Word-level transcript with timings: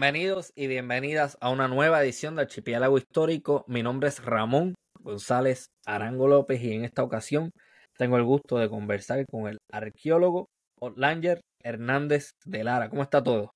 Bienvenidos 0.00 0.52
y 0.54 0.68
bienvenidas 0.68 1.36
a 1.40 1.50
una 1.50 1.66
nueva 1.66 2.00
edición 2.00 2.36
de 2.36 2.42
Archipiélago 2.42 2.98
Histórico. 2.98 3.64
Mi 3.66 3.82
nombre 3.82 4.08
es 4.08 4.24
Ramón 4.24 4.76
González 5.00 5.72
Arango 5.86 6.28
López 6.28 6.62
y 6.62 6.72
en 6.72 6.84
esta 6.84 7.02
ocasión 7.02 7.50
tengo 7.96 8.16
el 8.16 8.22
gusto 8.22 8.58
de 8.58 8.68
conversar 8.68 9.26
con 9.28 9.48
el 9.48 9.58
arqueólogo 9.72 10.46
Langer 10.94 11.40
Hernández 11.64 12.30
de 12.44 12.62
Lara. 12.62 12.88
¿Cómo 12.90 13.02
está 13.02 13.24
todo? 13.24 13.50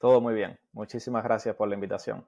Todo 0.00 0.20
muy 0.20 0.34
bien. 0.34 0.56
Muchísimas 0.72 1.22
gracias 1.22 1.54
por 1.54 1.68
la 1.68 1.76
invitación. 1.76 2.26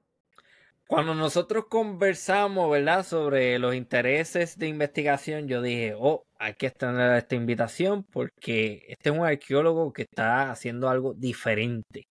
Cuando 0.87 1.13
nosotros 1.13 1.65
conversamos, 1.69 2.71
¿verdad?, 2.71 3.03
sobre 3.03 3.59
los 3.59 3.75
intereses 3.75 4.57
de 4.57 4.69
investigación, 4.69 5.49
yo 5.49 5.61
dije, 5.63 5.97
oh, 5.99 6.23
hay 6.39 6.55
que 6.55 6.69
extender 6.69 7.17
esta 7.17 7.35
invitación 7.35 8.05
porque 8.05 8.85
este 8.87 9.11
es 9.11 9.17
un 9.17 9.27
arqueólogo 9.27 9.93
que 9.93 10.03
está 10.03 10.53
haciendo 10.53 10.89
algo 10.89 11.13
diferente. 11.13 12.05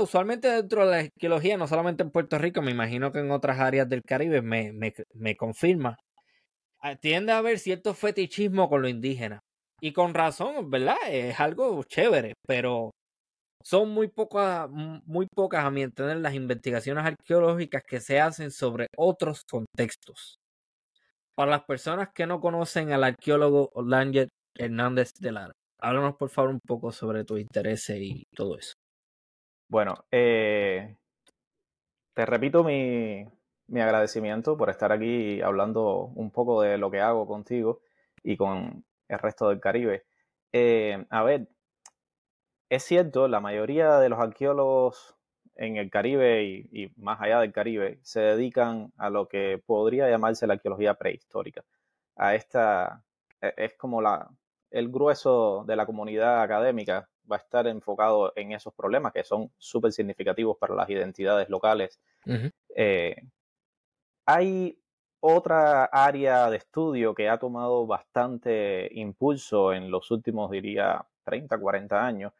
Usualmente 0.00 0.48
dentro 0.48 0.84
de 0.84 0.90
la 0.90 0.98
arqueología, 0.98 1.56
no 1.56 1.66
solamente 1.66 2.02
en 2.02 2.10
Puerto 2.10 2.38
Rico, 2.38 2.62
me 2.62 2.70
imagino 2.70 3.12
que 3.12 3.20
en 3.20 3.30
otras 3.30 3.58
áreas 3.60 3.88
del 3.88 4.02
Caribe, 4.02 4.42
me, 4.42 4.72
me, 4.72 5.36
confirma, 5.36 5.96
ah, 6.80 6.96
tiende 6.96 7.32
a 7.32 7.38
haber 7.38 7.58
cierto 7.58 7.94
fetichismo 7.94 8.68
con 8.68 8.82
lo 8.82 8.88
indígena. 8.88 9.40
Y 9.80 9.92
con 9.92 10.14
razón, 10.14 10.70
¿verdad? 10.70 10.96
Es 11.08 11.40
algo 11.40 11.82
chévere, 11.84 12.34
pero 12.46 12.92
son 13.64 13.90
muy 13.90 14.08
pocas, 14.08 14.68
muy 14.70 15.26
pocas, 15.34 15.64
a 15.64 15.70
mi 15.70 15.82
entender, 15.82 16.18
las 16.18 16.34
investigaciones 16.34 17.04
arqueológicas 17.04 17.82
que 17.86 18.00
se 18.00 18.20
hacen 18.20 18.50
sobre 18.50 18.88
otros 18.96 19.42
contextos. 19.50 20.36
Para 21.34 21.52
las 21.52 21.64
personas 21.64 22.10
que 22.14 22.26
no 22.26 22.40
conocen 22.40 22.92
al 22.92 23.04
arqueólogo 23.04 23.70
Langer 23.84 24.28
Hernández 24.56 25.12
de 25.18 25.32
Lara, 25.32 25.52
háblanos 25.80 26.16
por 26.16 26.30
favor 26.30 26.50
un 26.50 26.60
poco 26.60 26.92
sobre 26.92 27.24
tu 27.24 27.38
interés 27.38 27.88
y 27.90 28.24
todo 28.34 28.58
eso. 28.58 28.71
Bueno, 29.72 30.04
eh, 30.10 30.98
te 32.12 32.26
repito 32.26 32.62
mi, 32.62 33.24
mi, 33.68 33.80
agradecimiento 33.80 34.54
por 34.58 34.68
estar 34.68 34.92
aquí 34.92 35.40
hablando 35.40 36.12
un 36.14 36.30
poco 36.30 36.60
de 36.60 36.76
lo 36.76 36.90
que 36.90 37.00
hago 37.00 37.26
contigo 37.26 37.80
y 38.22 38.36
con 38.36 38.84
el 39.08 39.18
resto 39.18 39.48
del 39.48 39.60
Caribe. 39.60 40.04
Eh, 40.52 41.06
a 41.08 41.22
ver, 41.22 41.48
es 42.68 42.82
cierto, 42.82 43.28
la 43.28 43.40
mayoría 43.40 43.98
de 43.98 44.10
los 44.10 44.18
arqueólogos 44.18 45.16
en 45.54 45.78
el 45.78 45.90
Caribe 45.90 46.44
y, 46.44 46.68
y, 46.70 46.92
más 46.96 47.18
allá 47.22 47.40
del 47.40 47.52
Caribe 47.52 47.98
se 48.02 48.20
dedican 48.20 48.92
a 48.98 49.08
lo 49.08 49.26
que 49.26 49.62
podría 49.64 50.10
llamarse 50.10 50.46
la 50.46 50.54
arqueología 50.54 50.94
prehistórica. 50.96 51.64
A 52.16 52.34
esta 52.34 53.04
e, 53.40 53.54
es 53.56 53.74
como 53.76 54.02
la, 54.02 54.28
el 54.70 54.90
grueso 54.90 55.64
de 55.66 55.76
la 55.76 55.86
comunidad 55.86 56.42
académica 56.42 57.08
va 57.30 57.36
a 57.36 57.40
estar 57.40 57.66
enfocado 57.66 58.32
en 58.36 58.52
esos 58.52 58.74
problemas 58.74 59.12
que 59.12 59.24
son 59.24 59.50
súper 59.58 59.92
significativos 59.92 60.56
para 60.58 60.74
las 60.74 60.88
identidades 60.90 61.48
locales. 61.48 62.00
eh, 62.74 63.16
hay 64.26 64.78
otra 65.20 65.84
área 65.84 66.50
de 66.50 66.56
estudio 66.56 67.14
que 67.14 67.28
ha 67.28 67.38
tomado 67.38 67.86
bastante 67.86 68.88
impulso 68.92 69.72
en 69.72 69.90
los 69.90 70.10
últimos, 70.10 70.50
diría, 70.50 71.06
30, 71.24 71.58
40 71.58 72.04
años, 72.04 72.32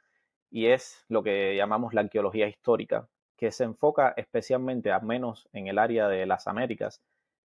y 0.51 0.67
es 0.67 1.05
lo 1.09 1.23
que 1.23 1.57
llamamos 1.57 1.95
la 1.95 2.03
arqueología 2.03 2.49
histórica, 2.49 3.09
que 3.37 3.53
se 3.53 3.65
enfoca 3.65 4.15
especialmente, 4.17 4.91
al 4.91 5.03
menos 5.03 5.49
en 5.53 5.69
el 5.69 5.79
área 5.79 6.09
de 6.09 6.27
las 6.27 6.47
Américas, 6.47 7.01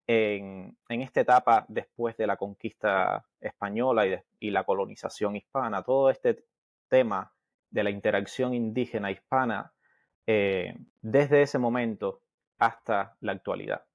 en, 0.08 0.76
en 0.90 1.02
esta 1.02 1.22
etapa 1.22 1.66
después 1.68 2.18
de 2.18 2.26
la 2.26 2.36
conquista 2.36 3.24
española 3.40 4.08
y, 4.08 4.10
de, 4.10 4.24
y 4.40 4.50
la 4.50 4.64
colonización 4.64 5.36
hispana. 5.36 5.84
Todo 5.84 6.10
este 6.10 6.46
tema 6.90 7.34
de 7.70 7.84
la 7.84 7.90
interacción 7.90 8.54
indígena 8.54 9.12
hispana 9.12 9.74
eh, 10.28 10.76
desde 11.02 11.42
ese 11.42 11.60
momento 11.60 12.22
hasta 12.58 13.16
la 13.22 13.32
actualidad. 13.32 13.86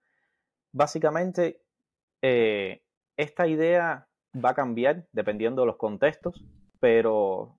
Básicamente, 0.73 1.63
eh, 2.23 2.83
esta 3.17 3.47
idea 3.47 4.09
va 4.43 4.51
a 4.51 4.55
cambiar 4.55 5.07
dependiendo 5.13 5.63
de 5.63 5.67
los 5.67 5.77
contextos, 5.77 6.45
pero 6.81 7.59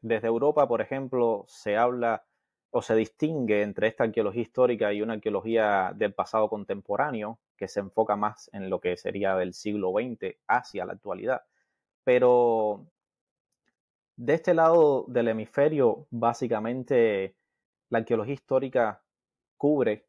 desde 0.00 0.28
Europa, 0.28 0.68
por 0.68 0.80
ejemplo, 0.80 1.44
se 1.48 1.76
habla 1.76 2.24
o 2.70 2.82
se 2.82 2.94
distingue 2.94 3.62
entre 3.62 3.88
esta 3.88 4.04
arqueología 4.04 4.42
histórica 4.42 4.92
y 4.92 5.00
una 5.00 5.14
arqueología 5.14 5.92
del 5.94 6.12
pasado 6.12 6.48
contemporáneo, 6.48 7.38
que 7.56 7.68
se 7.68 7.80
enfoca 7.80 8.16
más 8.16 8.50
en 8.52 8.68
lo 8.68 8.80
que 8.80 8.96
sería 8.98 9.34
del 9.34 9.54
siglo 9.54 9.92
XX 9.92 10.36
hacia 10.46 10.84
la 10.84 10.92
actualidad. 10.92 11.42
Pero 12.04 12.86
de 14.16 14.34
este 14.34 14.54
lado 14.54 15.04
del 15.08 15.28
hemisferio, 15.28 16.06
básicamente, 16.10 17.36
la 17.90 17.98
arqueología 17.98 18.34
histórica 18.34 19.02
cubre 19.56 20.06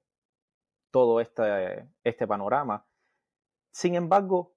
todo 0.91 1.19
este, 1.22 1.88
este 2.03 2.28
panorama. 2.28 2.85
Sin 3.72 3.96
embargo, 3.96 4.56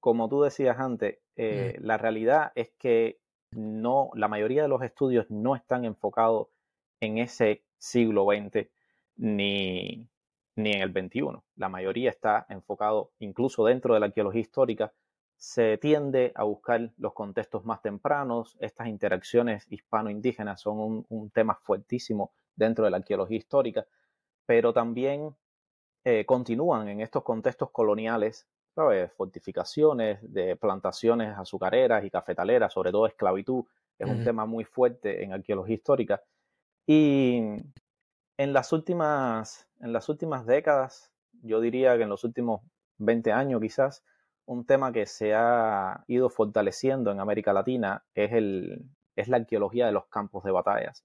como 0.00 0.28
tú 0.28 0.42
decías 0.42 0.78
antes, 0.78 1.18
eh, 1.36 1.76
mm. 1.78 1.84
la 1.84 1.98
realidad 1.98 2.52
es 2.54 2.70
que 2.78 3.20
no, 3.50 4.10
la 4.14 4.28
mayoría 4.28 4.62
de 4.62 4.68
los 4.68 4.82
estudios 4.82 5.30
no 5.30 5.54
están 5.54 5.84
enfocados 5.84 6.48
en 7.00 7.18
ese 7.18 7.64
siglo 7.78 8.24
XX 8.24 8.68
ni, 9.16 10.08
ni 10.56 10.72
en 10.72 10.82
el 10.82 10.92
XXI. 10.92 11.42
La 11.56 11.68
mayoría 11.68 12.10
está 12.10 12.46
enfocado, 12.48 13.12
incluso 13.18 13.64
dentro 13.64 13.94
de 13.94 14.00
la 14.00 14.06
arqueología 14.06 14.40
histórica, 14.40 14.92
se 15.36 15.78
tiende 15.78 16.32
a 16.34 16.44
buscar 16.44 16.92
los 16.98 17.12
contextos 17.12 17.64
más 17.64 17.82
tempranos. 17.82 18.56
Estas 18.60 18.88
interacciones 18.88 19.66
hispano-indígenas 19.70 20.60
son 20.60 20.78
un, 20.78 21.06
un, 21.08 21.30
tema 21.30 21.54
fuertísimo 21.54 22.32
dentro 22.54 22.84
de 22.84 22.90
la 22.90 22.96
arqueología 22.98 23.38
histórica, 23.38 23.86
pero 24.46 24.72
también 24.72 25.34
eh, 26.08 26.24
continúan 26.24 26.88
en 26.88 27.00
estos 27.00 27.24
contextos 27.24 27.72
coloniales, 27.72 28.46
¿sabes? 28.76 29.12
Fortificaciones 29.12 30.20
de 30.22 30.54
plantaciones 30.54 31.36
azucareras 31.36 32.04
y 32.04 32.10
cafetaleras, 32.10 32.72
sobre 32.72 32.92
todo 32.92 33.08
esclavitud, 33.08 33.64
es 33.98 34.08
un 34.08 34.22
tema 34.22 34.46
muy 34.46 34.64
fuerte 34.64 35.24
en 35.24 35.32
arqueología 35.32 35.74
histórica. 35.74 36.22
Y 36.86 37.40
en 38.36 38.52
las 38.52 38.72
últimas, 38.72 39.68
en 39.80 39.92
las 39.92 40.08
últimas 40.08 40.46
décadas, 40.46 41.10
yo 41.42 41.60
diría 41.60 41.96
que 41.96 42.04
en 42.04 42.08
los 42.08 42.22
últimos 42.22 42.60
20 42.98 43.32
años 43.32 43.60
quizás, 43.60 44.04
un 44.46 44.64
tema 44.64 44.92
que 44.92 45.06
se 45.06 45.34
ha 45.34 46.04
ido 46.06 46.30
fortaleciendo 46.30 47.10
en 47.10 47.20
América 47.20 47.52
Latina 47.52 48.04
es, 48.14 48.32
el, 48.32 48.84
es 49.16 49.28
la 49.28 49.38
arqueología 49.38 49.86
de 49.86 49.92
los 49.92 50.06
campos 50.06 50.44
de 50.44 50.52
batallas. 50.52 51.04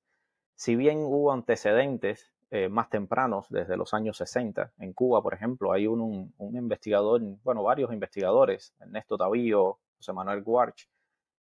Si 0.56 0.76
bien 0.76 1.00
hubo 1.00 1.32
antecedentes 1.32 2.32
eh, 2.52 2.70
más 2.70 2.90
tempranos, 2.90 3.48
desde 3.50 3.78
los 3.78 3.94
años 3.94 4.18
60, 4.18 4.74
en 4.78 4.94
Cuba, 4.94 5.24
por 5.24 5.34
ejemplo, 5.34 5.72
hay 5.72 5.88
un, 5.88 6.34
un 6.38 6.56
investigador, 6.56 7.22
bueno, 7.44 7.64
varios 7.64 7.92
investigadores, 7.92 8.76
Ernesto 8.80 9.18
Tavío, 9.18 9.80
José 9.98 10.14
Manuel 10.14 10.44
Guarch, 10.44 10.88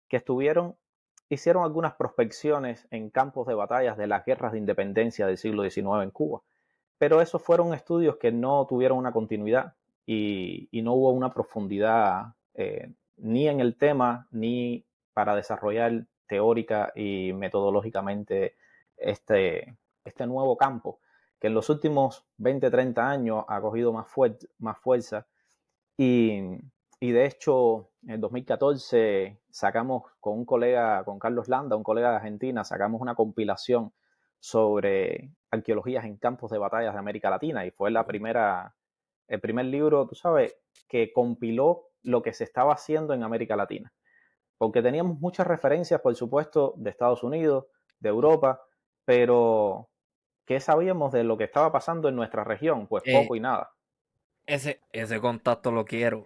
que 0.07 0.17
estuvieron, 0.17 0.75
hicieron 1.29 1.63
algunas 1.63 1.93
prospecciones 1.93 2.87
en 2.89 3.11
campos 3.11 3.45
de 3.47 3.53
batallas 3.53 3.95
de 3.97 4.07
las 4.07 4.25
guerras 4.25 4.53
de 4.53 4.57
independencia 4.57 5.27
del 5.27 5.37
siglo 5.37 5.69
XIX 5.69 6.03
en 6.03 6.11
Cuba. 6.11 6.41
Pero 6.97 7.21
esos 7.21 7.41
fueron 7.41 7.73
estudios 7.73 8.17
que 8.17 8.31
no 8.31 8.65
tuvieron 8.67 8.97
una 8.97 9.11
continuidad 9.11 9.75
y, 10.05 10.67
y 10.71 10.81
no 10.81 10.93
hubo 10.93 11.11
una 11.11 11.33
profundidad 11.33 12.33
eh, 12.53 12.91
ni 13.17 13.47
en 13.47 13.59
el 13.59 13.77
tema 13.77 14.27
ni 14.31 14.85
para 15.13 15.35
desarrollar 15.35 16.05
teórica 16.27 16.91
y 16.95 17.33
metodológicamente 17.33 18.55
este, 18.97 19.77
este 20.03 20.25
nuevo 20.25 20.57
campo 20.57 20.99
que 21.39 21.47
en 21.47 21.55
los 21.55 21.69
últimos 21.69 22.25
20, 22.37 22.69
30 22.69 23.09
años 23.09 23.45
ha 23.47 23.59
cogido 23.61 23.91
más, 23.91 24.07
fuerte, 24.07 24.47
más 24.59 24.77
fuerza. 24.77 25.25
Y, 25.97 26.39
y, 26.99 27.11
de 27.11 27.25
hecho 27.25 27.89
en 28.07 28.21
2014 28.21 29.39
sacamos 29.49 30.03
con 30.19 30.33
un 30.33 30.45
colega, 30.45 31.03
con 31.03 31.17
Carlos 31.19 31.47
Landa, 31.49 31.75
un 31.75 31.83
colega 31.83 32.11
de 32.11 32.15
Argentina, 32.17 32.63
sacamos 32.63 33.01
una 33.01 33.15
compilación 33.15 33.91
sobre 34.39 35.31
arqueologías 35.49 36.05
en 36.05 36.17
campos 36.17 36.51
de 36.51 36.59
batallas 36.59 36.93
de 36.93 36.99
América 36.99 37.29
Latina 37.29 37.65
y 37.65 37.71
fue 37.71 37.91
la 37.91 38.05
primera 38.05 38.75
el 39.31 39.39
primer 39.39 39.65
libro, 39.65 40.05
tú 40.07 40.13
sabes, 40.13 40.53
que 40.89 41.13
compiló 41.13 41.85
lo 42.03 42.21
que 42.21 42.33
se 42.33 42.43
estaba 42.43 42.73
haciendo 42.73 43.13
en 43.13 43.23
América 43.23 43.55
Latina. 43.55 43.93
Porque 44.57 44.81
teníamos 44.81 45.19
muchas 45.19 45.47
referencias, 45.47 46.01
por 46.01 46.13
supuesto, 46.15 46.73
de 46.75 46.89
Estados 46.89 47.23
Unidos, 47.23 47.67
de 47.99 48.09
Europa, 48.09 48.61
pero 49.05 49.89
¿qué 50.45 50.59
sabíamos 50.59 51.13
de 51.13 51.23
lo 51.23 51.37
que 51.37 51.45
estaba 51.45 51.71
pasando 51.71 52.09
en 52.09 52.15
nuestra 52.17 52.43
región? 52.43 52.87
Pues 52.87 53.03
eh, 53.05 53.13
poco 53.13 53.37
y 53.37 53.39
nada. 53.39 53.71
Ese, 54.45 54.81
ese 54.91 55.21
contacto 55.21 55.71
lo 55.71 55.85
quiero. 55.85 56.25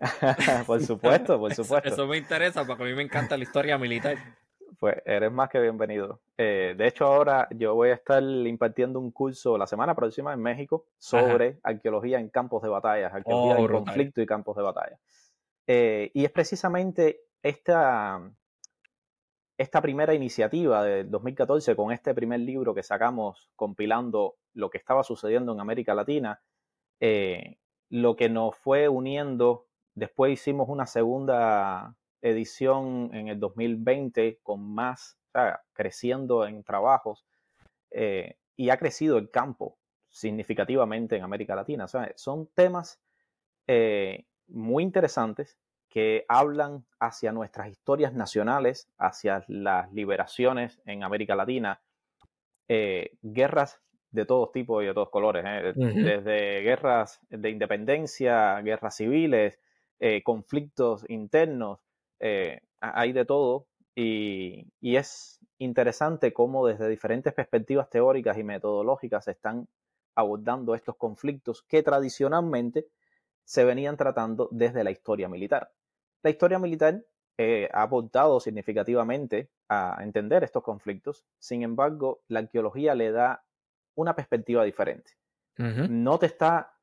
por 0.66 0.82
supuesto, 0.82 1.38
por 1.38 1.54
supuesto. 1.54 1.88
Eso 1.88 2.06
me 2.06 2.18
interesa 2.18 2.66
porque 2.66 2.82
a 2.82 2.86
mí 2.86 2.92
me 2.92 3.02
encanta 3.02 3.38
la 3.38 3.44
historia 3.44 3.78
militar. 3.78 4.18
Pues 4.82 4.96
eres 5.06 5.30
más 5.30 5.48
que 5.48 5.60
bienvenido. 5.60 6.22
Eh, 6.36 6.74
de 6.76 6.88
hecho, 6.88 7.04
ahora 7.06 7.46
yo 7.52 7.72
voy 7.76 7.90
a 7.90 7.94
estar 7.94 8.20
impartiendo 8.20 8.98
un 8.98 9.12
curso 9.12 9.56
la 9.56 9.68
semana 9.68 9.94
próxima 9.94 10.32
en 10.32 10.42
México 10.42 10.86
sobre 10.98 11.50
Ajá. 11.50 11.58
arqueología 11.62 12.18
en 12.18 12.30
campos 12.30 12.64
de 12.64 12.68
batalla, 12.68 13.06
arqueología 13.06 13.58
oh, 13.58 13.60
en 13.60 13.84
conflicto 13.84 14.20
y 14.20 14.26
campos 14.26 14.56
de 14.56 14.62
batalla. 14.64 14.98
Eh, 15.68 16.10
y 16.14 16.24
es 16.24 16.32
precisamente 16.32 17.20
esta, 17.44 18.28
esta 19.56 19.80
primera 19.80 20.14
iniciativa 20.14 20.82
de 20.82 21.04
2014 21.04 21.76
con 21.76 21.92
este 21.92 22.12
primer 22.12 22.40
libro 22.40 22.74
que 22.74 22.82
sacamos 22.82 23.52
compilando 23.54 24.34
lo 24.52 24.68
que 24.68 24.78
estaba 24.78 25.04
sucediendo 25.04 25.52
en 25.52 25.60
América 25.60 25.94
Latina, 25.94 26.42
eh, 26.98 27.56
lo 27.88 28.16
que 28.16 28.28
nos 28.28 28.56
fue 28.56 28.88
uniendo, 28.88 29.68
después 29.94 30.32
hicimos 30.32 30.68
una 30.68 30.86
segunda 30.88 31.94
edición 32.22 33.10
en 33.12 33.28
el 33.28 33.38
2020 33.38 34.38
con 34.42 34.62
más, 34.74 35.18
o 35.28 35.32
sea, 35.32 35.60
creciendo 35.72 36.46
en 36.46 36.62
trabajos 36.64 37.26
eh, 37.90 38.36
y 38.56 38.70
ha 38.70 38.78
crecido 38.78 39.18
el 39.18 39.30
campo 39.30 39.78
significativamente 40.08 41.16
en 41.16 41.24
América 41.24 41.54
Latina. 41.54 41.84
O 41.84 41.88
sea, 41.88 42.12
son 42.16 42.48
temas 42.54 43.00
eh, 43.66 44.24
muy 44.46 44.82
interesantes 44.82 45.58
que 45.88 46.24
hablan 46.28 46.86
hacia 47.00 47.32
nuestras 47.32 47.68
historias 47.68 48.14
nacionales, 48.14 48.88
hacia 48.96 49.44
las 49.48 49.92
liberaciones 49.92 50.80
en 50.86 51.02
América 51.02 51.36
Latina, 51.36 51.82
eh, 52.68 53.18
guerras 53.20 53.82
de 54.10 54.24
todos 54.24 54.52
tipos 54.52 54.82
y 54.82 54.86
de 54.86 54.94
todos 54.94 55.10
colores, 55.10 55.44
¿eh? 55.46 55.72
desde 55.74 56.60
guerras 56.60 57.20
de 57.28 57.50
independencia, 57.50 58.60
guerras 58.60 58.96
civiles, 58.96 59.58
eh, 59.98 60.22
conflictos 60.22 61.04
internos, 61.08 61.80
hay 62.80 63.12
de 63.12 63.24
todo 63.24 63.66
y, 63.94 64.66
y, 64.80 64.96
es 64.96 65.40
interesante 65.58 66.32
cómo 66.32 66.66
desde 66.66 66.88
diferentes 66.88 67.34
perspectivas 67.34 67.90
teóricas 67.90 68.38
y 68.38 68.44
metodológicas 68.44 69.24
se 69.24 69.32
están 69.32 69.68
abordando 70.14 70.74
estos 70.74 70.96
conflictos 70.96 71.62
que 71.62 71.82
tradicionalmente 71.82 72.86
se 73.44 73.64
venían 73.64 73.96
tratando 73.96 74.48
desde 74.50 74.84
la 74.84 74.90
historia 74.90 75.28
militar. 75.28 75.72
La 76.22 76.30
historia 76.30 76.58
militar 76.58 77.04
eh, 77.38 77.68
ha 77.72 77.82
aportado 77.82 78.40
significativamente 78.40 79.50
a 79.68 79.98
entender 80.00 80.44
estos 80.44 80.62
conflictos, 80.62 81.24
sin 81.38 81.62
embargo, 81.62 82.22
la 82.28 82.40
arqueología 82.40 82.94
le 82.94 83.10
da 83.10 83.44
una 83.94 84.14
perspectiva 84.14 84.64
diferente. 84.64 85.12
No 85.56 86.18
te 86.18 86.26
está, 86.26 86.78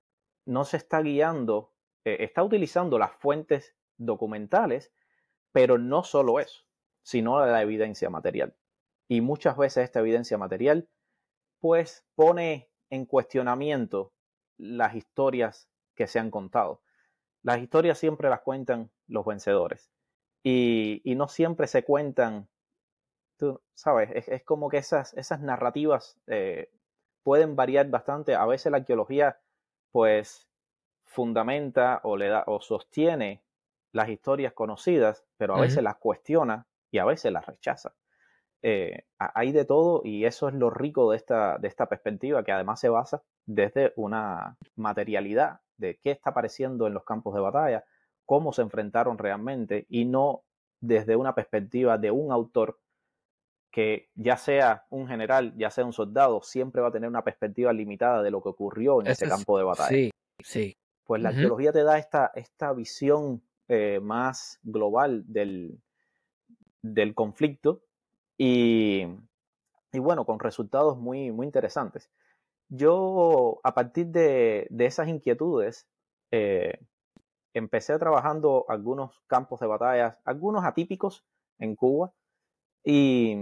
no 0.45 0.63
se 0.63 0.77
está 0.77 1.01
guiando, 1.01 1.73
eh, 2.05 2.17
está 2.19 2.43
utilizando 2.43 2.97
las 2.97 3.11
fuentes 3.13 3.75
documentales, 3.97 4.93
pero 5.51 5.77
no 5.77 6.03
solo 6.03 6.39
eso, 6.39 6.63
sino 7.01 7.45
la 7.45 7.61
evidencia 7.61 8.09
material. 8.09 8.55
Y 9.07 9.21
muchas 9.21 9.57
veces 9.57 9.85
esta 9.85 9.99
evidencia 9.99 10.37
material, 10.37 10.87
pues, 11.59 12.05
pone 12.15 12.69
en 12.89 13.05
cuestionamiento 13.05 14.13
las 14.57 14.95
historias 14.95 15.69
que 15.95 16.07
se 16.07 16.19
han 16.19 16.31
contado. 16.31 16.81
Las 17.43 17.59
historias 17.59 17.97
siempre 17.97 18.29
las 18.29 18.41
cuentan 18.41 18.91
los 19.07 19.25
vencedores 19.25 19.89
y, 20.43 21.01
no 21.15 21.27
siempre 21.27 21.67
se 21.67 21.83
cuentan, 21.83 22.47
tú 23.37 23.61
sabes, 23.73 24.09
es, 24.27 24.43
como 24.43 24.69
que 24.69 24.77
esas, 24.77 25.13
esas 25.15 25.41
narrativas 25.41 26.19
eh, 26.27 26.71
pueden 27.23 27.55
variar 27.55 27.89
bastante. 27.89 28.35
A 28.35 28.45
veces 28.45 28.71
la 28.71 28.79
arqueología 28.79 29.39
pues 29.91 30.47
fundamenta 31.03 31.99
o 32.03 32.17
le 32.17 32.27
da 32.27 32.43
o 32.47 32.61
sostiene 32.61 33.43
las 33.91 34.09
historias 34.09 34.53
conocidas, 34.53 35.25
pero 35.37 35.55
a 35.55 35.61
veces 35.61 35.83
las 35.83 35.97
cuestiona 35.97 36.67
y 36.91 36.99
a 36.99 37.05
veces 37.05 37.31
las 37.31 37.45
rechaza. 37.45 37.93
Eh, 38.61 39.05
hay 39.17 39.51
de 39.53 39.63
todo 39.63 40.01
y 40.03 40.25
eso 40.25 40.49
es 40.49 40.53
lo 40.53 40.69
rico 40.69 41.11
de 41.11 41.17
esta, 41.17 41.57
de 41.59 41.67
esta 41.69 41.87
perspectiva 41.87 42.43
que 42.43 42.51
además 42.51 42.79
se 42.79 42.89
basa 42.89 43.23
desde 43.45 43.93
una 43.95 44.57
materialidad 44.75 45.61
de 45.77 45.97
qué 46.03 46.11
está 46.11 46.31
apareciendo 46.31 46.85
en 46.85 46.93
los 46.93 47.05
campos 47.05 47.33
de 47.33 47.39
batalla, 47.39 47.85
cómo 48.25 48.51
se 48.51 48.61
enfrentaron 48.61 49.17
realmente 49.17 49.85
y 49.89 50.05
no 50.05 50.43
desde 50.81 51.15
una 51.15 51.35
perspectiva 51.35 51.97
de 51.97 52.11
un 52.11 52.31
autor 52.31 52.79
que 53.71 54.09
ya 54.15 54.35
sea 54.35 54.85
un 54.89 55.07
general, 55.07 55.53
ya 55.55 55.69
sea 55.69 55.85
un 55.85 55.93
soldado, 55.93 56.41
siempre 56.41 56.81
va 56.81 56.89
a 56.89 56.91
tener 56.91 57.07
una 57.07 57.23
perspectiva 57.23 57.71
limitada 57.71 58.23
de 58.23 58.31
lo 58.31 58.41
que 58.41 58.49
ocurrió 58.49 58.99
en 58.99 59.07
ese 59.07 59.27
campo 59.27 59.57
de 59.57 59.63
batalla. 59.63 59.89
Sí, 59.89 60.11
sí. 60.39 60.77
Pues 61.05 61.21
la 61.21 61.29
arqueología 61.29 61.71
te 61.71 61.83
da 61.83 61.97
esta, 61.97 62.31
esta 62.35 62.73
visión 62.73 63.41
eh, 63.69 63.99
más 64.01 64.59
global 64.63 65.23
del, 65.27 65.79
del 66.81 67.13
conflicto 67.13 67.83
y, 68.35 69.05
y, 69.91 69.99
bueno, 69.99 70.25
con 70.25 70.39
resultados 70.39 70.97
muy, 70.97 71.31
muy 71.31 71.45
interesantes. 71.45 72.09
Yo 72.67 73.59
a 73.63 73.75
partir 73.75 74.07
de, 74.07 74.67
esas 74.79 75.07
inquietudes 75.07 75.87
eh, 76.31 76.79
empecé 77.53 77.97
trabajando 77.99 78.65
algunos 78.69 79.21
campos 79.27 79.59
de 79.59 79.67
batallas, 79.67 80.17
algunos 80.25 80.65
atípicos 80.65 81.23
en 81.59 81.75
Cuba 81.75 82.11
y 82.83 83.37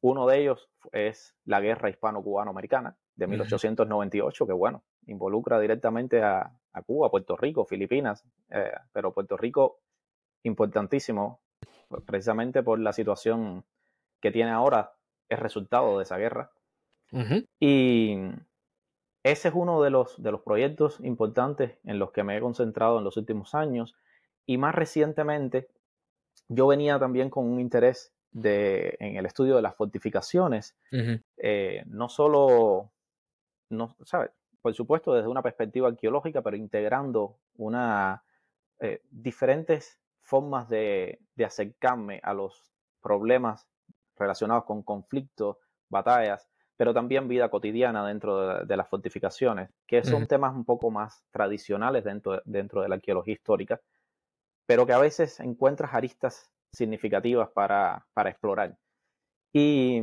uno 0.00 0.26
de 0.26 0.40
ellos 0.40 0.70
es 0.90 1.36
la 1.44 1.60
guerra 1.60 1.88
hispano-cubano-americana 1.88 2.96
de 3.14 3.26
1898, 3.28 4.46
que 4.46 4.52
bueno, 4.52 4.82
involucra 5.06 5.60
directamente 5.60 6.22
a, 6.22 6.52
Cuba, 6.80 7.10
Puerto 7.10 7.36
Rico, 7.36 7.66
Filipinas, 7.66 8.24
eh, 8.48 8.72
pero 8.92 9.12
Puerto 9.12 9.36
Rico 9.36 9.80
importantísimo 10.44 11.42
precisamente 12.00 12.62
por 12.62 12.78
la 12.78 12.92
situación 12.92 13.64
que 14.20 14.30
tiene 14.30 14.50
ahora, 14.50 14.94
es 15.28 15.38
resultado 15.38 15.98
de 15.98 16.04
esa 16.04 16.16
guerra. 16.16 16.50
Y 17.60 18.16
ese 19.22 19.48
es 19.48 19.54
uno 19.54 19.82
de 19.82 19.90
los, 19.90 20.20
de 20.22 20.32
los 20.32 20.40
proyectos 20.40 20.98
importantes 21.00 21.78
en 21.84 21.98
los 21.98 22.10
que 22.10 22.24
me 22.24 22.36
he 22.36 22.40
concentrado 22.40 22.98
en 22.98 23.04
los 23.04 23.18
últimos 23.18 23.54
años 23.54 23.94
y 24.46 24.56
más 24.56 24.74
recientemente 24.74 25.68
yo 26.48 26.66
venía 26.66 26.98
también 26.98 27.28
con 27.28 27.44
un 27.46 27.60
interés 27.60 28.12
de, 28.30 28.96
en 28.98 29.16
el 29.16 29.26
estudio 29.26 29.56
de 29.56 29.62
las 29.62 29.76
fortificaciones, 29.76 30.74
eh, 31.36 31.84
no 31.86 32.08
solo, 32.08 32.90
no, 33.68 33.94
¿sabes? 34.04 34.30
Por 34.62 34.74
supuesto 34.74 35.12
desde 35.12 35.28
una 35.28 35.42
perspectiva 35.42 35.88
arqueológica, 35.88 36.40
pero 36.40 36.56
integrando 36.56 37.38
una, 37.56 38.22
eh, 38.80 39.02
diferentes 39.10 40.00
formas 40.20 40.68
de, 40.68 41.20
de 41.34 41.44
acercarme 41.44 42.20
a 42.22 42.32
los 42.32 42.72
problemas 43.02 43.68
relacionados 44.16 44.64
con 44.64 44.82
conflictos, 44.82 45.56
batallas, 45.88 46.48
pero 46.76 46.94
también 46.94 47.28
vida 47.28 47.48
cotidiana 47.48 48.06
dentro 48.06 48.64
de, 48.64 48.76
las 48.76 48.88
fortificaciones, 48.88 49.70
que 49.86 50.02
son 50.02 50.26
temas 50.26 50.54
un 50.54 50.64
poco 50.64 50.90
más 50.90 51.24
tradicionales 51.30 52.02
dentro 52.02 52.32
de, 52.32 52.42
dentro 52.44 52.82
de 52.82 52.88
la 52.88 52.96
arqueología 52.96 53.34
histórica, 53.34 53.80
pero 54.66 54.86
que 54.86 54.92
a 54.92 54.98
veces 54.98 55.38
encuentras 55.40 55.94
aristas 55.94 56.50
significativas 56.72 57.50
para, 57.50 58.06
para 58.14 58.30
explorar. 58.30 58.76
Y, 59.52 60.02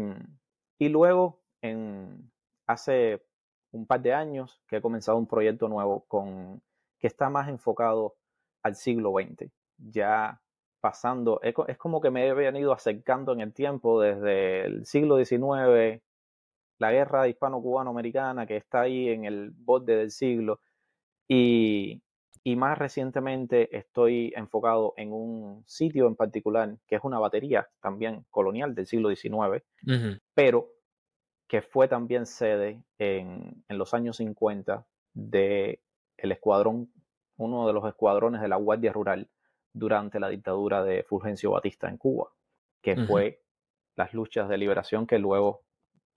y 0.78 0.90
luego, 0.90 1.42
en, 1.62 2.32
hace 2.68 3.26
un 3.72 3.86
par 3.86 4.02
de 4.02 4.14
años, 4.14 4.62
que 4.68 4.78
he 4.78 4.82
comenzado 4.82 5.18
un 5.18 5.28
proyecto 5.28 5.68
nuevo 5.68 6.06
con, 6.08 6.62
que 7.00 7.08
está 7.08 7.30
más 7.30 7.50
enfocado 7.50 8.16
al 8.64 8.76
siglo 8.76 9.14
XX, 9.14 9.52
ya 9.78 10.42
pasando, 10.80 11.40
es, 11.42 11.54
es 11.68 11.78
como 11.78 12.02
que 12.02 12.10
me 12.10 12.28
he 12.28 12.34
venido 12.34 12.74
acercando 12.74 13.34
en 13.34 13.42
el 13.42 13.54
tiempo 13.54 14.02
desde 14.02 14.66
el 14.66 14.86
siglo 14.86 15.24
XIX, 15.24 16.02
la 16.80 16.92
guerra 16.92 17.28
hispano-cubano-americana 17.28 18.48
que 18.48 18.58
está 18.58 18.82
ahí 18.82 19.10
en 19.10 19.26
el 19.26 19.52
borde 19.52 19.98
del 19.98 20.12
siglo 20.12 20.62
y, 21.28 22.02
más 22.56 22.80
recientemente 22.80 23.78
estoy 23.78 24.34
enfocado 24.36 24.96
en 24.98 25.14
un 25.14 25.64
sitio 25.68 26.08
en 26.08 26.16
particular 26.16 26.78
que 26.88 26.96
es 26.96 27.04
una 27.04 27.20
batería 27.20 27.70
también 27.80 28.26
colonial 28.32 28.74
del 28.74 28.88
siglo 28.88 29.16
XIX, 29.16 29.64
pero 30.34 30.72
que 31.50 31.64
fue 31.64 31.88
también 31.88 32.28
sede 32.28 32.80
en, 33.00 33.64
los 33.70 33.96
años 33.96 34.18
50 34.18 34.86
de 35.16 35.82
el 36.16 36.32
escuadrón, 36.32 36.94
uno 37.38 37.66
de 37.66 37.74
los 37.74 37.86
escuadrones 37.88 38.40
de 38.40 38.48
la 38.48 38.56
Guardia 38.56 38.94
Rural 38.94 39.28
durante 39.74 40.20
la 40.20 40.30
dictadura 40.30 40.84
de 40.84 41.04
Fulgencio 41.04 41.52
Batista 41.52 41.90
en 41.90 41.98
Cuba, 41.98 42.30
que 42.84 42.96
fue 43.08 43.42
las 43.96 44.14
luchas 44.14 44.48
de 44.48 44.60
liberación 44.60 45.08
que 45.08 45.18
luego 45.18 45.64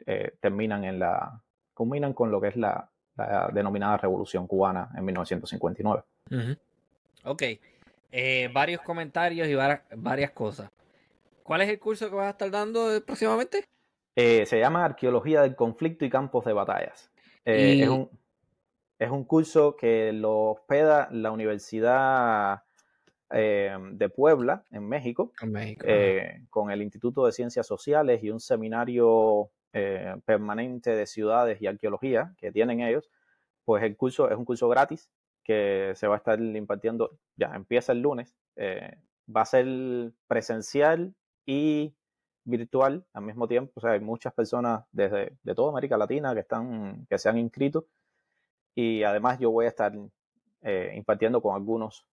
eh, 0.05 0.37
terminan 0.39 0.85
en 0.85 0.99
la, 0.99 1.43
culminan 1.73 2.13
con 2.13 2.31
lo 2.31 2.41
que 2.41 2.49
es 2.49 2.57
la, 2.57 2.91
denominada 3.53 3.99
Revolución 3.99 4.47
Cubana 4.47 4.91
en 4.97 5.05
1959. 5.05 6.03
Ok, 7.25 7.43
eh, 8.11 8.51
varios 8.53 8.83
comentarios 8.83 9.49
y 9.49 9.55
varias 9.55 10.31
cosas. 10.33 10.71
¿Cuál 11.43 11.63
es 11.63 11.69
el 11.71 11.79
curso 11.79 12.09
que 12.11 12.17
vas 12.17 12.27
a 12.27 12.31
estar 12.31 12.51
dando 12.51 13.03
próximamente? 13.05 13.67
Eh, 14.15 14.47
se 14.47 14.59
llama 14.59 14.85
Arqueología 14.85 15.43
del 15.43 15.57
Conflicto 15.57 16.05
y 16.05 16.11
Campos 16.11 16.45
de 16.45 16.53
Batallas. 16.53 17.11
Es, 17.45 17.89
un, 17.89 18.09
es 18.99 19.11
un 19.11 19.25
curso 19.25 19.77
que 19.77 20.13
lo 20.13 20.51
hospeda 20.51 21.09
la 21.11 21.33
Universidad 21.33 22.63
de 23.31 24.13
Puebla, 24.15 24.67
en 24.71 24.87
México, 24.87 25.33
con 26.51 26.71
el 26.71 26.83
Instituto 26.83 27.25
de 27.25 27.33
Ciencias 27.33 27.67
Sociales 27.67 28.23
y 28.23 28.29
un 28.31 28.41
seminario 28.41 29.51
eh, 29.75 30.17
permanente 30.27 30.95
de 30.95 31.07
ciudades 31.07 31.63
y 31.63 31.67
arqueología 31.67 32.35
que 32.37 32.53
tienen 32.53 32.83
ellos, 32.83 33.09
pues 33.65 33.83
el 33.83 33.97
curso 33.97 34.29
es 34.29 34.37
un 34.37 34.45
curso 34.45 34.69
gratis 34.69 35.09
que 35.43 35.93
se 35.95 36.07
va 36.07 36.17
a 36.17 36.19
estar 36.19 36.39
impartiendo, 36.39 37.19
ya 37.37 37.53
empieza 37.55 37.93
el 37.93 38.03
lunes, 38.03 38.37
eh, 38.57 38.99
va 39.35 39.41
a 39.41 39.47
ser 39.47 40.13
presencial 40.27 41.15
y 41.47 41.95
virtual 42.45 43.05
al 43.13 43.23
mismo 43.23 43.47
tiempo. 43.49 43.73
O 43.77 43.81
sea, 43.81 43.93
hay 43.93 44.01
muchas 44.01 44.33
personas 44.33 44.85
desde 44.93 45.37
de 45.43 45.55
toda 45.55 45.71
América 45.71 45.97
Latina 45.97 46.35
que, 46.35 46.41
están, 46.41 47.07
que 47.09 47.19
se 47.19 47.29
han 47.29 47.39
inscrito. 47.39 47.87
Y 48.75 49.03
además 49.03 49.39
yo 49.39 49.51
voy 49.51 49.67
a 49.67 49.69
estar 49.69 49.93
eh, 50.63 50.93
impartiendo 50.97 51.41
con 51.43 51.55
algunos, 51.55 52.07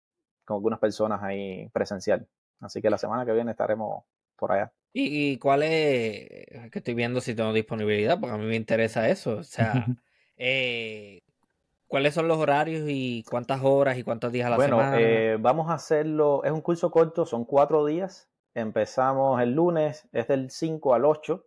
con 0.45 0.55
algunas 0.55 0.79
personas 0.79 1.21
ahí 1.23 1.69
presencial. 1.69 2.27
Así 2.59 2.81
que 2.81 2.89
la 2.89 2.97
semana 2.97 3.25
que 3.25 3.31
viene 3.31 3.51
estaremos 3.51 4.03
por 4.35 4.51
allá. 4.51 4.71
¿Y, 4.91 5.37
cuál 5.37 5.63
es? 5.63 6.71
Que 6.71 6.79
estoy 6.79 6.95
viendo 6.95 7.21
si 7.21 7.35
tengo 7.35 7.53
disponibilidad, 7.53 8.19
porque 8.19 8.35
a 8.35 8.37
mí 8.37 8.45
me 8.45 8.55
interesa 8.55 9.07
eso. 9.07 9.37
O 9.37 9.43
sea, 9.43 9.85
eh, 10.37 11.21
¿cuáles 11.87 12.13
son 12.13 12.27
los 12.27 12.37
horarios 12.37 12.85
y 12.87 13.23
cuántas 13.29 13.61
horas 13.63 13.97
y 13.97 14.03
cuántos 14.03 14.31
días 14.31 14.47
a 14.47 14.49
la 14.49 14.57
semana? 14.57 14.89
Bueno, 14.91 15.05
eh, 15.05 15.37
vamos 15.39 15.69
a 15.69 15.75
hacerlo, 15.75 16.43
es 16.43 16.51
un 16.51 16.61
curso 16.61 16.89
corto, 16.89 17.25
son 17.25 17.45
cuatro 17.45 17.85
días. 17.85 18.27
Empezamos 18.53 19.41
el 19.41 19.53
lunes, 19.53 20.07
es 20.11 20.27
del 20.27 20.49
5 20.49 20.93
al 20.93 21.05
8. 21.05 21.45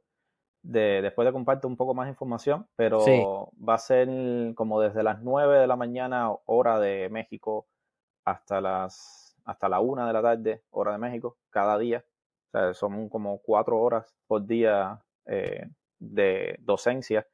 De, 0.64 1.02
después 1.02 1.26
de 1.26 1.32
compartir 1.32 1.66
un 1.66 1.76
poco 1.76 1.92
más 1.92 2.08
información, 2.08 2.68
pero 2.76 3.50
va 3.68 3.74
a 3.74 3.78
ser 3.78 4.08
como 4.54 4.80
desde 4.80 5.02
las 5.02 5.20
9 5.20 5.58
de 5.58 5.66
la 5.66 5.74
mañana, 5.74 6.30
hora 6.46 6.78
de 6.78 7.08
México, 7.10 7.66
hasta 8.24 8.60
las 8.60 9.22
hasta 9.44 9.68
la 9.68 9.80
1 9.80 10.06
de 10.06 10.12
la 10.12 10.22
tarde, 10.22 10.62
hora 10.70 10.92
de 10.92 10.98
México, 10.98 11.36
cada 11.50 11.78
día. 11.78 12.04
O 12.46 12.50
sea, 12.52 12.74
son 12.74 13.08
como 13.08 13.38
cuatro 13.38 13.80
horas 13.80 14.14
por 14.26 14.46
día 14.46 15.02
eh, 15.26 15.68
de 15.98 16.56
docencia 16.60 17.26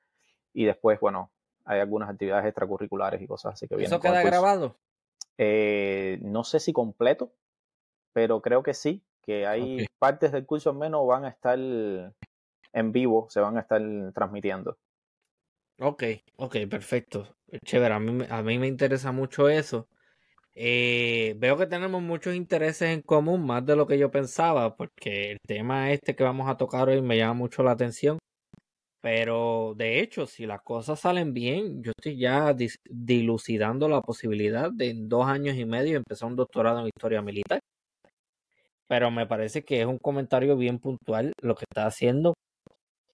y 0.53 0.65
después, 0.65 1.01
bueno, 1.01 1.31
hay 1.65 1.81
algunas 1.81 2.09
actividades 2.09 2.47
extracurriculares 2.47 3.21
y 3.21 3.27
cosas 3.27 3.55
así 3.55 3.69
que 3.69 3.77
vienen. 3.77 3.93
¿Eso 3.93 4.01
queda 4.01 4.23
grabado? 4.23 4.77
Eh, 5.37 6.19
no 6.23 6.45
sé 6.45 6.61
si 6.61 6.73
completo, 6.73 7.33
pero 8.13 8.41
creo 8.41 8.63
que 8.63 8.75
sí, 8.75 9.05
que 9.29 9.47
hay 9.47 9.87
partes 9.99 10.33
del 10.33 10.47
curso 10.47 10.73
menos 10.73 11.07
van 11.07 11.27
a 11.27 11.29
estar 11.29 11.59
en 11.59 12.93
vivo, 12.93 13.27
se 13.29 13.41
van 13.41 13.59
a 13.59 13.61
estar 13.61 13.83
transmitiendo. 14.15 14.79
Ok, 15.79 16.03
ok, 16.37 16.57
perfecto. 16.71 17.37
Chévere, 17.63 17.93
a 17.93 18.01
mí, 18.01 18.25
a 18.31 18.43
mí 18.43 18.59
me 18.59 18.67
interesa 18.67 19.13
mucho 19.13 19.51
eso. 19.51 19.87
Eh, 20.55 21.35
veo 21.37 21.59
que 21.59 21.67
tenemos 21.67 22.01
muchos 22.01 22.35
intereses 22.35 22.89
en 22.89 23.03
común, 23.03 23.45
más 23.45 23.67
de 23.67 23.77
lo 23.77 23.87
que 23.87 23.99
yo 23.99 24.11
pensaba, 24.11 24.75
porque 24.77 25.33
el 25.33 25.39
tema 25.47 25.93
este 25.93 26.17
que 26.17 26.25
vamos 26.25 26.49
a 26.49 26.57
tocar 26.57 26.89
hoy 26.89 27.03
me 27.03 27.19
llama 27.19 27.35
mucho 27.35 27.63
la 27.63 27.73
atención. 27.73 28.19
Pero 29.03 29.75
de 29.77 30.01
hecho, 30.01 30.27
si 30.27 30.47
las 30.47 30.63
cosas 30.63 31.01
salen 31.01 31.35
bien, 31.35 31.83
yo 31.83 31.93
estoy 31.95 32.19
ya 32.19 32.57
dilucidando 32.89 33.89
la 33.91 34.01
posibilidad 34.01 34.73
de 34.73 34.89
en 34.89 35.09
dos 35.11 35.27
años 35.27 35.55
y 35.57 35.67
medio 35.67 35.99
empezar 35.99 36.29
un 36.31 36.37
doctorado 36.37 36.81
en 36.81 36.87
historia 36.87 37.21
militar. 37.21 37.61
Pero 38.89 39.11
me 39.11 39.27
parece 39.27 39.65
que 39.65 39.81
es 39.81 39.87
un 39.87 39.99
comentario 39.99 40.57
bien 40.57 40.79
puntual 40.79 41.33
lo 41.43 41.55
que 41.55 41.65
está 41.71 41.87
haciendo, 41.87 42.35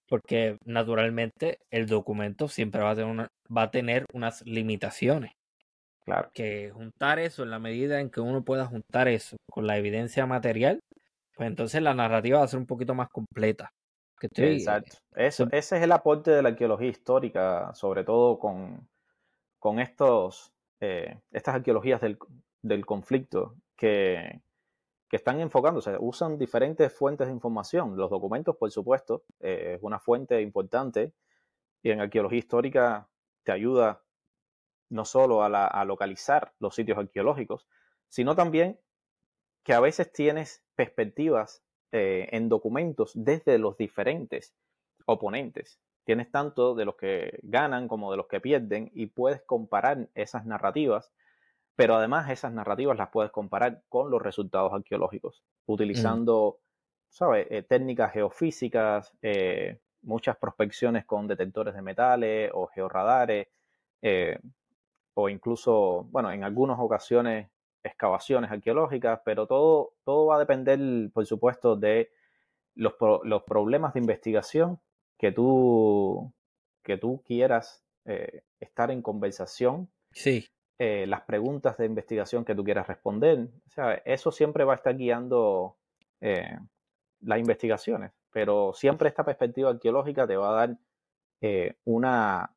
porque 0.09 0.57
naturalmente 0.65 1.59
el 1.71 1.87
documento 1.87 2.49
siempre 2.49 2.83
va 2.83 2.91
a 2.91 2.95
tener, 2.95 3.29
va 3.55 3.63
a 3.63 3.71
tener 3.71 4.05
unas 4.13 4.43
limitaciones. 4.47 5.33
Claro. 6.05 6.31
Que 6.33 6.71
juntar 6.71 7.19
eso 7.19 7.43
en 7.43 7.51
la 7.51 7.59
medida 7.59 8.01
en 8.01 8.11
que 8.11 8.21
uno 8.21 8.45
pueda 8.45 8.67
juntar 8.67 9.09
eso 9.09 9.37
con 9.51 9.67
la 9.67 9.79
evidencia 9.79 10.27
material, 10.27 10.81
pues 11.35 11.49
entonces 11.49 11.83
la 11.83 11.95
narrativa 11.95 12.39
va 12.39 12.45
a 12.45 12.49
ser 12.49 12.61
un 12.61 12.67
poquito 12.67 12.95
más 12.95 13.09
completa. 13.09 13.73
Exacto. 14.21 14.97
Eso, 15.15 15.49
ese 15.51 15.77
es 15.77 15.83
el 15.83 15.93
aporte 15.93 16.31
de 16.31 16.43
la 16.43 16.51
arqueología 16.51 16.89
histórica, 16.89 17.75
sobre 17.75 18.05
todo 18.05 18.39
con, 18.39 18.89
con 19.59 19.81
estos, 19.81 20.53
eh, 20.81 21.19
estas 21.31 21.57
arqueologías 21.57 22.01
del, 22.01 22.19
del 22.63 22.87
conflicto 22.87 23.57
que, 23.77 24.41
que, 25.09 25.17
están 25.17 25.41
enfocándose. 25.41 25.97
Usan 25.99 26.39
diferentes 26.39 26.93
fuentes 26.93 27.27
de 27.27 27.33
información. 27.33 27.97
Los 27.97 28.11
documentos, 28.11 28.57
por 28.57 28.71
supuesto, 28.71 29.25
eh, 29.41 29.75
es 29.77 29.83
una 29.83 29.99
fuente 29.99 30.41
importante 30.41 31.13
y 31.83 31.91
en 31.91 32.01
arqueología 32.01 32.39
histórica 32.39 33.09
te 33.43 33.53
ayuda 33.53 34.03
no 34.91 35.05
solo 35.05 35.43
a, 35.43 35.67
a 35.67 35.85
localizar 35.85 36.53
los 36.59 36.75
sitios 36.75 36.99
arqueológicos, 36.99 37.67
sino 38.09 38.35
también 38.35 38.81
que 39.65 39.73
a 39.73 39.81
veces 39.81 40.13
tienes 40.13 40.63
perspectivas 40.77 41.65
eh, 41.97 42.29
en 42.33 42.49
documentos 42.49 43.13
desde 43.15 43.57
los 43.59 43.77
diferentes 43.77 44.55
oponentes. 45.07 45.81
Tienes 46.05 46.31
tanto 46.31 46.75
de 46.75 46.85
los 46.85 46.97
que 46.97 47.39
ganan 47.43 47.87
como 47.87 48.11
de 48.11 48.17
los 48.17 48.27
que 48.27 48.41
pierden 48.41 48.91
y 48.95 49.07
puedes 49.07 49.43
comparar 49.43 50.09
esas 50.15 50.45
narrativas, 50.45 51.13
pero 51.77 51.97
además 51.97 52.31
esas 52.31 52.53
narrativas 52.53 52.97
las 52.97 53.11
puedes 53.11 53.33
comparar 53.33 53.83
con 53.89 54.11
los 54.11 54.23
resultados 54.23 54.73
arqueológicos, 54.73 55.43
utilizando, 55.67 56.61
¿sabes?, 57.09 57.47
eh, 57.51 57.63
técnicas 57.63 58.13
geofísicas, 58.13 59.13
eh, 59.23 59.81
muchas 60.03 60.37
prospecciones 60.37 61.05
con 61.05 61.27
detectores 61.27 61.75
de 61.75 61.83
metales 61.83 62.51
o 62.55 62.67
georradares, 62.67 63.49
o 65.15 65.29
incluso, 65.29 66.07
bueno, 66.11 66.31
en 66.31 66.45
algunas 66.45 66.79
ocasiones 66.79 67.49
excavaciones 67.85 68.51
arqueológicas, 68.51 69.21
pero 69.25 69.47
todo, 69.47 69.95
todo 70.05 70.27
va 70.27 70.37
a 70.37 70.39
depender, 70.39 70.79
por 71.13 71.27
supuesto, 71.27 71.77
de 71.77 72.11
los, 72.75 72.95
los 73.25 73.43
problemas 73.45 73.95
de 73.95 74.01
investigación 74.01 74.81
que 75.19 75.31
tú, 75.33 76.33
que 76.83 76.97
tú 76.97 77.23
quieras 77.25 77.85
eh, 78.07 78.43
estar 78.59 78.91
en 78.91 79.03
conversación. 79.03 79.91
Sí. 80.13 80.49
Eh, 80.79 81.07
las 81.07 81.23
preguntas 81.23 81.77
de 81.77 81.87
investigación 81.87 82.45
que 82.45 82.55
tú 82.55 82.65
quieras 82.65 82.87
responder. 82.87 83.49
O 83.67 83.71
sea, 83.71 83.95
eso 84.05 84.33
siempre 84.33 84.65
va 84.65 84.73
a 84.73 84.77
estar 84.77 84.97
guiando 84.97 85.77
eh, 86.21 86.59
las 87.21 87.39
investigaciones, 87.39 88.13
pero 88.33 88.73
siempre 88.75 89.09
esta 89.09 89.25
perspectiva 89.25 89.71
arqueológica 89.71 90.27
te 90.27 90.37
va 90.37 90.51
a 90.51 90.67
dar 90.67 90.79
una, 91.85 92.55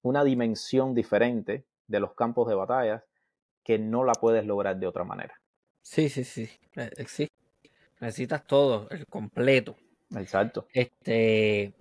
una 0.00 0.24
dimensión 0.24 0.94
diferente 0.94 1.66
de 1.86 2.00
los 2.00 2.14
campos 2.14 2.48
de 2.48 2.54
batalla 2.54 3.04
que 3.62 3.78
no 3.78 4.04
la 4.04 4.14
puedes 4.14 4.44
lograr 4.44 4.76
de 4.78 4.86
otra 4.86 5.04
manera. 5.04 5.40
Sí, 5.82 6.08
sí, 6.08 6.24
sí. 6.24 6.48
Eh, 6.76 6.90
eh, 6.96 7.04
sí. 7.06 7.28
Necesitas 8.00 8.46
todo, 8.46 8.88
el 8.90 9.06
completo. 9.06 9.76
Exacto. 10.16 10.66
Este. 10.72 11.72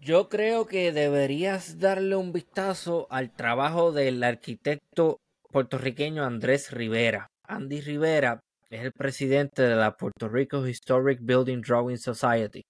Yo 0.00 0.28
creo 0.28 0.66
que 0.66 0.92
deberías 0.92 1.80
darle 1.80 2.14
un 2.14 2.32
vistazo 2.32 3.08
al 3.10 3.32
trabajo 3.32 3.90
del 3.90 4.22
arquitecto 4.22 5.18
puertorriqueño 5.50 6.24
Andrés 6.24 6.70
Rivera. 6.70 7.26
Andy 7.42 7.80
Rivera 7.80 8.38
es 8.70 8.82
el 8.82 8.92
presidente 8.92 9.62
de 9.62 9.74
la 9.74 9.96
Puerto 9.96 10.28
Rico 10.28 10.66
Historic 10.66 11.18
Building 11.20 11.62
Drawing 11.62 11.98
Society. 11.98 12.62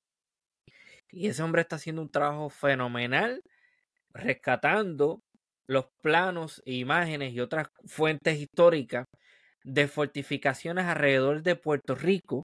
Y 1.11 1.29
ese 1.29 1.43
hombre 1.43 1.63
está 1.63 1.77
haciendo 1.77 2.01
un 2.01 2.11
trabajo 2.11 2.49
fenomenal 2.49 3.43
rescatando 4.15 5.21
los 5.67 5.87
planos, 6.03 6.63
e 6.65 6.75
imágenes 6.75 7.35
y 7.35 7.41
otras 7.41 7.69
fuentes 7.85 8.39
históricas 8.39 9.05
de 9.65 9.87
fortificaciones 9.87 10.87
alrededor 10.87 11.43
de 11.43 11.57
Puerto 11.57 11.95
Rico. 11.95 12.43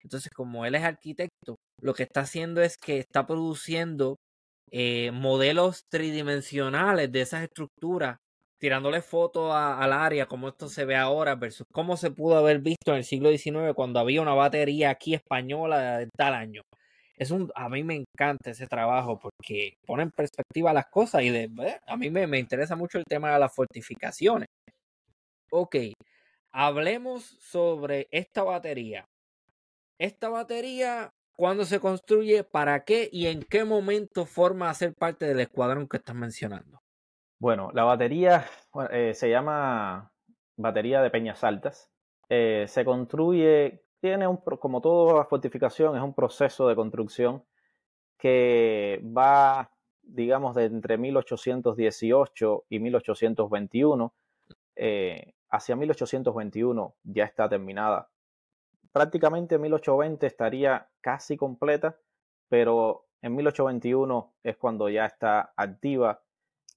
Entonces, 0.00 0.32
como 0.34 0.66
él 0.66 0.74
es 0.74 0.82
arquitecto, 0.82 1.56
lo 1.80 1.94
que 1.94 2.04
está 2.04 2.20
haciendo 2.22 2.62
es 2.62 2.76
que 2.78 2.98
está 2.98 3.26
produciendo 3.26 4.16
eh, 4.70 5.10
modelos 5.12 5.84
tridimensionales 5.90 7.10
de 7.12 7.20
esas 7.22 7.42
estructuras, 7.44 8.18
tirándole 8.58 9.02
fotos 9.02 9.52
al 9.54 9.92
área, 9.92 10.26
como 10.26 10.48
esto 10.48 10.68
se 10.68 10.84
ve 10.84 10.96
ahora, 10.96 11.34
versus 11.34 11.66
cómo 11.72 11.96
se 11.96 12.10
pudo 12.10 12.36
haber 12.38 12.60
visto 12.60 12.92
en 12.92 12.98
el 12.98 13.04
siglo 13.04 13.30
XIX 13.30 13.74
cuando 13.74 14.00
había 14.00 14.22
una 14.22 14.34
batería 14.34 14.90
aquí 14.90 15.14
española 15.14 15.98
de 15.98 16.08
tal 16.16 16.34
año 16.34 16.62
es 17.16 17.30
un, 17.30 17.50
a 17.54 17.68
mí 17.68 17.82
me 17.82 17.94
encanta 17.96 18.50
ese 18.50 18.66
trabajo 18.66 19.18
porque 19.18 19.74
pone 19.86 20.02
en 20.04 20.10
perspectiva 20.10 20.72
las 20.72 20.86
cosas 20.86 21.22
y 21.22 21.30
de, 21.30 21.50
a 21.86 21.96
mí 21.96 22.10
me, 22.10 22.26
me 22.26 22.38
interesa 22.38 22.76
mucho 22.76 22.98
el 22.98 23.04
tema 23.04 23.32
de 23.32 23.40
las 23.40 23.54
fortificaciones. 23.54 24.48
Ok, 25.50 25.76
hablemos 26.52 27.24
sobre 27.40 28.08
esta 28.10 28.42
batería. 28.42 29.04
Esta 29.98 30.28
batería, 30.28 31.10
¿cuándo 31.36 31.64
se 31.64 31.80
construye? 31.80 32.42
¿Para 32.44 32.84
qué? 32.84 33.08
¿Y 33.12 33.26
en 33.26 33.42
qué 33.42 33.64
momento 33.64 34.26
forma 34.26 34.68
a 34.68 34.74
ser 34.74 34.94
parte 34.94 35.26
del 35.26 35.40
escuadrón 35.40 35.88
que 35.88 35.98
estás 35.98 36.16
mencionando? 36.16 36.82
Bueno, 37.38 37.70
la 37.74 37.84
batería 37.84 38.46
eh, 38.90 39.12
se 39.14 39.30
llama 39.30 40.12
batería 40.56 41.02
de 41.02 41.10
Peñas 41.10 41.44
Altas. 41.44 41.90
Eh, 42.28 42.64
se 42.68 42.84
construye 42.84 43.86
tiene 44.00 44.26
un, 44.26 44.36
como 44.36 44.80
toda 44.80 45.24
fortificación, 45.24 45.96
es 45.96 46.02
un 46.02 46.14
proceso 46.14 46.68
de 46.68 46.76
construcción 46.76 47.42
que 48.18 49.02
va, 49.04 49.70
digamos, 50.02 50.54
de 50.54 50.64
entre 50.66 50.96
1818 50.98 52.64
y 52.68 52.78
1821. 52.78 54.14
Eh, 54.76 55.32
hacia 55.50 55.76
1821 55.76 56.94
ya 57.04 57.24
está 57.24 57.48
terminada. 57.48 58.08
Prácticamente 58.96 59.56
en 59.56 59.60
1820 59.60 60.26
estaría 60.26 60.88
casi 61.02 61.36
completa, 61.36 61.98
pero 62.48 63.04
en 63.20 63.34
1821 63.34 64.32
es 64.42 64.56
cuando 64.56 64.88
ya 64.88 65.04
está 65.04 65.52
activa 65.54 66.22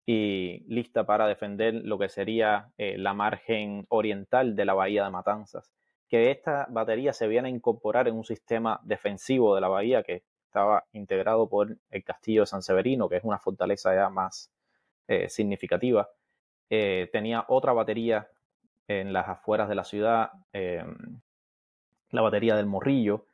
y 0.06 0.66
lista 0.68 1.06
para 1.06 1.28
defender 1.28 1.76
lo 1.76 1.98
que 1.98 2.10
sería 2.10 2.74
eh, 2.78 2.98
la 2.98 3.14
margen 3.14 3.86
oriental 3.88 4.58
de 4.58 4.66
la 4.66 4.74
bahía 4.74 5.06
de 5.06 5.12
Matanzas 5.12 5.72
que 6.10 6.30
esta 6.30 6.68
batería 6.70 7.14
se 7.14 7.26
viene 7.30 7.48
a 7.48 7.52
incorporar 7.52 8.10
en 8.10 8.16
un 8.16 8.26
sistema 8.26 8.82
defensivo 8.84 9.56
de 9.56 9.62
la 9.62 9.70
bahía 9.70 10.04
que 10.04 10.24
estaba 10.44 10.84
integrado 10.92 11.48
por 11.48 11.78
el 11.90 12.04
castillo 12.04 12.42
de 12.42 12.48
San 12.48 12.64
Severino, 12.64 13.08
que 13.08 13.16
es 13.16 13.24
una 13.24 13.40
fortaleza 13.40 13.96
ya 13.96 14.10
más 14.10 14.52
eh, 15.08 15.30
significativa. 15.30 16.10
Eh, 16.70 17.10
tenía 17.14 17.46
otra 17.48 17.72
batería 17.72 18.28
en 18.90 19.14
las 19.14 19.30
afueras 19.30 19.70
de 19.70 19.76
la 19.76 19.86
ciudad, 19.86 20.32
em, 20.52 21.22
la 22.12 22.22
batería 22.22 22.56
del 22.56 22.66
Morrillo, 22.66 23.26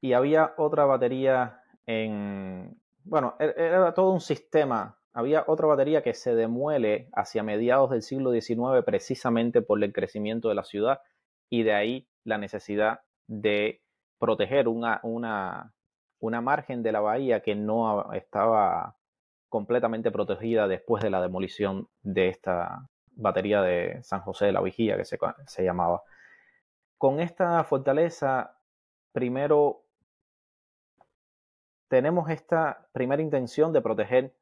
y 0.00 0.14
había 0.14 0.54
otra 0.56 0.84
batería 0.84 1.62
en, 1.86 2.80
bueno, 3.04 3.36
e-, 3.38 3.54
era 3.56 3.94
todo 3.94 4.10
un 4.12 4.20
sistema, 4.20 4.98
había 5.12 5.44
otra 5.46 5.66
batería 5.66 6.02
que 6.02 6.14
se 6.14 6.34
demuele 6.34 7.08
hacia 7.12 7.42
mediados 7.42 7.90
del 7.90 8.02
siglo 8.02 8.32
XIX 8.32 8.84
precisamente 8.84 9.62
por 9.62 9.82
el 9.82 9.92
crecimiento 9.92 10.48
de 10.48 10.54
la 10.54 10.64
ciudad 10.64 11.00
y 11.48 11.64
de 11.64 11.74
ahí 11.74 12.08
la 12.24 12.38
necesidad 12.38 13.00
de 13.26 13.82
proteger 14.18 14.68
una, 14.68 15.00
una, 15.02 15.72
una 16.20 16.40
margen 16.40 16.82
de 16.82 16.92
la 16.92 17.00
bahía 17.00 17.40
que 17.40 17.56
no 17.56 18.12
estaba 18.12 18.96
completamente 19.48 20.12
protegida 20.12 20.68
después 20.68 21.02
de 21.02 21.10
la 21.10 21.20
demolición 21.20 21.88
de 22.02 22.28
esta 22.28 22.88
batería 23.12 23.62
de 23.62 24.00
San 24.02 24.20
José 24.20 24.46
de 24.46 24.52
la 24.52 24.60
Vigía, 24.60 24.96
que 24.96 25.04
se, 25.04 25.18
se 25.46 25.64
llamaba. 25.64 26.02
Con 27.00 27.18
esta 27.18 27.64
fortaleza, 27.64 28.58
primero 29.12 29.86
tenemos 31.88 32.28
esta 32.28 32.90
primera 32.92 33.22
intención 33.22 33.72
de 33.72 33.80
proteger 33.80 34.34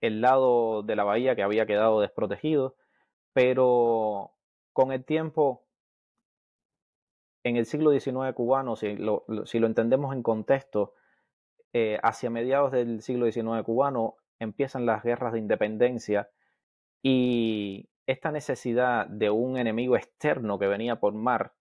el 0.00 0.22
lado 0.22 0.82
de 0.82 0.96
la 0.96 1.04
bahía 1.04 1.36
que 1.36 1.42
había 1.42 1.66
quedado 1.66 2.00
desprotegido, 2.00 2.76
pero 3.34 4.32
con 4.72 4.90
el 4.90 5.04
tiempo, 5.04 5.66
en 7.44 7.58
el 7.58 7.66
siglo 7.66 7.90
XIX 7.90 8.32
cubano, 8.34 8.74
si 8.74 8.96
lo, 8.96 9.26
entendemos 9.52 10.14
en 10.14 10.22
contexto, 10.22 10.94
eh, 11.74 11.98
hacia 12.02 12.30
mediados 12.30 12.72
del 12.72 13.02
siglo 13.02 13.30
XIX 13.30 13.62
cubano 13.66 14.16
empiezan 14.38 14.86
las 14.86 15.02
guerras 15.02 15.34
de 15.34 15.40
independencia 15.40 16.30
y 17.02 17.90
esta 18.10 18.32
necesidad 18.32 19.06
de 19.06 19.30
un 19.30 19.56
enemigo 19.56 19.96
externo 19.96 20.58
que 20.58 20.66
venía 20.66 20.96
por 20.96 21.14
mar 21.14 21.52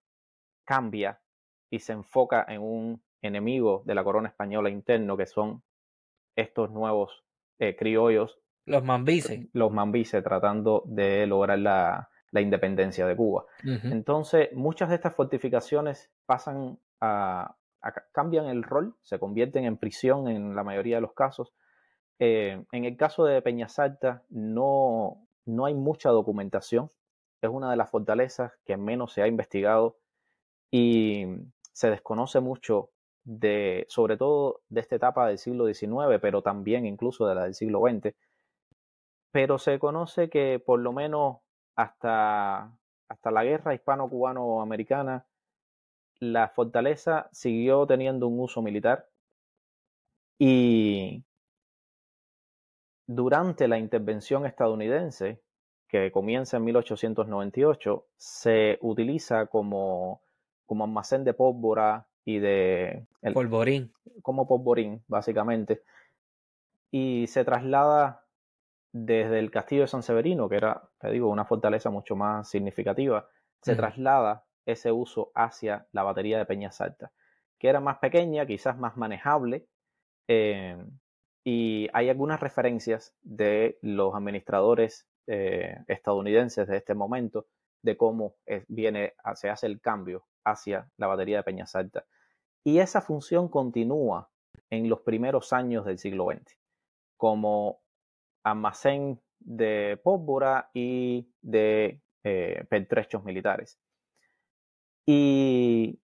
cambia 0.66 1.22
y 1.70 1.80
se 1.80 1.94
enfoca 1.94 2.44
en 2.48 2.62
un 2.62 3.04
enemigo 3.22 3.84
de 3.86 3.94
la 3.94 4.04
corona 4.04 4.30
española 4.30 4.70
interno, 4.70 5.16
que 5.16 5.28
son 5.28 5.62
estos 6.36 6.72
nuevos 6.72 7.24
eh, 7.60 7.76
criollos. 7.76 8.40
Los 8.66 8.84
mambises. 8.84 9.48
Los 9.54 9.72
mambises 9.72 10.24
tratando 10.24 10.84
de 10.88 11.28
lograr 11.28 11.60
la, 11.60 12.10
independencia 12.34 13.06
de 13.06 13.16
Cuba. 13.16 13.46
Entonces, 13.64 14.50
muchas 14.54 14.90
de 14.90 14.96
estas 14.96 15.16
fortificaciones 15.16 16.12
pasan 16.26 16.80
a, 17.02 17.56
cambian 18.12 18.46
el 18.46 18.64
rol, 18.64 18.96
se 19.02 19.20
convierten 19.20 19.66
en 19.66 19.78
prisión 19.78 20.28
en 20.28 20.56
la 20.56 20.64
mayoría 20.64 20.98
de 20.98 21.02
los 21.02 21.14
casos. 21.14 21.54
Eh, 22.20 22.64
en 22.72 22.86
el 22.86 22.98
caso 22.98 23.26
de 23.26 23.42
Peñasalta 23.42 24.24
no, 24.30 25.29
no 25.46 25.66
hay 25.66 25.74
mucha 25.74 26.10
documentación, 26.10 26.92
es 27.42 27.50
una 27.50 27.72
de 27.72 27.78
las 27.78 27.90
fortalezas 27.90 28.52
que 28.66 28.78
menos 28.78 29.14
se 29.14 29.22
ha 29.22 29.28
investigado 29.28 29.98
y 30.72 31.26
se 31.72 31.90
desconoce 31.90 32.40
mucho 32.40 32.92
de, 33.24 33.86
sobre 33.90 34.18
todo 34.18 34.62
de 34.70 34.82
esta 34.82 34.96
etapa 34.96 35.28
del 35.28 35.38
siglo 35.38 35.66
XIX, 35.66 36.20
pero 36.22 36.42
también 36.42 36.86
incluso 36.86 37.28
de 37.28 37.36
la 37.36 37.44
del 37.44 37.54
siglo 37.54 37.82
XX. 37.82 38.16
Pero 39.32 39.58
se 39.60 39.80
conoce 39.80 40.30
que 40.30 40.60
por 40.60 40.80
lo 40.80 40.92
menos 40.92 41.38
hasta, 41.76 42.76
hasta 43.08 43.32
la 43.32 43.44
guerra 43.44 43.74
hispano-cubano-americana, 43.74 45.26
la 46.20 46.50
fortaleza 46.50 47.30
siguió 47.32 47.86
teniendo 47.88 48.28
un 48.28 48.40
uso 48.40 48.62
militar 48.62 49.08
y 50.38 51.24
durante 53.10 53.68
la 53.68 53.80
intervención 53.80 54.46
estadounidense, 54.46 55.42
que 55.88 56.12
comienza 56.12 56.58
en 56.58 56.66
1898, 56.66 58.06
se 58.16 58.78
utiliza 58.82 59.48
como, 59.48 60.22
como 60.68 60.84
almacén 60.84 61.24
de 61.24 61.34
pólvora 61.34 62.06
y 62.24 62.38
de... 62.38 63.08
El, 63.24 63.34
polvorín. 63.34 63.92
Como 64.22 64.48
polvorín, 64.48 65.04
básicamente. 65.08 65.82
Y 66.92 67.26
se 67.26 67.44
traslada 67.44 68.28
desde 68.92 69.40
el 69.40 69.50
castillo 69.50 69.82
de 69.82 69.88
San 69.88 70.04
Severino, 70.04 70.48
que 70.48 70.58
era, 70.58 70.88
te 71.00 71.10
digo, 71.10 71.32
una 71.32 71.46
fortaleza 71.46 71.90
mucho 71.90 72.16
más 72.16 72.48
significativa, 72.48 73.28
se 73.64 73.76
traslada 73.76 74.46
ese 74.68 74.92
uso 74.92 75.32
hacia 75.34 75.88
la 75.94 76.04
batería 76.04 76.38
de 76.38 76.46
Peñas 76.46 76.80
Altas, 76.80 77.10
que 77.58 77.70
era 77.70 77.80
más 77.80 77.98
pequeña, 77.98 78.46
quizás 78.46 78.78
más 78.78 78.98
manejable, 78.98 79.66
eh, 80.28 80.78
y 81.44 81.88
hay 81.94 82.10
algunas 82.10 82.40
referencias 82.40 83.14
de 83.22 83.78
los 83.82 84.14
administradores 84.16 85.08
eh, 85.28 85.78
estadounidenses 85.88 86.68
de 86.68 86.78
este 86.78 86.94
momento 86.94 87.48
de 87.82 87.96
cómo 87.96 88.36
viene, 88.68 89.14
se 89.36 89.50
hace 89.50 89.66
el 89.66 89.80
cambio 89.80 90.28
hacia 90.44 90.92
la 90.98 91.08
batería 91.08 91.38
de 91.38 91.44
Peñas 91.44 91.76
Altas. 91.76 92.04
Y 92.64 92.80
esa 92.80 93.02
función 93.02 93.48
continúa 93.48 94.30
en 94.70 94.90
los 94.90 95.02
primeros 95.02 95.54
años 95.54 95.86
del 95.86 95.98
siglo 95.98 96.28
XX, 96.28 96.58
como 97.18 97.82
almacén 98.44 99.22
de 99.40 100.00
pólvora 100.04 100.70
y 100.74 101.32
de 101.42 102.02
eh, 102.24 102.66
pertrechos 102.70 103.24
militares. 103.24 103.80
Y 105.06 106.00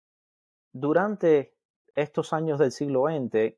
durante 0.72 1.54
estos 1.94 2.32
años 2.32 2.58
del 2.58 2.72
siglo 2.72 3.04
XX 3.06 3.54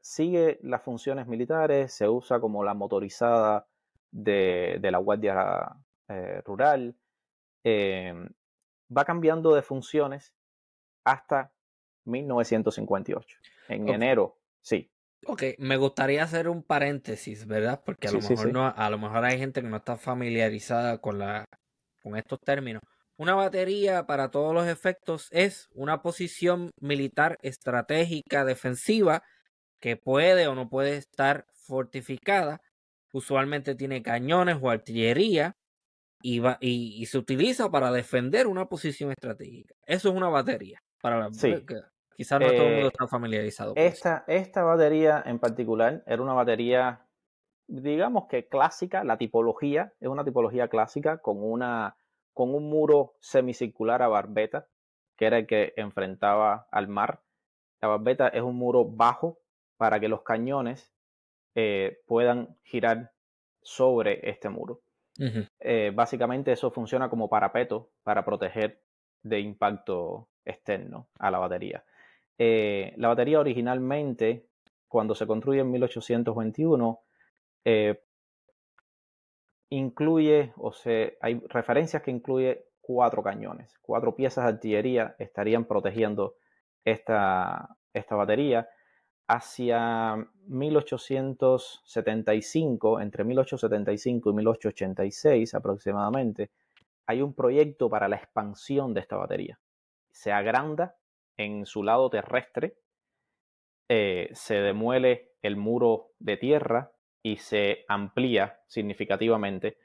sigue 0.00 0.58
las 0.62 0.82
funciones 0.82 1.26
militares, 1.26 1.92
se 1.92 2.08
usa 2.08 2.40
como 2.40 2.64
la 2.64 2.74
motorizada 2.74 3.66
de, 4.10 4.78
la 4.82 4.98
Guardia 4.98 5.76
eh, 6.08 6.40
Rural, 6.44 6.96
em, 7.64 8.28
va 8.96 9.04
cambiando 9.04 9.54
de 9.54 9.62
funciones 9.62 10.34
hasta 11.04 11.52
1958. 12.04 13.38
En 13.68 13.88
enero, 13.88 14.38
sí. 14.60 14.90
Ok, 15.26 15.42
me 15.58 15.76
gustaría 15.76 16.22
hacer 16.22 16.48
un 16.48 16.62
paréntesis, 16.62 17.46
¿verdad? 17.46 17.82
Porque 17.84 18.08
a 18.08 18.12
lo 18.12 18.20
mejor 18.20 18.52
no, 18.52 18.66
a 18.66 18.90
lo 18.90 18.98
mejor 18.98 19.24
hay 19.24 19.38
gente 19.38 19.60
que 19.60 19.68
no 19.68 19.76
está 19.76 19.96
familiarizada 19.96 20.98
con 20.98 21.18
la 21.18 21.44
con 22.02 22.16
estos 22.16 22.40
términos. 22.40 22.82
Una 23.16 23.34
batería, 23.34 24.06
para 24.06 24.30
todos 24.30 24.54
los 24.54 24.68
efectos, 24.68 25.28
es 25.32 25.68
una 25.74 26.02
posición 26.02 26.70
militar 26.80 27.36
estratégica 27.42 28.44
defensiva 28.44 29.24
que 29.80 29.96
puede 29.96 30.48
o 30.48 30.54
no 30.54 30.68
puede 30.68 30.96
estar 30.96 31.46
fortificada. 31.52 32.60
Usualmente 33.12 33.74
tiene 33.74 34.02
cañones 34.02 34.58
o 34.60 34.70
artillería 34.70 35.56
y, 36.22 36.42
y, 36.60 37.06
se 37.06 37.18
utiliza 37.18 37.70
para 37.70 37.92
defender 37.92 38.46
una 38.46 38.66
posición 38.66 39.10
estratégica. 39.12 39.74
Eso 39.86 40.08
es 40.08 40.14
una 40.14 40.28
batería. 40.28 40.82
Para 41.00 41.18
la, 41.18 41.32
sí. 41.32 41.54
Quizás 42.16 42.40
no 42.40 42.48
todo 42.48 42.66
el 42.66 42.72
mundo 42.72 42.86
eh, 42.86 42.90
está 42.92 43.06
familiarizado. 43.06 43.74
esta, 43.76 44.24
esta 44.26 44.64
batería 44.64 45.22
en 45.24 45.38
particular 45.38 46.02
era 46.04 46.20
una 46.20 46.32
batería, 46.32 47.06
digamos 47.68 48.26
que 48.28 48.48
clásica, 48.48 49.04
la 49.04 49.16
tipología 49.18 49.92
es 50.00 50.08
una 50.08 50.24
tipología 50.24 50.66
clásica 50.66 51.18
con 51.18 51.36
una 51.40 51.96
con 52.34 52.54
un 52.54 52.68
muro 52.68 53.14
semicircular 53.20 54.02
a 54.02 54.08
barbeta, 54.08 54.68
que 55.16 55.26
era 55.26 55.38
el 55.38 55.46
que 55.46 55.74
enfrentaba 55.76 56.68
al 56.70 56.88
mar. 56.88 57.22
La 57.80 57.88
barbeta 57.88 58.28
es 58.28 58.42
un 58.42 58.56
muro 58.56 58.84
bajo 58.84 59.38
para 59.78 59.98
que 59.98 60.08
los 60.08 60.22
cañones 60.22 60.92
eh, 61.54 62.00
puedan 62.06 62.56
girar 62.62 63.12
sobre 63.62 64.28
este 64.28 64.50
muro. 64.50 64.82
Eh, 65.58 65.90
básicamente 65.92 66.52
eso 66.52 66.70
funciona 66.70 67.08
como 67.10 67.28
parapeto 67.28 67.90
para 68.04 68.24
proteger 68.24 68.80
de 69.22 69.40
impacto 69.40 70.28
externo 70.44 71.08
a 71.18 71.30
la 71.30 71.38
batería. 71.38 71.82
Eh, 72.38 72.92
la 72.96 73.08
batería 73.08 73.40
originalmente, 73.40 74.46
cuando 74.86 75.14
se 75.14 75.26
construye 75.26 75.60
en 75.62 75.70
1821, 75.72 77.00
incluye, 79.70 80.52
o 80.56 80.72
sea, 80.72 81.10
hay 81.20 81.42
referencias 81.48 82.02
que 82.02 82.10
incluye 82.10 82.66
cuatro 82.80 83.22
cañones, 83.22 83.76
cuatro 83.82 84.14
piezas 84.14 84.44
de 84.44 84.50
artillería 84.50 85.14
estarían 85.18 85.64
protegiendo 85.64 86.36
esta, 86.84 87.76
esta 87.92 88.14
batería. 88.14 88.68
Hacia 89.30 90.26
1875, 90.46 93.00
entre 93.00 93.24
1875 93.24 94.30
y 94.30 94.32
1886 94.32 95.54
aproximadamente, 95.54 96.50
hay 97.06 97.20
un 97.20 97.34
proyecto 97.34 97.90
para 97.90 98.08
la 98.08 98.16
expansión 98.16 98.94
de 98.94 99.00
esta 99.00 99.16
batería. 99.16 99.60
Se 100.10 100.32
agranda 100.32 100.96
en 101.36 101.66
su 101.66 101.82
lado 101.82 102.08
terrestre, 102.08 102.78
eh, 103.88 104.30
se 104.32 104.54
demuele 104.56 105.32
el 105.42 105.56
muro 105.56 106.12
de 106.18 106.36
tierra 106.36 106.92
y 107.22 107.36
se 107.36 107.84
amplía 107.88 108.60
significativamente 108.66 109.78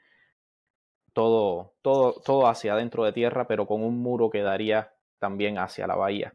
todo, 1.12 1.74
todo, 1.82 2.20
todo 2.20 2.48
hacia 2.48 2.74
adentro 2.74 3.04
de 3.04 3.12
tierra, 3.12 3.46
pero 3.46 3.66
con 3.66 3.82
un 3.82 4.02
muro 4.02 4.30
que 4.30 4.42
daría 4.42 4.94
también 5.18 5.58
hacia 5.58 5.86
la 5.86 5.96
bahía. 5.96 6.34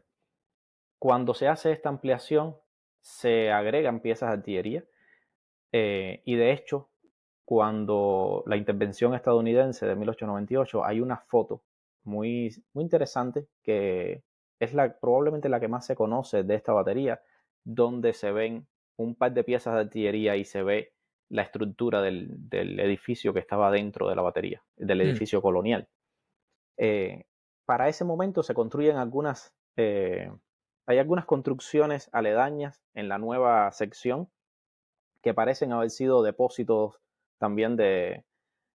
Cuando 0.98 1.34
se 1.34 1.48
hace 1.48 1.72
esta 1.72 1.88
ampliación, 1.88 2.56
se 3.00 3.50
agregan 3.50 4.00
piezas 4.00 4.30
de 4.30 4.34
artillería 4.34 4.84
eh, 5.72 6.22
y 6.24 6.34
de 6.36 6.52
hecho, 6.52 6.90
cuando 7.44 8.42
la 8.46 8.56
intervención 8.56 9.14
estadounidense 9.14 9.86
de 9.86 9.96
1898, 9.96 10.84
hay 10.84 11.00
una 11.00 11.16
foto 11.16 11.62
muy, 12.04 12.50
muy 12.72 12.84
interesante 12.84 13.48
que 13.62 14.22
es 14.58 14.74
la, 14.74 14.98
probablemente 14.98 15.48
la 15.48 15.60
que 15.60 15.68
más 15.68 15.86
se 15.86 15.96
conoce 15.96 16.42
de 16.42 16.54
esta 16.54 16.72
batería, 16.72 17.22
donde 17.64 18.12
se 18.12 18.30
ven 18.32 18.66
un 18.96 19.14
par 19.14 19.32
de 19.32 19.44
piezas 19.44 19.74
de 19.74 19.80
artillería 19.80 20.36
y 20.36 20.44
se 20.44 20.62
ve 20.62 20.92
la 21.30 21.42
estructura 21.42 22.02
del, 22.02 22.48
edificio 22.50 23.32
que 23.32 23.40
estaba 23.40 23.70
dentro 23.70 24.08
de 24.08 24.16
la 24.16 24.22
batería, 24.22 24.62
del 24.76 24.98
mm. 24.98 25.02
edificio 25.02 25.40
colonial. 25.40 25.88
Eh, 26.76 27.24
para 27.64 27.88
ese 27.88 28.04
momento 28.04 28.42
se 28.42 28.52
construyen 28.52 28.96
algunas, 28.96 29.54
eh, 29.76 30.30
hay 30.86 30.98
algunas 30.98 31.24
construcciones 31.24 32.08
aledañas 32.12 32.82
en 32.94 33.08
la 33.08 33.18
nueva 33.18 33.70
sección 33.72 34.28
que 35.22 35.34
parecen 35.34 35.72
haber 35.72 35.90
sido 35.90 36.22
depósitos 36.22 37.00
también 37.38 37.76
de, 37.76 38.24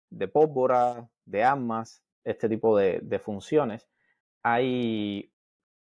de 0.10 0.28
pólvora, 0.28 1.10
de 1.26 1.44
armas, 1.44 2.04
este 2.24 2.50
tipo 2.50 2.78
de, 2.78 3.00
de 3.02 3.20
funciones. 3.20 3.88
Hay, 4.44 5.32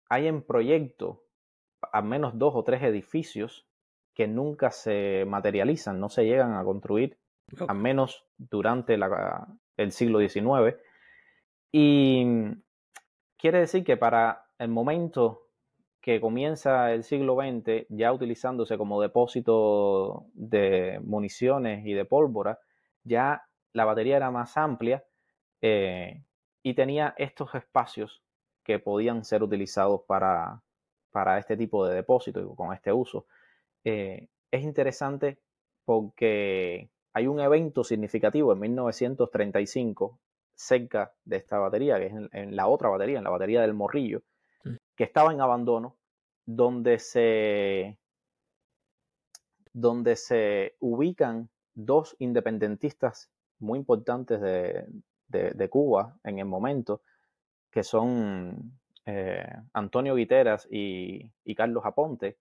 hay 0.09 0.27
en 0.27 0.43
proyecto 0.43 1.23
al 1.91 2.03
menos 2.03 2.37
dos 2.37 2.53
o 2.55 2.63
tres 2.63 2.83
edificios 2.83 3.67
que 4.13 4.27
nunca 4.27 4.71
se 4.71 5.23
materializan, 5.25 5.99
no 5.99 6.09
se 6.09 6.25
llegan 6.25 6.53
a 6.55 6.63
construir, 6.63 7.17
al 7.67 7.77
menos 7.77 8.27
durante 8.37 8.97
el 9.77 9.91
siglo 9.91 10.19
XIX. 10.19 10.75
Y 11.71 12.25
quiere 13.37 13.59
decir 13.59 13.83
que 13.83 13.97
para 13.97 14.49
el 14.57 14.69
momento 14.69 15.48
que 16.01 16.21
comienza 16.21 16.93
el 16.93 17.03
siglo 17.03 17.35
XX, 17.35 17.85
ya 17.89 18.13
utilizándose 18.13 18.77
como 18.77 19.01
depósito 19.01 20.25
de 20.33 20.99
municiones 21.03 21.85
y 21.85 21.93
de 21.93 22.05
pólvora, 22.05 22.59
ya 23.03 23.43
la 23.73 23.85
batería 23.85 24.17
era 24.17 24.31
más 24.31 24.55
amplia 24.57 25.03
eh, 25.61 26.23
y 26.63 26.73
tenía 26.73 27.13
estos 27.17 27.53
espacios 27.55 28.23
que 28.63 28.79
podían 28.79 29.23
ser 29.23 29.43
utilizados 29.43 30.01
para, 30.07 30.61
para 31.11 31.37
este 31.37 31.57
tipo 31.57 31.85
de 31.85 31.95
depósito 31.95 32.39
y 32.39 32.55
con 32.55 32.73
este 32.73 32.93
uso. 32.93 33.25
Eh, 33.83 34.27
es 34.51 34.63
interesante 34.63 35.39
porque 35.85 36.89
hay 37.13 37.27
un 37.27 37.39
evento 37.39 37.83
significativo 37.83 38.53
en 38.53 38.59
1935 38.59 40.19
cerca 40.55 41.13
de 41.23 41.37
esta 41.37 41.57
batería, 41.57 41.97
que 41.97 42.07
es 42.07 42.13
en, 42.31 42.55
la 42.55 42.67
otra 42.67 42.89
batería, 42.89 43.17
en 43.17 43.23
la 43.23 43.29
batería 43.29 43.61
del 43.61 43.73
Morrillo. 43.73 44.21
Que 44.99 45.05
estaba 45.05 45.31
en 45.31 45.39
abandono, 45.39 45.95
donde 46.45 46.99
se, 46.99 47.97
donde 49.71 50.17
se 50.17 50.75
ubican 50.81 51.49
dos 51.73 52.17
independentistas 52.19 53.31
muy 53.59 53.79
importantes 53.79 54.41
de, 54.41 55.69
Cuba 55.69 56.17
en 56.25 56.39
el 56.39 56.47
momento, 56.47 57.01
que 57.71 57.81
son 57.81 58.77
eh, 59.05 59.47
Antonio 59.71 60.15
Guiteras 60.15 60.67
y, 60.69 61.31
y 61.45 61.55
Carlos 61.55 61.85
Aponte, 61.85 62.37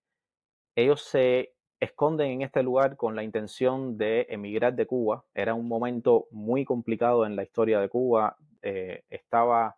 ellos 0.75 1.05
se 1.05 1.55
esconden 1.79 2.33
en 2.33 2.42
este 2.42 2.64
lugar 2.64 2.97
con 2.97 3.14
la 3.14 3.23
intención 3.23 3.97
de 3.97 4.27
emigrar 4.31 4.75
de 4.75 4.85
Cuba. 4.85 5.25
Era 5.33 5.55
un 5.55 5.68
momento 5.68 6.27
muy 6.33 6.64
complicado 6.64 7.25
en 7.25 7.37
la 7.37 7.44
historia 7.44 7.79
de 7.79 7.88
Cuba. 7.88 8.37
Eh, 8.62 9.05
estaba 9.11 9.77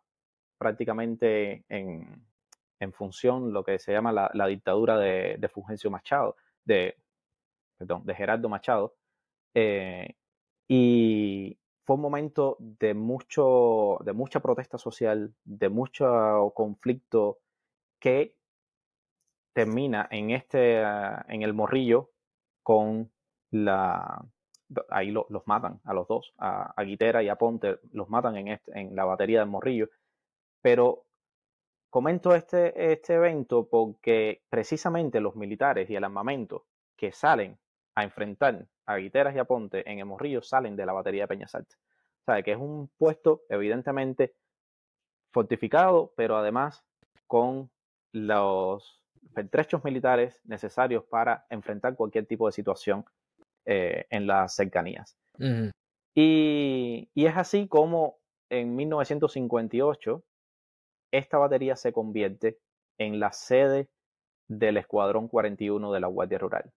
prácticamente 0.57 1.66
en, 1.69 2.30
función 2.93 3.53
lo 3.53 3.62
que 3.62 3.79
se 3.79 3.93
llama 3.93 4.12
la, 4.12 4.47
dictadura 4.47 4.99
de, 4.99 5.37
de, 5.38 5.49
Fulgencio 5.49 5.90
Machado, 5.90 6.37
de, 6.64 6.97
perdón, 7.79 8.05
de 8.05 8.14
Gerardo 8.14 8.49
Machado. 8.49 8.97
Eh, 9.55 10.16
y 10.69 11.59
fue 11.85 11.97
un 11.97 12.03
momento 12.03 12.57
de, 12.59 12.95
mucho, 12.95 13.99
de 14.05 14.12
mucha 14.12 14.40
protesta 14.40 14.79
social, 14.79 15.35
de 15.45 15.69
mucho 15.69 16.53
conflicto 16.55 17.40
que 17.99 18.37
termina 19.53 20.09
en 20.11 20.31
este, 20.31 20.83
ah, 20.85 21.25
en 21.29 21.43
el 21.43 21.53
morrillo 21.53 22.11
con 22.62 23.11
la, 23.51 24.25
ahí 24.90 25.11
los 25.11 25.47
matan 25.47 25.81
a 25.85 25.93
los 25.93 26.07
dos, 26.07 26.33
a, 26.38 26.73
a, 26.77 26.83
Guitera 26.85 27.23
y 27.23 27.29
a 27.29 27.37
Ponte, 27.37 27.79
los 27.93 28.09
matan 28.09 28.37
en, 28.37 28.49
este, 28.49 28.79
en 28.79 28.95
la 28.95 29.05
batería 29.05 29.40
del 29.40 29.49
morrillo. 29.49 29.88
Pero 30.62 31.07
comento 31.90 32.35
este, 32.35 32.92
este 32.92 33.14
evento 33.14 33.68
porque 33.68 34.42
precisamente 34.48 35.20
los 35.20 35.37
militares 35.37 35.90
y 35.90 35.96
el 35.96 36.05
armamento 36.05 36.66
que 36.96 37.12
salen 37.12 37.59
a 37.94 38.05
enfrentar 38.05 38.66
a 38.87 38.96
Guiteras 38.96 39.35
y 39.35 39.38
a 39.38 39.44
Ponte 39.44 39.88
en 39.90 39.98
el 39.98 40.07
morrillo 40.07 40.42
salen 40.42 40.76
de 40.76 40.87
la 40.87 40.92
batería 40.92 41.24
de 41.24 41.29
Peñasalta. 41.29 41.76
O 42.22 42.24
sea, 42.33 42.42
que 42.42 42.53
es 42.53 42.59
un 42.59 42.88
puesto 42.96 43.42
evidentemente 43.48 44.35
fortificado, 45.33 46.12
pero 46.16 46.37
además 46.37 46.85
con 47.26 47.70
los 48.12 49.03
pertrechos 49.35 49.85
militares 49.85 50.40
necesarios 50.44 51.05
para 51.05 51.46
enfrentar 51.50 51.94
cualquier 51.94 52.26
tipo 52.26 52.46
de 52.46 52.53
situación 52.53 53.05
eh, 53.64 54.07
en 54.11 54.26
las 54.26 54.55
cercanías. 54.55 55.16
y, 56.14 57.09
es 57.14 57.37
así 57.37 57.68
como 57.68 58.18
en 58.48 58.74
1958 58.74 60.24
esta 61.11 61.38
batería 61.38 61.77
se 61.77 61.92
convierte 61.92 62.59
en 62.99 63.20
la 63.20 63.33
sede 63.33 63.88
del 64.49 64.77
Escuadrón 64.77 65.29
41 65.29 65.92
de 65.92 66.01
la 66.01 66.07
Guardia 66.07 66.38
Rural. 66.38 66.73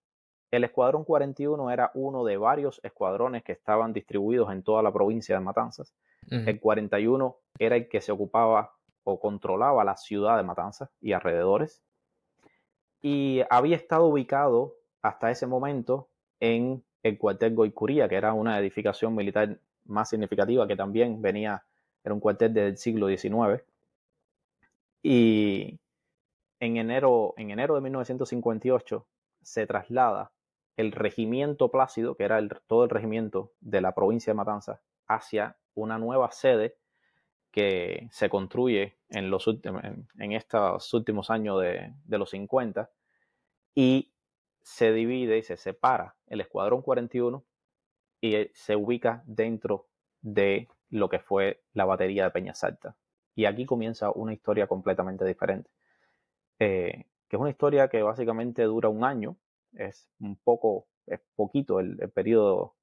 El 0.52 0.64
Escuadrón 0.64 1.04
41 1.04 1.72
era 1.72 1.92
uno 1.96 2.24
de 2.24 2.38
varios 2.38 2.80
escuadrones 2.84 3.44
que 3.44 3.54
estaban 3.54 3.92
distribuidos 3.92 4.52
en 4.52 4.64
toda 4.64 4.84
la 4.84 4.94
provincia 4.94 5.36
de 5.36 5.42
Matanzas. 5.42 5.94
El 6.30 6.60
41 6.60 7.36
era 7.60 7.76
el 7.76 7.90
que 7.90 8.00
se 8.00 8.12
ocupaba 8.12 8.76
o 9.04 9.20
controlaba 9.20 9.84
la 9.84 9.98
ciudad 9.98 10.38
de 10.38 10.44
Matanzas 10.44 10.90
y 11.02 11.12
alrededores 11.12 11.84
y 13.04 13.42
había 13.50 13.76
estado 13.76 14.06
ubicado 14.08 14.78
hasta 15.02 15.30
ese 15.30 15.46
momento 15.46 16.10
en 16.40 16.84
el 17.04 17.18
cuartel 17.18 17.54
Goicuría, 17.54 18.08
que 18.08 18.16
era 18.16 18.34
una 18.34 18.58
edificación 18.58 19.14
militar 19.14 19.60
más 19.86 20.10
significativa 20.10 20.66
que 20.68 20.78
también 20.78 21.22
venía, 21.22 21.64
era 22.04 22.14
un 22.14 22.22
cuartel 22.22 22.54
del 22.54 22.78
siglo 22.78 23.10
XIX. 23.10 23.62
Y 25.04 25.80
en 26.60 26.78
enero, 26.78 27.34
en 27.38 27.52
enero 27.52 27.76
de 27.76 27.82
1958 27.82 29.06
se 29.42 29.68
traslada 29.68 30.32
el 30.78 30.92
regimiento 30.92 31.70
Plácido, 31.70 32.16
que 32.16 32.24
era 32.24 32.40
todo 32.68 32.86
el 32.86 32.90
regimiento 32.90 33.52
de 33.60 33.82
la 33.82 33.94
provincia 33.94 34.32
de 34.32 34.38
Matanzas, 34.38 34.80
hacia 35.08 35.58
una 35.76 35.98
nueva 35.98 36.32
sede 36.32 36.78
que 37.52 38.08
se 38.12 38.30
construye 38.30 38.98
en, 39.10 39.30
los 39.30 39.48
en, 39.48 40.32
estos 40.32 40.92
últimos 40.94 41.30
años 41.30 41.62
de, 41.62 41.94
los 42.08 42.32
50 42.32 42.90
y 43.76 44.12
se 44.62 44.92
divide 44.92 45.38
y 45.38 45.44
se 45.44 45.58
separa 45.58 46.16
el 46.28 46.42
Escuadrón 46.42 46.82
41 46.82 47.44
y 48.22 48.36
eh, 48.36 48.52
se 48.56 48.76
ubica 48.76 49.22
dentro 49.28 49.88
de 50.22 50.68
lo 50.90 51.10
que 51.10 51.20
fue 51.20 51.62
la 51.74 51.86
batería 51.86 52.24
de 52.24 52.32
Peñasalta. 52.32 52.96
Y 53.36 53.46
aquí 53.46 53.66
comienza 53.66 54.12
una 54.12 54.34
historia 54.34 54.68
completamente 54.68 55.26
diferente, 55.26 55.70
eh, 56.60 57.06
que 57.28 57.36
es 57.36 57.40
una 57.40 57.50
historia 57.50 57.88
que 57.88 58.02
básicamente 58.04 58.64
dura 58.64 58.90
un 58.90 59.04
año, 59.04 59.38
es 59.74 60.10
un 60.20 60.36
poco, 60.36 60.88
es 61.08 61.20
poquito 61.36 61.80
el 61.80 61.98
periodo 62.12 62.76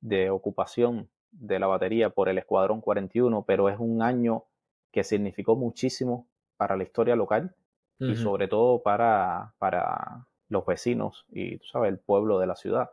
de 0.00 0.28
ocupación 0.30 1.08
de 1.30 1.58
la 1.58 1.66
batería 1.66 2.10
por 2.10 2.28
el 2.28 2.38
Escuadrón 2.38 2.80
41, 2.80 3.44
pero 3.46 3.68
es 3.68 3.78
un 3.78 4.02
año 4.02 4.44
que 4.92 5.02
significó 5.02 5.56
muchísimo 5.56 6.28
para 6.56 6.76
la 6.76 6.84
historia 6.84 7.16
local 7.16 7.54
y 7.98 8.16
sobre 8.16 8.48
todo 8.48 8.82
para, 8.82 9.54
para 9.58 10.26
los 10.48 10.66
vecinos 10.66 11.24
y, 11.30 11.56
tú 11.58 11.66
sabes, 11.66 11.88
el 11.88 11.98
pueblo 11.98 12.38
de 12.38 12.46
la 12.46 12.54
ciudad, 12.54 12.90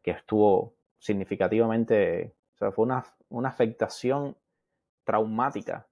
que 0.00 0.12
estuvo 0.12 0.74
significativamente, 0.98 2.34
o 2.54 2.56
sea, 2.56 2.72
fue 2.72 2.86
una, 2.86 3.04
una 3.28 3.50
afectación 3.50 4.36
traumática 5.04 5.86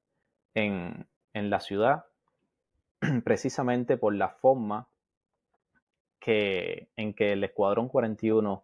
en, 0.55 1.07
en 1.35 1.51
la 1.51 1.61
ciudad 1.61 2.07
precisamente 3.25 3.97
por 3.97 4.15
la 4.15 4.29
forma 4.29 4.89
que, 6.21 6.89
en 6.97 7.15
que 7.15 7.33
el 7.33 7.45
Escuadrón 7.45 7.89
41 7.89 8.63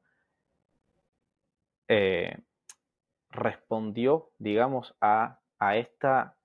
eh, 1.88 2.38
respondió, 3.30 4.30
digamos, 4.38 4.94
a, 5.00 5.40
a 5.58 5.76
esta, 5.76 6.36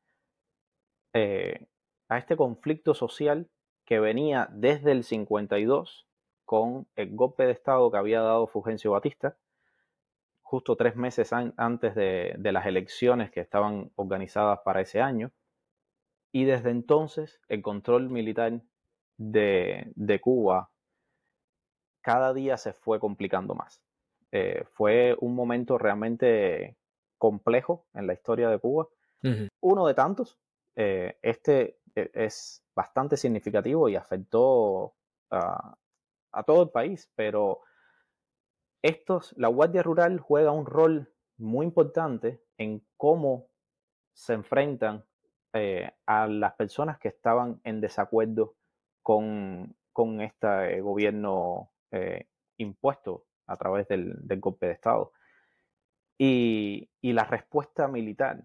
eh, 1.13 1.67
a 2.09 2.17
este 2.17 2.35
conflicto 2.35 2.93
social 2.93 3.47
que 3.85 3.99
venía 3.99 4.47
desde 4.51 4.91
el 4.91 5.03
52 5.03 6.07
con 6.45 6.87
el 6.95 7.15
golpe 7.15 7.45
de 7.45 7.51
Estado 7.51 7.91
que 7.91 7.97
había 7.97 8.21
dado 8.21 8.47
Fulgencio 8.47 8.91
Batista, 8.91 9.35
justo 10.43 10.75
tres 10.75 10.95
meses 10.95 11.33
antes 11.33 11.95
de, 11.95 12.37
las 12.39 12.65
elecciones 12.67 13.31
que 13.31 13.39
estaban 13.39 13.91
organizadas 13.95 14.59
para 14.63 14.81
ese 14.81 15.01
año. 15.01 15.31
Y 16.31 16.45
desde 16.45 16.69
entonces 16.69 17.41
el 17.47 17.61
control 17.61 18.09
militar 18.09 18.61
de, 19.17 19.91
de 19.95 20.21
Cuba 20.21 20.69
cada 22.03 22.33
día 22.33 22.57
se 22.57 22.73
fue 22.73 22.99
complicando 22.99 23.55
más. 23.55 23.81
Eh, 24.31 24.65
fue 24.73 25.15
un 25.19 25.33
momento 25.33 25.77
realmente 25.77 26.77
complejo 27.17 27.87
en 27.93 28.05
la 28.05 28.13
historia 28.13 28.49
de 28.49 28.59
Cuba. 28.59 28.87
Uno 29.61 29.87
de 29.87 29.93
tantos. 29.93 30.37
Eh, 30.75 31.17
este 31.21 31.79
eh, 31.95 32.11
es 32.13 32.61
bastante 32.75 33.15
significativo 33.15 33.87
y 33.87 33.95
afectó 33.95 34.95
a 35.29 36.43
todo 36.45 36.63
el 36.63 36.69
país, 36.69 37.09
pero 37.15 37.61
estos, 38.83 39.33
la 39.37 39.47
Guardia 39.47 39.81
Rural 39.81 40.19
juega 40.19 40.51
un 40.51 40.67
rol 40.67 41.11
muy 41.37 41.65
importante 41.65 42.43
en 42.57 42.85
cómo 42.97 43.47
se 44.13 44.33
enfrentan 44.33 45.03
a 46.05 46.27
las 46.27 46.53
personas 46.53 46.97
que 46.97 47.09
estaban 47.09 47.61
en 47.63 47.79
desacuerdo 47.79 48.55
con, 49.03 49.75
con 49.91 50.19
este 50.21 50.81
gobierno 50.81 51.71
eh, 51.91 52.27
impuesto 52.57 53.27
a 53.45 53.55
través 53.55 53.87
del, 53.87 54.17
golpe 54.39 54.65
de 54.65 54.71
Estado. 54.73 55.11
Y, 56.17 56.89
la 57.01 57.25
respuesta 57.25 57.87
militar 57.87 58.43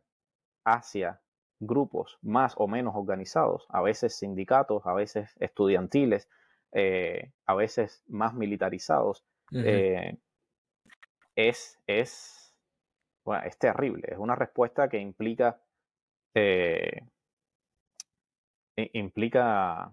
hacia 0.64 1.20
grupos 1.61 2.18
más 2.20 2.55
o 2.57 2.68
menos 2.68 2.94
organizados, 2.94 3.66
a 3.70 3.81
veces 3.81 4.16
sindicatos, 4.16 4.87
a 4.87 4.92
veces 4.92 5.35
estudiantiles, 5.40 6.29
eh, 6.72 7.33
a 7.46 7.55
veces 7.55 8.05
más 8.07 8.35
militarizados, 8.35 9.24
eh, 9.53 10.18
es, 11.38 11.81
es, 11.87 12.53
es 13.44 13.59
terrible. 13.59 14.09
Es 14.11 14.18
una 14.18 14.35
respuesta 14.35 14.88
que 14.88 14.98
implica, 14.98 15.61
implica 18.74 19.92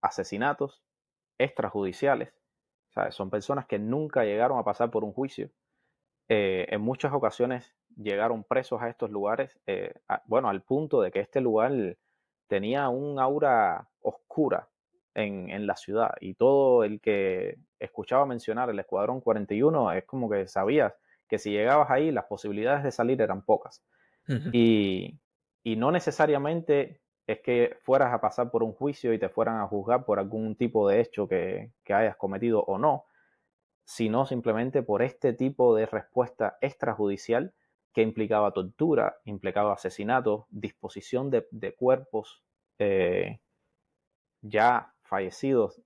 asesinatos, 0.00 0.80
extrajudiciales. 1.38 2.32
Son 3.10 3.30
personas 3.30 3.66
que 3.66 3.80
nunca 3.80 4.24
llegaron 4.24 4.58
a 4.58 4.64
pasar 4.64 4.90
por 4.90 5.02
un 5.02 5.12
juicio. 5.12 5.50
Eh, 6.28 6.66
en 6.68 6.80
muchas 6.82 7.12
ocasiones 7.12 7.74
llegaron 7.96 8.44
presos 8.44 8.80
a 8.80 8.88
estos 8.88 9.10
lugares, 9.10 9.58
eh, 9.66 9.92
bueno, 10.26 10.48
al 10.48 10.62
punto 10.62 11.00
de 11.00 11.10
que 11.10 11.20
este 11.20 11.40
lugar 11.40 11.72
tenía 12.46 12.88
un 12.90 13.18
aura 13.18 13.88
oscura 14.00 14.68
en, 15.14 15.50
en, 15.50 15.66
la 15.66 15.76
ciudad 15.76 16.14
y 16.20 16.34
todo 16.34 16.84
el 16.84 17.00
que 17.00 17.58
escuchaba 17.78 18.26
mencionar 18.26 18.70
el 18.70 18.78
Escuadrón 18.78 19.20
41 19.20 19.92
es 19.92 20.04
como 20.04 20.30
que 20.30 20.46
sabías 20.46 20.94
que 21.28 21.38
si 21.38 21.50
llegabas 21.50 21.90
ahí 21.90 22.10
las 22.10 22.26
posibilidades 22.26 22.84
de 22.84 22.90
salir 22.90 23.20
eran 23.22 23.42
pocas. 23.42 23.82
y, 24.52 25.18
y, 25.64 25.76
no 25.76 25.90
necesariamente 25.90 27.00
es 27.26 27.40
que 27.40 27.76
fueras 27.80 28.12
a 28.12 28.20
pasar 28.20 28.50
por 28.50 28.62
un 28.62 28.72
juicio 28.72 29.12
y 29.12 29.18
te 29.18 29.28
fueran 29.28 29.60
a 29.60 29.66
juzgar 29.66 30.04
por 30.04 30.18
algún 30.18 30.56
tipo 30.56 30.88
de 30.88 31.00
hecho 31.00 31.28
que, 31.28 31.72
hayas 31.88 32.16
cometido 32.16 32.62
o 32.64 32.78
no, 32.78 33.06
sino 33.84 34.26
simplemente 34.26 34.82
por 34.82 35.02
este 35.02 35.32
tipo 35.32 35.74
de 35.74 35.86
respuesta 35.86 36.58
extrajudicial 36.60 37.54
que 37.92 38.02
implicaba 38.02 38.52
tortura, 38.52 39.16
implicaba 39.24 39.74
asesinato, 39.74 40.46
disposición 40.50 41.30
de, 41.30 41.74
cuerpos 41.74 42.42
eh, 42.78 43.40
ya 44.40 44.92
fallecidos, 45.12 45.80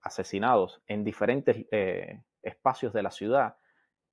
asesinados 0.00 0.80
en 0.86 1.04
diferentes 1.04 1.66
eh, 1.70 2.22
espacios 2.42 2.94
de 2.94 3.02
la 3.02 3.10
ciudad, 3.10 3.56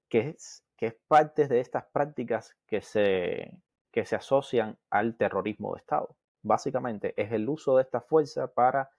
que 0.09 0.29
es, 0.29 0.65
que 0.75 0.87
es 0.87 0.95
parte 1.07 1.47
de 1.47 1.61
estas 1.61 1.85
prácticas 1.85 2.57
que 2.67 2.81
se, 2.81 3.57
que 3.91 4.05
se 4.05 4.15
asocian 4.17 4.77
al 4.89 5.15
terrorismo 5.15 5.73
de 5.73 5.79
Estado 5.79 6.19
básicamente 6.41 7.13
es 7.17 7.31
el 7.31 7.47
uso 7.49 7.77
de 7.77 7.83
esta 7.83 8.01
fuerza 8.01 8.53
para 8.53 8.89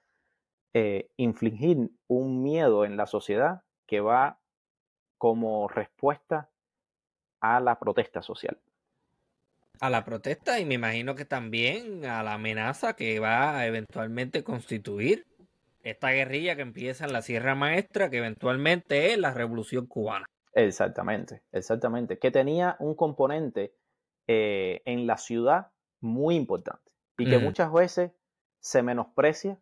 eh, 0.75 1.11
infligir 1.17 1.91
un 2.07 2.43
miedo 2.43 2.85
en 2.85 2.97
la 2.97 3.07
sociedad 3.07 3.63
que 3.87 4.01
va 4.01 4.39
como 5.19 5.69
respuesta 5.69 6.51
a 7.41 7.61
la 7.61 7.79
protesta 7.79 8.23
social. 8.23 8.59
A 9.81 9.91
la 9.91 10.05
protesta 10.05 10.61
y 10.61 10.67
me 10.67 10.75
imagino 10.75 11.15
que 11.15 11.25
también 11.25 12.05
a 12.05 12.23
la 12.23 12.35
amenaza 12.35 12.95
que 12.95 13.19
va 13.19 13.59
a 13.59 13.67
eventualmente 13.67 14.45
constituir 14.45 15.27
esta 15.83 16.11
guerrilla 16.11 16.57
que 16.57 16.63
empieza 16.63 17.05
en 17.05 17.13
la 17.13 17.23
Sierra 17.23 17.55
Maestra, 17.55 18.11
que 18.11 18.19
eventualmente 18.19 19.13
es 19.13 19.19
la 19.19 19.33
Revolución 19.33 19.87
Cubana. 19.87 20.27
Exactamente, 20.53 21.43
exactamente, 21.53 22.19
que 22.19 22.31
tenía 22.31 22.77
un 22.81 22.95
componente 22.95 23.75
eh, 24.27 24.83
en 24.85 25.07
la 25.07 25.17
ciudad 25.17 25.73
muy 26.01 26.37
importante 26.37 26.91
y 27.19 27.29
que 27.29 27.39
muchas 27.39 27.73
veces 27.73 28.13
se 28.61 28.83
menosprecia. 28.83 29.61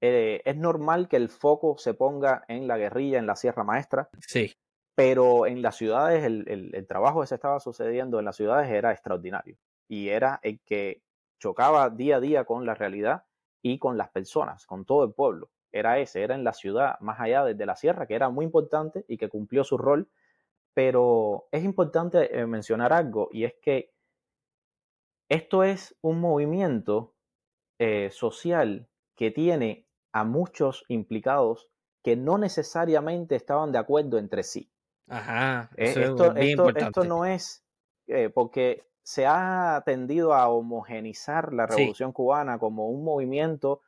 Eh, 0.00 0.42
es 0.44 0.56
normal 0.56 1.08
que 1.08 1.16
el 1.16 1.28
foco 1.28 1.78
se 1.78 1.94
ponga 1.94 2.44
en 2.48 2.66
la 2.66 2.76
guerrilla, 2.76 3.18
en 3.18 3.26
la 3.26 3.36
Sierra 3.36 3.64
Maestra. 3.64 4.08
Sí. 4.26 4.52
Pero 4.94 5.46
en 5.46 5.62
las 5.62 5.76
ciudades, 5.76 6.24
el, 6.24 6.86
trabajo 6.88 7.20
que 7.20 7.26
se 7.26 7.34
estaba 7.34 7.60
sucediendo 7.60 8.18
en 8.18 8.24
las 8.24 8.36
ciudades 8.36 8.70
era 8.70 8.92
extraordinario. 8.92 9.56
Y 9.88 10.08
era 10.08 10.40
el 10.42 10.60
que 10.60 11.02
chocaba 11.38 11.90
día 11.90 12.16
a 12.16 12.20
día 12.20 12.44
con 12.44 12.66
la 12.66 12.74
realidad 12.74 13.24
y 13.62 13.78
con 13.78 13.96
las 13.96 14.08
personas, 14.10 14.66
con 14.66 14.84
todo 14.84 15.04
el 15.04 15.12
pueblo. 15.12 15.50
Era 15.72 15.98
ese, 15.98 16.22
era 16.22 16.34
en 16.34 16.44
la 16.44 16.52
ciudad, 16.52 16.98
más 17.00 17.20
allá 17.20 17.44
desde 17.44 17.66
la 17.66 17.76
sierra, 17.76 18.06
que 18.06 18.14
era 18.14 18.30
muy 18.30 18.44
importante 18.44 19.04
y 19.08 19.18
que 19.18 19.28
cumplió 19.28 19.64
su 19.64 19.76
rol. 19.76 20.08
Pero 20.76 21.48
es 21.52 21.64
importante 21.64 22.38
eh, 22.38 22.46
mencionar 22.46 22.92
algo, 22.92 23.30
y 23.32 23.44
es 23.44 23.54
que 23.62 23.94
esto 25.30 25.62
es 25.62 25.96
un 26.02 26.20
movimiento 26.20 27.14
eh, 27.78 28.10
social 28.10 28.86
que 29.16 29.30
tiene 29.30 29.86
a 30.12 30.24
muchos 30.24 30.84
implicados 30.88 31.70
que 32.02 32.14
no 32.14 32.36
necesariamente 32.36 33.36
estaban 33.36 33.72
de 33.72 33.78
acuerdo 33.78 34.18
entre 34.18 34.42
sí. 34.42 34.70
Ajá. 35.08 35.70
Eh, 35.76 35.94
esto, 35.96 36.34
esto, 36.36 37.04
no 37.04 37.24
es 37.24 37.64
porque 38.34 38.84
se 39.02 39.26
ha 39.26 39.82
tendido 39.86 40.34
a 40.34 40.48
homogenizar 40.48 41.52
la 41.52 41.66
revolución 41.66 42.12
cubana 42.12 42.58
como 42.58 42.88
un 42.88 43.02
movimiento 43.02 43.80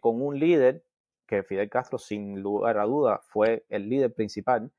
con 0.00 0.20
un 0.20 0.38
líder, 0.38 0.84
que 1.30 1.42
Fidel 1.42 1.70
Castro 1.70 1.98
sin 1.98 2.42
lugar 2.42 2.76
a 2.78 2.84
duda 2.84 3.20
fue 3.22 3.64
el 3.70 3.88
líder 3.88 4.12
principal, 4.12 4.70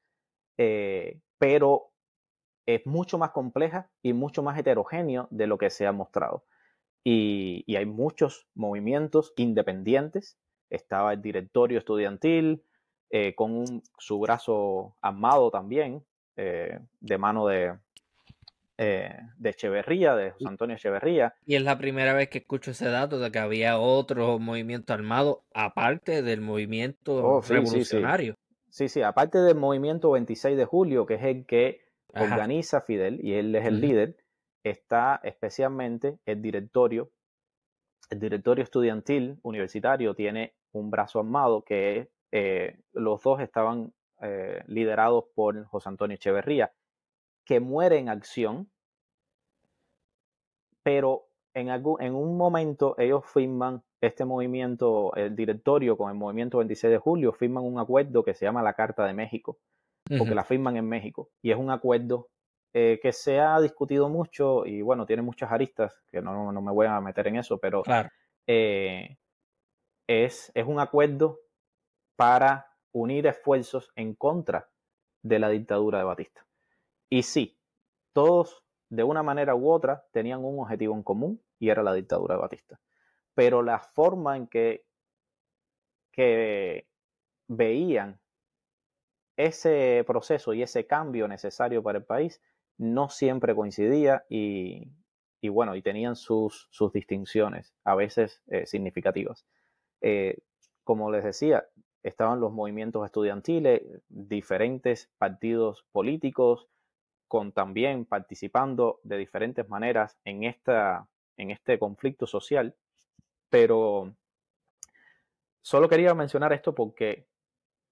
pero 1.39 1.91
es 2.65 2.85
mucho 2.85 3.17
más 3.17 3.31
compleja 3.31 3.89
y 4.03 4.13
mucho 4.13 4.43
más 4.43 4.57
heterogéneo 4.59 5.27
de 5.31 5.47
lo 5.47 5.57
que 5.57 5.69
se 5.69 5.87
ha 5.87 5.91
mostrado. 5.91 6.45
Y, 7.03 7.75
hay 7.75 7.85
muchos 7.85 8.47
movimientos 8.53 9.33
independientes. 9.37 10.37
Estaba 10.69 11.13
el 11.13 11.21
directorio 11.21 11.79
estudiantil 11.79 12.63
eh, 13.09 13.33
con 13.35 13.81
su 13.97 14.19
brazo 14.19 14.95
armado 15.01 15.51
también, 15.51 16.05
eh, 16.37 16.79
de 16.99 17.17
mano 17.17 17.47
de, 17.47 17.77
eh, 18.83 19.15
de 19.37 19.51
Echeverría, 19.51 20.15
de 20.15 20.31
José 20.31 20.47
Antonio 20.47 20.75
Echeverría. 20.75 21.35
Y 21.45 21.53
es 21.53 21.61
la 21.61 21.77
primera 21.77 22.15
vez 22.15 22.29
que 22.29 22.39
escucho 22.39 22.71
ese 22.71 22.89
dato 22.89 23.19
de 23.19 23.31
que 23.31 23.37
había 23.37 23.77
otro 23.77 24.39
movimiento 24.39 24.91
armado 24.91 25.43
aparte 25.53 26.23
del 26.23 26.41
movimiento 26.41 27.23
oh, 27.23 27.41
revolucionario. 27.41 28.33
sí, 28.71 28.89
sí, 28.89 29.03
aparte 29.03 29.37
del 29.37 29.55
movimiento 29.55 30.09
26 30.09 30.57
de 30.57 30.65
julio, 30.65 31.05
que 31.05 31.13
es 31.13 31.23
el 31.23 31.45
que 31.45 31.81
organiza 32.07 32.81
Fidel 32.81 33.19
y 33.23 33.35
él 33.35 33.53
es 33.53 33.67
el 33.67 33.81
líder, 33.81 34.17
está 34.63 35.19
especialmente 35.23 36.17
el 36.25 36.41
directorio. 36.41 37.11
El 38.09 38.19
directorio 38.19 38.63
estudiantil 38.63 39.37
universitario 39.43 40.15
tiene 40.15 40.55
un 40.71 40.89
brazo 40.89 41.19
armado 41.19 41.63
que 41.63 42.09
eh, 42.31 42.79
los 42.93 43.21
dos 43.21 43.41
estaban 43.41 43.93
eh, 44.23 44.63
liderados 44.65 45.25
por 45.35 45.65
José 45.65 45.89
Antonio 45.89 46.15
Echeverría, 46.15 46.71
que 47.45 47.60
muere 47.60 47.97
en 47.97 48.10
acción, 48.10 48.69
pero 50.84 51.27
en, 51.54 51.69
algún, 51.69 52.01
en 52.01 52.15
un 52.15 52.38
momento 52.38 52.95
ellos 52.97 53.23
firman 53.25 53.84
este 54.01 54.25
movimiento, 54.25 55.13
el 55.15 55.36
directorio 55.36 55.97
con 55.97 56.10
el 56.10 56.17
movimiento 56.17 56.58
26 56.58 56.91
de 56.91 56.97
julio, 56.97 57.34
firman 57.34 57.63
un 57.63 57.80
acuerdo 57.80 58.23
que 58.23 58.34
se 58.34 58.45
llama 58.45 58.63
la 58.63 58.73
Carta 58.73 59.06
de 59.06 59.13
México, 59.13 59.60
porque 60.17 60.36
la 60.36 60.43
firman 60.43 60.75
en 60.75 60.89
México. 60.89 61.30
Y 61.41 61.51
es 61.51 61.58
un 61.58 61.69
acuerdo 61.69 62.30
eh, 62.73 62.99
que 63.01 63.13
se 63.13 63.39
ha 63.39 63.60
discutido 63.62 64.10
mucho 64.10 64.65
y 64.65 64.82
bueno, 64.82 65.06
tiene 65.06 65.21
muchas 65.21 65.51
aristas, 65.51 65.93
que 66.12 66.21
no, 66.21 66.51
me 66.51 66.71
voy 66.71 66.88
a 66.88 66.99
meter 66.99 67.27
en 67.27 67.38
eso, 67.38 67.60
pero 67.60 67.84
eh, 68.47 69.17
es, 70.08 70.51
es 70.56 70.65
un 70.65 70.80
acuerdo 70.80 71.39
para 72.15 72.71
unir 72.93 73.27
esfuerzos 73.27 73.91
en 73.95 74.15
contra 74.15 74.69
de 75.23 75.39
la 75.39 75.49
dictadura 75.49 75.99
de 75.99 76.04
Batista. 76.06 76.45
Y 77.12 77.24
sí, 77.24 77.60
todos 78.13 78.63
de 78.89 79.04
una 79.04 79.21
manera 79.21 79.54
u 79.54 79.69
otra 79.69 80.06
tenían 80.13 80.45
un 80.45 80.60
objetivo 80.60 80.95
en 80.95 81.04
común 81.04 81.41
y 81.60 81.69
era 81.69 81.84
la 81.84 81.93
dictadura 81.93 82.36
de 82.36 82.41
Batista. 82.41 82.80
Pero 83.36 83.62
la 83.62 83.80
forma 83.80 84.38
en 84.38 84.47
que, 84.47 84.86
que 86.13 86.88
veían 87.50 88.21
ese 89.36 90.06
proceso 90.08 90.54
y 90.54 90.63
ese 90.63 90.88
cambio 90.88 91.28
necesario 91.28 91.84
para 91.84 91.97
el 91.97 92.06
país 92.06 92.41
no 92.78 93.10
siempre 93.10 93.56
coincidía 93.56 94.26
y, 94.30 94.89
y 95.41 95.50
bueno, 95.50 95.76
y 95.76 95.82
tenían 95.82 96.15
sus, 96.15 96.69
sus 96.71 96.93
distinciones, 96.93 97.74
a 97.84 97.95
veces 97.95 98.41
eh, 98.47 98.65
significativas. 98.65 99.45
Eh, 100.00 100.38
como 100.86 101.12
les 101.12 101.26
decía, 101.26 101.67
estaban 102.04 102.39
los 102.39 102.54
movimientos 102.54 103.06
estudiantiles, 103.06 103.82
diferentes 104.08 105.12
partidos 105.17 105.86
políticos, 105.91 106.69
con 107.31 107.53
también 107.53 108.03
participando 108.03 108.99
de 109.03 109.15
diferentes 109.15 109.69
maneras 109.69 110.17
en, 110.25 110.43
esta, 110.43 111.07
en 111.37 111.49
este 111.49 111.79
conflicto 111.79 112.27
social, 112.27 112.75
pero 113.49 114.13
solo 115.61 115.87
quería 115.87 116.13
mencionar 116.13 116.51
esto 116.51 116.75
porque 116.75 117.25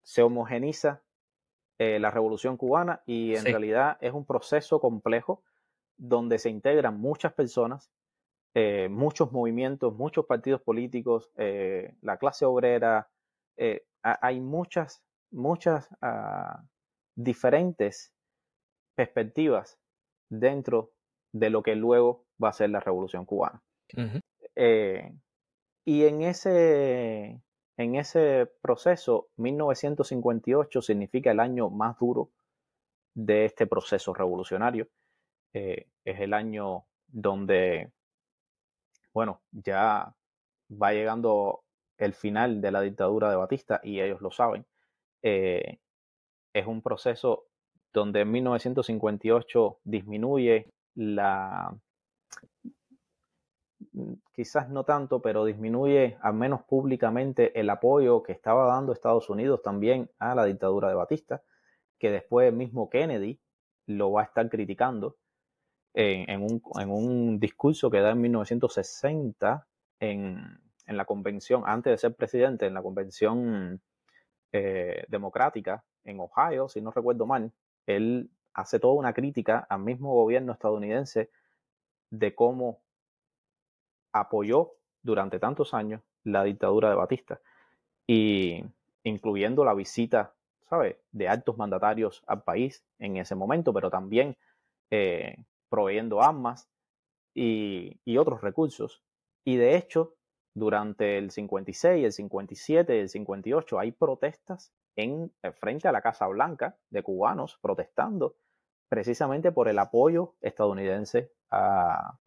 se 0.04 0.24
homogeniza 0.24 1.04
eh, 1.78 2.00
la 2.00 2.12
revolución 2.12 2.58
cubana 2.58 3.02
y 3.06 3.34
en 3.34 3.46
realidad 3.46 3.98
es 4.02 4.12
un 4.12 4.26
proceso 4.26 4.82
complejo 4.82 5.42
donde 5.96 6.38
se 6.38 6.50
integran 6.50 7.00
muchas 7.00 7.32
personas, 7.32 7.90
eh, 8.56 8.90
muchos 8.92 9.32
movimientos, 9.32 9.96
muchos 9.96 10.26
partidos 10.26 10.62
políticos, 10.64 11.32
eh, 11.38 11.96
la 12.02 12.18
clase 12.18 12.44
obrera, 12.44 13.10
hay 14.02 14.42
muchas, 14.42 15.02
muchas 15.32 15.88
ah, 16.02 16.62
diferentes 17.16 18.14
perspectivas 19.00 19.80
dentro 20.30 20.92
de 21.32 21.50
lo 21.50 21.64
que 21.64 21.76
luego 21.76 22.26
va 22.44 22.50
a 22.50 22.54
ser 22.54 22.70
la 22.70 22.82
revolución 22.82 23.24
cubana. 23.24 23.64
Eh, 24.58 25.14
y 25.86 26.04
en 26.04 26.22
ese, 26.22 27.42
en 27.78 27.96
ese 27.96 28.52
proceso, 28.62 29.30
1958 29.38 30.82
significa 30.82 31.32
el 31.32 31.40
año 31.40 31.70
más 31.70 31.98
duro 31.98 32.30
de 33.14 33.46
este 33.46 33.68
proceso 33.68 34.14
revolucionario. 34.14 34.90
Eh, 35.54 35.88
es 36.04 36.20
el 36.20 36.34
año 36.34 36.84
donde, 37.08 37.94
bueno, 39.14 39.40
ya 39.52 40.14
va 40.70 40.92
llegando 40.92 41.64
el 41.98 42.14
final 42.14 42.60
de 42.60 42.72
la 42.72 42.82
dictadura 42.82 43.30
de 43.30 43.38
Batista 43.38 43.80
y 43.82 44.02
ellos 44.02 44.20
lo 44.20 44.32
saben. 44.32 44.66
Eh, 45.22 45.80
es 46.52 46.68
un 46.68 46.82
proceso 46.82 47.49
donde 47.94 48.22
en 48.22 48.32
1958 48.32 49.80
disminuye 49.84 50.72
la, 50.96 51.76
mm, 53.94 54.14
quizás 54.34 54.70
no 54.70 54.84
tanto, 54.84 55.22
pero 55.22 55.46
disminuye 55.46 56.18
al 56.22 56.34
menos 56.34 56.64
públicamente 56.64 57.60
el 57.60 57.70
apoyo 57.70 58.24
que 58.24 58.32
estaba 58.34 58.68
dando 58.68 58.94
Estados 58.94 59.30
Unidos 59.30 59.62
también 59.64 60.10
a 60.20 60.36
la 60.36 60.46
dictadura 60.46 60.90
de 60.90 60.96
Batista, 60.96 61.42
que 61.98 62.12
después 62.12 62.48
el 62.48 62.56
mismo 62.56 62.90
Kennedy 62.90 63.40
lo 63.88 64.12
va 64.12 64.22
a 64.22 64.26
estar 64.26 64.50
criticando 64.50 65.18
en, 65.94 66.42
un, 66.92 67.40
discurso 67.40 67.90
que 67.90 68.00
da 68.00 68.12
en 68.12 68.22
1960 68.22 69.68
en, 70.00 70.60
en, 70.86 70.98
la 70.98 71.06
convención, 71.06 71.64
antes 71.66 71.92
de 71.92 71.98
ser 71.98 72.16
presidente, 72.16 72.68
en 72.68 72.74
la 72.74 72.82
convención 72.82 73.82
eh, 74.52 75.04
democrática 75.08 75.84
en 76.04 76.20
Ohio, 76.20 76.70
si 76.70 76.82
no 76.82 76.92
recuerdo 76.92 77.26
mal, 77.26 77.52
él 77.86 78.30
hace 78.54 78.80
toda 78.80 78.94
una 78.94 79.14
crítica 79.14 79.66
al 79.70 79.82
mismo 79.82 80.14
gobierno 80.14 80.54
estadounidense 80.54 81.30
de 82.10 82.36
cómo 82.36 82.82
apoyó 84.12 84.74
durante 85.02 85.40
tantos 85.40 85.74
años 85.74 86.02
la 86.24 86.44
dictadura 86.44 86.90
de 86.90 86.96
Batista 86.96 87.40
y 88.08 88.64
incluyendo 89.04 89.64
la 89.64 89.74
visita, 89.74 90.34
¿sabes?, 90.70 90.98
de 91.12 91.28
altos 91.28 91.58
mandatarios 91.58 92.24
al 92.28 92.44
país 92.44 92.84
en 92.98 93.18
ese 93.18 93.36
momento, 93.36 93.74
pero 93.74 93.90
también 93.90 94.36
eh, 94.92 95.38
proveyendo 95.70 96.22
armas 96.22 96.68
y, 97.34 98.00
y, 98.04 98.18
otros 98.18 98.42
recursos. 98.42 99.04
Y 99.46 99.58
de 99.58 99.78
hecho, 99.78 100.16
durante 100.54 101.18
el 101.18 101.32
56, 101.32 102.06
el 102.06 102.12
57 102.12 102.96
y 102.96 103.00
el 103.00 103.10
58 103.10 103.80
hay 103.80 103.92
protestas 103.92 104.74
en, 105.02 105.32
eh, 105.44 105.52
frente 105.52 105.88
a 105.88 105.92
la 105.92 106.02
Casa 106.02 106.28
Blanca 106.28 106.78
de 106.90 107.04
cubanos 107.04 107.58
protestando 107.62 108.36
precisamente 108.88 109.52
por 109.52 109.68
el 109.68 109.80
apoyo 109.80 110.36
estadounidense 110.42 111.32
a, 111.52 112.18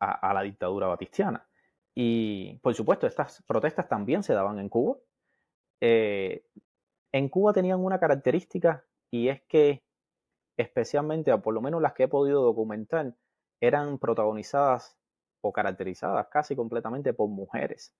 la 0.00 0.42
dictadura 0.42 0.86
batistiana. 0.86 1.46
Y 1.94 2.58
por 2.58 2.74
supuesto, 2.74 3.06
estas 3.06 3.42
protestas 3.46 3.88
también 3.88 4.22
se 4.22 4.34
daban 4.34 4.58
en 4.58 4.68
Cuba. 4.68 4.96
Eh, 5.80 6.44
en 7.12 7.28
Cuba 7.28 7.52
tenían 7.52 7.82
una 7.82 7.98
característica 7.98 8.84
y 9.10 9.28
es 9.28 9.42
que 9.42 9.84
especialmente, 10.56 11.32
o 11.32 11.40
por 11.40 11.54
lo 11.54 11.60
menos 11.60 11.80
las 11.80 11.94
que 11.94 12.04
he 12.04 12.08
podido 12.08 12.42
documentar, 12.42 13.14
eran 13.60 13.98
protagonizadas 13.98 14.96
o 15.40 15.52
caracterizadas 15.52 16.26
casi 16.28 16.56
completamente 16.56 17.12
por 17.12 17.28
mujeres. 17.28 17.94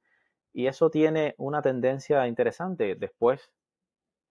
Y 0.55 0.69
eso 0.69 0.89
tiene 0.89 1.35
una 1.37 1.61
tendencia 1.61 2.27
interesante. 2.29 2.95
Después, 2.95 3.51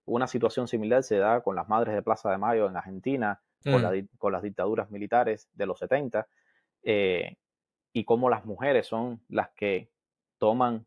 una 0.06 0.26
situación 0.26 0.70
similar 0.70 1.04
se 1.04 1.18
da 1.18 1.42
con 1.42 1.56
las 1.56 1.68
madres 1.68 1.94
de 1.94 2.02
Plaza 2.02 2.32
de 2.32 2.38
Mayo 2.38 2.68
en 2.68 2.78
Argentina, 2.78 3.42
con, 3.62 3.82
mm. 3.82 4.32
las 4.32 4.42
dictaduras 4.42 4.90
militares 4.90 5.50
de 5.54 5.66
los 5.66 5.80
70, 5.80 6.26
eh, 6.84 7.36
y 7.92 8.06
cómo 8.06 8.30
las 8.30 8.46
mujeres 8.46 8.88
son 8.88 9.22
las 9.28 9.50
que 9.52 9.90
toman 10.38 10.86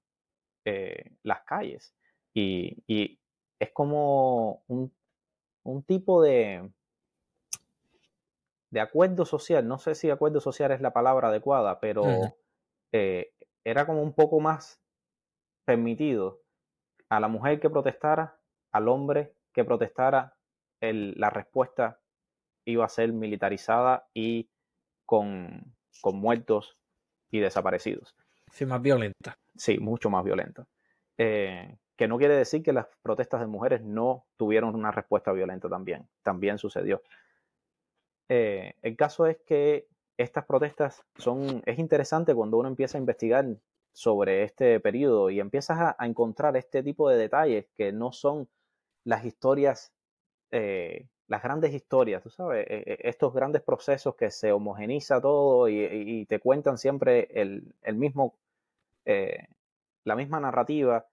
eh, 0.64 1.12
las 1.22 1.42
calles. 1.42 1.94
Y, 2.33 3.18
es 3.59 3.70
como 3.72 4.62
un, 4.66 4.92
tipo 5.87 6.22
de, 6.22 6.70
de 8.70 8.81
acuerdo 8.81 9.25
social, 9.27 9.68
no 9.68 9.79
sé 9.79 9.94
si 9.94 10.11
acuerdo 10.11 10.40
social 10.40 10.72
es 10.72 10.81
la 10.81 10.92
palabra 10.92 11.29
adecuada, 11.29 11.79
pero 11.81 12.05
eh, 12.92 13.33
era 13.64 13.87
como 13.87 14.03
un 14.03 14.12
poco 14.12 14.40
más 14.40 14.81
permitido 15.66 16.40
a 17.11 17.20
la 17.20 17.29
mujer 17.29 17.61
que 17.61 17.68
protestara, 17.68 18.38
al 18.72 18.88
hombre 18.88 19.35
que 19.52 19.64
protestara, 19.64 20.35
la 20.81 21.31
respuesta 21.31 22.00
iba 22.64 22.85
a 22.85 22.88
ser 22.88 23.12
militarizada 23.12 24.09
y 24.14 24.48
con, 25.05 25.74
muertos 26.05 26.79
y 27.31 27.40
desaparecidos. 27.40 28.14
Sí, 28.52 28.64
más 28.64 28.81
violenta. 28.81 29.38
Sí, 29.57 29.79
mucho 29.79 30.09
más 30.09 30.24
violenta. 30.24 30.66
Eh, 31.18 31.76
que 31.96 32.07
no 32.07 32.18
quiere 32.18 32.37
decir 32.37 32.62
que 32.62 32.72
las 32.72 32.87
protestas 33.02 33.40
de 33.40 33.46
mujeres 33.46 33.83
no 33.83 34.26
tuvieron 34.37 34.74
una 34.74 34.90
respuesta 34.90 35.33
violenta 35.33 35.68
también. 35.68 36.07
También 36.22 36.59
sucedió. 36.59 37.02
Eh, 38.29 38.74
el 38.83 38.96
caso 38.96 39.26
es 39.26 39.38
que 39.46 39.88
estas 40.16 40.44
protestas 40.44 41.05
son, 41.16 41.62
es 41.66 41.79
interesante 41.79 42.35
cuando 42.35 42.59
uno 42.59 42.68
empieza 42.68 42.98
a 42.98 43.00
investigar 43.00 43.46
sobre 43.96 44.42
este 44.42 44.78
periodo 44.78 45.30
y 45.30 45.40
empiezas 45.40 45.96
a, 45.98 46.06
encontrar 46.06 46.54
este 46.59 46.82
tipo 46.82 47.09
de 47.09 47.16
detalles 47.16 47.66
que 47.74 47.92
no 47.92 48.12
son 48.12 48.46
las 49.04 49.25
historias, 49.25 49.90
eh, 50.50 51.08
las 51.29 51.42
grandes 51.42 51.73
historias, 51.73 52.23
tú 52.23 52.29
sabes, 52.29 52.66
e, 52.68 52.77
e, 52.87 53.08
estos 53.08 53.33
grandes 53.33 53.62
procesos 53.62 54.14
que 54.14 54.31
se 54.31 54.52
homogeniza 54.52 55.18
todo 55.23 55.66
y, 55.71 56.27
te 56.27 56.40
cuentan 56.40 56.77
siempre 56.77 57.29
el, 57.33 57.75
mismo, 57.94 58.37
eh, 59.06 59.46
la 60.04 60.14
misma 60.14 60.40
narrativa. 60.40 61.06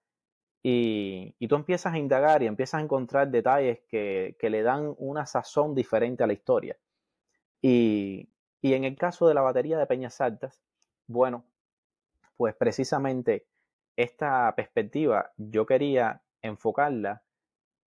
Y, 0.62 1.34
tú 1.48 1.56
empiezas 1.56 1.94
a 1.94 1.98
indagar 1.98 2.42
y 2.42 2.46
empiezas 2.48 2.80
a 2.80 2.84
encontrar 2.84 3.30
detalles 3.30 3.80
que, 3.88 4.36
le 4.42 4.62
dan 4.62 4.94
una 4.98 5.24
sazón 5.24 5.74
diferente 5.74 6.22
a 6.22 6.26
la 6.26 6.34
historia. 6.34 6.76
Y, 7.62 8.28
y 8.60 8.74
en 8.74 8.84
el 8.84 8.96
caso 8.96 9.26
de 9.26 9.34
la 9.34 9.40
batería 9.40 9.78
de 9.78 9.86
Peñas 9.86 10.20
Altas, 10.20 10.62
bueno, 11.06 11.44
pues 12.36 12.54
precisamente 12.54 13.46
esta 13.96 14.52
perspectiva 14.56 15.32
yo 15.36 15.66
quería 15.66 16.22
enfocarla 16.42 17.22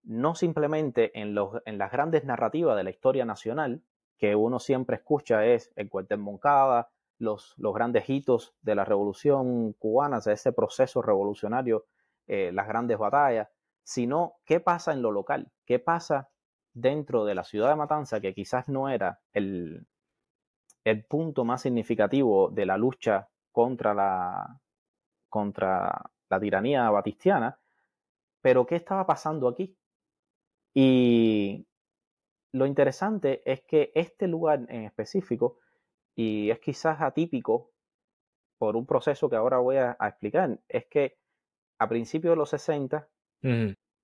no 0.02 0.34
simplemente 0.34 1.18
en, 1.20 1.34
los, 1.34 1.60
en 1.66 1.78
las 1.78 1.92
grandes 1.92 2.24
narrativas 2.24 2.76
de 2.76 2.84
la 2.84 2.90
historia 2.90 3.24
nacional, 3.24 3.82
que 4.16 4.34
uno 4.34 4.58
siempre 4.58 4.96
escucha 4.96 5.44
es 5.44 5.70
el 5.76 5.88
cuartel 5.90 6.18
Moncada, 6.18 6.90
los, 7.18 7.54
los 7.58 7.74
grandes 7.74 8.08
hitos 8.08 8.54
de 8.62 8.74
la 8.74 8.84
revolución 8.84 9.72
cubana, 9.74 10.20
de 10.20 10.32
ese 10.32 10.52
proceso 10.52 11.02
revolucionario, 11.02 11.86
eh, 12.26 12.52
las 12.52 12.68
grandes 12.68 12.98
batallas, 12.98 13.48
sino 13.82 14.36
qué 14.44 14.60
pasa 14.60 14.92
en 14.92 15.02
lo 15.02 15.10
local, 15.10 15.50
qué 15.66 15.78
pasa 15.78 16.30
dentro 16.72 17.24
de 17.24 17.34
la 17.34 17.44
ciudad 17.44 17.70
de 17.70 17.76
Matanza, 17.76 18.20
que 18.20 18.34
quizás 18.34 18.68
no 18.68 18.88
era 18.88 19.20
el, 19.32 19.86
el 20.84 21.04
punto 21.04 21.44
más 21.44 21.62
significativo 21.62 22.50
de 22.50 22.66
la 22.66 22.76
lucha 22.76 23.28
contra 23.58 23.92
la, 23.92 24.60
contra 25.28 26.12
la 26.30 26.38
tiranía 26.38 26.88
batistiana, 26.90 27.58
pero 28.40 28.64
¿qué 28.64 28.76
estaba 28.76 29.04
pasando 29.04 29.48
aquí? 29.48 29.76
Y 30.72 31.66
lo 32.52 32.66
interesante 32.66 33.42
es 33.44 33.62
que 33.62 33.90
este 33.96 34.28
lugar 34.28 34.64
en 34.68 34.84
específico, 34.84 35.58
y 36.14 36.50
es 36.50 36.60
quizás 36.60 37.00
atípico 37.00 37.72
por 38.58 38.76
un 38.76 38.86
proceso 38.86 39.28
que 39.28 39.34
ahora 39.34 39.58
voy 39.58 39.78
a, 39.78 39.96
explicar, 40.02 40.60
es 40.68 40.86
que 40.86 41.18
a 41.80 41.88
principios 41.88 42.34
de 42.34 42.36
los 42.36 42.50
60, 42.50 43.08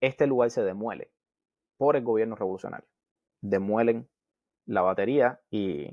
este 0.00 0.26
lugar 0.26 0.50
se 0.50 0.64
demuele 0.64 1.12
por 1.76 1.94
el 1.94 2.02
gobierno 2.02 2.34
revolucionario. 2.34 2.88
Demuelen 3.40 4.08
la 4.66 4.82
batería 4.82 5.40
y 5.48 5.92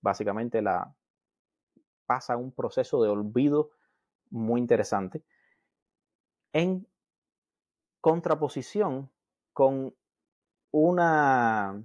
básicamente 0.00 0.62
la 0.62 0.96
pasa 2.06 2.36
un 2.36 2.52
proceso 2.52 3.02
de 3.02 3.08
olvido 3.08 3.70
muy 4.30 4.60
interesante 4.60 5.22
en 6.52 6.86
contraposición 8.00 9.10
con 9.52 9.94
una 10.70 11.82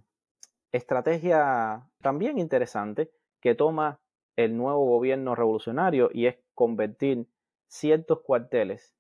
estrategia 0.72 1.90
también 2.02 2.38
interesante 2.38 3.12
que 3.42 3.56
toma 3.56 4.00
el 4.36 4.56
nuevo 4.56 4.86
gobierno 4.86 5.36
revolucionario 5.36 6.10
y 6.14 6.28
es 6.28 6.38
convertir 6.54 7.28
ciertos 7.68 8.22
cuarteles 8.22 8.96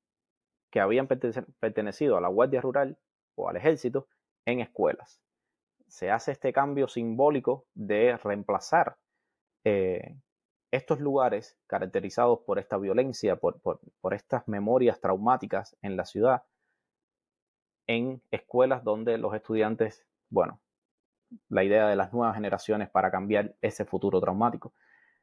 que 0.71 0.79
habían 0.79 1.07
pertenecido 1.07 2.17
a 2.17 2.21
la 2.21 2.27
Guardia 2.27 2.61
Rural 2.61 2.97
o 3.35 3.49
al 3.49 3.55
ejército 3.55 4.07
en 4.45 4.59
escuelas. 4.59 5.21
Se 5.87 6.11
hace 6.11 6.33
este 6.33 6.51
cambio 6.51 6.87
simbólico 6.87 7.65
de 7.73 8.17
reemplazar 8.17 8.97
eh, 9.63 10.17
estos 10.77 10.99
lugares 10.99 11.57
caracterizados 11.67 12.39
por 12.45 12.59
esta 12.59 12.77
violencia, 12.77 13.35
por, 13.35 13.59
por, 13.61 14.13
estas 14.13 14.47
memorias 14.47 15.01
traumáticas 15.01 15.75
en 15.81 15.97
la 15.97 16.05
ciudad, 16.05 16.43
en 17.87 18.21
escuelas 18.31 18.83
donde 18.83 19.17
los 19.17 19.33
estudiantes, 19.33 20.05
bueno, 20.29 20.59
la 21.49 21.63
idea 21.63 21.87
de 21.87 21.95
las 21.95 22.13
nuevas 22.13 22.35
generaciones 22.35 22.89
para 22.89 23.11
cambiar 23.11 23.55
ese 23.61 23.85
futuro 23.85 24.21
traumático. 24.21 24.73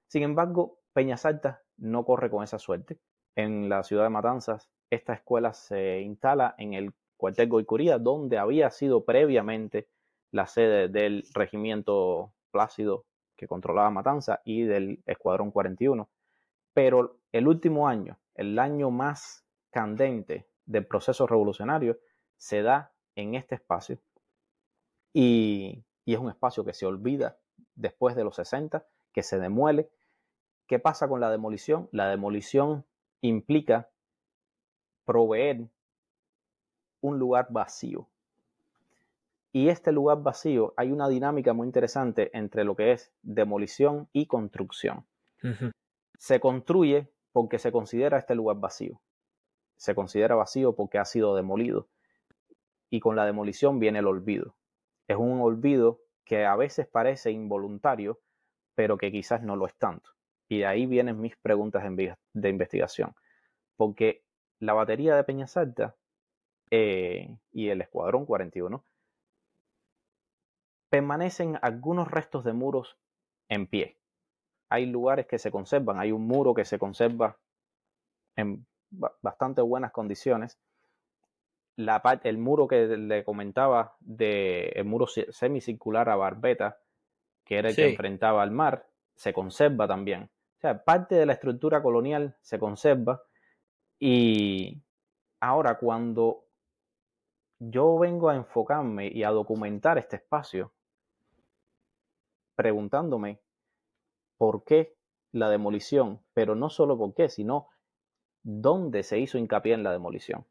Sin 0.06 0.22
embargo, 0.22 0.78
Peñas 0.92 1.24
Altas 1.24 1.58
no 1.76 2.04
corre 2.04 2.30
con 2.30 2.44
esa 2.44 2.58
suerte. 2.58 2.98
En 3.36 3.68
la 3.68 3.82
ciudad 3.82 4.04
de 4.04 4.10
Matanzas, 4.10 4.68
esta 4.90 5.14
escuela 5.14 5.54
se 5.54 6.00
instala 6.00 6.54
en 6.58 6.74
el 6.74 6.92
cuartel 7.16 7.48
Goicuría, 7.48 7.98
donde 7.98 8.38
había 8.38 8.70
sido 8.70 9.04
previamente 9.04 9.88
la 10.30 10.46
sede 10.46 10.88
del 10.88 11.24
regimiento 11.32 12.32
Plácido 12.50 13.06
que 13.36 13.48
controlaba 13.48 13.90
Matanza 13.90 14.40
y 14.44 14.62
del 14.62 15.02
Escuadrón 15.06 15.50
41. 15.50 16.08
Pero 16.72 17.20
el 17.32 17.48
último 17.48 17.88
año, 17.88 18.18
el 18.34 18.58
año 18.58 18.90
más 18.90 19.44
candente 19.70 20.48
del 20.66 20.86
proceso 20.86 21.26
revolucionario, 21.26 21.98
se 22.36 22.62
da 22.62 22.92
en 23.14 23.34
este 23.34 23.54
espacio 23.54 24.00
y, 25.12 25.84
y 26.04 26.14
es 26.14 26.18
un 26.18 26.28
espacio 26.28 26.64
que 26.64 26.74
se 26.74 26.86
olvida 26.86 27.38
después 27.74 28.16
de 28.16 28.24
los 28.24 28.36
60, 28.36 28.86
que 29.12 29.22
se 29.22 29.38
demuele. 29.38 29.90
¿Qué 30.66 30.78
pasa 30.78 31.08
con 31.08 31.20
la 31.20 31.30
demolición? 31.30 31.88
La 31.92 32.08
demolición 32.08 32.84
implica 33.20 33.90
proveer 35.04 35.68
un 37.00 37.18
lugar 37.18 37.48
vacío. 37.50 38.08
Y 39.56 39.68
este 39.68 39.92
lugar 39.92 40.20
vacío 40.20 40.74
hay 40.76 40.90
una 40.90 41.08
dinámica 41.08 41.52
muy 41.52 41.68
interesante 41.68 42.36
entre 42.36 42.64
lo 42.64 42.74
que 42.74 42.90
es 42.90 43.12
demolición 43.22 44.08
y 44.12 44.26
construcción. 44.26 45.06
Se 46.18 46.40
construye 46.40 47.12
porque 47.30 47.60
se 47.60 47.70
considera 47.70 48.18
este 48.18 48.34
lugar 48.34 48.58
vacío. 48.58 49.00
Se 49.76 49.94
considera 49.94 50.34
vacío 50.34 50.74
porque 50.74 50.98
ha 50.98 51.04
sido 51.04 51.36
demolido. 51.36 51.88
Y 52.90 52.98
con 52.98 53.14
la 53.14 53.26
demolición 53.26 53.78
viene 53.78 54.00
el 54.00 54.08
olvido. 54.08 54.56
Es 55.06 55.18
un 55.18 55.40
olvido 55.40 56.00
que 56.24 56.46
a 56.46 56.56
veces 56.56 56.88
parece 56.88 57.30
involuntario, 57.30 58.18
pero 58.74 58.98
que 58.98 59.12
quizás 59.12 59.40
no 59.40 59.54
lo 59.54 59.68
es 59.68 59.74
tanto. 59.76 60.10
Y 60.48 60.58
de 60.58 60.66
ahí 60.66 60.86
vienen 60.86 61.20
mis 61.20 61.36
preguntas 61.36 61.84
de 62.32 62.48
investigación. 62.48 63.14
Porque 63.76 64.24
la 64.58 64.72
batería 64.72 65.14
de 65.14 65.22
Peñasalta 65.22 65.94
eh, 66.72 67.36
y 67.52 67.68
el 67.68 67.82
Escuadrón 67.82 68.26
41 68.26 68.84
permanecen 70.94 71.58
algunos 71.60 72.08
restos 72.08 72.44
de 72.44 72.52
muros 72.52 72.96
en 73.48 73.66
pie. 73.66 73.98
Hay 74.68 74.86
lugares 74.86 75.26
que 75.26 75.40
se 75.40 75.50
conservan, 75.50 75.98
hay 75.98 76.12
un 76.12 76.24
muro 76.24 76.54
que 76.54 76.64
se 76.64 76.78
conserva 76.78 77.36
en 78.36 78.64
bastante 79.20 79.60
buenas 79.60 79.90
condiciones. 79.90 80.56
La, 81.74 82.00
el 82.22 82.38
muro 82.38 82.68
que 82.68 82.86
le 82.86 83.24
comentaba 83.24 83.96
de 83.98 84.68
el 84.76 84.84
muro 84.84 85.08
semicircular 85.08 86.08
a 86.08 86.14
Barbeta, 86.14 86.78
que 87.42 87.58
era 87.58 87.70
el 87.70 87.74
que 87.74 87.90
enfrentaba 87.90 88.44
al 88.44 88.52
mar, 88.52 88.86
se 89.16 89.32
conserva 89.32 89.88
también. 89.88 90.30
O 90.58 90.60
sea, 90.60 90.84
parte 90.84 91.16
de 91.16 91.26
la 91.26 91.32
estructura 91.32 91.82
colonial 91.82 92.36
se 92.40 92.60
conserva 92.60 93.20
y 93.98 94.80
ahora 95.40 95.76
cuando 95.76 96.44
yo 97.58 97.98
vengo 97.98 98.28
a 98.28 98.36
enfocarme 98.36 99.08
y 99.08 99.24
a 99.24 99.30
documentar 99.30 99.98
este 99.98 100.14
espacio, 100.14 100.70
preguntándome 102.54 103.40
por 104.38 104.64
qué 104.64 104.96
la 105.32 105.48
demolición, 105.48 106.20
pero 106.32 106.54
no 106.54 106.70
solo 106.70 106.96
por 106.96 107.14
qué, 107.14 107.28
sino 107.28 107.68
dónde 108.42 109.02
se 109.02 109.18
hizo 109.18 109.38
hincapié 109.38 109.74
en 109.74 109.82
la 109.82 109.92
demolición. 109.92 110.46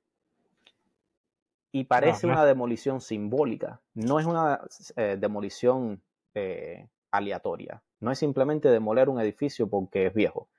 Y 1.72 1.86
parece 1.86 2.28
una 2.28 2.46
demolición 2.46 3.02
simbólica, 3.02 3.82
no 3.96 4.20
es 4.20 4.28
una 4.28 4.62
eh, 4.96 5.18
demolición 5.20 6.04
eh, 6.36 6.88
aleatoria, 7.10 7.84
no 8.00 8.12
es 8.12 8.20
simplemente 8.20 8.70
demoler 8.70 9.10
un 9.10 9.20
edificio 9.20 9.68
porque 9.70 10.08
es 10.08 10.14
viejo. 10.14 10.50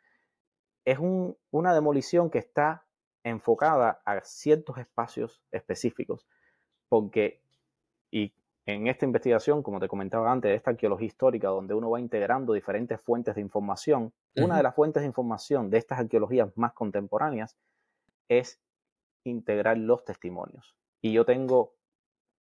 Es 0.84 0.99
una 1.51 1.72
demolición 1.72 2.30
que 2.30 2.38
está 2.38 2.86
enfocada 3.22 4.03
a 4.05 4.20
ciertos 4.22 4.78
espacios 4.78 5.42
específicos, 5.51 6.26
porque, 6.88 7.42
y 8.11 8.34
en 8.66 8.86
esta 8.86 9.04
investigación, 9.04 9.62
como 9.62 9.78
te 9.78 9.88
comentaba 9.88 10.32
antes, 10.32 10.54
esta 10.54 10.70
arqueología 10.70 11.06
histórica, 11.06 11.48
donde 11.48 11.74
uno 11.74 11.90
va 11.90 12.00
integrando 12.00 12.54
diferentes 12.54 13.00
fuentes 13.00 13.34
de 13.34 13.42
información, 13.42 14.12
una 14.36 14.56
de 14.56 14.62
las 14.62 14.74
fuentes 14.74 15.02
de 15.02 15.06
información 15.06 15.68
de 15.70 15.78
estas 15.78 15.98
arqueologías 15.98 16.50
más 16.56 16.72
contemporáneas 16.72 17.56
es 18.28 18.60
integrar 19.24 19.76
los 19.76 20.04
testimonios. 20.04 20.74
Y 21.02 21.12
yo 21.12 21.26
tengo, 21.26 21.74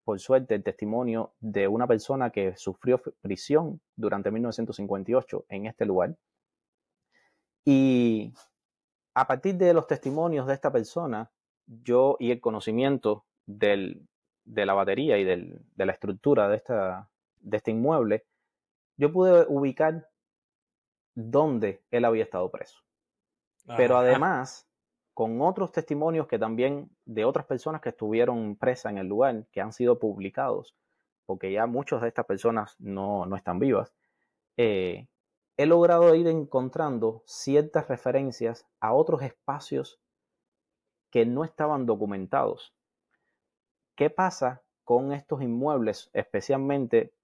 por 0.04 0.18
suerte, 0.18 0.54
el 0.54 0.62
testimonio 0.62 1.34
de 1.40 1.68
una 1.68 1.86
persona 1.86 2.30
que 2.30 2.56
sufrió 2.56 3.02
prisión 3.20 3.80
durante 3.94 4.30
1958 4.30 5.44
en 5.48 5.66
este 5.66 5.84
lugar. 5.84 6.16
Y 7.66 8.32
a 9.14 9.26
partir 9.26 9.56
de 9.56 9.74
los 9.74 9.86
testimonios 9.86 10.46
de 10.46 10.54
esta 10.54 10.72
persona, 10.72 11.30
yo 11.66 12.16
y 12.18 12.30
el 12.30 12.40
conocimiento 12.40 13.26
del, 13.46 14.06
de 14.44 14.66
la 14.66 14.74
batería 14.74 15.18
y 15.18 15.24
de 15.24 15.86
la 15.86 15.92
estructura 15.92 16.48
de, 16.48 16.56
esta, 16.56 17.08
de 17.40 17.56
este 17.56 17.70
inmueble, 17.70 18.24
yo 18.96 19.12
pude 19.12 19.46
ubicar 19.48 20.08
dónde 21.14 21.82
él 21.90 22.04
había 22.04 22.24
estado 22.24 22.50
preso. 22.50 22.80
Pero 23.76 23.96
además, 23.96 24.68
con 25.14 25.40
otros 25.40 25.72
testimonios 25.72 26.26
que 26.26 26.38
también 26.38 26.90
de 27.06 27.24
otras 27.24 27.46
personas 27.46 27.80
que 27.80 27.90
estuvieron 27.90 28.56
presas 28.56 28.92
en 28.92 28.98
el 28.98 29.06
lugar, 29.06 29.46
que 29.52 29.60
han 29.60 29.72
sido 29.72 29.98
publicados, 29.98 30.76
porque 31.24 31.50
ya 31.50 31.66
muchas 31.66 32.02
de 32.02 32.08
estas 32.08 32.26
personas 32.26 32.76
no, 32.78 33.34
están 33.36 33.58
vivas, 33.58 33.94
eh, 34.56 35.08
he 35.56 35.66
logrado 35.66 36.14
ir 36.14 36.26
encontrando 36.26 37.22
ciertas 37.26 37.88
referencias 37.88 38.66
a 38.80 38.92
otros 38.92 39.22
espacios 39.22 39.98
que 41.10 41.24
no 41.24 41.44
estaban 41.44 41.86
documentados 41.86 42.74
¿Qué 43.96 44.10
pasa 44.10 44.62
con 44.82 45.12
estos 45.12 45.40
inmuebles, 45.40 46.10
especialmente 46.14 47.14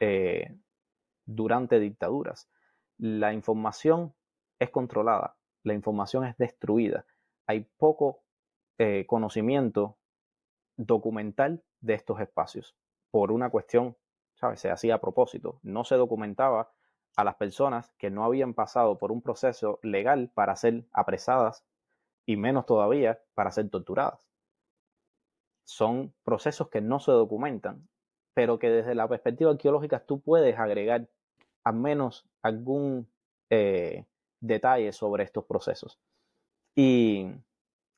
eh, 0.00 0.58
durante 1.24 1.78
dictaduras? 1.78 2.48
La 2.98 3.32
información 3.32 4.12
es 4.58 4.70
controlada, 4.70 5.36
la 5.62 5.74
información 5.74 6.24
es 6.24 6.36
destruida. 6.36 7.06
Hay 7.46 7.68
poco 7.78 8.24
eh, 8.78 9.06
conocimiento 9.06 9.98
documental 10.76 11.62
de 11.80 11.94
estos 11.94 12.18
espacios 12.18 12.76
por 13.12 13.30
una 13.30 13.50
cuestión, 13.50 13.96
¿sabes? 14.34 14.58
Se 14.58 14.70
hacía 14.70 14.96
a 14.96 15.00
propósito. 15.00 15.60
No 15.62 15.84
se 15.84 15.94
documentaba 15.94 16.72
a 17.14 17.22
las 17.22 17.36
personas 17.36 17.92
que 17.98 18.10
no 18.10 18.24
habían 18.24 18.52
pasado 18.52 18.98
por 18.98 19.12
un 19.12 19.22
proceso 19.22 19.78
legal 19.82 20.32
para 20.34 20.56
ser 20.56 20.86
apresadas 20.92 21.64
y 22.26 22.36
menos 22.36 22.66
todavía 22.66 23.20
para 23.34 23.52
ser 23.52 23.70
torturadas 23.70 24.25
son 25.66 26.14
procesos 26.22 26.68
que 26.70 26.80
no 26.80 27.00
se 27.00 27.10
documentan, 27.10 27.88
pero 28.32 28.58
que 28.58 28.70
desde 28.70 28.94
la 28.94 29.08
perspectiva 29.08 29.50
arqueológica 29.50 30.00
tú 30.00 30.20
puedes 30.20 30.58
agregar 30.58 31.08
al 31.64 31.74
menos 31.74 32.24
algún 32.42 33.08
eh, 33.50 34.06
detalle 34.40 34.92
sobre 34.92 35.24
estos 35.24 35.44
procesos. 35.44 35.98
Y 36.76 37.32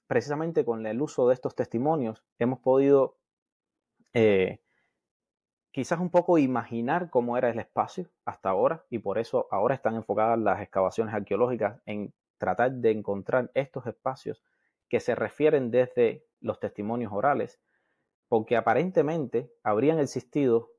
precisamente 0.07 0.65
con 0.65 0.87
el 0.87 1.03
uso 1.03 1.29
de 1.29 1.35
estos 1.35 1.55
testimonios 1.55 2.25
hemos 2.39 2.59
podido 2.61 3.19
eh, 4.15 4.61
quizás 5.71 6.01
un 6.01 6.11
poco 6.11 6.39
imaginar 6.39 7.11
cómo 7.11 7.37
era 7.37 7.51
el 7.51 7.59
espacio 7.59 8.09
hasta 8.25 8.49
ahora 8.49 8.87
y 8.89 9.01
por 9.01 9.19
eso 9.19 9.47
ahora 9.51 9.75
están 9.75 9.95
enfocadas 9.95 10.39
las 10.39 10.63
excavaciones 10.63 11.15
arqueológicas 11.15 11.83
en 11.85 12.15
tratar 12.39 12.73
de 12.73 12.93
encontrar 12.93 13.51
estos 13.53 13.87
espacios 13.87 14.43
que 14.89 15.01
se 15.01 15.15
refieren 15.15 15.71
desde 15.71 16.25
los 16.41 16.61
testimonios 16.61 17.13
orales, 17.13 17.61
porque 18.29 18.57
aparentemente 18.57 19.51
habrían 19.63 19.99
existido 19.99 20.71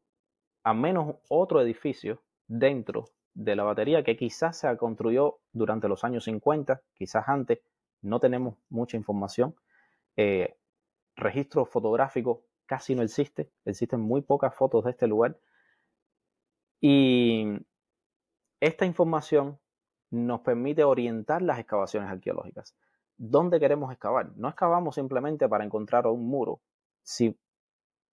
al 0.64 0.78
menos 0.78 1.16
otro 1.30 1.62
edificio 1.62 2.22
dentro 2.48 3.10
de 3.34 3.56
la 3.56 3.64
batería 3.64 4.04
que 4.04 4.18
quizás 4.18 4.58
se 4.58 4.78
construyó 4.78 5.40
durante 5.54 5.88
los 5.88 6.04
años 6.04 6.26
50, 6.26 6.82
quizás 6.94 7.28
antes, 7.28 7.60
no 8.02 8.20
tenemos 8.20 8.56
mucha 8.70 8.98
información. 8.98 9.56
Eh, 10.16 10.58
registro 11.16 11.66
fotográfico 11.66 12.46
casi 12.66 12.96
no 12.96 13.02
existe, 13.04 13.52
existen 13.66 14.00
muy 14.00 14.22
pocas 14.22 14.54
fotos 14.56 14.86
de 14.86 14.92
este 14.92 15.08
lugar. 15.08 15.38
Y 16.82 17.46
esta 18.60 18.86
información 18.86 19.60
nos 20.12 20.42
permite 20.42 20.84
orientar 20.84 21.42
las 21.42 21.60
excavaciones 21.60 22.10
arqueológicas. 22.10 22.76
¿Dónde 23.22 23.60
queremos 23.60 23.92
excavar? 23.92 24.32
No 24.38 24.48
excavamos 24.48 24.96
simplemente 24.96 25.50
para 25.50 25.66
encontrar 25.66 26.08
un 26.08 26.26
muro. 26.26 26.62
Si 27.04 27.38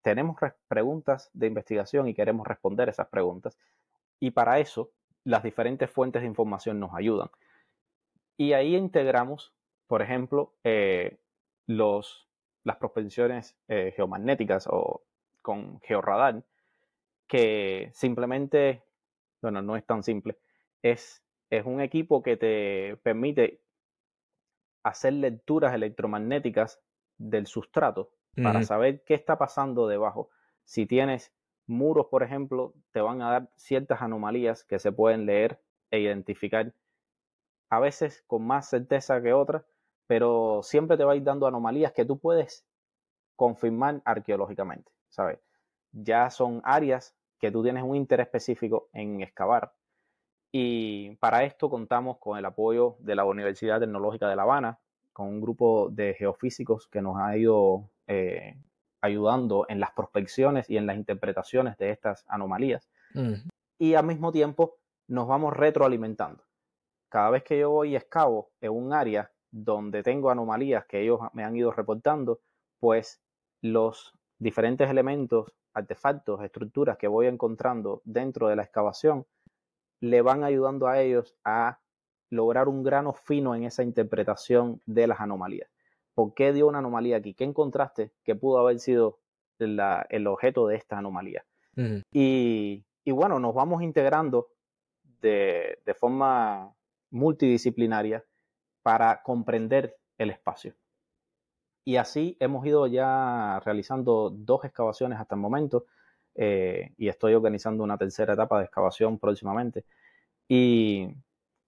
tenemos 0.03 0.37
preguntas 0.67 1.31
de 1.33 1.47
investigación 1.47 2.09
y 2.09 2.15
queremos 2.15 2.45
responder 2.45 2.89
esas 2.89 3.07
preguntas, 3.07 3.57
y 4.19 4.33
para 4.33 4.59
eso 4.59 4.91
las 5.23 5.45
diferentes 5.45 5.89
fuentes 5.89 6.23
de 6.23 6.29
información 6.29 6.81
nos 6.81 6.93
ayudan. 6.93 7.31
Y 8.37 8.53
ahí 8.53 8.75
integramos, 8.75 9.55
por 9.87 10.03
ejemplo, 10.03 10.55
eh, 10.65 11.17
los, 11.69 12.29
las 12.65 12.77
propensiones 12.77 13.57
eh, 13.69 13.93
geomagnéticas 13.95 14.67
o 14.69 15.03
con 15.41 15.81
georradar, 15.83 16.43
que 17.29 17.93
simplemente, 17.95 18.83
bueno, 19.41 19.63
no 19.63 19.77
es 19.77 19.87
tan 19.87 20.03
simple, 20.03 20.37
es, 20.83 21.23
es 21.49 21.65
un 21.65 21.81
equipo 21.81 22.25
que 22.25 22.37
te 22.37 22.97
permite 23.05 23.61
hacer 24.87 25.15
lecturas 25.15 25.75
electromagnéticas 25.75 26.81
del 27.19 27.47
sustrato 27.47 28.13
para 28.43 28.63
saber 28.63 29.03
qué 29.05 29.15
está 29.15 29.39
pasando 29.39 29.89
debajo. 29.89 30.29
Si 30.65 30.85
tienes 30.85 31.33
muros, 31.67 32.07
por 32.07 32.23
ejemplo, 32.23 32.75
te 32.93 33.01
van 33.01 33.23
a 33.23 33.31
dar 33.31 33.51
ciertas 33.57 34.03
anomalías 34.03 34.63
que 34.63 34.79
se 34.79 34.93
pueden 34.93 35.25
leer 35.27 35.59
e 35.91 36.01
identificar, 36.01 36.73
a 37.71 37.81
veces 37.81 38.23
con 38.27 38.47
más 38.47 38.69
certeza 38.69 39.21
que 39.23 39.33
otras, 39.33 39.65
pero 40.07 40.61
siempre 40.63 40.97
te 40.97 41.05
va 41.05 41.13
a 41.15 41.17
ir 41.17 41.25
dando 41.25 41.47
anomalías 41.47 41.93
que 41.93 42.05
tú 42.05 42.19
puedes 42.19 42.65
confirmar 43.35 44.03
arqueológicamente, 44.05 44.93
¿sabes? 45.09 45.41
Ya 45.93 46.31
son 46.31 46.61
áreas 46.63 47.17
que 47.41 47.51
tú 47.51 47.63
tienes 47.63 47.83
un 47.83 47.97
interés 47.97 48.27
específico 48.27 48.89
en 48.93 49.23
excavar. 49.23 49.73
Y 50.59 51.15
para 51.17 51.45
esto 51.45 51.69
contamos 51.69 52.17
con 52.17 52.39
el 52.39 52.45
apoyo 52.47 52.97
de 53.01 53.15
la 53.15 53.27
Universidad 53.27 53.79
Tecnológica 53.79 54.27
de 54.27 54.37
La 54.37 54.45
Habana, 54.45 54.79
con 55.13 55.29
un 55.29 55.39
grupo 55.39 55.91
de 55.91 56.15
geofísicos 56.15 56.89
que 56.89 57.03
nos 57.03 57.19
ha 57.19 57.37
ido 57.37 57.91
eh, 58.07 58.57
ayudando 59.03 59.67
en 59.69 59.81
las 59.81 59.91
prospecciones 59.91 60.71
y 60.71 60.79
en 60.79 60.87
las 60.87 60.97
interpretaciones 60.97 61.77
de 61.77 61.91
estas 61.91 62.25
anomalías. 62.27 62.89
Mm. 63.13 63.35
Y 63.79 63.93
al 63.97 64.07
mismo 64.07 64.33
tiempo 64.33 64.79
nos 65.09 65.29
vamos 65.29 65.55
retroalimentando. 65.55 66.43
Cada 67.11 67.29
vez 67.29 67.43
que 67.43 67.59
yo 67.59 67.69
voy 67.69 67.91
y 67.91 67.97
excavo 67.97 68.49
en 68.63 68.73
un 68.73 68.95
área 68.95 69.31
donde 69.51 70.03
tengo 70.03 70.31
anomalías 70.31 70.87
que 70.87 71.03
ellos 71.03 71.21
me 71.35 71.45
han 71.45 71.55
ido 71.55 71.71
reportando, 71.71 72.41
pues 72.81 73.21
los 73.61 74.15
diferentes 74.39 74.89
elementos, 74.89 75.53
artefactos, 75.75 76.43
estructuras 76.43 76.97
que 76.97 77.09
voy 77.09 77.27
encontrando 77.27 78.01
dentro 78.07 78.49
de 78.49 78.57
la 78.57 78.63
excavación 78.63 79.27
le 80.01 80.23
van 80.23 80.45
ayudando 80.45 80.89
a 80.89 81.01
ellos 81.01 81.35
a 81.45 81.81
lograr 82.31 82.69
un 82.69 82.83
grano 82.83 83.13
fino 83.13 83.55
en 83.55 83.65
esa 83.65 83.83
interpretación 83.83 84.81
de 84.87 85.07
las 85.07 85.21
anomalías. 85.21 85.71
¿Por 86.15 86.35
qué 86.35 86.53
dio 86.53 86.67
una 86.67 86.79
anomalía 86.79 87.19
aquí? 87.19 87.35
¿Qué 87.35 87.45
encontraste 87.45 88.13
que 88.25 88.35
pudo 88.35 88.59
haber 88.59 88.81
sido 88.81 89.21
el 89.59 90.27
objeto 90.27 90.67
de 90.67 90.77
esta 90.77 90.99
anomalía? 90.99 91.45
y, 92.11 92.85
bueno, 93.05 93.39
nos 93.39 93.55
vamos 93.55 93.83
integrando 93.83 94.49
de, 95.21 95.79
forma 95.99 96.75
multidisciplinaria 97.11 98.25
para 98.83 99.23
comprender 99.23 99.97
el 100.17 100.31
espacio. 100.31 100.75
Y 101.85 101.97
así 101.97 102.37
hemos 102.41 102.67
ido 102.67 102.87
ya 102.87 103.61
realizando 103.65 104.31
dos 104.31 104.65
excavaciones 104.65 105.21
hasta 105.21 105.35
el 105.35 105.41
momento 105.41 105.85
eh, 106.37 106.93
y 106.99 107.09
estoy 107.09 107.35
organizando 107.35 107.83
una 107.83 107.97
tercera 107.97 108.35
etapa 108.35 108.59
de 108.59 108.65
excavación 108.67 109.19
próximamente. 109.19 109.85
Y, 110.49 111.09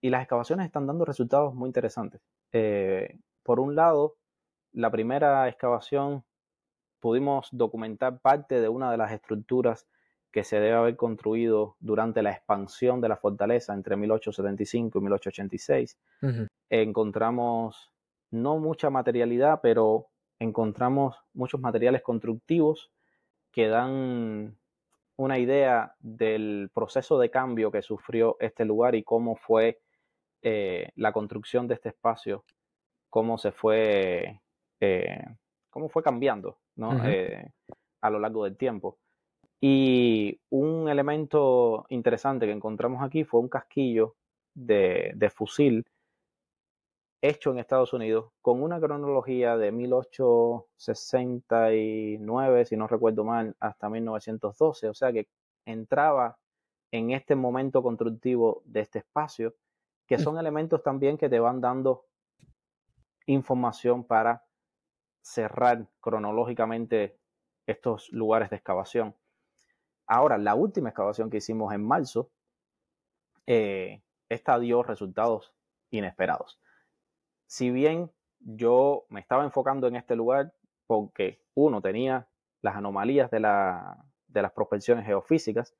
las 0.03 0.23
excavaciones 0.23 0.67
están 0.67 0.87
dando 0.87 1.05
resultados 1.05 1.55
muy 1.55 1.69
interesantes. 1.69 2.21
Eh, 2.53 3.19
por 3.43 3.59
un 3.59 3.75
lado, 3.75 4.17
la 4.73 4.91
primera 4.91 5.49
excavación 5.49 6.25
pudimos 7.01 7.49
documentar 7.51 8.21
parte 8.21 8.61
de 8.61 8.69
una 8.69 8.91
de 8.91 8.97
las 8.97 9.13
estructuras 9.13 9.87
que 10.31 10.45
se 10.45 10.61
debe 10.61 10.75
haber 10.75 10.97
construido 10.97 11.77
durante 11.81 12.23
la 12.23 12.31
expansión 12.31 13.01
de 13.01 13.09
la 13.09 13.17
fortaleza 13.17 13.75
entre 13.75 13.97
1875 13.97 14.99
y 14.99 15.03
1886. 15.03 15.99
Encontramos 16.71 17.91
no 18.31 18.59
mucha 18.59 18.91
materialidad, 18.91 19.61
pero 19.63 20.09
encontramos 20.39 21.17
muchos 21.33 21.61
materiales 21.61 22.03
constructivos 22.03 22.93
que 23.51 23.69
dan 23.69 24.58
una 25.19 25.39
idea 25.39 25.95
del 25.99 26.71
proceso 26.73 27.19
de 27.19 27.31
cambio 27.31 27.71
que 27.71 27.83
sufrió 27.83 28.37
este 28.41 28.65
lugar 28.65 28.95
y 28.95 29.03
cómo 29.03 29.37
fue 29.37 29.81
eh, 30.43 30.91
la 30.95 31.13
construcción 31.13 31.67
de 31.67 31.75
este 31.75 31.91
espacio, 31.91 32.45
cómo 33.11 33.37
se 33.37 33.51
fue 33.51 34.41
eh, 34.81 35.25
cómo 35.71 35.89
fue 35.89 36.03
cambiando 36.03 36.59
eh, 37.05 37.51
a 38.01 38.11
lo 38.11 38.19
largo 38.19 38.45
del 38.45 38.57
tiempo. 38.57 38.99
Y 39.61 40.41
un 40.51 40.89
elemento 40.89 41.85
interesante 41.89 42.47
que 42.47 42.53
encontramos 42.53 43.03
aquí 43.03 43.25
fue 43.25 43.41
un 43.41 43.49
casquillo 43.49 44.15
de, 44.55 45.33
fusil 45.35 45.85
hecho 47.21 47.51
en 47.51 47.59
Estados 47.59 47.93
Unidos 47.93 48.31
con 48.41 48.63
una 48.63 48.81
cronología 48.81 49.57
de 49.57 49.73
1869, 49.73 52.65
si 52.65 52.77
no 52.77 52.87
recuerdo 52.87 53.25
mal, 53.25 53.57
hasta 53.59 53.89
1912, 53.89 54.89
o 54.89 54.95
sea 54.95 55.13
que 55.13 55.27
entraba 55.65 56.39
en 56.91 57.11
este 57.11 57.35
momento 57.35 57.83
constructivo 57.83 58.63
de 58.65 58.81
este 58.81 59.01
espacio, 59.01 59.55
que 60.07 60.19
son 60.19 60.39
elementos 60.39 60.83
también 60.83 61.19
que 61.19 61.29
te 61.29 61.41
van 61.41 61.61
dando 61.61 62.07
información 63.27 64.05
para 64.05 64.47
cerrar 65.21 65.87
cronológicamente 66.01 67.19
estos 67.67 68.11
lugares 68.13 68.49
de 68.49 68.57
excavación. 68.57 69.15
Ahora, 70.07 70.39
la 70.39 70.55
última 70.55 70.89
excavación 70.89 71.29
que 71.29 71.37
hicimos 71.37 71.75
en 71.75 71.85
marzo, 71.85 72.31
eh, 73.47 74.01
esta 74.31 74.59
dio 74.59 74.83
resultados 74.83 75.53
inesperados. 75.91 76.59
Si 77.49 77.71
bien 77.71 78.13
yo 78.41 79.07
me 79.09 79.21
estaba 79.21 79.43
enfocando 79.43 79.89
en 79.89 79.97
este 79.97 80.15
lugar 80.15 80.53
porque 80.87 81.43
uno 81.55 81.81
tenía 81.81 82.29
las 82.61 82.77
anomalías 82.77 83.31
de, 83.31 83.41
la, 83.41 84.05
de 84.27 84.43
las 84.43 84.53
prospecciones 84.53 85.07
geofísicas 85.07 85.75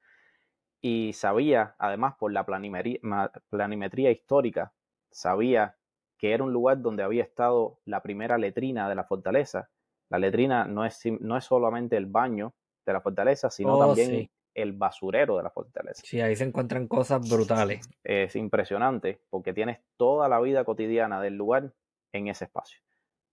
y 0.81 1.13
sabía, 1.13 1.77
además 1.79 2.15
por 2.19 2.33
la 2.33 2.47
planimetría 2.47 4.11
histórica, 4.11 4.73
sabía 5.11 5.77
que 6.17 6.33
era 6.33 6.43
un 6.43 6.55
lugar 6.55 6.81
donde 6.81 7.03
había 7.03 7.23
estado 7.23 7.79
la 7.85 8.03
primera 8.03 8.39
letrina 8.39 8.89
de 8.89 8.95
la 8.95 9.05
fortaleza. 9.05 9.69
La 10.09 10.19
letrina 10.19 10.65
no 10.65 10.87
es, 10.87 11.01
no 11.21 11.37
es 11.37 11.45
solamente 11.45 11.99
el 11.99 12.07
baño 12.07 12.55
de 12.87 12.93
la 12.95 13.03
fortaleza, 13.03 13.51
sino 13.51 13.75
oh, 13.75 13.87
también 13.87 14.31
el 14.63 14.73
basurero 14.73 15.37
de 15.37 15.43
la 15.45 15.51
fortaleza. 15.51 16.03
Sí, 16.05 16.21
ahí 16.21 16.35
se 16.35 16.45
encuentran 16.45 16.89
cosas 16.89 17.29
brutales. 17.29 17.89
Es 18.03 18.35
impresionante 18.35 19.21
porque 19.31 19.53
tienes 19.53 19.79
toda 19.97 20.29
la 20.29 20.41
vida 20.41 20.65
cotidiana 20.65 21.21
del 21.21 21.37
lugar 21.37 21.73
en 22.13 22.29
ese 22.29 22.47
espacio. 22.47 22.81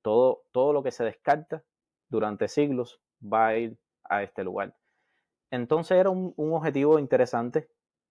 Todo, 0.01 0.43
todo 0.51 0.71
lo 0.71 0.83
que 0.83 0.91
se 0.91 1.03
descarta 1.03 1.63
durante 2.09 2.47
siglos 2.47 3.01
va 3.21 3.47
a 3.47 3.57
ir 3.57 3.77
a 4.03 4.21
este 4.21 4.43
lugar. 4.43 4.75
Entonces 5.49 5.97
era 5.97 6.11
un, 6.11 6.33
un 6.37 6.53
objetivo 6.53 6.99
interesante 6.99 7.69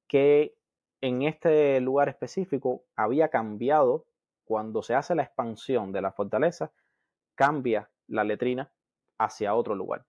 que 0.08 0.56
en 1.00 1.22
este 1.22 1.80
lugar 1.80 2.08
específico 2.08 2.84
había 2.96 3.28
cambiado 3.28 4.06
cuando 4.44 4.82
se 4.82 4.94
hace 4.94 5.14
la 5.14 5.22
expansión 5.22 5.92
de 5.92 6.02
la 6.02 6.12
fortaleza, 6.12 6.72
cambia 7.34 7.90
la 8.08 8.24
letrina 8.24 8.72
hacia 9.18 9.54
otro 9.54 9.74
lugar. 9.74 10.04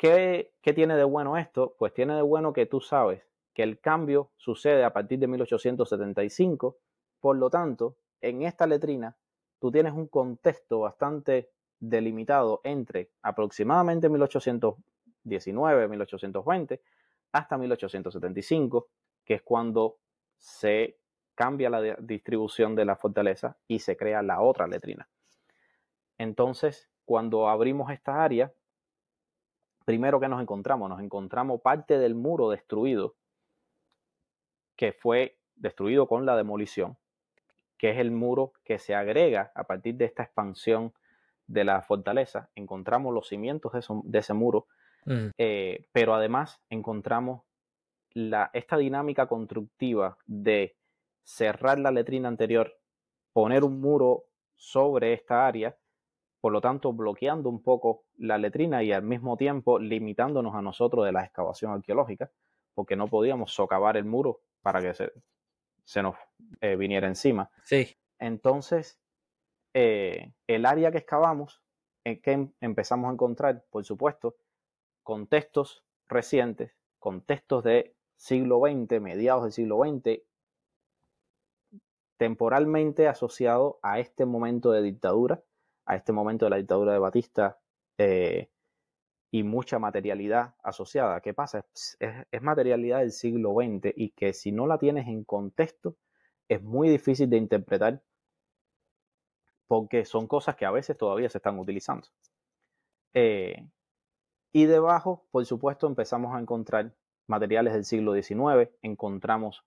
¿Qué, 0.00 0.54
tiene 0.62 0.96
de 0.96 1.04
bueno 1.04 1.36
esto? 1.36 1.76
Pues 1.78 1.92
tiene 1.92 2.14
de 2.14 2.22
bueno 2.22 2.54
que 2.54 2.64
tú 2.64 2.80
sabes 2.80 3.22
que 3.52 3.62
el 3.62 3.80
cambio 3.80 4.30
sucede 4.38 4.82
a 4.82 4.94
partir 4.94 5.18
de 5.18 5.26
1875, 5.26 6.78
por 7.20 7.36
lo 7.36 7.50
tanto, 7.50 7.96
en 8.22 8.40
esta 8.40 8.66
letrina 8.66 9.14
tú 9.58 9.70
tienes 9.70 9.92
un 9.92 10.06
contexto 10.06 10.80
bastante 10.80 11.50
delimitado 11.78 12.62
entre 12.64 13.10
aproximadamente 13.20 14.08
1819, 14.08 15.88
1820 15.88 16.80
hasta 17.32 17.58
1875, 17.58 18.88
que 19.22 19.34
es 19.34 19.42
cuando 19.42 19.98
se 20.38 20.96
cambia 21.34 21.68
la 21.68 21.96
distribución 21.96 22.74
de 22.74 22.86
la 22.86 22.96
fortaleza 22.96 23.58
y 23.68 23.80
se 23.80 23.98
crea 23.98 24.22
la 24.22 24.40
otra 24.40 24.66
letrina. 24.66 25.06
Entonces, 26.16 26.88
cuando 27.04 27.50
abrimos 27.50 27.90
esta 27.90 28.24
área, 28.24 28.50
primero 29.84 30.20
que 30.20 30.28
nos 30.28 30.40
encontramos, 30.40 30.88
nos 30.88 31.00
encontramos 31.00 31.60
parte 31.60 31.98
del 31.98 32.14
muro 32.14 32.50
destruido 32.50 33.16
que 34.76 34.92
fue 34.92 35.38
destruido 35.56 36.08
con 36.08 36.24
la 36.24 36.36
demolición, 36.36 36.96
que 37.76 37.90
es 37.90 37.98
el 37.98 38.10
muro 38.10 38.52
que 38.64 38.78
se 38.78 38.94
agrega 38.94 39.52
a 39.54 39.64
partir 39.64 39.96
de 39.96 40.06
esta 40.06 40.22
expansión 40.22 40.94
de 41.46 41.64
la 41.64 41.82
fortaleza. 41.82 42.48
Encontramos 42.54 43.12
los 43.12 43.28
cimientos 43.28 43.72
de, 43.72 44.18
ese 44.18 44.32
muro, 44.32 44.68
mm. 45.04 45.28
eh, 45.36 45.86
pero 45.92 46.14
además 46.14 46.62
encontramos 46.70 47.42
la, 48.12 48.50
esta 48.54 48.76
dinámica 48.78 49.26
constructiva 49.26 50.16
de 50.26 50.76
cerrar 51.24 51.78
la 51.78 51.90
letrina 51.90 52.28
anterior, 52.28 52.78
poner 53.32 53.64
un 53.64 53.80
muro 53.80 54.24
sobre 54.56 55.12
esta 55.12 55.46
área, 55.46 55.76
por 56.40 56.52
lo 56.52 56.60
tanto 56.60 56.92
bloqueando 56.92 57.48
un 57.48 57.62
poco 57.62 58.04
la 58.16 58.38
letrina 58.38 58.82
y 58.82 58.92
al 58.92 59.02
mismo 59.02 59.36
tiempo 59.36 59.78
limitándonos 59.78 60.54
a 60.54 60.62
nosotros 60.62 61.04
de 61.04 61.12
la 61.12 61.24
excavación 61.24 61.72
arqueológica, 61.72 62.30
porque 62.74 62.96
no 62.96 63.08
podíamos 63.08 63.52
socavar 63.52 63.96
el 63.96 64.04
muro 64.04 64.40
para 64.62 64.80
que 64.80 64.94
se, 64.94 65.12
se 65.84 66.02
nos 66.02 66.16
eh, 66.60 66.76
viniera 66.76 67.06
encima. 67.06 67.50
Sí. 67.64 67.96
Entonces, 68.18 69.00
eh, 69.74 70.32
el 70.46 70.66
área 70.66 70.90
que 70.90 70.98
excavamos, 70.98 71.62
en 72.04 72.20
que 72.20 72.32
em, 72.32 72.52
empezamos 72.60 73.10
a 73.10 73.12
encontrar, 73.12 73.64
por 73.70 73.84
supuesto, 73.84 74.36
contextos 75.02 75.84
recientes, 76.08 76.76
contextos 76.98 77.64
de 77.64 77.94
siglo 78.16 78.60
XX, 78.60 79.00
mediados 79.00 79.44
del 79.44 79.52
siglo 79.52 79.80
XX, 79.82 80.22
temporalmente 82.16 83.08
asociado 83.08 83.78
a 83.82 83.98
este 83.98 84.26
momento 84.26 84.72
de 84.72 84.82
dictadura, 84.82 85.42
a 85.86 85.96
este 85.96 86.12
momento 86.12 86.46
de 86.46 86.50
la 86.50 86.56
dictadura 86.56 86.92
de 86.92 86.98
Batista 86.98 87.58
eh, 87.98 88.50
y 89.30 89.42
mucha 89.42 89.78
materialidad 89.78 90.54
asociada. 90.62 91.20
¿Qué 91.20 91.34
pasa? 91.34 91.64
Es, 91.98 92.42
materialidad 92.42 93.00
del 93.00 93.12
siglo 93.12 93.54
XX 93.54 93.92
y 93.96 94.10
que 94.10 94.32
si 94.32 94.52
no 94.52 94.66
la 94.66 94.78
tienes 94.78 95.06
en 95.08 95.24
contexto 95.24 95.96
es 96.48 96.62
muy 96.62 96.88
difícil 96.88 97.30
de 97.30 97.36
interpretar 97.36 98.02
porque 99.68 100.04
son 100.04 100.26
cosas 100.26 100.56
que 100.56 100.66
a 100.66 100.70
veces 100.72 100.96
todavía 100.96 101.28
se 101.28 101.38
están 101.38 101.58
utilizando. 101.58 102.08
Eh, 103.14 103.68
y 104.52 104.64
debajo, 104.64 105.26
por 105.30 105.46
supuesto, 105.46 105.86
empezamos 105.86 106.34
a 106.34 106.40
encontrar 106.40 106.92
materiales 107.28 107.72
del 107.72 107.84
siglo 107.84 108.14
XIX, 108.14 108.68
encontramos 108.82 109.64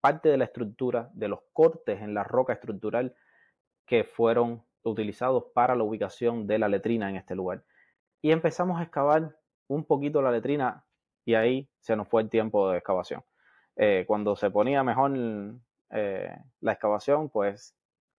parte 0.00 0.28
de 0.28 0.36
la 0.36 0.44
estructura, 0.44 1.10
de 1.14 1.28
los 1.28 1.40
cortes 1.52 2.00
en 2.00 2.14
la 2.14 2.24
roca 2.24 2.52
estructural 2.52 3.14
que 3.86 4.04
fueron 4.04 4.64
utilizados 4.82 5.44
para 5.54 5.74
la 5.74 5.84
ubicación 5.84 6.46
de 6.46 6.58
la 6.58 6.68
letrina 6.68 7.10
en 7.10 7.16
este 7.16 7.34
lugar. 7.34 7.64
Y 8.22 8.30
empezamos 8.30 8.80
a 8.80 8.82
excavar 8.82 9.36
un 9.68 9.84
poquito 9.84 10.22
la 10.22 10.32
letrina 10.32 10.84
y 11.24 11.34
ahí 11.34 11.68
se 11.80 11.94
nos 11.96 12.08
fue 12.08 12.22
el 12.22 12.30
tiempo 12.30 12.70
de 12.70 12.78
excavación. 12.78 13.22
Eh, 13.76 14.04
cuando 14.06 14.34
se 14.34 14.50
ponía 14.50 14.82
mejor 14.82 15.12
eh, 15.90 16.36
la 16.60 16.72
excavación, 16.72 17.28
pues 17.28 17.76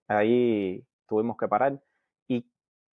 ahí 0.07 0.85
tuvimos 1.07 1.37
que 1.37 1.47
parar 1.47 1.81
y 2.27 2.45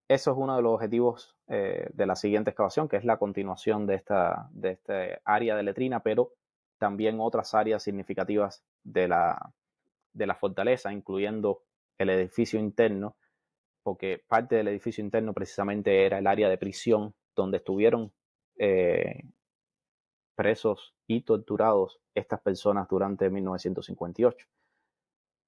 eso 0.08 0.30
es 0.32 0.36
uno 0.36 0.56
de 0.56 0.62
los 0.62 0.74
objetivos 0.74 1.36
eh, 1.48 1.88
de 1.92 2.06
la 2.06 2.16
siguiente 2.16 2.50
excavación, 2.50 2.88
que 2.88 2.96
es 2.96 3.04
la 3.04 3.18
continuación 3.18 3.86
de 3.86 3.94
esta, 3.96 4.48
de 4.52 4.70
este 4.72 5.20
área 5.24 5.54
de 5.54 5.62
letrina, 5.62 6.00
pero 6.00 6.32
también 6.78 7.18
otras 7.20 7.54
áreas 7.54 7.82
significativas 7.82 8.64
de 8.82 9.08
la, 9.08 9.52
de 10.12 10.26
la 10.26 10.34
fortaleza, 10.34 10.92
incluyendo 10.92 11.62
el 11.98 12.10
edificio 12.10 12.58
interno, 12.58 13.16
porque 13.86 14.20
parte 14.26 14.56
del 14.56 14.66
edificio 14.66 15.04
interno 15.04 15.32
precisamente 15.32 16.04
era 16.04 16.18
el 16.18 16.26
área 16.26 16.48
de 16.48 16.58
prisión 16.58 17.14
donde 17.36 17.58
estuvieron 17.58 18.12
eh, 18.58 19.22
presos 20.34 20.96
y 21.06 21.20
torturados 21.20 22.00
estas 22.12 22.40
personas 22.40 22.88
durante 22.88 23.30
1958. 23.30 24.48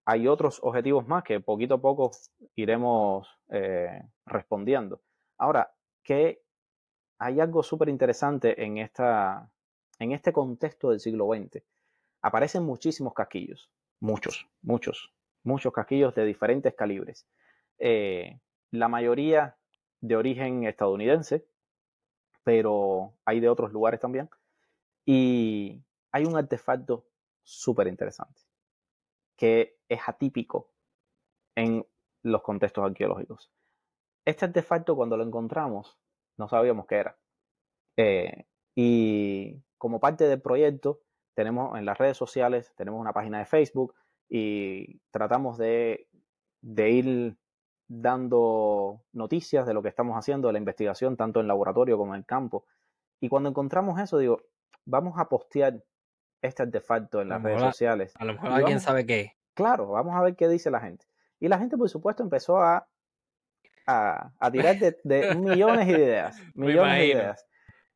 Hay 0.05 0.29
otros 0.29 0.61
objetivos 0.63 1.09
más 1.09 1.25
que 1.25 1.41
poquito 1.41 1.75
a 1.75 1.81
poco 1.81 2.13
iremos 2.55 3.27
eh, 3.49 4.05
respondiendo. 4.25 5.03
Ahora, 5.37 5.75
que 6.05 6.41
hay 7.19 7.41
algo 7.41 7.65
súper 7.65 7.89
interesante 7.89 8.65
en 8.65 8.79
en 8.79 10.13
este 10.13 10.33
contexto 10.33 10.91
del 10.91 11.01
siglo 11.01 11.27
XX, 11.27 11.61
aparecen 12.23 12.63
muchísimos 12.63 13.15
casquillos, 13.15 13.69
muchos, 13.99 14.49
muchos, 14.63 15.13
muchos 15.43 15.73
casquillos 15.73 16.15
de 16.15 16.25
diferentes 16.25 16.73
calibres. 16.77 17.27
Eh, 17.79 18.41
la 18.71 18.89
mayoría 18.89 19.57
de 20.01 20.17
origen 20.17 20.65
estadounidense, 20.65 21.47
pero 22.45 23.15
hay 23.25 23.41
de 23.41 23.49
otros 23.49 23.73
lugares 23.73 24.01
también. 24.01 24.29
Y 25.05 25.83
hay 26.13 26.25
un 26.25 26.37
artefacto 26.37 27.07
súper 27.43 27.87
interesante, 27.87 28.43
que 29.37 29.79
es 29.89 30.01
atípico 30.07 30.71
en 31.57 31.87
los 32.23 32.43
contextos 32.43 32.85
arqueológicos. 32.85 33.51
Este 34.25 34.45
artefacto, 34.45 34.95
cuando 34.97 35.17
lo 35.17 35.25
encontramos, 35.25 35.99
no 36.37 36.49
sabíamos 36.49 36.87
qué 36.87 36.97
era. 36.97 37.19
Eh, 37.97 38.47
y 38.75 39.63
como 39.79 40.01
parte 40.01 40.29
del 40.29 40.41
proyecto, 40.41 41.01
tenemos 41.35 41.79
en 41.79 41.85
las 41.85 41.99
redes 41.99 42.17
sociales, 42.17 42.73
tenemos 42.77 43.01
una 43.01 43.13
página 43.13 43.39
de 43.39 43.47
Facebook 43.47 43.95
y 44.29 44.99
tratamos 45.11 45.57
de, 45.57 46.09
ir 46.63 47.37
dando 47.89 49.03
noticias 49.13 49.67
de 49.67 49.75
lo 49.75 49.83
que 49.83 49.89
estamos 49.89 50.17
haciendo, 50.17 50.49
de 50.49 50.53
la 50.53 50.59
investigación, 50.59 51.17
tanto 51.17 51.41
en 51.41 51.49
laboratorio 51.49 51.97
como 51.97 52.15
en 52.15 52.21
el 52.21 52.27
campo. 52.27 52.67
Y 53.21 53.29
cuando 53.29 53.49
encontramos 53.49 53.99
eso, 53.99 54.19
digo, 54.19 54.43
vamos 54.85 55.19
a 55.19 55.29
postear 55.29 55.83
este 56.43 56.63
artefacto 56.63 57.21
en 57.21 57.31
las 57.31 57.43
redes 57.43 57.61
sociales. 57.61 58.15
A 58.17 58.25
lo 58.25 58.35
mejor 58.35 58.53
alguien 58.53 58.81
sabe 58.81 59.05
qué. 59.07 59.33
Claro, 59.55 59.89
vamos 59.89 60.15
a 60.15 60.23
ver 60.23 60.37
qué 60.37 60.49
dice 60.49 60.71
la 60.71 60.81
gente. 60.81 61.07
Y 61.41 61.49
la 61.49 61.59
gente, 61.59 61.77
por 61.77 61.89
supuesto, 61.89 62.23
empezó 62.23 62.59
a, 62.59 62.87
a, 63.87 64.31
tirar 64.53 64.79
de, 64.79 64.99
de 65.03 65.35
millones 65.35 65.89
de 65.89 65.93
ideas. 65.95 66.37
millones 66.55 66.99
de 66.99 67.07
ideas. 67.07 67.47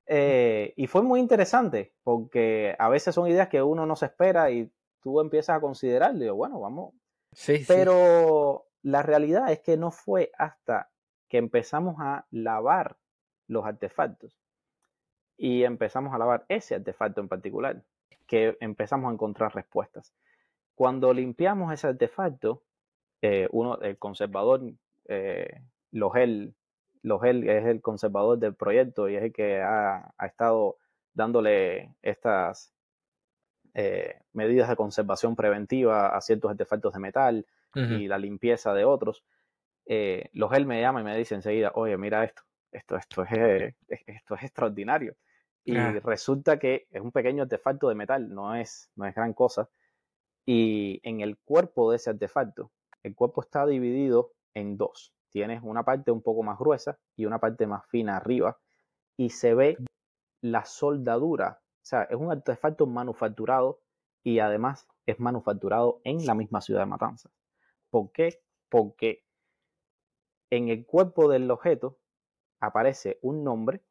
Eh, 0.06 0.72
y 0.76 0.86
fue 0.88 1.02
muy 1.02 1.20
interesante 1.20 1.94
porque 2.02 2.74
a 2.78 2.88
veces 2.88 3.14
son 3.14 3.28
ideas 3.28 3.48
que 3.48 3.62
uno 3.62 3.86
no 3.86 3.94
se 3.94 4.06
espera 4.06 4.50
y 4.50 4.70
tú 5.00 5.20
empiezas 5.20 5.56
a 5.56 5.60
considerar, 5.60 6.14
digo, 6.14 6.34
bueno, 6.34 6.60
vamos. 6.60 6.94
Sí, 7.32 7.64
Pero 7.66 8.66
la 8.82 9.02
realidad 9.02 9.50
es 9.50 9.60
que 9.60 9.76
no 9.76 9.90
fue 9.90 10.32
hasta 10.38 10.90
que 11.28 11.38
empezamos 11.38 11.96
a 11.98 12.26
lavar 12.30 12.96
los 13.48 13.64
artefactos 13.64 14.38
y 15.36 15.64
empezamos 15.64 16.14
a 16.14 16.18
lavar 16.18 16.44
ese 16.48 16.74
artefacto 16.74 17.20
en 17.20 17.28
particular 17.28 17.82
que 18.26 18.56
empezamos 18.60 19.10
a 19.10 19.14
encontrar 19.14 19.54
respuestas. 19.54 20.12
Cuando 20.74 21.12
limpiamos 21.12 21.72
ese 21.72 21.88
artefacto, 21.88 22.62
eh, 23.20 23.48
uno, 23.52 23.78
el 23.80 23.98
conservador 23.98 24.72
eh, 25.08 25.60
Logel 25.90 26.54
Logel 27.02 27.48
es 27.48 27.66
el 27.66 27.82
conservador 27.82 28.38
del 28.38 28.54
proyecto 28.54 29.08
y 29.08 29.16
es 29.16 29.24
el 29.24 29.32
que 29.32 29.60
ha, 29.60 30.14
estado 30.24 30.76
dándole 31.14 31.94
estas 32.00 32.72
eh, 33.74 34.20
medidas 34.32 34.68
de 34.68 34.76
conservación 34.76 35.34
preventiva 35.34 36.16
a 36.16 36.20
ciertos 36.20 36.50
artefactos 36.50 36.94
de 36.94 37.00
metal 37.00 37.46
y 37.74 38.06
la 38.08 38.18
limpieza 38.18 38.74
de 38.74 38.84
otros. 38.84 39.24
Eh, 39.86 40.30
Logel 40.32 40.66
me 40.66 40.80
llama 40.80 41.00
y 41.00 41.04
me 41.04 41.16
dice 41.16 41.34
enseguida, 41.34 41.72
oye, 41.74 41.96
mira 41.96 42.24
esto, 42.24 42.42
esto, 42.70 42.96
esto, 42.96 43.22
es, 43.22 43.74
esto 44.06 44.34
es 44.34 44.42
extraordinario. 44.42 45.16
Y 45.64 45.76
resulta 45.76 46.58
que 46.58 46.86
es 46.90 47.00
un 47.00 47.12
pequeño 47.12 47.44
artefacto 47.44 47.88
de 47.88 47.94
metal, 47.94 48.28
no 48.28 48.54
es, 48.54 48.90
no 48.96 49.06
es 49.06 49.14
gran 49.14 49.32
cosa. 49.32 49.68
Y 50.44 51.00
en 51.04 51.20
el 51.20 51.38
cuerpo 51.38 51.90
de 51.90 51.96
ese 51.96 52.10
artefacto, 52.10 52.72
el 53.02 53.14
cuerpo 53.14 53.42
está 53.42 53.64
dividido 53.66 54.32
en 54.54 54.76
dos 54.76 55.14
tienes 55.32 55.62
una 55.64 55.82
parte 55.82 56.10
un 56.12 56.22
poco 56.22 56.42
más 56.44 56.58
gruesa 56.58 56.98
y 57.16 57.24
una 57.24 57.40
parte 57.40 57.66
más 57.66 57.84
fina 57.86 58.16
arriba 58.16 58.58
y 59.16 59.30
se 59.30 59.54
ve 59.54 59.76
la 60.42 60.64
soldadura. 60.64 61.60
O 61.60 61.84
sea, 61.84 62.02
es 62.04 62.16
un 62.16 62.30
artefacto 62.30 62.86
manufacturado 62.86 63.80
y 64.22 64.38
además 64.38 64.86
es 65.06 65.18
manufacturado 65.18 66.00
en 66.04 66.24
la 66.26 66.34
misma 66.34 66.60
ciudad 66.60 66.80
de 66.80 66.86
Matanzas. 66.86 67.32
¿Por 67.92 68.10
qué? 68.10 68.42
Porque 68.70 69.22
en 70.48 70.70
el 70.70 70.86
cuerpo 70.86 71.28
del 71.28 71.50
objeto 71.50 71.98
aparece 72.58 73.18
un 73.20 73.44
nombre 73.44 73.82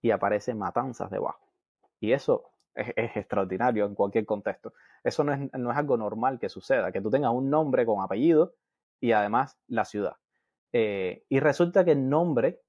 y 0.00 0.12
aparece 0.12 0.54
Matanzas 0.54 1.10
debajo. 1.10 1.52
Y 1.98 2.12
eso 2.12 2.52
es, 2.76 3.16
extraordinario 3.16 3.84
en 3.84 3.96
cualquier 3.96 4.26
contexto. 4.26 4.74
Eso 5.02 5.24
no 5.24 5.32
es, 5.32 5.52
no 5.54 5.72
es 5.72 5.76
algo 5.76 5.96
normal 5.96 6.38
que 6.38 6.48
suceda, 6.48 6.92
que 6.92 7.00
tú 7.00 7.10
tengas 7.10 7.32
un 7.32 7.50
nombre 7.50 7.84
con 7.84 8.00
apellido 8.00 8.54
y 9.00 9.10
además 9.10 9.58
la 9.66 9.84
ciudad. 9.84 10.16
Eh, 10.72 11.24
y 11.28 11.40
resulta 11.40 11.84
que 11.84 11.92
el 11.92 12.08
nombre 12.08 12.60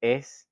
es 0.00 0.48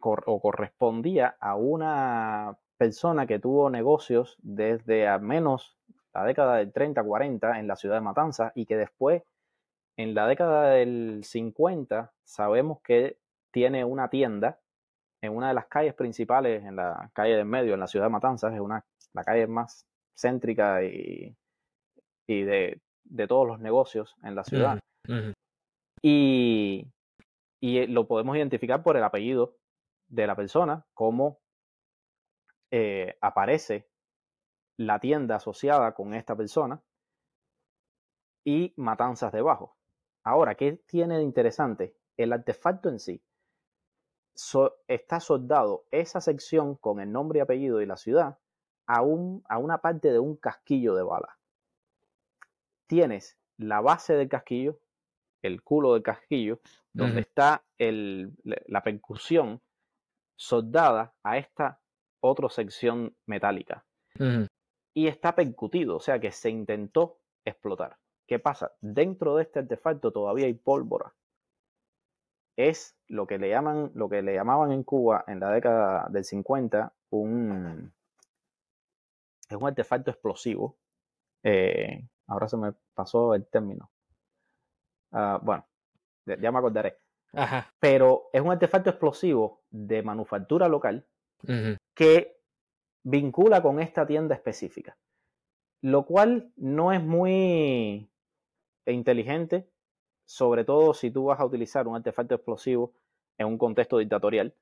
o 0.00 0.40
correspondía 0.40 1.36
a 1.38 1.54
una 1.54 2.58
persona 2.76 3.28
que 3.28 3.38
tuvo 3.38 3.70
negocios 3.70 4.36
desde 4.40 5.06
al 5.06 5.22
menos 5.22 5.78
la 6.14 6.24
década 6.24 6.56
del 6.56 6.72
30, 6.72 7.02
40 7.02 7.58
en 7.58 7.66
la 7.66 7.76
ciudad 7.76 7.96
de 7.96 8.00
Matanzas 8.00 8.52
y 8.54 8.66
que 8.66 8.76
después, 8.76 9.22
en 9.96 10.14
la 10.14 10.26
década 10.26 10.70
del 10.70 11.22
50, 11.24 12.12
sabemos 12.24 12.80
que 12.82 13.18
tiene 13.50 13.84
una 13.84 14.08
tienda 14.08 14.58
en 15.20 15.34
una 15.36 15.48
de 15.48 15.54
las 15.54 15.66
calles 15.66 15.94
principales, 15.94 16.64
en 16.64 16.76
la 16.76 17.10
calle 17.12 17.36
del 17.36 17.44
medio, 17.44 17.74
en 17.74 17.80
la 17.80 17.86
ciudad 17.86 18.06
de 18.06 18.10
Matanzas, 18.10 18.54
es 18.54 18.60
una, 18.60 18.84
la 19.12 19.24
calle 19.24 19.46
más 19.46 19.86
céntrica 20.14 20.82
y, 20.84 21.34
y 22.26 22.42
de, 22.42 22.80
todos 23.26 23.46
los 23.46 23.58
negocios 23.58 24.16
en 24.22 24.34
la 24.34 24.44
ciudad. 24.44 24.78
Y, 26.02 26.86
y, 27.60 27.86
lo 27.86 28.06
podemos 28.06 28.36
identificar 28.36 28.82
por 28.82 28.96
el 28.96 29.02
apellido 29.02 29.56
de 30.08 30.26
la 30.26 30.36
persona, 30.36 30.84
cómo 30.94 31.40
eh, 32.70 33.16
aparece 33.20 33.87
la 34.78 35.00
tienda 35.00 35.36
asociada 35.36 35.92
con 35.92 36.14
esta 36.14 36.34
persona 36.36 36.80
y 38.44 38.72
matanzas 38.76 39.32
debajo. 39.32 39.76
Ahora, 40.22 40.54
¿qué 40.54 40.72
tiene 40.86 41.18
de 41.18 41.24
interesante? 41.24 41.96
El 42.16 42.32
artefacto 42.32 42.88
en 42.88 43.00
sí 43.00 43.22
está 44.86 45.18
soldado 45.18 45.84
esa 45.90 46.20
sección 46.20 46.76
con 46.76 47.00
el 47.00 47.10
nombre 47.10 47.40
y 47.40 47.42
apellido 47.42 47.82
y 47.82 47.86
la 47.86 47.96
ciudad 47.96 48.38
a, 48.86 48.98
a 48.98 49.58
una 49.58 49.78
parte 49.78 50.12
de 50.12 50.18
un 50.20 50.36
casquillo 50.36 50.94
de 50.94 51.02
bala. 51.02 51.36
Tienes 52.86 53.36
la 53.56 53.80
base 53.80 54.14
del 54.14 54.28
casquillo, 54.28 54.78
el 55.42 55.62
culo 55.62 55.94
del 55.94 56.04
casquillo, 56.04 56.60
donde 56.92 57.20
está 57.22 57.64
el, 57.78 58.32
la 58.44 58.82
percusión 58.82 59.60
soldada 60.36 61.14
a 61.24 61.36
esta 61.36 61.80
otra 62.20 62.48
sección 62.48 63.16
metálica. 63.26 63.84
Y 64.98 65.06
está 65.06 65.36
percutido, 65.36 65.94
o 65.94 66.00
sea 66.00 66.18
que 66.18 66.32
se 66.32 66.50
intentó 66.50 67.20
explotar. 67.44 67.98
¿Qué 68.26 68.40
pasa? 68.40 68.72
Dentro 68.80 69.36
de 69.36 69.44
este 69.44 69.60
artefacto 69.60 70.10
todavía 70.10 70.46
hay 70.46 70.54
pólvora. 70.54 71.14
Es 72.56 72.96
lo 73.06 73.24
que 73.28 73.38
le 73.38 73.48
llaman, 73.48 73.92
lo 73.94 74.08
que 74.08 74.22
le 74.22 74.34
llamaban 74.34 74.72
en 74.72 74.82
Cuba 74.82 75.22
en 75.28 75.38
la 75.38 75.52
década 75.52 76.08
del 76.10 76.24
50 76.24 76.92
un 77.10 77.92
es 79.48 79.56
un 79.56 79.68
artefacto 79.68 80.10
explosivo. 80.10 80.76
Eh, 81.44 82.04
ahora 82.26 82.48
se 82.48 82.56
me 82.56 82.72
pasó 82.92 83.36
el 83.36 83.46
término. 83.46 83.92
Ah, 85.12 85.38
bueno, 85.40 85.64
ya 86.26 86.50
me 86.50 86.58
acordaré. 86.58 86.98
Pero 87.78 88.30
es 88.32 88.40
un 88.40 88.50
artefacto 88.50 88.90
explosivo 88.90 89.62
de 89.70 90.02
manufactura 90.02 90.66
local 90.66 91.06
que 91.94 92.37
vincula 93.10 93.62
con 93.62 93.80
esta 93.80 94.06
tienda 94.06 94.34
específica. 94.34 94.96
Lo 95.80 96.04
cual 96.04 96.52
no 96.56 96.92
es 96.92 97.02
muy 97.02 98.10
inteligente, 98.86 99.68
sobre 100.26 100.64
todo 100.64 100.92
si 100.92 101.10
tú 101.10 101.26
vas 101.26 101.40
a 101.40 101.46
utilizar 101.46 101.86
un 101.86 101.96
artefacto 101.96 102.34
explosivo 102.34 102.92
en 103.38 103.46
un 103.46 103.58
contexto 103.58 103.98
dictatorial, 103.98 104.54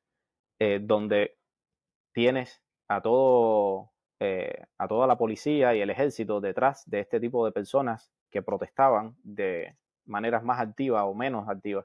eh, 0.59 0.79
donde 0.83 1.37
tienes 2.13 2.63
a 2.89 3.01
todo 3.01 3.91
eh, 4.21 4.65
a 4.79 4.89
toda 4.89 5.07
la 5.07 5.19
policía 5.19 5.75
y 5.75 5.81
el 5.83 5.91
ejército 5.91 6.41
detrás 6.41 6.89
de 6.89 7.01
este 7.01 7.21
tipo 7.21 7.45
de 7.45 7.53
personas 7.53 8.11
que 8.31 8.41
protestaban 8.41 9.15
de 9.23 9.77
maneras 10.07 10.43
más 10.43 10.59
activas 10.61 11.03
o 11.05 11.15
menos 11.15 11.49
activas 11.49 11.85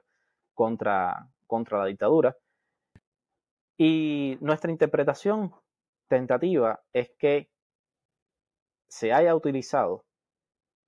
contra, 0.54 1.28
contra 1.46 1.78
la 1.78 1.86
dictadura. 1.86 2.36
Y 3.76 4.38
nuestra 4.40 4.70
interpretación 4.70 5.52
tentativa 6.12 6.78
es 6.92 7.10
que 7.18 7.48
se 8.86 9.14
haya 9.14 9.34
utilizado 9.34 10.04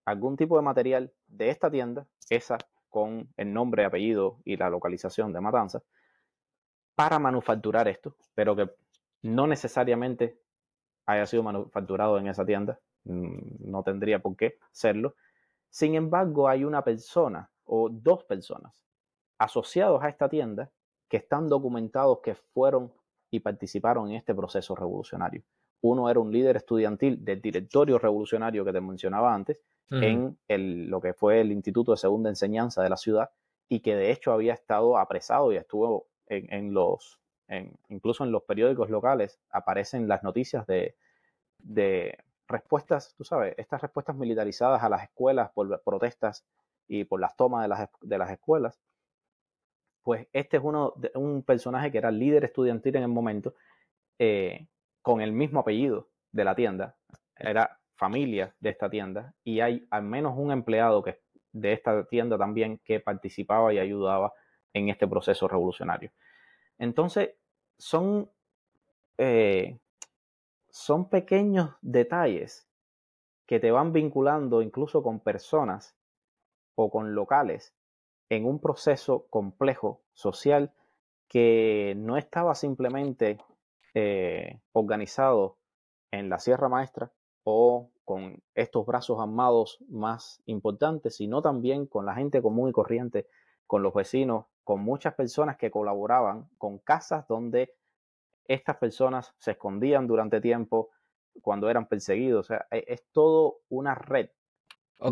algún 0.05 0.37
tipo 0.37 0.57
de 0.57 0.63
material 0.63 1.15
de 1.27 1.49
esta 1.49 1.71
tienda, 1.71 2.07
esa 2.29 2.59
con 2.91 3.33
el 3.39 3.51
nombre, 3.51 3.87
apellido 3.87 4.43
y 4.45 4.59
la 4.59 4.69
localización 4.69 5.33
de 5.33 5.41
Matanza, 5.41 5.83
para 6.95 7.19
manufacturar 7.19 7.89
esto, 7.89 8.15
pero 8.35 8.55
que 8.55 8.71
no 9.23 9.47
necesariamente 9.47 10.39
haya 11.07 11.25
sido 11.25 11.43
manufacturado 11.43 12.19
en 12.19 12.27
esa 12.27 12.45
tienda, 12.45 12.79
mm, 13.05 13.71
no 13.71 13.83
tendría 13.83 14.19
por 14.19 14.37
qué 14.37 14.59
serlo. 14.73 15.15
Sin 15.71 15.95
embargo, 15.95 16.49
hay 16.49 16.65
una 16.65 16.85
persona 16.85 17.51
o 17.65 17.89
dos 17.89 18.25
personas 18.25 18.85
asociados 19.39 20.03
a 20.03 20.11
esta 20.11 20.29
tienda 20.29 20.71
que 21.09 21.17
están 21.17 21.49
documentados 21.49 22.21
que 22.23 22.35
fueron 22.35 22.93
y 23.35 23.41
participaron 23.41 24.11
en 24.11 24.15
este 24.15 24.33
proceso 24.33 24.77
revolucionario. 24.77 25.43
Uno 25.81 26.09
era 26.09 26.21
un 26.21 26.31
líder 26.33 26.57
estudiantil 26.57 27.25
del 27.25 27.43
directorio 27.43 27.99
revolucionario 27.99 28.65
que 28.65 28.73
te 28.73 28.81
mencionaba 28.81 29.35
antes, 29.35 29.61
en 29.91 30.39
el, 30.49 30.87
lo 30.89 31.01
que 31.01 31.13
fue 31.13 31.41
el 31.41 31.53
Instituto 31.53 31.91
de 31.91 31.99
Segunda 31.99 32.31
Enseñanza 32.31 32.83
de 32.83 32.89
la 32.89 32.97
ciudad, 32.97 33.31
y 33.69 33.81
que 33.81 33.97
de 33.97 34.13
hecho 34.13 34.33
había 34.33 34.55
estado 34.55 34.99
apresado 34.99 35.53
y 35.53 35.57
estuvo 35.57 36.07
en 36.29 36.73
los 36.73 37.21
incluso 37.89 38.25
en 38.25 38.33
los 38.33 38.43
periódicos 38.45 38.89
locales 38.89 39.39
aparecen 39.51 40.09
las 40.09 40.23
noticias 40.23 40.67
de, 40.67 40.97
respuestas, 42.49 43.15
tú 43.17 43.25
sabes, 43.25 43.55
estas 43.59 43.83
respuestas 43.83 44.17
militarizadas 44.17 44.83
a 44.83 44.89
las 44.89 45.03
escuelas 45.03 45.51
por 45.53 45.83
protestas 45.83 46.45
y 46.87 47.05
por 47.05 47.21
las 47.21 47.37
tomas 47.37 47.63
de 47.63 47.69
las, 47.69 47.89
de 48.01 48.19
las 48.19 48.31
escuelas. 48.31 48.81
Pues 50.05 50.29
este 50.35 50.59
es 50.59 50.63
uno 50.63 50.93
de, 50.97 51.11
un 51.15 51.43
personaje 51.43 51.91
que 51.91 51.99
era 51.99 52.11
líder 52.11 52.45
estudiantil 52.45 52.95
en 52.97 53.03
el 53.03 53.09
momento, 53.09 53.55
eh, 54.19 54.69
con 55.03 55.21
el 55.21 55.33
mismo 55.33 55.61
apellido 55.61 56.09
de 56.31 56.45
la 56.45 56.55
tienda, 56.55 56.97
era 57.37 57.81
familia 57.97 58.55
de 58.61 58.71
esta 58.71 58.91
tienda, 58.91 59.35
y 59.43 59.61
hay 59.61 59.87
al 59.91 60.03
menos 60.03 60.35
un 60.37 60.53
empleado 60.53 61.03
que, 61.03 61.21
de 61.53 61.73
esta 61.73 62.05
tienda 62.07 62.37
también 62.37 62.79
que 62.85 63.01
participaba 63.01 63.73
y 63.73 63.79
ayudaba 63.79 64.33
en 64.75 64.91
este 64.91 65.09
proceso 65.09 65.49
revolucionario. 65.49 66.13
Entonces, 66.79 67.31
son, 67.79 68.31
eh, 69.17 69.79
son 70.69 71.09
pequeños 71.09 71.71
detalles 71.81 72.69
que 73.47 73.59
te 73.59 73.71
van 73.71 73.93
vinculando 73.93 74.61
incluso 74.61 75.03
con 75.03 75.21
personas 75.21 75.97
o 76.75 76.91
con 76.91 77.15
locales 77.15 77.75
en 78.29 78.47
un 78.47 78.61
proceso 78.61 79.27
complejo 79.31 80.03
social 80.13 80.73
que 81.29 81.95
no 81.97 82.17
estaba 82.17 82.55
simplemente 82.55 83.39
eh, 83.95 84.61
organizado 84.73 85.59
en 86.11 86.29
la 86.29 86.39
Sierra 86.39 86.69
Maestra 86.69 87.13
o 87.45 87.91
con 88.05 88.43
estos 88.55 88.87
brazos 88.87 89.19
armados 89.21 89.79
más 89.89 90.43
importantes, 90.47 91.17
sino 91.17 91.43
también 91.43 91.87
con 91.87 92.07
la 92.07 92.15
gente 92.15 92.43
común 92.43 92.69
y 92.69 92.73
corriente, 92.73 93.27
con 93.67 93.83
los 93.83 93.95
vecinos, 93.95 94.47
con 94.63 94.81
muchas 94.81 95.15
personas 95.15 95.57
que 95.57 95.71
colaboraban 95.71 96.49
con 96.59 96.79
casas 96.79 97.27
donde 97.29 97.75
estas 98.47 98.77
personas 98.77 99.35
se 99.39 99.53
escondían 99.53 100.07
durante 100.07 100.41
tiempo 100.41 100.91
cuando 101.41 101.71
eran 101.71 101.87
perseguidos. 101.87 102.47
O 102.47 102.49
sea, 102.49 102.67
e, 102.71 102.85
es, 102.89 103.05
todo 103.13 103.61
una 103.69 103.95
red 103.95 104.29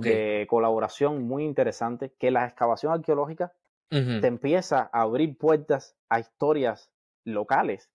de 0.00 0.46
colaboración 0.48 1.22
muy 1.22 1.44
interesante 1.44 2.12
que 2.18 2.30
la 2.30 2.46
excavación 2.46 2.92
arqueológica 2.92 3.52
te 3.90 4.26
empieza 4.26 4.88
a 4.90 5.02
abrir 5.02 5.36
puertas 5.36 5.96
a 6.08 6.18
historias 6.18 6.90
locales 7.24 7.90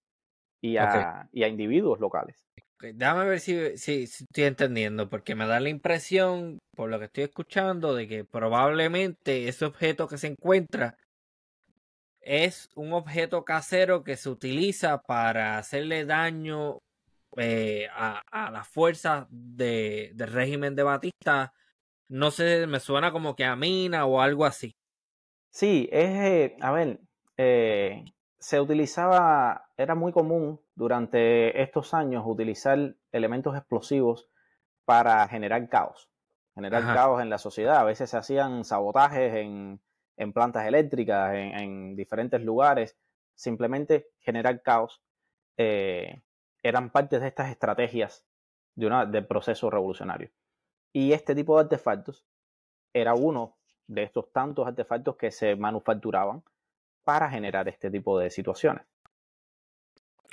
y 0.62 0.78
a, 0.78 1.28
y 1.32 1.44
a 1.44 1.48
individuos 1.48 2.00
locales. 2.00 2.46
Déjame 2.80 3.26
ver 3.26 3.40
si, 3.40 3.78
si, 3.78 4.04
estoy 4.04 4.44
entendiendo, 4.44 5.10
porque 5.10 5.34
me 5.34 5.48
da 5.48 5.60
la 5.60 5.70
impresión, 5.70 6.60
por 6.76 6.92
lo 6.92 7.00
que 7.00 7.06
estoy 7.06 7.24
escuchando, 7.24 7.96
de 7.96 8.08
que 8.08 8.24
probablemente 8.24 9.48
ese 9.48 9.66
objeto 9.66 10.08
que 10.08 10.20
se 10.20 10.28
encuentra 10.28 10.96
es 12.22 12.70
un 12.76 12.94
objeto 12.94 13.44
casero 13.46 14.04
que 14.04 14.18
se 14.18 14.30
utiliza 14.30 15.02
para 15.02 15.58
hacerle 15.58 16.06
daño 16.06 16.78
eh, 17.38 17.88
a, 17.92 18.52
las 18.52 18.68
fuerzas 18.68 19.26
de, 19.30 20.12
del 20.14 20.32
régimen 20.32 20.76
de 20.76 20.84
Batista. 20.84 21.54
No 22.10 22.32
sé, 22.32 22.68
me 22.68 22.80
suena 22.80 23.12
como 23.12 23.36
que 23.36 23.46
a 23.46 23.56
mina 23.56 24.06
o 24.06 24.22
algo 24.22 24.46
así. 24.46 24.78
Sí, 25.50 25.90
es, 25.92 26.10
eh, 26.10 26.58
a 26.62 26.72
ver, 26.72 27.00
eh, 27.38 28.06
se 28.40 28.62
utilizaba, 28.62 29.70
era 29.78 29.96
muy 29.96 30.12
común 30.12 30.62
durante 30.76 31.62
estos 31.62 31.94
años 31.94 32.24
utilizar 32.26 32.96
elementos 33.12 33.56
explosivos 33.58 34.30
para 34.86 35.28
generar 35.28 35.68
caos, 35.70 36.10
generar 36.56 36.84
caos 36.84 37.22
en 37.22 37.30
la 37.30 37.38
sociedad. 37.38 37.78
A 37.78 37.84
veces 37.84 38.10
se 38.10 38.18
hacían 38.18 38.64
sabotajes 38.64 39.36
en, 39.36 39.82
en 40.16 40.34
plantas 40.34 40.66
eléctricas, 40.66 41.34
en, 41.34 41.96
diferentes 41.96 42.42
lugares, 42.42 42.98
simplemente 43.36 44.08
generar 44.20 44.62
caos, 44.62 45.02
eh, 45.58 46.22
eran 46.64 46.92
parte 46.92 47.20
de 47.20 47.28
estas 47.28 47.50
estrategias 47.50 48.26
de 48.76 48.88
una, 48.88 49.06
del 49.06 49.26
proceso 49.26 49.70
revolucionario. 49.70 50.30
Y 50.98 51.14
este 51.14 51.36
tipo 51.36 51.56
de 51.56 51.62
artefactos 51.62 52.26
era 52.92 53.14
uno 53.14 53.56
de 53.86 54.02
estos 54.02 54.34
tantos 54.34 54.66
artefactos 54.66 55.16
que 55.16 55.30
se 55.30 55.56
manufacturaban 55.56 56.42
para 57.04 57.30
generar 57.30 57.68
este 57.68 57.92
tipo 57.92 58.18
de 58.18 58.32
situaciones. 58.32 58.84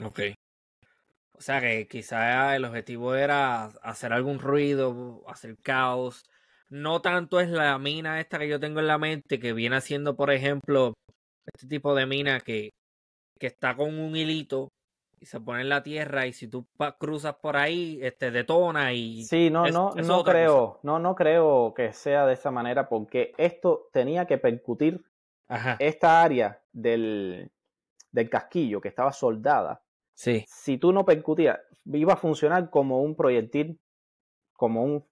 Ok. 0.03 0.21
O 1.37 1.41
sea 1.43 1.61
que 1.61 1.87
quizá 1.87 2.57
el 2.57 2.65
objetivo 2.65 3.15
era 3.15 3.67
hacer 3.83 4.15
algún 4.15 4.39
ruido, 4.39 5.23
hacer 5.29 5.59
caos, 5.59 6.23
no 6.71 7.03
tanto 7.03 7.41
es 7.41 7.51
la 7.51 7.79
mina 7.79 8.19
esta 8.19 8.39
que 8.39 8.49
yo 8.49 8.59
tengo 8.59 8.81
en 8.81 8.87
la 8.87 8.97
mente, 8.97 9.39
que 9.39 9.53
viene 9.53 9.77
haciendo, 9.77 10.17
por 10.17 10.31
ejemplo, 10.31 10.95
este 11.45 11.67
tipo 11.67 11.95
de 11.95 12.07
mina 12.07 12.41
que, 12.41 12.71
que 13.39 13.49
está 13.49 13.77
con 13.77 13.99
un 13.99 14.17
hilito 14.17 14.71
y 15.25 15.27
se 15.27 15.41
pone 15.41 15.63
en 15.63 15.71
la 15.71 15.83
tierra 15.83 16.27
y 16.27 16.35
si 16.35 16.49
tú 16.49 16.67
cruzas 16.99 17.37
por 17.37 17.57
ahí, 17.57 17.99
este 18.03 18.31
detona 18.31 18.93
y 18.93 19.25
Sí, 19.25 19.49
no, 19.49 19.67
no, 19.69 19.95
no 19.95 20.23
creo, 20.23 20.81
no, 20.83 20.99
no 20.99 21.15
creo 21.15 21.73
que 21.75 21.95
sea 21.95 22.27
de 22.27 22.35
esa 22.35 22.51
manera 22.51 22.91
porque 22.91 23.33
esto 23.39 23.89
tenía 23.91 24.27
que 24.27 24.37
percutir 24.37 25.03
esta 25.79 26.23
área 26.23 26.61
del, 26.73 27.51
del 28.13 28.29
casquillo 28.29 28.83
que 28.83 28.89
estaba 28.89 29.13
soldada. 29.13 29.83
Sí. 30.13 30.45
Si 30.47 30.77
tú 30.77 30.93
no 30.93 31.07
percutías, 31.07 31.59
iba 31.87 32.13
a 32.13 32.17
funcionar 32.17 32.69
como 32.69 33.01
un 33.01 33.17
proyectil, 33.17 33.81
como 34.53 34.85
un 34.85 35.07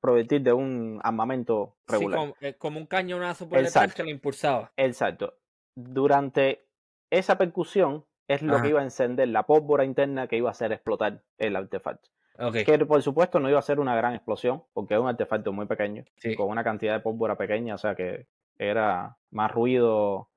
proyectil 0.00 0.42
de 0.44 0.54
un 0.54 0.98
armamento 1.02 1.76
regular. 1.86 2.32
Sí, 2.40 2.54
como, 2.54 2.78
un 2.78 2.86
cañonazo 2.86 3.46
por 3.46 3.62
detrás 3.62 3.92
que 3.92 4.02
lo 4.02 4.08
impulsaba. 4.08 4.72
Exacto. 4.78 5.34
Durante 5.74 6.66
esa 7.10 7.36
percusión 7.36 8.06
es 8.28 8.42
lo 8.42 8.60
que 8.60 8.68
iba 8.68 8.80
a 8.80 8.84
encender 8.84 9.28
la 9.28 9.44
pólvora 9.44 9.84
interna 9.84 10.28
que 10.28 10.36
iba 10.36 10.50
a 10.50 10.52
hacer 10.52 10.70
explotar 10.72 11.22
el 11.38 11.56
artefacto. 11.56 12.10
Que 12.52 12.78
por 12.86 13.02
supuesto 13.02 13.40
no 13.40 13.48
iba 13.48 13.58
a 13.58 13.62
ser 13.62 13.80
una 13.80 13.96
gran 13.96 14.14
explosión, 14.14 14.62
porque 14.72 14.94
es 14.94 15.00
un 15.00 15.08
artefacto 15.08 15.52
muy 15.52 15.66
pequeño, 15.66 16.04
con 16.36 16.48
una 16.48 16.62
cantidad 16.62 16.94
de 16.94 17.00
pólvora 17.00 17.36
pequeña, 17.36 17.74
o 17.74 17.78
sea 17.78 17.96
que 17.96 18.28
era 18.56 19.16
más 19.30 19.50
ruido 19.50 20.30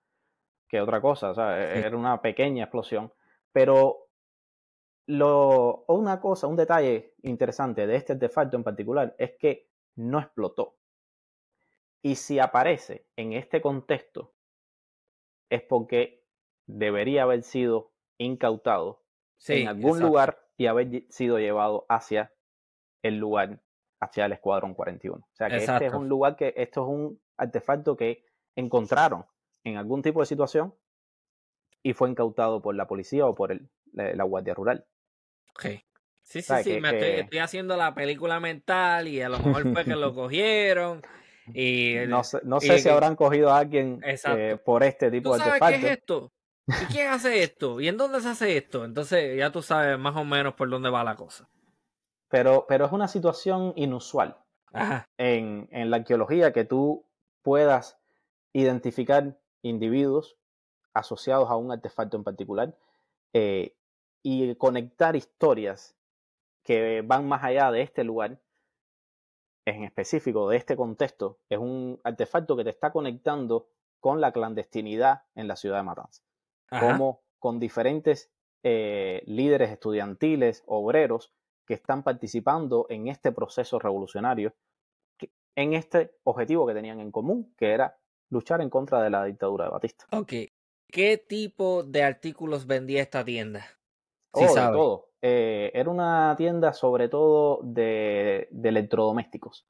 que 0.68 0.82
otra 0.82 1.02
cosa, 1.02 1.32
o 1.32 1.36
sea, 1.36 1.60
e, 1.60 1.86
era 1.86 1.96
una 1.96 2.22
pequeña 2.22 2.64
explosión. 2.64 3.12
Pero 3.52 4.08
lo, 5.06 5.84
una 5.88 6.20
cosa, 6.22 6.48
un 6.48 6.56
detalle 6.56 7.14
interesante 7.24 7.86
de 7.86 7.98
este 7.98 8.14
artefacto 8.14 8.56
en 8.56 8.64
particular 8.64 9.16
es 9.20 9.34
que 9.38 9.68
no 9.96 10.20
explotó. 10.20 10.78
Y 12.02 12.16
si 12.16 12.39
aparece 12.39 13.06
en 13.16 13.34
este 13.34 13.62
contexto, 13.62 14.34
es 15.50 15.62
porque 15.62 16.20
debería 16.68 17.24
haber 17.24 17.43
sido 17.43 17.91
incautado 18.18 19.03
en 19.47 19.68
algún 19.68 19.99
lugar 19.99 20.39
y 20.57 20.68
haber 20.68 21.05
sido 21.09 21.39
llevado 21.39 21.86
hacia 21.89 22.32
el 23.01 23.18
lugar, 23.18 23.62
hacia 23.99 24.26
el 24.26 24.34
Escuadrón 24.34 24.74
41. 24.74 25.18
O 25.18 25.36
sea 25.36 25.49
que 25.49 25.57
este 25.57 25.88
es 25.88 25.93
un 25.93 26.07
lugar 26.07 26.36
que, 26.36 26.53
esto 26.55 26.84
es 26.84 26.88
un 26.88 27.22
artefacto 27.38 27.97
que 27.97 28.26
encontraron 28.55 29.26
en 29.64 29.78
algún 29.78 30.01
tipo 30.01 30.20
de 30.20 30.26
situación 30.26 30.76
y 31.84 31.93
fue 31.93 32.09
incautado 32.09 32.62
por 32.62 32.76
la 32.76 32.88
policía 32.88 33.26
o 33.26 33.34
por 33.34 33.51
el, 33.51 33.70
la 33.93 34.24
Guardia 34.24 34.53
Rural. 34.53 34.86
Ok. 35.51 35.66
Sí, 36.24 36.41
sí, 36.41 36.53
sí, 36.64 36.80
me 36.80 37.20
estoy, 37.20 37.39
haciendo 37.39 37.76
la 37.76 37.93
película 37.93 38.39
mental 38.39 39.07
y 39.07 39.22
a 39.22 39.28
lo 39.28 39.39
mejor 39.39 39.74
fue 39.74 39.84
que 39.84 39.95
lo 39.95 40.14
cogieron. 40.16 41.01
Y, 41.53 41.95
no 42.07 42.24
sé, 42.24 42.39
no 42.43 42.62
sé 42.62 42.80
si 42.80 42.88
habrán 42.88 43.16
cogido 43.16 43.49
a 43.49 43.57
alguien 43.57 43.99
eh, 44.03 44.57
por 44.64 44.84
este 44.84 45.09
tipo 45.09 45.36
de 45.36 45.43
artefacto. 45.43 45.80
¿Qué 45.80 45.88
es 45.88 45.97
esto? 45.97 46.32
¿Y 46.82 46.86
quién 46.86 47.09
hace 47.09 47.43
esto? 47.43 47.80
¿Y 47.80 47.88
en 47.88 47.97
dónde 47.97 48.22
se 48.22 48.30
hace 48.30 48.57
esto? 48.57 48.86
Entonces 48.86 49.38
ya 49.38 49.51
tú 49.51 49.61
sabes 49.61 49.97
más 49.97 50.15
o 50.15 50.24
menos 50.24 50.53
por 50.53 50.69
dónde 50.69 50.89
va 50.89 51.03
la 51.03 51.15
cosa. 51.15 51.49
Pero, 52.30 52.65
pero 52.67 52.86
es 52.86 52.91
una 52.91 53.07
situación 53.07 53.74
inusual 53.76 54.38
En, 55.17 55.67
en 55.72 55.89
la 55.89 55.97
arqueología 55.97 56.53
que 56.53 56.63
tú 56.63 57.05
puedas 57.41 57.99
identificar 58.53 59.38
individuos 59.61 60.38
asociados 60.93 61.49
a 61.49 61.55
un 61.55 61.72
artefacto 61.72 62.17
en 62.17 62.24
particular 62.24 62.76
eh, 63.34 63.76
y 64.24 64.55
conectar 64.55 65.15
historias 65.15 65.95
que 66.63 67.01
van 67.01 67.28
más 67.28 67.43
allá 67.43 67.72
de 67.72 67.82
este 67.82 68.03
lugar, 68.03 68.39
en 69.65 69.84
específico 69.84 70.49
de 70.49 70.57
este 70.57 70.76
contexto, 70.76 71.39
es 71.49 71.57
un 71.57 71.99
artefacto 72.03 72.55
que 72.55 72.63
te 72.63 72.69
está 72.69 72.91
conectando 72.91 73.67
con 73.99 74.22
la 74.22 74.32
clandestinidad 74.32 75.24
en 75.36 75.47
la 75.47 75.55
ciudad 75.55 75.78
de 75.78 75.84
Como 76.80 77.22
con 77.38 77.59
diferentes 77.59 78.32
eh, 78.63 79.24
líderes 79.26 79.72
estudiantiles, 79.72 80.63
obreros, 80.67 81.34
que 81.65 81.74
están 81.74 82.03
participando 82.03 82.86
en 82.89 83.07
este 83.07 83.32
proceso 83.32 83.80
revolucionario, 83.80 84.53
en 85.55 85.74
este 85.74 86.15
objetivo 86.24 86.65
que 86.65 86.74
tenían 86.74 86.99
en 86.99 87.11
común, 87.11 87.53
que 87.57 87.72
era 87.72 87.97
luchar 88.30 88.61
en 88.61 88.69
contra 88.69 89.01
de 89.01 89.09
la 89.09 89.26
dictadura 89.26 89.65
de 89.65 89.72
Batista. 89.72 90.05
Ok. 90.11 90.34
¿Qué 90.91 91.17
tipo 91.17 91.84
de 91.84 92.03
artículos 92.03 92.67
vendía 92.67 93.01
esta 93.01 93.24
tienda? 93.24 93.65
Sí, 94.34 94.45
oh, 94.47 94.53
todo. 94.53 95.09
Eh, 95.22 95.72
era 95.74 95.89
una 95.89 96.36
tienda 96.38 96.74
sobre 96.74 97.07
todo 97.09 97.59
de, 97.63 98.49
electrodomésticos. 98.63 99.67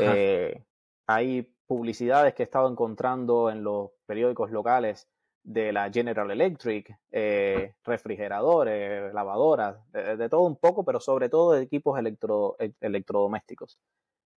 Eh, 0.00 0.64
hay 1.06 1.42
publicidades 1.66 2.34
que 2.34 2.42
he 2.42 2.44
estado 2.44 2.68
encontrando 2.68 3.50
en 3.50 3.62
los 3.62 3.90
periódicos 4.06 4.50
locales 4.50 5.08
de 5.48 5.72
la 5.72 5.90
General 5.90 6.30
Electric, 6.30 6.94
eh, 7.10 7.74
refrigeradores, 7.84 9.12
lavadoras, 9.14 9.78
de, 9.92 10.28
todo 10.28 10.42
un 10.42 10.56
poco, 10.56 10.84
pero 10.84 11.00
sobre 11.00 11.28
todo 11.28 11.52
de 11.52 11.62
equipos 11.62 11.98
electro, 11.98 12.56
e, 12.58 12.72
electrodomésticos. 12.80 13.78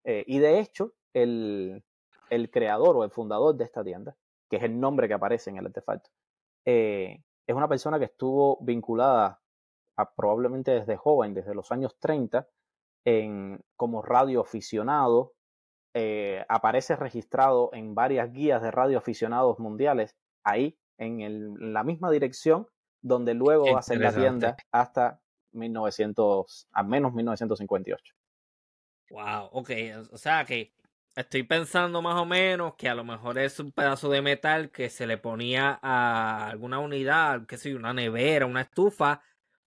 y 0.04 0.38
de 0.38 0.60
hecho, 0.60 0.92
el, 1.12 1.82
el, 2.30 2.50
creador 2.50 2.96
o 2.96 3.04
el 3.04 3.10
fundador 3.10 3.56
de 3.56 3.64
esta 3.64 3.82
tienda, 3.84 4.16
que 4.48 4.56
es 4.56 4.62
el 4.62 4.78
nombre 4.78 5.08
que 5.08 5.14
aparece 5.14 5.50
en 5.50 5.58
el 5.58 5.66
artefacto, 5.66 6.10
es 6.64 7.54
una 7.54 7.68
persona 7.68 7.98
que 7.98 8.04
estuvo 8.04 8.58
vinculada 8.60 9.40
probablemente 10.16 10.70
desde 10.72 10.96
joven, 10.96 11.34
desde 11.34 11.54
los 11.54 11.70
años 11.72 11.96
30, 11.98 12.48
en, 13.04 13.60
como 13.76 14.02
radioaficionado. 14.02 15.34
Eh, 15.92 16.44
aparece 16.48 16.94
registrado 16.94 17.70
en 17.72 17.94
varias 17.96 18.32
guías 18.32 18.62
de 18.62 18.70
radioaficionados 18.70 19.58
mundiales, 19.58 20.16
ahí, 20.44 20.78
en, 21.00 21.72
la 21.72 21.82
misma 21.82 22.10
dirección, 22.10 22.66
donde 23.00 23.34
luego 23.34 23.76
hace 23.76 23.96
la 23.96 24.14
tienda 24.14 24.56
hasta 24.70 25.20
1900, 25.52 26.68
al 26.72 26.86
menos 26.86 27.14
1958. 27.14 28.14
Wow, 29.10 29.48
ok, 29.52 29.70
o 30.12 30.18
sea 30.18 30.44
que 30.44 30.72
estoy 31.16 31.42
pensando 31.42 32.00
más 32.02 32.20
o 32.20 32.24
menos 32.24 32.74
que 32.76 32.88
a 32.88 32.94
lo 32.94 33.02
mejor 33.02 33.38
es 33.38 33.58
un 33.58 33.72
pedazo 33.72 34.08
de 34.10 34.22
metal 34.22 34.70
que 34.70 34.88
se 34.90 35.06
le 35.06 35.18
ponía 35.18 35.80
a 35.82 36.48
alguna 36.50 36.78
unidad, 36.78 37.46
que 37.46 37.56
sé, 37.56 37.74
una 37.74 37.92
nevera, 37.92 38.46
una 38.46 38.60
estufa, 38.60 39.22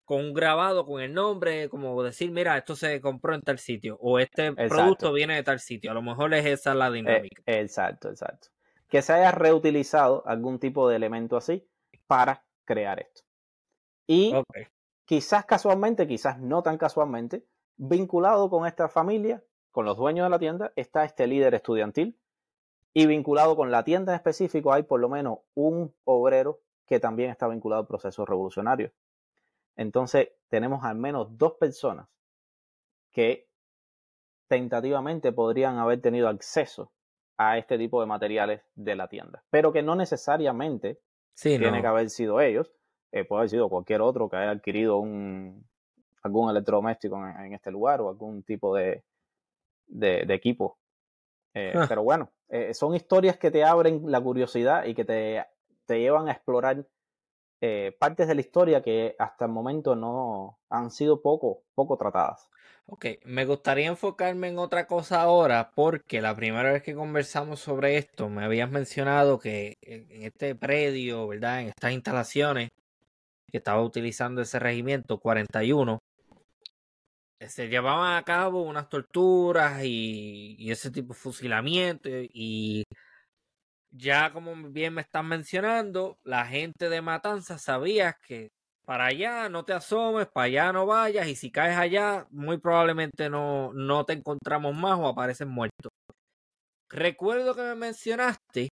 con 0.05 0.21
un 0.21 0.33
grabado 0.33 0.85
con 0.85 1.01
el 1.01 1.13
nombre, 1.13 1.69
como 1.69 2.01
decir, 2.03 2.31
mira, 2.31 2.57
esto 2.57 2.75
se 2.75 3.01
compró 3.01 3.33
en 3.33 3.41
tal 3.41 3.57
sitio 3.57 3.97
o 4.01 4.19
este 4.19 4.53
producto 4.53 5.11
viene 5.13 5.35
de 5.35 5.43
tal 5.43 5.59
sitio. 5.59 5.91
A 5.91 5.93
lo 5.93 6.01
mejor 6.01 6.33
es 6.33 6.45
esa 6.45 6.73
la 6.73 6.87
eh, 6.89 6.93
dinámica. 6.93 7.41
exacto, 7.45 8.09
exacto. 8.09 8.49
Que 8.93 9.01
se 9.01 9.11
haya 9.11 9.31
reutilizado 9.31 10.21
algún 10.27 10.59
tipo 10.59 10.87
de 10.87 10.97
elemento 10.97 11.35
así 11.35 11.67
para 12.05 12.45
crear 12.63 12.99
esto. 12.99 13.23
Y 14.05 14.35
quizás 15.05 15.45
casualmente, 15.47 16.05
quizás 16.05 16.39
no 16.39 16.61
tan 16.61 16.77
casualmente, 16.77 17.43
vinculado 17.75 18.51
con 18.51 18.67
esta 18.67 18.89
familia, 18.89 19.43
con 19.71 19.85
los 19.85 19.97
dueños 19.97 20.27
de 20.27 20.29
la 20.29 20.37
tienda, 20.37 20.73
está 20.75 21.05
este 21.05 21.25
líder 21.25 21.55
estudiantil. 21.55 22.19
Y 22.93 23.07
vinculado 23.07 23.55
con 23.55 23.71
la 23.71 23.83
tienda 23.83 24.11
en 24.11 24.17
específico 24.17 24.71
hay 24.71 24.83
por 24.83 24.99
lo 24.99 25.09
menos 25.09 25.39
un 25.55 25.91
obrero 26.03 26.59
que 26.85 26.99
también 26.99 27.31
está 27.31 27.47
vinculado 27.47 27.81
al 27.81 27.87
proceso 27.87 28.27
revolucionario. 28.27 28.91
Entonces, 29.75 30.33
tenemos 30.49 30.83
al 30.83 30.97
menos 30.97 31.35
dos 31.35 31.53
personas 31.53 32.07
que 33.09 33.49
tentativamente 34.47 35.31
podrían 35.31 35.79
haber 35.79 35.99
tenido 35.99 36.27
acceso 36.27 36.91
a 37.37 37.57
este 37.57 37.77
tipo 37.77 37.99
de 37.99 38.07
materiales 38.07 38.61
de 38.75 38.95
la 38.95 39.07
tienda, 39.07 39.43
pero 39.49 39.71
que 39.71 39.81
no 39.81 39.95
necesariamente 39.95 40.99
tiene 41.41 41.81
que 41.81 41.87
haber 41.87 42.09
sido 42.09 42.39
ellos, 42.41 42.71
eh, 43.11 43.25
puede 43.25 43.41
haber 43.41 43.49
sido 43.49 43.69
cualquier 43.69 44.01
otro 44.01 44.29
que 44.29 44.37
haya 44.37 44.51
adquirido 44.51 44.97
un, 44.97 45.67
algún 46.21 46.49
electrodoméstico 46.49 47.17
en, 47.27 47.53
este 47.53 47.71
lugar 47.71 48.01
o 48.01 48.09
algún 48.09 48.43
tipo 48.43 48.75
de, 48.75 49.03
de, 49.87 50.33
equipo. 50.33 50.77
Eh, 51.53 51.73
ah. 51.75 51.85
Pero 51.87 52.03
bueno, 52.03 52.31
eh, 52.49 52.73
son 52.73 52.95
historias 52.95 53.37
que 53.37 53.51
te 53.51 53.63
abren 53.63 54.01
la 54.11 54.21
curiosidad 54.21 54.85
y 54.85 54.95
que 54.95 55.05
te, 55.05 55.45
te 55.85 55.99
llevan 55.99 56.27
a 56.27 56.31
explorar 56.31 56.85
partes 57.97 58.27
de 58.27 58.35
la 58.35 58.41
historia 58.41 58.81
que 58.81 59.15
hasta 59.17 59.45
el 59.45 59.51
momento 59.51 59.95
no 59.95 60.59
han 60.69 60.91
sido 60.91 61.21
poco, 61.21 61.61
poco 61.75 61.95
tratadas. 61.95 62.49
Ok, 62.85 63.05
me 63.25 63.45
gustaría 63.45 63.87
enfocarme 63.87 64.49
en 64.49 64.57
otra 64.59 64.87
cosa 64.87 65.21
ahora 65.21 65.71
porque 65.73 66.21
la 66.21 66.35
primera 66.35 66.71
vez 66.73 66.83
que 66.83 66.93
conversamos 66.93 67.59
sobre 67.61 67.97
esto 67.97 68.29
me 68.29 68.43
habías 68.43 68.69
mencionado 68.69 69.39
que 69.39 69.77
en 69.81 70.23
este 70.23 70.53
predio, 70.55 71.27
¿verdad? 71.27 71.61
En 71.61 71.67
estas 71.69 71.93
instalaciones 71.93 72.69
que 73.51 73.57
estaba 73.59 73.81
utilizando 73.83 74.41
ese 74.41 74.59
regimiento 74.59 75.19
41, 75.19 75.99
se 77.47 77.67
llevaban 77.67 78.17
a 78.17 78.23
cabo 78.23 78.63
unas 78.63 78.89
torturas 78.89 79.83
y, 79.83 80.55
y 80.59 80.71
ese 80.71 80.91
tipo 80.91 81.13
de 81.13 81.19
fusilamiento 81.19 82.09
y 82.09 82.83
ya 83.91 84.31
como 84.33 84.55
bien 84.71 84.95
me 84.95 85.01
están 85.01 85.27
mencionando, 85.27 86.17
la 86.23 86.45
gente 86.45 86.89
de 86.89 87.01
Matanza 87.01 87.57
sabía 87.57 88.17
que 88.25 88.49
para 88.85 89.05
allá 89.05 89.49
no 89.49 89.63
te 89.65 89.73
asomes, 89.73 90.27
para 90.27 90.45
allá 90.45 90.73
no 90.73 90.85
vayas 90.85 91.27
y 91.27 91.35
si 91.35 91.51
caes 91.51 91.77
allá 91.77 92.27
muy 92.31 92.57
probablemente 92.57 93.29
no, 93.29 93.71
no 93.73 94.05
te 94.05 94.13
encontramos 94.13 94.75
más 94.75 94.99
o 94.99 95.07
apareces 95.07 95.47
muerto. 95.47 95.89
Recuerdo 96.89 97.55
que 97.55 97.61
me 97.61 97.75
mencionaste 97.75 98.69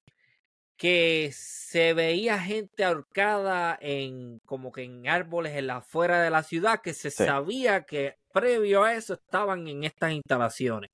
que 0.77 1.31
se 1.33 1.93
veía 1.93 2.39
gente 2.39 2.83
ahorcada 2.83 3.77
en 3.81 4.39
como 4.45 4.71
que 4.71 4.83
en 4.83 5.07
árboles 5.07 5.53
en 5.55 5.67
la 5.67 5.77
afuera 5.77 6.21
de 6.21 6.29
la 6.29 6.43
ciudad 6.43 6.81
que 6.81 6.93
se 6.93 7.11
sabía 7.11 7.83
que 7.83 8.15
previo 8.33 8.83
a 8.83 8.93
eso 8.93 9.13
estaban 9.13 9.67
en 9.67 9.85
estas 9.85 10.11
instalaciones 10.11 10.89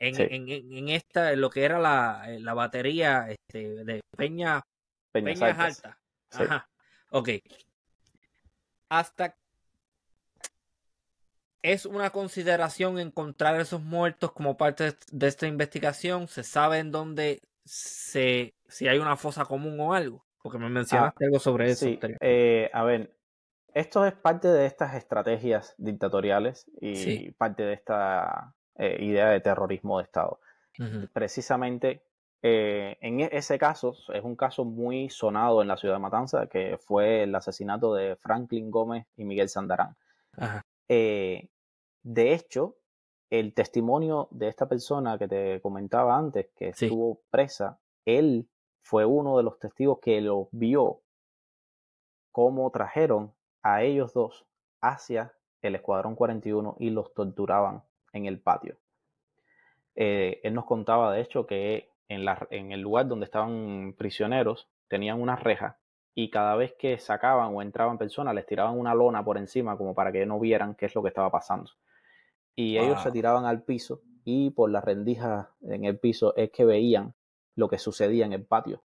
en, 0.00 0.48
en, 0.48 0.88
esta 0.88 1.32
lo 1.34 1.50
que 1.50 1.64
era 1.64 1.78
la, 1.78 2.24
eh, 2.28 2.40
la 2.40 2.54
batería 2.54 3.28
este, 3.28 3.84
de 3.84 4.00
Peña 4.16 4.62
Peñas, 5.12 5.58
Altas, 5.58 5.96
Ajá. 6.32 6.68
Ok. 7.10 7.30
Hasta 8.90 9.36
es 11.62 11.86
una 11.86 12.10
consideración 12.10 12.98
encontrar 12.98 13.60
esos 13.60 13.82
muertos 13.82 14.32
como 14.32 14.56
parte 14.56 14.96
de 15.10 15.26
esta 15.26 15.46
investigación. 15.46 16.28
¿Se 16.28 16.42
sabe 16.42 16.78
en 16.78 16.90
dónde 16.90 17.42
se, 17.64 18.54
si 18.68 18.88
hay 18.88 18.98
una 18.98 19.16
fosa 19.16 19.44
común 19.44 19.78
o 19.80 19.94
algo? 19.94 20.24
Porque 20.42 20.58
me 20.58 20.68
mencionaste 20.68 21.24
ah, 21.24 21.26
algo 21.26 21.38
sobre 21.38 21.70
eso. 21.70 21.86
Eh, 22.20 22.70
a 22.72 22.82
ver, 22.82 23.14
esto 23.74 24.04
es 24.06 24.14
parte 24.14 24.48
de 24.48 24.66
estas 24.66 24.94
estrategias 24.94 25.74
dictatoriales 25.78 26.66
y 26.80 27.30
parte 27.32 27.62
de 27.62 27.74
esta 27.74 28.54
eh, 28.76 28.96
idea 29.00 29.28
de 29.28 29.40
terrorismo 29.40 29.98
de 29.98 30.04
Estado. 30.04 30.40
Precisamente 31.12 32.02
eh, 32.42 32.96
en 33.00 33.20
e, 33.20 33.28
ese 33.32 33.58
caso, 33.58 33.94
es 34.12 34.24
un 34.24 34.36
caso 34.36 34.64
muy 34.64 35.10
sonado 35.10 35.62
en 35.62 35.68
la 35.68 35.76
ciudad 35.76 35.94
de 35.94 36.00
Matanza, 36.00 36.46
que 36.46 36.78
fue 36.78 37.24
el 37.24 37.34
asesinato 37.34 37.94
de 37.94 38.16
Franklin 38.16 38.70
Gómez 38.70 39.06
y 39.16 39.24
Miguel 39.24 39.48
Sandarán. 39.48 39.96
Eh, 40.88 41.48
de 42.02 42.32
hecho, 42.32 42.76
el 43.28 43.52
testimonio 43.54 44.28
de 44.30 44.48
esta 44.48 44.68
persona 44.68 45.18
que 45.18 45.28
te 45.28 45.60
comentaba 45.60 46.16
antes, 46.16 46.48
que 46.56 46.70
estuvo 46.70 47.20
presa, 47.30 47.78
él 48.04 48.48
fue 48.82 49.04
uno 49.04 49.36
de 49.36 49.42
los 49.42 49.58
testigos 49.58 49.98
que 50.00 50.20
lo 50.20 50.48
vio 50.52 51.02
cómo 52.32 52.70
trajeron 52.70 53.32
a 53.62 53.82
ellos 53.82 54.14
dos 54.14 54.46
hacia 54.80 55.34
el 55.62 55.74
Escuadrón 55.74 56.14
41 56.14 56.76
y 56.78 56.90
los 56.90 57.12
torturaban 57.12 57.82
en 58.12 58.26
el 58.26 58.40
patio. 58.40 58.76
Eh, 59.94 60.40
él 60.42 60.54
nos 60.54 60.64
contaba, 60.64 61.12
de 61.12 61.20
hecho, 61.20 61.46
que 61.46 61.90
en, 62.10 62.24
la, 62.24 62.46
en 62.50 62.72
el 62.72 62.80
lugar 62.80 63.06
donde 63.06 63.24
estaban 63.24 63.94
prisioneros 63.96 64.68
tenían 64.88 65.20
una 65.20 65.36
reja 65.36 65.78
y 66.14 66.28
cada 66.28 66.56
vez 66.56 66.74
que 66.76 66.98
sacaban 66.98 67.54
o 67.54 67.62
entraban 67.62 67.96
personas 67.96 68.34
les 68.34 68.44
tiraban 68.44 68.76
una 68.78 68.94
lona 68.94 69.24
por 69.24 69.38
encima 69.38 69.78
como 69.78 69.94
para 69.94 70.10
que 70.10 70.26
no 70.26 70.38
vieran 70.40 70.74
qué 70.74 70.86
es 70.86 70.94
lo 70.94 71.02
que 71.02 71.08
estaba 71.08 71.30
pasando. 71.30 71.70
Y 72.56 72.76
ellos 72.76 73.00
se 73.02 73.12
tiraban 73.12 73.46
al 73.46 73.62
piso 73.62 74.02
y 74.24 74.50
por 74.50 74.70
las 74.70 74.84
rendijas 74.84 75.48
en 75.62 75.84
el 75.84 75.98
piso 75.98 76.34
es 76.36 76.50
que 76.50 76.64
veían 76.64 77.14
lo 77.54 77.68
que 77.68 77.78
sucedía 77.78 78.26
en 78.26 78.32
el 78.32 78.44
patio 78.44 78.82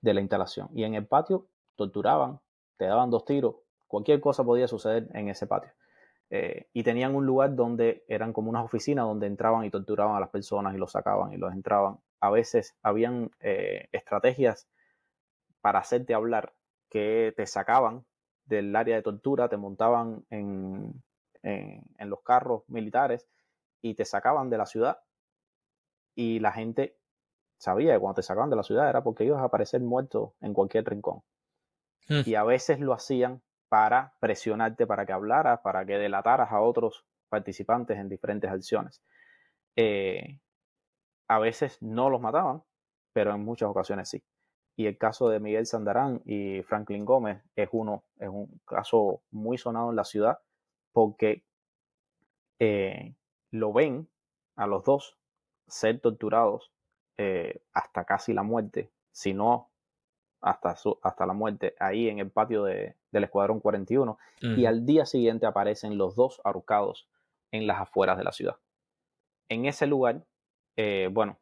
de 0.00 0.14
la 0.14 0.20
instalación. 0.20 0.68
Y 0.72 0.84
en 0.84 0.94
el 0.94 1.06
patio 1.06 1.48
torturaban, 1.74 2.40
te 2.76 2.86
daban 2.86 3.10
dos 3.10 3.24
tiros, 3.24 3.56
cualquier 3.88 4.20
cosa 4.20 4.44
podía 4.44 4.68
suceder 4.68 5.08
en 5.12 5.28
ese 5.28 5.48
patio. 5.48 5.72
Eh, 6.30 6.68
y 6.72 6.82
tenían 6.84 7.14
un 7.14 7.26
lugar 7.26 7.54
donde 7.54 8.04
eran 8.08 8.32
como 8.32 8.48
unas 8.48 8.64
oficinas 8.64 9.04
donde 9.04 9.26
entraban 9.26 9.64
y 9.64 9.70
torturaban 9.70 10.16
a 10.16 10.20
las 10.20 10.30
personas 10.30 10.74
y 10.74 10.78
los 10.78 10.92
sacaban 10.92 11.32
y 11.32 11.36
los 11.36 11.52
entraban. 11.52 11.98
A 12.20 12.30
veces 12.30 12.76
habían 12.82 13.30
eh, 13.40 13.88
estrategias 13.92 14.68
para 15.60 15.80
hacerte 15.80 16.14
hablar 16.14 16.54
que 16.88 17.32
te 17.36 17.46
sacaban 17.46 18.04
del 18.44 18.74
área 18.76 18.96
de 18.96 19.02
tortura, 19.02 19.48
te 19.48 19.56
montaban 19.56 20.24
en, 20.30 21.02
en, 21.42 22.10
los 22.10 22.22
carros 22.22 22.62
militares 22.68 23.26
y 23.80 23.94
te 23.94 24.04
sacaban 24.04 24.50
de 24.50 24.58
la 24.58 24.66
ciudad 24.66 24.98
y 26.14 26.38
la 26.40 26.52
gente 26.52 26.96
sabía 27.58 27.94
que 27.94 28.00
cuando 28.00 28.16
te 28.16 28.22
sacaban 28.22 28.50
de 28.50 28.56
la 28.56 28.62
ciudad 28.62 28.88
era 28.88 29.02
porque 29.02 29.24
ibas 29.24 29.40
a 29.40 29.44
aparecer 29.44 29.80
muerto 29.80 30.34
en 30.40 30.54
cualquier 30.54 30.84
rincón. 30.84 31.22
Hmm. 32.08 32.20
Y 32.26 32.34
a 32.34 32.44
veces 32.44 32.80
lo 32.80 32.92
hacían 32.92 33.42
para 33.68 34.14
presionarte 34.20 34.86
para 34.86 35.06
que 35.06 35.12
hablaras, 35.12 35.60
para 35.60 35.84
que 35.84 35.98
delataras 35.98 36.52
a 36.52 36.60
otros 36.60 37.04
participantes 37.28 37.98
en 37.98 38.08
diferentes 38.08 38.50
acciones. 38.50 39.02
Eh, 39.76 40.38
a 41.28 41.38
veces 41.38 41.80
no 41.80 42.10
los 42.10 42.20
mataban, 42.20 42.62
pero 43.12 43.34
en 43.34 43.44
muchas 43.44 43.68
ocasiones 43.68 44.08
sí. 44.08 44.22
Y 44.76 44.86
el 44.86 44.98
caso 44.98 45.28
de 45.28 45.40
Miguel 45.40 45.66
Sandarán 45.66 46.20
y 46.24 46.62
Franklin 46.62 47.04
Gómez 47.04 47.42
es 47.54 47.68
uno, 47.72 48.04
es 48.18 48.28
un 48.28 48.60
caso 48.64 49.22
muy 49.30 49.56
sonado 49.56 49.90
en 49.90 49.96
la 49.96 50.04
ciudad 50.04 50.38
porque 50.92 51.44
eh, 52.58 53.14
lo 53.50 53.72
ven 53.72 54.08
a 54.56 54.66
los 54.66 54.84
dos 54.84 55.16
ser 55.66 56.00
torturados 56.00 56.72
eh, 57.16 57.62
hasta 57.72 58.04
casi 58.04 58.32
la 58.32 58.42
muerte, 58.42 58.90
si 59.12 59.34
no 59.34 59.70
hasta, 60.40 60.76
hasta 61.02 61.26
la 61.26 61.32
muerte, 61.32 61.74
ahí 61.80 62.08
en 62.08 62.18
el 62.18 62.30
patio 62.30 62.64
del 62.64 62.94
Escuadrón 63.12 63.60
41, 63.60 64.18
y 64.40 64.66
al 64.66 64.84
día 64.84 65.06
siguiente 65.06 65.46
aparecen 65.46 65.96
los 65.96 66.16
dos 66.16 66.40
ahorcados 66.44 67.08
en 67.50 67.66
las 67.66 67.80
afueras 67.80 68.18
de 68.18 68.24
la 68.24 68.32
ciudad. 68.32 68.58
En 69.48 69.64
ese 69.64 69.86
lugar, 69.86 70.26
eh, 70.76 71.08
bueno, 71.12 71.38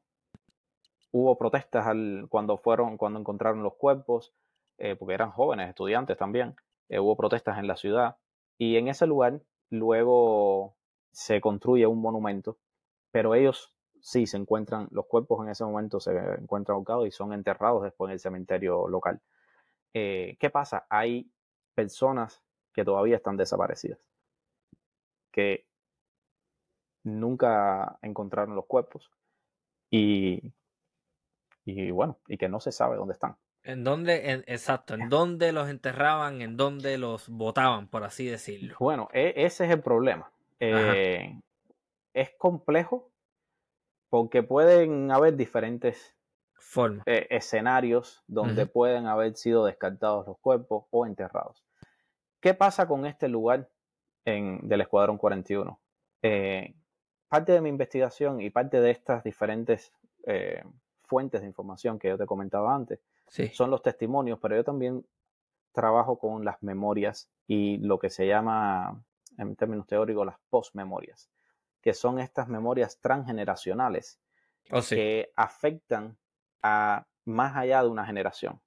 hubo 1.10 1.36
protestas 1.38 1.86
cuando 2.28 2.58
fueron, 2.58 2.96
cuando 2.96 3.20
encontraron 3.20 3.62
los 3.62 3.74
cuerpos, 3.74 4.32
eh, 4.78 4.96
porque 4.96 5.14
eran 5.14 5.30
jóvenes, 5.30 5.68
estudiantes 5.68 6.16
también, 6.16 6.56
eh, 6.88 6.98
hubo 6.98 7.16
protestas 7.16 7.58
en 7.58 7.66
la 7.66 7.76
ciudad, 7.76 8.16
y 8.58 8.76
en 8.76 8.88
ese 8.88 9.06
lugar 9.06 9.40
luego 9.70 10.76
se 11.12 11.40
construye 11.40 11.86
un 11.86 12.00
monumento, 12.00 12.58
pero 13.10 13.34
ellos 13.34 13.74
sí 14.00 14.26
se 14.26 14.36
encuentran, 14.36 14.88
los 14.90 15.06
cuerpos 15.06 15.44
en 15.44 15.50
ese 15.50 15.64
momento 15.64 16.00
se 16.00 16.12
encuentran 16.38 16.76
ahorcados 16.76 17.06
y 17.06 17.10
son 17.10 17.32
enterrados 17.32 17.82
después 17.82 18.08
en 18.08 18.14
el 18.14 18.20
cementerio 18.20 18.88
local. 18.88 19.20
¿Qué 19.92 20.50
pasa? 20.52 20.86
Hay 20.88 21.30
personas 21.74 22.42
que 22.72 22.84
todavía 22.84 23.16
están 23.16 23.36
desaparecidas, 23.36 23.98
que 25.30 25.66
nunca 27.04 27.98
encontraron 28.02 28.56
los 28.56 28.66
cuerpos 28.66 29.10
y, 29.92 30.52
y 31.66 31.90
bueno, 31.90 32.18
y 32.26 32.38
que 32.38 32.48
no 32.48 32.58
se 32.58 32.72
sabe 32.72 32.96
dónde 32.96 33.12
están. 33.12 33.36
¿En 33.62 33.84
dónde, 33.84 34.42
exacto, 34.48 34.94
en 34.94 35.08
dónde 35.08 35.52
los 35.52 35.68
enterraban, 35.68 36.42
en 36.42 36.56
dónde 36.56 36.98
los 36.98 37.28
botaban, 37.28 37.86
por 37.86 38.02
así 38.02 38.26
decirlo? 38.26 38.74
Bueno, 38.80 39.08
e, 39.12 39.34
ese 39.36 39.66
es 39.66 39.70
el 39.70 39.80
problema. 39.80 40.32
Eh, 40.58 41.38
es 42.14 42.30
complejo 42.38 43.10
porque 44.08 44.42
pueden 44.42 45.12
haber 45.12 45.36
diferentes 45.36 46.16
eh, 47.06 47.26
escenarios 47.30 48.24
donde 48.26 48.66
pueden 48.66 49.06
haber 49.06 49.36
sido 49.36 49.64
descartados 49.66 50.26
los 50.26 50.38
cuerpos 50.38 50.86
o 50.90 51.06
enterrados. 51.06 51.62
¿Qué 52.40 52.54
pasa 52.54 52.88
con 52.88 53.06
este 53.06 53.28
lugar 53.28 53.68
en, 54.24 54.66
del 54.66 54.80
Escuadrón 54.80 55.18
41? 55.18 55.78
Eh, 56.22 56.74
parte 57.32 57.52
de 57.52 57.62
mi 57.62 57.70
investigación 57.70 58.42
y 58.42 58.50
parte 58.50 58.78
de 58.78 58.90
estas 58.90 59.24
diferentes 59.24 59.90
eh, 60.26 60.62
fuentes 61.04 61.40
de 61.40 61.46
información 61.46 61.98
que 61.98 62.08
yo 62.08 62.18
te 62.18 62.26
comentaba 62.26 62.74
antes 62.74 63.00
son 63.54 63.70
los 63.70 63.80
testimonios, 63.80 64.38
pero 64.38 64.54
yo 64.54 64.62
también 64.62 65.06
trabajo 65.72 66.18
con 66.18 66.44
las 66.44 66.62
memorias 66.62 67.30
y 67.46 67.78
lo 67.78 67.98
que 67.98 68.10
se 68.10 68.26
llama, 68.26 69.02
en 69.38 69.56
términos 69.56 69.86
teóricos, 69.86 70.26
las 70.26 70.36
postmemorias 70.50 71.30
que 71.80 71.94
son 71.94 72.18
estas 72.18 72.48
memorias 72.48 73.00
transgeneracionales 73.00 74.20
oh, 74.70 74.80
que 74.86 75.32
afectan 75.34 76.18
a 76.60 77.06
más 77.24 77.56
allá 77.56 77.82
de 77.82 77.88
una 77.88 78.04
generación. 78.04 78.60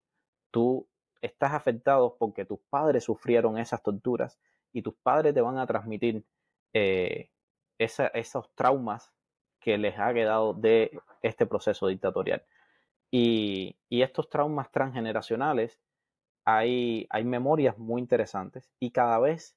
Tú 0.49 0.87
estás 1.21 1.53
afectado 1.53 2.17
porque 2.17 2.45
tus 2.45 2.61
padres 2.67 3.03
sufrieron 3.03 3.59
esas 3.59 3.83
torturas 3.83 4.39
y 4.73 4.81
tus 4.81 4.95
padres 4.95 5.35
te 5.35 5.41
van 5.41 5.59
a 5.59 5.67
transmitir 5.67 6.25
eh, 6.73 7.29
esos 7.77 8.49
traumas 8.55 9.11
que 9.59 9.77
les 9.77 9.97
ha 9.97 10.13
quedado 10.13 10.53
de 10.53 10.91
este 11.21 11.45
proceso 11.45 11.87
dictatorial. 11.87 12.43
Y, 13.11 13.75
estos 13.89 14.29
traumas 14.29 14.69
transgeneracionales, 14.71 15.79
hay, 16.43 17.07
hay 17.09 17.23
memorias 17.23 17.77
muy 17.77 18.01
interesantes 18.01 18.69
y 18.79 18.91
cada 18.91 19.17
vez 19.19 19.55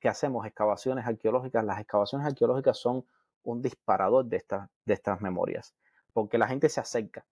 que 0.00 0.08
hacemos 0.08 0.44
excavaciones 0.44 1.06
arqueológicas, 1.06 1.64
las 1.64 1.80
excavaciones 1.80 2.26
arqueológicas 2.26 2.76
son 2.76 3.06
un 3.44 3.62
disparador 3.62 4.26
de, 4.26 4.36
estas 4.36 4.68
de 4.84 4.94
estas 4.94 5.20
memorias, 5.22 5.74
porque 6.12 6.36
la 6.36 6.48
gente 6.48 6.68
se 6.68 6.80
acerca, 6.80 7.24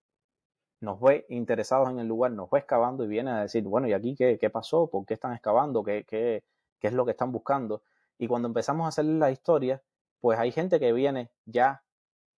nos 0.80 1.00
ve 1.00 1.26
interesados 1.28 1.90
en 1.90 1.98
el 1.98 2.06
lugar, 2.06 2.30
nos 2.32 2.48
ve 2.50 2.60
excavando 2.60 3.04
y 3.04 3.08
viene 3.08 3.32
a 3.32 3.40
decir, 3.40 3.64
bueno, 3.64 3.88
¿y 3.88 3.92
aquí 3.92 4.14
qué, 4.14 4.38
qué 4.38 4.48
pasó? 4.48 4.88
¿Por 4.88 5.04
qué 5.04 5.14
están 5.14 5.32
excavando? 5.34 5.82
¿Qué, 5.82 6.04
qué, 6.04 6.44
qué 6.78 6.86
es 6.86 6.94
lo 6.94 7.04
que 7.04 7.10
están 7.10 7.32
buscando? 7.32 7.82
Y 8.16 8.28
cuando 8.28 8.48
empezamos 8.48 8.84
a 8.84 8.88
hacer 8.88 9.06
la 9.06 9.30
historia, 9.30 9.82
pues 10.24 10.38
hay 10.38 10.52
gente 10.52 10.80
que 10.80 10.90
viene 10.94 11.28
ya 11.44 11.82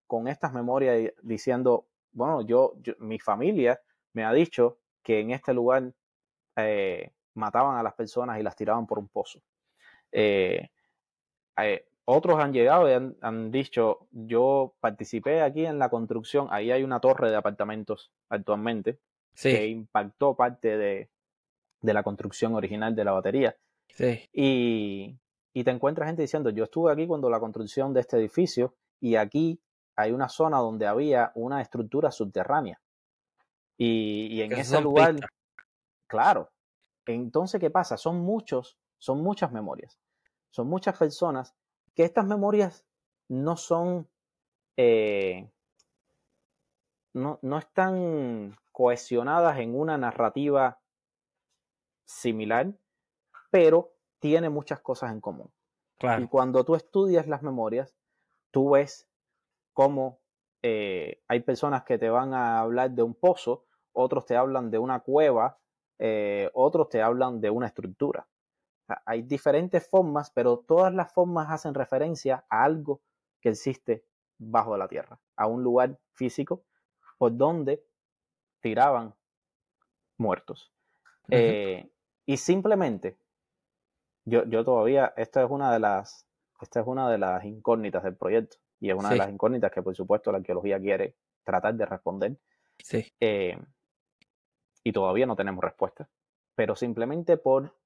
con 0.09 0.27
estas 0.27 0.53
memorias 0.53 1.13
diciendo, 1.23 1.87
bueno, 2.11 2.43
yo, 2.43 2.75
mi 2.99 3.21
familia 3.21 3.81
me 4.13 4.25
ha 4.25 4.33
dicho 4.33 4.81
que 5.05 5.21
en 5.21 5.31
este 5.31 5.55
lugar 5.55 5.93
eh, 6.57 7.13
mataban 7.35 7.77
a 7.77 7.85
las 7.85 7.95
personas 7.95 8.41
y 8.41 8.43
las 8.43 8.57
tiraban 8.57 8.89
por 8.89 8.99
un 8.99 9.07
pozo. 9.07 9.41
Eh, 10.11 10.69
eh, 11.59 11.87
otros 12.07 12.41
han 12.41 12.53
llegado 12.53 12.91
y 12.91 13.15
han, 13.21 13.53
dicho, 13.53 14.09
yo 14.11 14.75
participé 14.81 15.43
aquí 15.43 15.65
en 15.65 15.79
la 15.79 15.89
construcción, 15.89 16.49
ahí 16.51 16.73
hay 16.73 16.83
una 16.83 16.99
torre 16.99 17.31
de 17.31 17.37
apartamentos 17.37 18.11
actualmente, 18.29 18.99
que 19.41 19.65
impactó 19.69 20.35
parte 20.35 20.77
de, 20.77 21.09
de, 21.83 21.95
la 21.95 22.03
construcción 22.03 22.57
original 22.57 22.97
de 22.97 23.05
la 23.05 23.13
batería. 23.13 23.57
Sí. 23.91 24.29
Y, 24.33 25.21
y 25.57 25.65
te 25.65 25.71
encuentras 25.71 26.07
gente 26.07 26.21
diciendo, 26.21 26.51
yo 26.51 26.65
estuve 26.65 26.93
aquí 26.93 27.07
cuando 27.07 27.31
la 27.31 27.41
construcción 27.41 27.95
de 27.95 28.01
este 28.01 28.19
edificio 28.19 28.75
y 29.01 29.17
aquí 29.17 29.59
hay 29.97 30.13
una 30.13 30.29
zona 30.29 30.59
donde 30.59 30.87
había 30.87 31.33
una 31.35 31.63
estructura 31.63 32.11
subterránea. 32.11 32.79
Y, 33.79 34.27
y 34.33 34.43
en 34.43 34.53
ese 34.53 34.79
lugar, 34.83 35.17
claro. 36.07 36.51
Entonces, 37.07 37.59
¿qué 37.59 37.71
pasa? 37.71 37.97
Son 37.97 38.21
muchos, 38.21 38.79
son 38.99 39.23
muchas 39.23 39.51
memorias. 39.51 39.99
Son 40.51 40.69
muchas 40.69 40.99
personas 40.99 41.55
que 41.95 42.05
estas 42.05 42.27
memorias 42.27 42.85
no 43.29 43.57
son, 43.57 44.07
eh, 44.77 45.51
no, 47.15 47.39
no 47.41 47.57
están 47.57 48.59
cohesionadas 48.73 49.59
en 49.61 49.75
una 49.75 49.97
narrativa 49.97 50.83
similar, 52.05 52.75
pero 53.51 53.96
tiene 54.19 54.49
muchas 54.51 54.81
cosas 54.81 55.13
en 55.13 55.21
común. 55.21 55.51
Y 56.19 56.27
cuando 56.27 56.65
tú 56.65 56.75
estudias 56.75 57.27
las 57.27 57.43
memorias, 57.43 57.95
tú 58.51 58.71
ves 58.71 59.09
cómo 59.73 60.21
eh, 60.63 61.23
hay 61.29 61.41
personas 61.41 61.85
que 61.85 61.99
te 61.99 62.11
van 62.11 62.35
a 62.35 62.61
hablar 62.61 62.91
de 62.91 63.03
un 63.03 63.15
pozo, 63.15 63.65
otros 63.93 64.27
te 64.27 64.37
hablan 64.37 64.71
de 64.71 64.79
una 64.79 65.01
cueva, 65.01 65.59
eh, 65.99 66.51
otros 66.55 66.89
te 66.89 67.01
hablan 67.01 67.41
de 67.41 67.51
una 67.51 67.67
estructura. 67.67 68.27
hay 69.05 69.23
diferentes 69.23 69.89
formas, 69.89 70.31
pero 70.31 70.59
todas 70.59 70.95
las 70.95 71.13
formas 71.13 71.51
hacen 71.51 71.75
referencia 71.75 72.45
a 72.49 72.63
algo 72.63 73.01
que 73.41 73.49
existe 73.49 74.05
bajo 74.39 74.77
la 74.77 74.87
tierra, 74.87 75.19
a 75.35 75.47
un 75.47 75.63
lugar 75.63 75.99
físico 76.13 76.63
por 77.19 77.37
donde 77.37 77.85
tiraban 78.61 79.15
muertos. 80.19 80.73
Eh, 81.31 81.91
y 82.25 82.37
simplemente, 82.37 83.17
yo, 84.27 84.45
yo 84.45 84.65
todavía, 84.65 85.15
esta 85.17 85.43
es 85.43 85.51
una 85.51 85.73
de 85.73 85.79
las, 85.79 86.27
esta 86.61 86.81
es 86.81 86.87
una 86.87 87.09
de 87.11 87.17
las 87.17 87.45
incógnitas 87.45 88.03
del 88.03 88.17
proyecto 88.17 88.59
y 88.81 88.91
es 88.91 88.97
una 88.97 89.11
de 89.11 89.17
las 89.17 89.31
incógnitas 89.31 89.71
que 89.71 89.83
por 89.83 89.95
supuesto 89.95 90.31
la 90.33 90.39
arqueología 90.39 90.79
quiere 90.79 91.15
tratar 91.45 91.75
de 91.75 91.87
responder. 91.87 92.37
Sí. 92.79 93.11
Eh, 93.21 93.57
y 94.83 94.93
todavía 94.93 95.27
no 95.27 95.37
tenemos 95.37 95.65
respuesta. 95.65 96.09
Pero 96.55 96.77
simplemente 96.77 97.37
por 97.37 97.77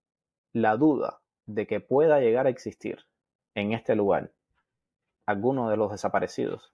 la 0.52 0.76
duda 0.76 1.20
de 1.46 1.66
que 1.66 1.80
pueda 1.80 2.20
llegar 2.20 2.46
a 2.46 2.50
existir 2.50 3.04
en 3.54 3.72
este 3.72 3.94
lugar 3.94 4.32
alguno 5.26 5.68
de 5.68 5.76
los 5.76 5.92
desaparecidos, 5.92 6.72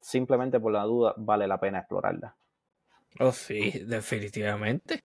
simplemente 0.00 0.58
por 0.58 0.72
la 0.72 0.82
duda 0.84 1.14
vale 1.16 1.46
la 1.46 1.60
pena 1.60 1.80
explorarla. 1.80 2.36
Oh, 3.20 3.32
sí, 3.32 3.84
definitivamente. 3.86 5.04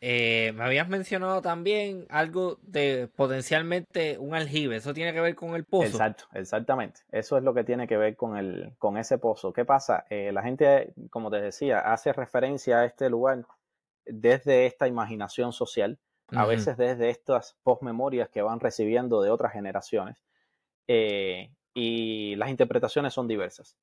Eh, 0.00 0.52
me 0.54 0.64
habías 0.64 0.88
mencionado 0.88 1.42
también 1.42 2.06
algo 2.08 2.58
de 2.62 3.08
potencialmente 3.16 4.16
un 4.18 4.34
aljibe. 4.34 4.76
¿Eso 4.76 4.94
tiene 4.94 5.12
que 5.12 5.20
ver 5.20 5.34
con 5.34 5.56
el 5.56 5.64
pozo? 5.64 5.86
Exacto, 5.86 6.24
exactamente. 6.34 7.00
Eso 7.10 7.36
es 7.36 7.42
lo 7.42 7.52
que 7.52 7.64
tiene 7.64 7.88
que 7.88 7.96
ver 7.96 8.16
con, 8.16 8.36
el, 8.36 8.74
con 8.78 8.96
ese 8.96 9.18
pozo. 9.18 9.52
¿Qué 9.52 9.64
pasa? 9.64 10.04
Eh, 10.08 10.30
la 10.32 10.42
gente, 10.42 10.94
como 11.10 11.30
te 11.30 11.40
decía, 11.40 11.80
hace 11.80 12.12
referencia 12.12 12.78
a 12.78 12.84
este 12.84 13.10
lugar 13.10 13.44
desde 14.04 14.66
esta 14.66 14.86
imaginación 14.86 15.52
social, 15.52 15.98
a 16.28 16.44
veces 16.46 16.76
desde 16.76 17.10
estas 17.10 17.56
postmemorias 17.62 18.28
que 18.28 18.42
van 18.42 18.60
recibiendo 18.60 19.22
de 19.22 19.30
otras 19.30 19.52
generaciones. 19.52 20.22
Eh, 20.86 21.50
y 21.74 22.36
las 22.36 22.50
interpretaciones 22.50 23.14
son 23.14 23.28
diversas. 23.28 23.76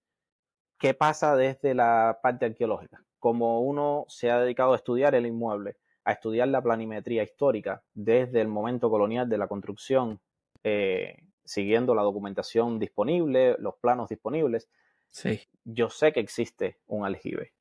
¿Qué 0.78 0.93
pasa 0.93 1.36
desde 1.36 1.74
la 1.74 2.20
parte 2.22 2.45
arqueológica? 2.45 3.03
Como 3.20 3.61
uno 3.61 4.05
se 4.07 4.32
ha 4.32 4.39
dedicado 4.39 4.74
a 4.74 4.76
estudiar 4.76 5.16
el 5.16 5.26
inmueble, 5.26 5.78
a 6.05 6.11
estudiar 6.11 6.47
la 6.47 6.61
planimetría 6.61 7.23
histórica 7.23 7.83
desde 7.93 8.39
el 8.39 8.47
momento 8.47 8.89
colonial 8.89 9.27
de 9.27 9.37
la 9.37 9.47
construcción, 9.47 10.21
eh, 10.63 11.17
siguiendo 11.43 11.95
la 11.95 12.03
documentación 12.03 12.79
disponible, 12.79 13.55
los 13.59 13.75
planos 13.75 14.09
disponibles, 14.09 14.69
sí. 15.09 15.41
yo 15.63 15.89
sé 15.89 16.13
que 16.13 16.19
existe 16.19 16.79
un 16.85 17.05
aljibe. 17.05 17.53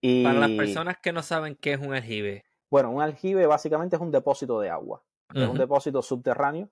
y, 0.00 0.24
Para 0.24 0.40
las 0.40 0.50
personas 0.52 0.98
que 0.98 1.12
no 1.12 1.22
saben 1.22 1.54
qué 1.54 1.74
es 1.74 1.80
un 1.80 1.94
aljibe. 1.94 2.44
Bueno, 2.70 2.90
un 2.90 3.02
aljibe 3.02 3.46
básicamente 3.46 3.96
es 3.96 4.02
un 4.02 4.10
depósito 4.10 4.58
de 4.58 4.70
agua. 4.70 5.04
Es 5.34 5.48
un 5.48 5.56
depósito 5.56 6.02
subterráneo 6.02 6.68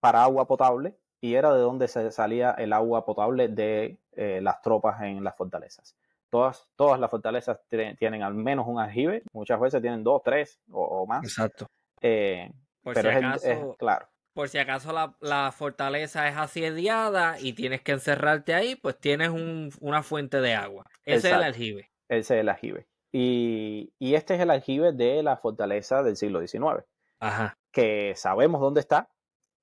para 0.00 0.22
agua 0.22 0.46
potable 0.46 0.96
y 1.20 1.34
era 1.34 1.52
de 1.52 1.60
donde 1.60 1.88
se 1.88 2.10
salía 2.12 2.52
el 2.52 2.72
agua 2.72 3.04
potable 3.04 3.48
de 3.48 3.98
eh, 4.12 4.40
las 4.40 4.62
tropas 4.62 5.02
en 5.02 5.24
las 5.24 5.36
fortalezas. 5.36 5.96
Todas, 6.30 6.68
todas 6.76 7.00
las 7.00 7.10
fortalezas 7.10 7.58
tienen, 7.68 8.22
al 8.22 8.34
menos 8.34 8.66
un 8.68 8.78
aljibe, 8.78 9.22
muchas 9.32 9.58
veces 9.58 9.80
tienen 9.80 10.04
dos, 10.04 10.22
tres 10.22 10.60
o, 10.70 11.06
más. 11.06 11.24
Exacto. 11.24 11.66
Eh, 12.02 12.50
por 12.82 12.94
pero 12.94 13.10
si 13.10 13.16
acaso, 13.16 13.76
claro. 13.78 14.08
Por 14.34 14.48
si 14.48 14.58
acaso 14.58 14.92
la, 15.20 15.52
fortaleza 15.52 16.28
es 16.28 16.36
asediada 16.36 17.40
y 17.40 17.54
tienes 17.54 17.82
que 17.82 17.92
encerrarte 17.92 18.54
ahí, 18.54 18.76
pues 18.76 18.98
tienes 18.98 19.30
una 19.30 20.02
fuente 20.02 20.40
de 20.40 20.54
agua. 20.54 20.84
Ese 21.04 21.28
es 21.28 21.34
el 21.34 21.42
aljibe. 21.42 21.90
Ese 22.08 22.36
es 22.36 22.40
el 22.42 22.48
aljibe. 22.48 22.86
Y, 23.12 23.92
este 23.98 24.34
es 24.34 24.40
el 24.40 24.50
aljibe 24.50 24.92
de 24.92 25.22
la 25.22 25.38
fortaleza 25.38 26.02
del 26.02 26.16
siglo 26.16 26.46
XIX. 26.46 26.84
Ajá. 27.20 27.58
Que 27.72 28.14
sabemos 28.16 28.60
dónde 28.60 28.80
está, 28.80 29.10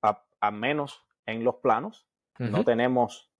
al 0.02 0.52
menos 0.52 1.06
en 1.24 1.44
los 1.44 1.56
planos. 1.56 2.06
No 2.38 2.64
tenemos 2.64 3.30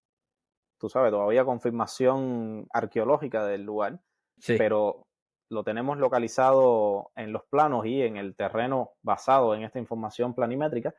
tú 0.78 0.88
sabes, 0.88 1.10
todavía 1.10 1.44
confirmación 1.44 2.66
arqueológica 2.72 3.44
del 3.46 3.62
lugar, 3.62 4.00
pero 4.46 5.06
lo 5.48 5.64
tenemos 5.64 5.98
localizado 5.98 7.10
en 7.14 7.32
los 7.32 7.44
planos 7.44 7.86
y 7.86 8.02
en 8.02 8.16
el 8.16 8.34
terreno 8.34 8.92
basado 9.02 9.54
en 9.54 9.62
esta 9.62 9.78
información 9.78 10.34
planimétrica. 10.34 10.94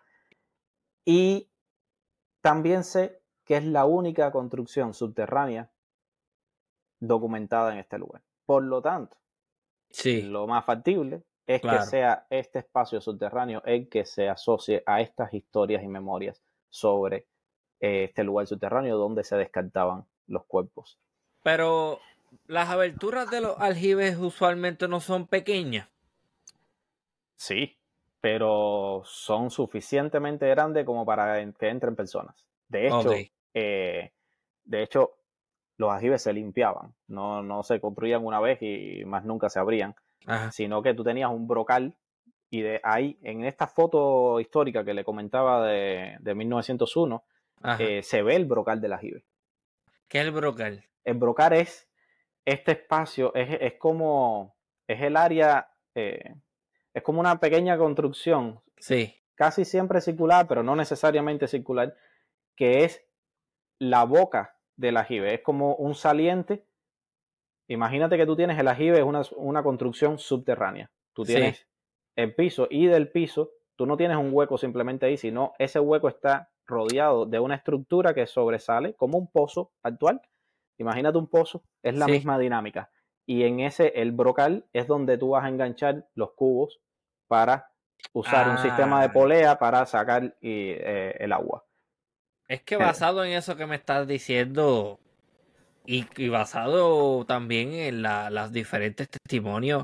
Y 1.06 1.50
también 2.42 2.84
sé 2.84 3.22
que 3.44 3.58
es 3.58 3.66
la 3.66 3.86
única 3.86 4.32
construcción 4.32 4.94
subterránea 4.94 5.72
documentada 7.00 7.74
en 7.74 7.80
este 7.80 7.98
lugar. 7.98 8.22
Por 8.46 8.64
lo 8.64 8.82
tanto, 8.82 9.18
sí. 9.90 10.22
lo 10.22 10.48
más 10.48 10.66
factible 10.66 11.24
es 11.46 11.62
que 11.62 11.82
sea 11.84 12.28
este 12.30 12.60
espacio 12.60 13.00
subterráneo 13.00 13.62
el 13.66 13.88
que 13.88 14.06
se 14.06 14.28
asocie 14.28 14.84
a 14.86 15.00
estas 15.02 15.34
historias 15.34 15.82
y 15.84 15.88
memorias 15.88 16.44
sobre 16.70 17.28
eh, 17.80 18.06
este 18.06 18.24
lugar 18.24 18.48
subterráneo 18.48 18.98
donde 18.98 19.24
se 19.24 19.36
descartaban 19.36 20.06
los 20.28 20.46
cuerpos. 20.46 20.98
Pero 21.44 22.00
las 22.48 22.70
aberturas 22.70 23.30
de 23.30 23.42
los 23.42 23.60
aljibes 23.60 24.18
usualmente 24.18 24.88
no 24.88 25.00
son 25.00 25.28
pequeñas. 25.28 25.90
Sí, 27.36 27.78
pero 28.20 29.04
son 29.06 29.52
suficientemente 29.52 30.48
grandes 30.50 30.86
como 30.86 31.06
para 31.06 31.36
que 31.54 31.70
entren 31.70 31.96
personas. 31.96 32.46
De 32.68 32.88
hecho, 32.88 33.12
eh, 33.54 34.12
de 34.66 34.84
hecho, 34.84 35.14
los 35.78 35.92
aljibes 35.92 36.24
se 36.24 36.34
limpiaban, 36.34 36.94
no, 37.08 37.44
no 37.44 37.64
se 37.64 37.80
construían 37.80 38.26
una 38.26 38.40
vez 38.40 38.62
y 38.62 39.06
más 39.06 39.24
nunca 39.24 39.50
se 39.50 39.60
abrían, 39.60 39.96
sino 40.52 40.82
que 40.82 40.94
tú 40.94 41.04
tenías 41.04 41.32
un 41.32 41.48
brocal 41.48 41.96
y 42.50 42.62
de 42.62 42.80
ahí, 42.84 43.18
en 43.24 43.46
esta 43.46 43.68
foto 43.68 44.40
histórica 44.40 44.84
que 44.84 44.94
le 44.94 45.04
comentaba 45.04 45.66
de, 45.66 46.18
de 46.20 46.36
1901, 46.36 47.24
eh, 47.80 48.04
se 48.04 48.22
ve 48.22 48.36
el 48.36 48.46
brocal 48.46 48.82
del 48.82 48.94
aljibe. 48.94 49.24
¿Qué 50.08 50.20
es 50.20 50.26
el 50.26 50.32
brocal? 50.32 50.86
El 51.04 51.16
brocal 51.16 51.54
es 51.54 51.90
este 52.46 52.74
espacio, 52.74 53.34
es, 53.36 53.74
como, 53.74 54.56
es 54.88 55.02
el 55.02 55.18
área, 55.18 55.70
eh, 55.96 56.36
es 56.94 57.04
como 57.04 57.20
una 57.20 57.40
pequeña 57.40 57.78
construcción. 57.78 58.62
Sí. 58.78 59.14
Casi 59.36 59.66
siempre 59.66 60.02
circular, 60.02 60.48
pero 60.48 60.64
no 60.64 60.76
necesariamente 60.76 61.48
circular, 61.48 61.96
que 62.56 62.86
es 62.86 63.06
la 63.80 64.06
boca 64.06 64.56
del 64.76 64.98
aljibe. 64.98 65.34
Es 65.34 65.42
como 65.42 65.76
un 65.76 65.94
saliente. 65.94 66.66
Imagínate 67.68 68.18
que 68.18 68.26
tú 68.26 68.36
tienes 68.36 68.58
el 68.58 68.68
aljibe, 68.68 69.00
es 69.00 69.04
una, 69.04 69.22
una 69.36 69.62
construcción 69.62 70.18
subterránea. 70.18 70.90
Tú 71.14 71.24
tienes 71.24 71.68
el 72.16 72.34
piso 72.34 72.68
y 72.70 72.88
del 72.88 73.12
piso, 73.12 73.52
tú 73.76 73.86
no 73.86 73.98
tienes 73.98 74.18
un 74.18 74.30
hueco 74.32 74.58
simplemente 74.58 75.06
ahí, 75.06 75.18
sino 75.18 75.54
ese 75.60 75.80
hueco 75.80 76.08
está 76.08 76.50
rodeado 76.68 77.26
de 77.26 77.40
una 77.40 77.56
estructura 77.56 78.14
que 78.14 78.28
sobresale 78.28 78.94
como 78.96 79.18
un 79.18 79.32
pozo 79.32 79.72
actual. 79.84 80.22
Imagínate 80.78 81.18
un 81.18 81.28
pozo, 81.28 81.64
es 81.82 81.96
la 81.98 82.08
misma 82.08 82.38
dinámica. 82.38 82.92
Y 83.26 83.44
en 83.44 83.60
ese, 83.60 83.94
el 83.96 84.12
brocal 84.12 84.66
es 84.74 84.88
donde 84.88 85.18
tú 85.18 85.30
vas 85.30 85.46
a 85.46 85.50
enganchar 85.50 86.08
los 86.14 86.34
cubos 86.34 86.80
para 87.28 87.72
usar 88.14 88.50
un 88.50 88.58
sistema 88.58 89.02
de 89.02 89.08
ah. 89.08 89.14
polea 89.14 89.60
para 89.60 89.86
sacar 89.86 90.38
eh, 90.42 91.16
el 91.20 91.34
agua. 91.34 91.66
Es 92.48 92.62
que 92.62 92.78
basado 92.78 93.26
en 93.26 93.32
eso 93.34 93.58
que 93.58 93.66
me 93.66 93.76
estás 93.76 94.08
diciendo 94.08 95.00
y, 95.86 96.30
basado 96.30 97.26
también 97.26 97.74
en 97.74 98.02
la, 98.02 98.30
los 98.30 98.52
diferentes 98.52 99.10
testimonios 99.10 99.84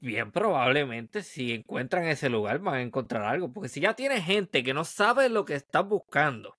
bien 0.00 0.32
probablemente 0.32 1.22
si 1.22 1.54
encuentran 1.54 2.04
ese 2.04 2.28
lugar 2.28 2.58
van 2.58 2.74
a 2.74 2.82
encontrar 2.82 3.24
algo. 3.24 3.52
Porque 3.52 3.68
si 3.68 3.80
ya 3.80 3.94
tiene 3.94 4.20
gente 4.20 4.62
que 4.62 4.74
no 4.74 4.84
sabe 4.84 5.28
lo 5.28 5.44
que 5.44 5.54
están 5.54 5.88
buscando, 5.88 6.56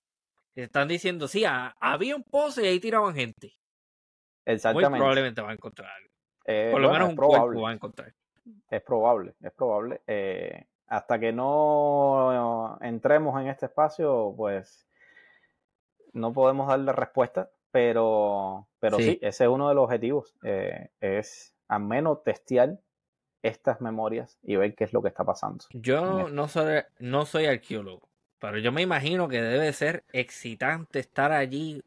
están 0.54 0.88
diciendo, 0.88 1.28
sí, 1.28 1.44
había 1.46 2.16
un 2.16 2.24
pozo 2.24 2.60
y 2.62 2.66
ahí 2.66 2.80
tiraban 2.80 3.14
gente. 3.14 3.54
muy 4.46 4.84
probablemente 4.84 5.42
va 5.42 5.50
a 5.50 5.54
encontrar 5.54 5.90
algo. 5.90 6.72
Por 6.72 6.80
lo 6.80 6.92
menos 6.92 7.08
un 7.10 7.16
cuerpo 7.16 7.60
va 7.60 7.70
a 7.70 7.74
encontrar. 7.74 8.14
Es 8.68 8.82
probable, 8.82 9.34
es 9.40 9.52
probable. 9.52 10.00
Eh, 10.06 10.66
hasta 10.86 11.18
que 11.18 11.32
no 11.32 12.78
entremos 12.80 13.40
en 13.40 13.48
este 13.48 13.66
espacio, 13.66 14.34
pues 14.36 14.86
no 16.12 16.32
podemos 16.32 16.68
darle 16.68 16.92
respuesta, 16.92 17.50
pero, 17.70 18.68
pero 18.78 18.98
sí. 18.98 19.18
ese 19.22 19.44
es 19.44 19.50
uno 19.50 19.68
de 19.68 19.74
los 19.74 19.84
objetivos, 19.84 20.34
eh, 20.42 20.90
es 21.00 21.54
al 21.68 21.82
menos 21.82 22.22
testear 22.22 22.78
estas 23.42 23.80
memorias 23.80 24.38
y 24.42 24.56
ver 24.56 24.74
qué 24.74 24.84
es 24.84 24.92
lo 24.92 25.02
que 25.02 25.08
está 25.08 25.24
pasando. 25.24 25.64
Yo 25.72 26.28
no 26.28 26.48
soy, 26.48 26.82
no 26.98 27.26
soy 27.26 27.46
arqueólogo, 27.46 28.08
pero 28.38 28.58
yo 28.58 28.72
me 28.72 28.82
imagino 28.82 29.28
que 29.28 29.42
debe 29.42 29.72
ser 29.72 30.04
excitante 30.12 31.00
estar 31.00 31.32
allí 31.32 31.82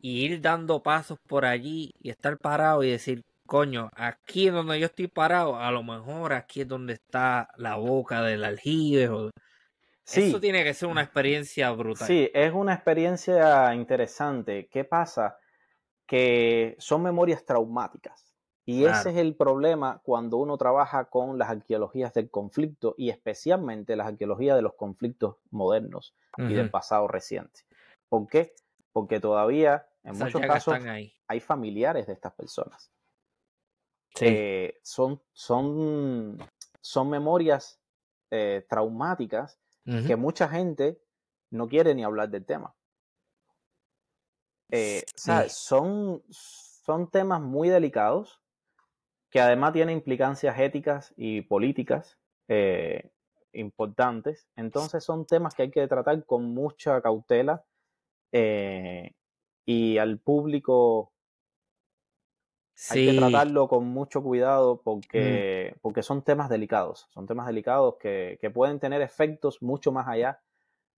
y 0.00 0.26
ir 0.26 0.40
dando 0.42 0.82
pasos 0.82 1.18
por 1.26 1.46
allí 1.46 1.94
y 2.00 2.10
estar 2.10 2.36
parado 2.36 2.82
y 2.84 2.90
decir, 2.90 3.22
coño, 3.46 3.88
aquí 3.96 4.50
donde 4.50 4.78
yo 4.78 4.86
estoy 4.86 5.08
parado, 5.08 5.56
a 5.56 5.70
lo 5.70 5.82
mejor 5.82 6.32
aquí 6.34 6.60
es 6.60 6.68
donde 6.68 6.94
está 6.94 7.48
la 7.56 7.76
boca 7.76 8.22
del 8.22 8.44
aljibe. 8.44 9.08
O... 9.08 9.30
Sí. 10.04 10.28
Eso 10.28 10.40
tiene 10.40 10.62
que 10.62 10.74
ser 10.74 10.90
una 10.90 11.02
experiencia 11.02 11.70
brutal. 11.70 12.06
Sí, 12.06 12.30
es 12.34 12.52
una 12.52 12.74
experiencia 12.74 13.74
interesante. 13.74 14.68
¿Qué 14.70 14.84
pasa? 14.84 15.38
Que 16.06 16.76
son 16.78 17.02
memorias 17.02 17.44
traumáticas. 17.46 18.33
Y 18.66 18.86
ese 18.86 19.10
es 19.10 19.16
el 19.16 19.34
problema 19.34 20.00
cuando 20.04 20.38
uno 20.38 20.56
trabaja 20.56 21.04
con 21.04 21.38
las 21.38 21.50
arqueologías 21.50 22.14
del 22.14 22.30
conflicto 22.30 22.94
y 22.96 23.10
especialmente 23.10 23.94
las 23.94 24.06
arqueologías 24.06 24.56
de 24.56 24.62
los 24.62 24.74
conflictos 24.74 25.36
modernos 25.50 26.14
y 26.38 26.54
del 26.54 26.70
pasado 26.70 27.06
reciente. 27.06 27.60
¿Por 28.08 28.26
qué? 28.26 28.54
Porque 28.92 29.20
todavía 29.20 29.86
en 30.02 30.16
muchos 30.16 30.40
casos 30.40 30.76
hay 31.26 31.40
familiares 31.40 32.06
de 32.06 32.14
estas 32.14 32.32
personas. 32.32 32.90
Eh, 34.20 34.78
son, 34.82 35.20
son, 35.32 36.38
son 36.80 37.10
memorias 37.10 37.80
eh, 38.30 38.64
traumáticas 38.68 39.58
que 39.84 40.16
mucha 40.16 40.48
gente 40.48 41.02
no 41.50 41.68
quiere 41.68 41.94
ni 41.94 42.02
hablar 42.02 42.30
del 42.30 42.46
tema. 42.46 42.74
Eh, 44.70 45.04
son, 45.48 46.22
son 46.30 47.10
temas 47.10 47.42
muy 47.42 47.68
delicados 47.68 48.40
que 49.34 49.40
además 49.40 49.72
tienen 49.72 49.96
implicancias 49.96 50.56
éticas 50.60 51.12
y 51.16 51.40
políticas 51.40 52.16
importantes. 53.52 54.46
Entonces 54.54 55.02
son 55.02 55.26
temas 55.26 55.56
que 55.56 55.64
hay 55.64 55.70
que 55.72 55.88
tratar 55.88 56.24
con 56.24 56.54
mucha 56.54 57.02
cautela 57.02 57.64
y 58.30 59.98
al 59.98 60.18
público 60.20 61.12
hay 62.90 63.06
que 63.06 63.18
tratarlo 63.18 63.66
con 63.66 63.88
mucho 63.88 64.22
cuidado 64.22 64.80
porque, 64.84 65.74
porque 65.82 66.04
son 66.04 66.22
temas 66.22 66.48
delicados, 66.48 67.08
son 67.10 67.26
temas 67.26 67.48
delicados 67.48 67.96
que, 67.98 68.52
pueden 68.54 68.78
tener 68.78 69.02
efectos 69.02 69.60
mucho 69.62 69.90
más 69.90 70.06
allá 70.06 70.38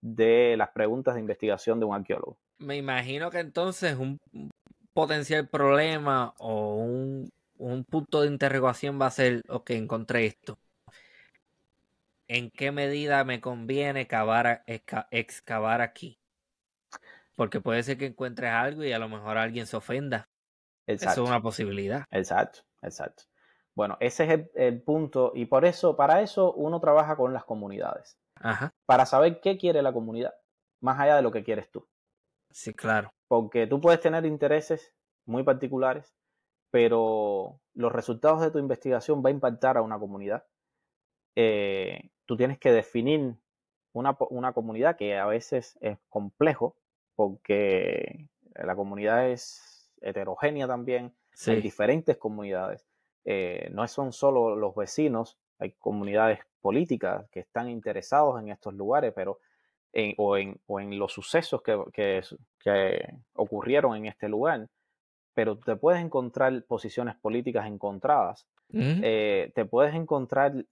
de 0.03 0.59
las 0.59 0.69
preguntas 0.73 1.15
de 1.15 1.21
investigación 1.21 1.81
de 1.81 1.87
un 1.87 1.95
arqueólogo. 1.95 2.37
Me 2.59 2.77
imagino 2.77 3.31
que 3.31 3.39
entonces 3.39 3.97
un 3.97 4.21
potencial 4.93 5.49
problema 5.49 6.35
o 6.39 6.75
un, 6.77 7.31
punto 7.85 8.23
de 8.23 8.29
interrogación 8.29 9.01
va 9.01 9.07
a 9.07 9.11
ser, 9.11 9.43
ok, 9.49 9.71
encontré 9.71 10.27
esto. 10.27 10.59
¿En 12.29 12.51
qué 12.51 12.73
medida 12.73 13.25
me 13.25 13.41
conviene 13.41 14.09
excavar 15.11 15.81
aquí? 15.81 16.19
Porque 17.37 17.61
puede 17.61 17.83
ser 17.83 17.99
que 17.99 18.07
encuentres 18.07 18.51
algo 18.51 18.83
y 18.83 18.93
a 18.93 18.99
lo 18.99 19.09
mejor 19.09 19.39
alguien 19.39 19.67
se 19.67 19.77
ofenda. 19.77 20.29
Eso 20.87 21.11
es 21.11 21.19
una 21.19 21.43
posibilidad. 21.43 22.05
Exacto, 22.11 22.61
exacto. 22.83 23.25
Bueno, 23.75 23.97
ese 24.01 24.25
es 24.25 24.49
el, 24.55 24.83
punto 24.83 25.33
y 25.35 25.47
por 25.47 25.65
eso, 25.65 25.97
para 25.97 26.23
eso 26.23 26.53
uno 26.55 26.81
trabaja 26.81 27.17
con 27.17 27.35
las 27.35 27.45
comunidades. 27.45 28.19
Ajá. 28.37 28.73
Para 28.87 29.05
saber 29.05 29.41
qué 29.41 29.59
quiere 29.59 29.83
la 29.83 29.93
comunidad, 29.93 30.35
más 30.81 30.99
allá 30.99 31.17
de 31.17 31.23
lo 31.23 31.31
que 31.31 31.45
quieres 31.45 31.71
tú. 31.71 31.87
Sí, 32.51 32.73
claro. 32.73 33.13
Porque 33.29 33.67
tú 33.67 33.81
puedes 33.81 34.01
tener 34.01 34.25
intereses 34.25 34.95
muy 35.27 35.43
particulares, 35.43 36.15
pero 36.71 37.61
los 37.75 37.93
resultados 37.93 38.41
de 38.41 38.51
tu 38.51 38.59
investigación 38.59 39.23
va 39.25 39.29
a 39.29 39.33
impactar 39.33 39.77
a 39.77 39.83
una 39.83 39.99
comunidad. 39.99 40.45
Eh, 41.35 42.11
tú 42.25 42.37
tienes 42.37 42.59
que 42.59 42.73
definir 42.73 43.37
una, 43.93 44.17
una 44.31 44.53
comunidad 44.53 44.97
que 44.97 45.17
a 45.17 45.27
veces 45.27 45.79
es 45.81 45.99
complejo, 46.09 46.77
porque 47.15 48.29
la 48.55 48.77
comunidad 48.77 49.31
es 49.31 49.91
heterogénea 50.01 50.67
también, 50.67 51.15
hay 51.47 51.61
diferentes 51.61 52.17
comunidades. 52.17 52.87
Eh, 53.25 53.69
no 53.73 53.87
son 53.89 54.13
solo 54.13 54.57
los 54.57 54.75
vecinos, 54.75 55.39
hay 55.59 55.73
comunidades 55.73 56.41
políticas 56.61 57.29
que 57.31 57.41
están 57.41 57.69
interesados 57.69 58.41
en 58.41 58.51
estos 58.51 58.75
lugares, 58.75 59.13
pero 59.15 59.41
en, 59.93 60.15
o, 60.19 60.37
en, 60.37 60.61
o, 60.67 60.81
en, 60.81 60.99
los 60.99 61.13
sucesos 61.13 61.63
que, 61.63 62.23
que, 62.63 63.15
ocurrieron 63.35 63.97
en 63.97 64.07
este 64.07 64.29
lugar, 64.29 64.69
pero 65.37 65.59
te 65.59 65.77
puedes 65.77 66.03
encontrar 66.03 66.63
posiciones 66.63 67.15
políticas 67.15 67.67
encontradas, 67.67 68.49
eh, 68.73 69.53
te 69.55 69.67
puedes 69.67 69.95
encontrar 69.95 70.65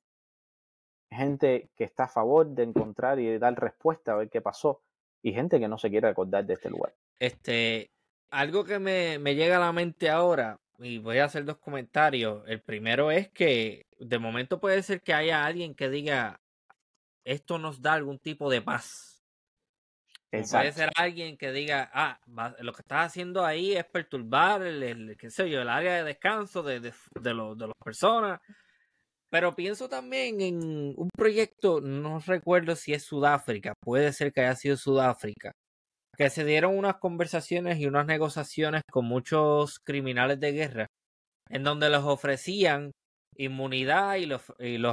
gente 1.11 1.69
que 1.77 1.85
está 1.85 2.05
a 2.05 2.09
favor 2.09 2.47
de 2.47 2.63
encontrar 2.63 3.21
y 3.21 3.27
de 3.27 3.39
dar 3.39 3.61
respuesta 3.61 4.13
a 4.13 4.17
ver 4.17 4.31
qué 4.31 4.41
pasó, 4.41 4.81
y 5.23 5.35
gente 5.35 5.61
que 5.61 5.69
no 5.69 5.77
se 5.77 5.91
quiere 5.91 6.09
acordar 6.09 6.47
de 6.47 6.55
este 6.55 6.71
lugar. 6.71 6.95
Este, 7.19 7.91
algo 8.31 8.65
que 8.65 8.79
me, 8.79 9.19
llega 9.35 9.59
a 9.59 9.61
la 9.61 9.73
mente 9.73 10.09
ahora, 10.09 10.59
y 10.79 10.97
voy 10.97 11.19
a 11.19 11.27
hacer 11.27 11.45
dos 11.45 11.59
comentarios. 11.59 12.43
El 12.47 12.63
primero 12.63 13.11
es 13.11 13.29
que 13.29 13.85
de 13.99 14.19
momento 14.19 14.61
puede 14.61 14.83
ser 14.83 15.03
que 15.03 15.13
haya 15.13 15.45
alguien 15.45 15.75
que 15.75 15.91
diga, 15.91 16.41
esto 17.23 17.59
nos 17.59 17.83
da 17.83 17.93
algún 17.93 18.19
tipo 18.19 18.49
de 18.49 18.63
paz. 18.63 19.14
Puede 20.43 20.73
ser 20.73 20.91
alguien 20.97 21.37
que 21.37 21.53
diga, 21.53 21.91
ah, 21.93 22.19
lo 22.61 22.73
que 22.73 22.83
estás 22.83 23.07
haciendo 23.07 23.45
ahí 23.45 23.75
es 23.75 23.85
perturbar 23.85 24.63
el, 24.63 25.17
qué 25.19 25.31
sé 25.31 25.49
yo, 25.49 25.63
el 25.63 25.69
área 25.69 25.97
de 25.97 26.05
descanso 26.05 26.63
de, 26.63 26.81
de, 26.81 26.93
de, 27.21 27.35
los, 27.35 27.57
de 27.57 27.67
las 27.67 27.77
personas. 27.85 28.41
Pero 29.31 29.55
pienso 29.55 29.89
también 29.89 30.41
en 30.41 30.95
un 30.97 31.09
proyecto, 31.17 31.81
no 31.81 32.21
recuerdo 32.21 32.77
si 32.77 32.93
es 32.95 33.05
Sudáfrica, 33.05 33.75
puede 33.83 34.13
ser 34.13 34.33
que 34.33 34.43
haya 34.43 34.55
sido 34.55 34.77
Sudáfrica, 34.77 35.53
que 36.17 36.31
se 36.31 36.45
dieron 36.45 36.79
unas 36.79 36.99
conversaciones 36.99 37.79
y 37.79 37.87
unas 37.87 38.07
negociaciones 38.07 38.83
con 38.91 39.07
muchos 39.07 39.81
criminales 39.81 40.41
de 40.41 40.53
guerra, 40.53 40.87
en 41.51 41.65
donde 41.65 41.91
les 41.91 42.01
ofrecían 42.01 42.93
inmunidad 43.37 44.17
y 44.17 44.27
los, 44.27 44.43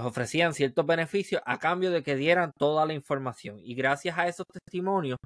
ofrecían 0.03 0.53
ciertos 0.53 0.85
beneficios 0.85 1.41
a 1.45 1.59
cambio 1.59 1.91
de 1.91 2.03
que 2.03 2.15
dieran 2.15 2.51
toda 2.57 2.85
la 2.85 2.93
información. 2.93 3.59
Y 3.59 3.75
gracias 3.75 4.17
a 4.17 4.27
esos 4.27 4.45
testimonios 4.47 5.17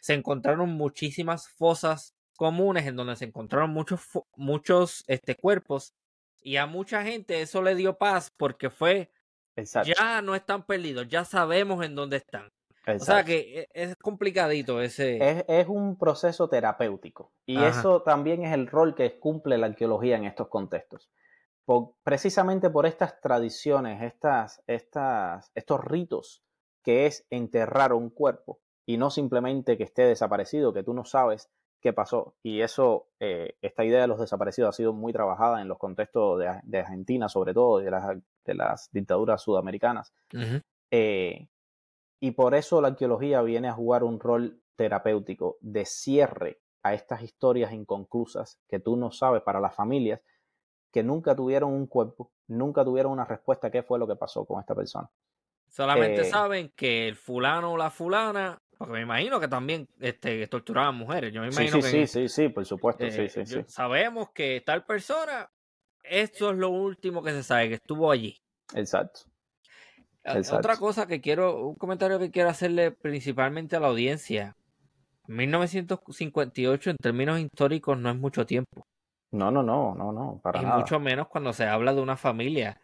se 0.00 0.14
encontraron 0.14 0.70
muchísimas 0.70 1.48
fosas 1.48 2.14
comunes 2.36 2.86
en 2.86 2.96
donde 2.96 3.16
se 3.16 3.24
encontraron 3.24 3.70
muchos, 3.70 4.00
muchos 4.36 5.02
este, 5.08 5.34
cuerpos 5.34 5.92
y 6.40 6.56
a 6.56 6.66
mucha 6.66 7.02
gente 7.02 7.42
eso 7.42 7.62
le 7.62 7.74
dio 7.74 7.98
paz 7.98 8.30
porque 8.36 8.70
fue 8.70 9.10
ya 9.84 10.22
no 10.22 10.36
están 10.36 10.62
perdidos, 10.62 11.08
ya 11.08 11.24
sabemos 11.24 11.84
en 11.84 11.94
dónde 11.94 12.18
están. 12.18 12.48
O 12.86 12.98
sea 13.00 13.22
que 13.24 13.68
e, 13.74 13.82
es 13.82 13.96
complicadito 13.96 14.80
ese. 14.80 15.44
Es, 15.46 15.68
un 15.68 15.98
proceso 15.98 16.48
terapéutico. 16.48 17.32
Y 17.44 17.62
eso 17.62 18.02
también 18.02 18.44
es 18.44 18.54
el 18.54 18.66
rol 18.66 18.94
que 18.94 19.18
cumple 19.18 19.58
la 19.58 19.66
arqueología 19.66 20.16
en 20.16 20.24
estos 20.24 20.48
contextos. 20.48 21.10
Precisamente 22.02 22.70
por 22.70 22.86
estas 22.86 23.20
tradiciones, 23.20 24.02
estas, 24.02 24.62
estas, 24.66 25.50
estos 25.54 25.84
ritos 25.84 26.42
que 26.82 27.06
es 27.06 27.26
enterrar 27.30 27.92
un 27.92 28.10
cuerpo 28.10 28.60
y 28.86 28.96
no 28.96 29.10
simplemente 29.10 29.76
que 29.76 29.84
esté 29.84 30.02
desaparecido, 30.02 30.72
que 30.72 30.82
tú 30.82 30.94
no 30.94 31.04
sabes 31.04 31.50
qué 31.80 31.92
pasó. 31.92 32.34
Y 32.42 32.62
eso, 32.62 33.08
eh, 33.20 33.56
esta 33.60 33.84
idea 33.84 34.00
de 34.00 34.06
los 34.06 34.18
desaparecidos 34.18 34.70
ha 34.70 34.76
sido 34.76 34.92
muy 34.92 35.12
trabajada 35.12 35.60
en 35.60 35.68
los 35.68 35.78
contextos 35.78 36.38
de, 36.38 36.78
Argentina, 36.78 37.28
sobre 37.28 37.52
todo, 37.52 37.78
de 37.78 37.90
las, 37.90 38.16
de 38.44 38.54
las 38.54 38.88
dictaduras 38.90 39.42
sudamericanas. 39.42 40.14
Y 42.20 42.30
por 42.32 42.54
eso 42.54 42.80
la 42.80 42.88
arqueología 42.88 43.42
viene 43.42 43.68
a 43.68 43.74
jugar 43.74 44.02
un 44.02 44.18
rol 44.18 44.60
terapéutico 44.74 45.58
de 45.60 45.84
cierre 45.84 46.60
a 46.82 46.94
estas 46.94 47.22
historias 47.22 47.72
inconclusas 47.72 48.58
que 48.68 48.80
tú 48.80 48.96
no 48.96 49.10
sabes 49.10 49.42
para 49.42 49.60
las 49.60 49.74
familias 49.74 50.20
que 50.92 51.02
nunca 51.02 51.34
tuvieron 51.34 51.72
un 51.72 51.86
cuerpo, 51.86 52.30
nunca 52.48 52.84
tuvieron 52.84 53.12
una 53.12 53.24
respuesta 53.24 53.68
a 53.68 53.70
qué 53.70 53.82
fue 53.82 53.98
lo 53.98 54.06
que 54.06 54.16
pasó 54.16 54.44
con 54.44 54.60
esta 54.60 54.74
persona. 54.74 55.08
Solamente 55.68 56.22
eh, 56.22 56.24
saben 56.24 56.72
que 56.74 57.08
el 57.08 57.16
fulano 57.16 57.72
o 57.72 57.76
la 57.76 57.90
fulana, 57.90 58.58
porque 58.76 58.94
me 58.94 59.02
imagino 59.02 59.38
que 59.38 59.48
también 59.48 59.86
este, 60.00 60.46
torturaban 60.46 60.94
mujeres. 60.94 61.32
Yo 61.32 61.42
me 61.42 61.48
imagino 61.48 61.82
sí, 61.82 61.82
sí, 61.82 62.06
sí, 62.06 62.06
sí, 62.06 62.28
sí, 62.28 62.48
por 62.48 62.64
supuesto, 62.64 63.04
eh, 63.04 63.28
sí, 63.28 63.44
sí. 63.44 63.64
Sabemos 63.66 64.30
que 64.30 64.62
tal 64.64 64.84
persona, 64.84 65.50
esto 66.02 66.50
es 66.50 66.56
lo 66.56 66.70
último 66.70 67.22
que 67.22 67.32
se 67.32 67.42
sabe, 67.42 67.68
que 67.68 67.74
estuvo 67.74 68.10
allí. 68.10 68.38
Exacto. 68.74 69.20
Otra 70.52 70.76
cosa 70.76 71.06
que 71.06 71.20
quiero, 71.20 71.68
un 71.68 71.74
comentario 71.76 72.18
que 72.18 72.30
quiero 72.30 72.48
hacerle 72.48 72.90
principalmente 72.90 73.76
a 73.76 73.80
la 73.80 73.88
audiencia. 73.88 74.56
1958 75.26 76.90
en 76.90 76.96
términos 76.96 77.38
históricos 77.38 77.98
no 77.98 78.10
es 78.10 78.16
mucho 78.16 78.46
tiempo. 78.46 78.86
No, 79.30 79.50
no, 79.50 79.62
no, 79.62 79.94
no, 79.94 80.12
no, 80.12 80.40
para 80.42 80.60
y 80.60 80.64
nada. 80.64 80.78
mucho 80.78 80.98
menos 81.00 81.28
cuando 81.28 81.52
se 81.52 81.66
habla 81.66 81.94
de 81.94 82.00
una 82.00 82.16
familia 82.16 82.80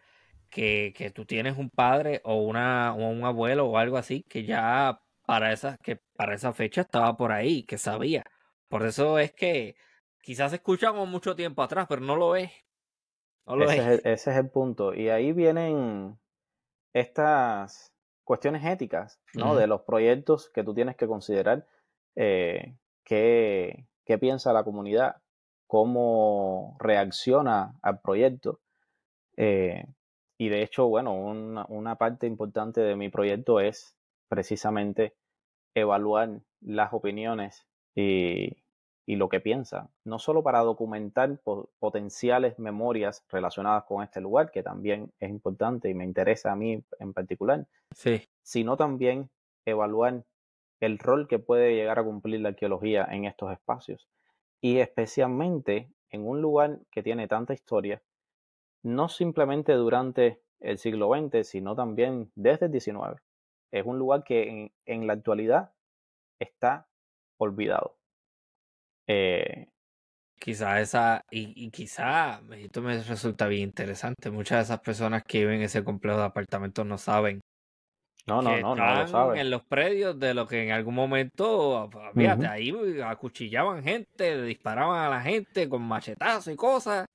que, 0.49 0.93
que 0.95 1.09
tú 1.11 1.25
tienes 1.25 1.57
un 1.57 1.69
padre 1.69 2.21
o, 2.23 2.35
una, 2.35 2.93
o 2.93 3.09
un 3.09 3.23
abuelo 3.25 3.65
o 3.67 3.77
algo 3.77 3.97
así 3.97 4.23
que 4.23 4.45
ya 4.45 5.01
para 5.25 5.51
esa, 5.51 5.77
que 5.77 5.97
para 6.15 6.35
esa 6.35 6.53
fecha 6.53 6.81
estaba 6.81 7.17
por 7.17 7.31
ahí, 7.31 7.63
que 7.63 7.77
sabía. 7.77 8.23
Por 8.67 8.85
eso 8.85 9.19
es 9.19 9.33
que 9.33 9.75
quizás 10.21 10.51
se 10.51 10.57
escucha 10.57 10.89
como 10.91 11.05
mucho 11.05 11.35
tiempo 11.35 11.63
atrás, 11.63 11.87
pero 11.89 12.01
no 12.01 12.15
lo 12.15 12.35
es. 12.35 12.51
No 13.47 13.55
lo 13.55 13.65
ese, 13.65 13.77
es. 13.77 13.79
Es 13.79 13.87
el, 13.87 14.11
ese 14.13 14.31
es 14.31 14.37
el 14.37 14.49
punto. 14.49 14.93
Y 14.93 15.09
ahí 15.09 15.33
vienen 15.33 16.19
estas 16.93 17.91
cuestiones 18.23 18.63
éticas, 18.65 19.19
¿no? 19.33 19.55
De 19.55 19.67
los 19.67 19.81
proyectos 19.81 20.49
que 20.49 20.63
tú 20.63 20.73
tienes 20.73 20.95
que 20.95 21.07
considerar, 21.07 21.67
eh, 22.15 22.75
qué, 23.03 23.87
qué 24.03 24.17
piensa 24.17 24.53
la 24.53 24.63
comunidad, 24.63 25.17
cómo 25.67 26.75
reacciona 26.79 27.75
al 27.81 27.99
proyecto. 28.01 28.59
Eh, 29.37 29.85
y 30.37 30.49
de 30.49 30.63
hecho, 30.63 30.87
bueno, 30.87 31.13
una, 31.13 31.65
una 31.69 31.95
parte 31.95 32.27
importante 32.27 32.81
de 32.81 32.95
mi 32.95 33.09
proyecto 33.09 33.59
es 33.59 33.95
precisamente 34.27 35.13
evaluar 35.73 36.41
las 36.61 36.93
opiniones 36.93 37.65
y, 37.95 38.57
y 39.05 39.15
lo 39.17 39.29
que 39.29 39.39
piensan, 39.39 39.89
no 40.03 40.19
solo 40.19 40.41
para 40.43 40.59
documentar 40.59 41.37
po- 41.39 41.69
potenciales 41.79 42.57
memorias 42.59 43.23
relacionadas 43.29 43.83
con 43.85 44.03
este 44.03 44.19
lugar, 44.21 44.51
que 44.51 44.63
también 44.63 45.11
es 45.19 45.29
importante 45.29 45.89
y 45.89 45.93
me 45.93 46.05
interesa 46.05 46.51
a 46.51 46.55
mí 46.55 46.83
en 46.99 47.13
particular, 47.13 47.65
Sí. 47.91 48.27
sino 48.41 48.77
también 48.77 49.29
evaluar 49.65 50.23
el 50.81 50.99
rol 50.99 51.27
que 51.27 51.39
puede 51.39 51.75
llegar 51.75 51.99
a 51.99 52.03
cumplir 52.03 52.41
la 52.41 52.49
arqueología 52.49 53.07
en 53.09 53.25
estos 53.25 53.51
espacios. 53.51 54.07
Y 54.65 54.79
especialmente 54.79 55.91
en 56.09 56.27
un 56.27 56.41
lugar 56.41 56.79
que 56.89 57.03
tiene 57.03 57.27
tanta 57.27 57.53
historia, 57.53 58.01
no 58.81 59.09
simplemente 59.09 59.73
durante 59.73 60.41
el 60.59 60.79
siglo 60.79 61.11
XX, 61.13 61.47
sino 61.47 61.75
también 61.75 62.31
desde 62.33 62.65
el 62.65 62.71
XIX. 62.71 63.21
Es 63.71 63.85
un 63.85 63.99
lugar 63.99 64.23
que 64.23 64.71
en, 64.87 65.05
la 65.05 65.13
actualidad 65.13 65.71
está 66.39 66.87
olvidado. 67.37 67.99
Eh, 69.05 69.67
Quizá 70.39 70.81
esa, 70.81 71.21
y, 71.29 71.53
y 71.63 71.69
quizá, 71.69 72.41
esto 72.57 72.81
me 72.81 73.03
resulta 73.03 73.45
bien 73.45 73.69
interesante. 73.69 74.31
Muchas 74.31 74.57
de 74.57 74.63
esas 74.63 74.79
personas 74.79 75.21
que 75.27 75.41
viven 75.41 75.57
en 75.57 75.61
ese 75.65 75.83
complejo 75.83 76.17
de 76.17 76.25
apartamentos 76.25 76.87
no 76.87 76.97
saben 76.97 77.39
no, 78.27 78.41
no, 78.41 78.55
que 78.55 78.61
no, 78.61 78.75
no 78.75 78.95
lo 79.01 79.07
sabe. 79.07 79.39
en 79.39 79.49
los 79.51 79.63
predios 79.63 80.19
de 80.19 80.33
lo 80.33 80.47
que 80.47 80.63
en 80.63 80.71
algún 80.71 80.95
momento, 80.95 81.89
fíjate, 82.15 82.43
Ujú. 82.43 82.51
ahí 82.51 83.01
acuchillaban 83.03 83.83
gente, 83.83 84.35
le 84.35 84.43
disparaban 84.43 84.99
a 85.05 85.09
la 85.09 85.21
gente 85.21 85.69
con 85.69 85.81
machetazos 85.83 86.53
y 86.53 86.55
cosas. 86.55 87.05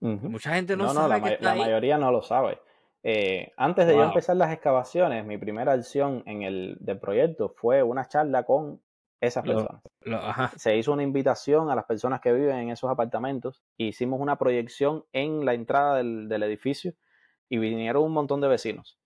Mucha 0.00 0.54
gente 0.54 0.76
no, 0.76 0.84
No, 0.84 0.94
no, 0.94 1.00
sabe 1.00 1.08
la, 1.08 1.14
que 1.16 1.20
ma- 1.22 1.30
está 1.32 1.44
la 1.44 1.52
ahí. 1.52 1.58
mayoría 1.60 1.98
no 1.98 2.10
lo 2.12 2.22
sabe. 2.22 2.58
Eh, 3.02 3.52
antes 3.56 3.86
de 3.86 3.94
yo 3.94 4.02
empezar 4.04 4.36
las 4.36 4.52
excavaciones, 4.52 5.24
mi 5.26 5.38
primera 5.38 5.72
acción 5.72 6.22
en 6.26 6.42
el 6.42 6.76
del 6.80 6.98
proyecto 6.98 7.48
fue 7.56 7.82
una 7.82 8.06
charla 8.08 8.44
con 8.44 8.80
esas 9.20 9.44
personas. 9.44 9.82
Lo-. 10.02 10.20
Se 10.56 10.76
hizo 10.76 10.92
una 10.92 11.02
invitación 11.02 11.70
a 11.70 11.74
las 11.74 11.84
personas 11.84 12.20
que 12.20 12.32
viven 12.32 12.56
en 12.56 12.70
esos 12.70 12.90
apartamentos. 12.90 13.62
Hicimos 13.76 14.20
una 14.20 14.36
proyección 14.36 15.04
en 15.12 15.44
la 15.44 15.52
entrada 15.54 15.96
del, 15.96 16.28
del 16.28 16.42
edificio 16.44 16.94
y 17.48 17.58
vinieron 17.58 18.02
un 18.04 18.12
montón 18.12 18.40
de 18.40 18.48
vecinos. 18.48 18.98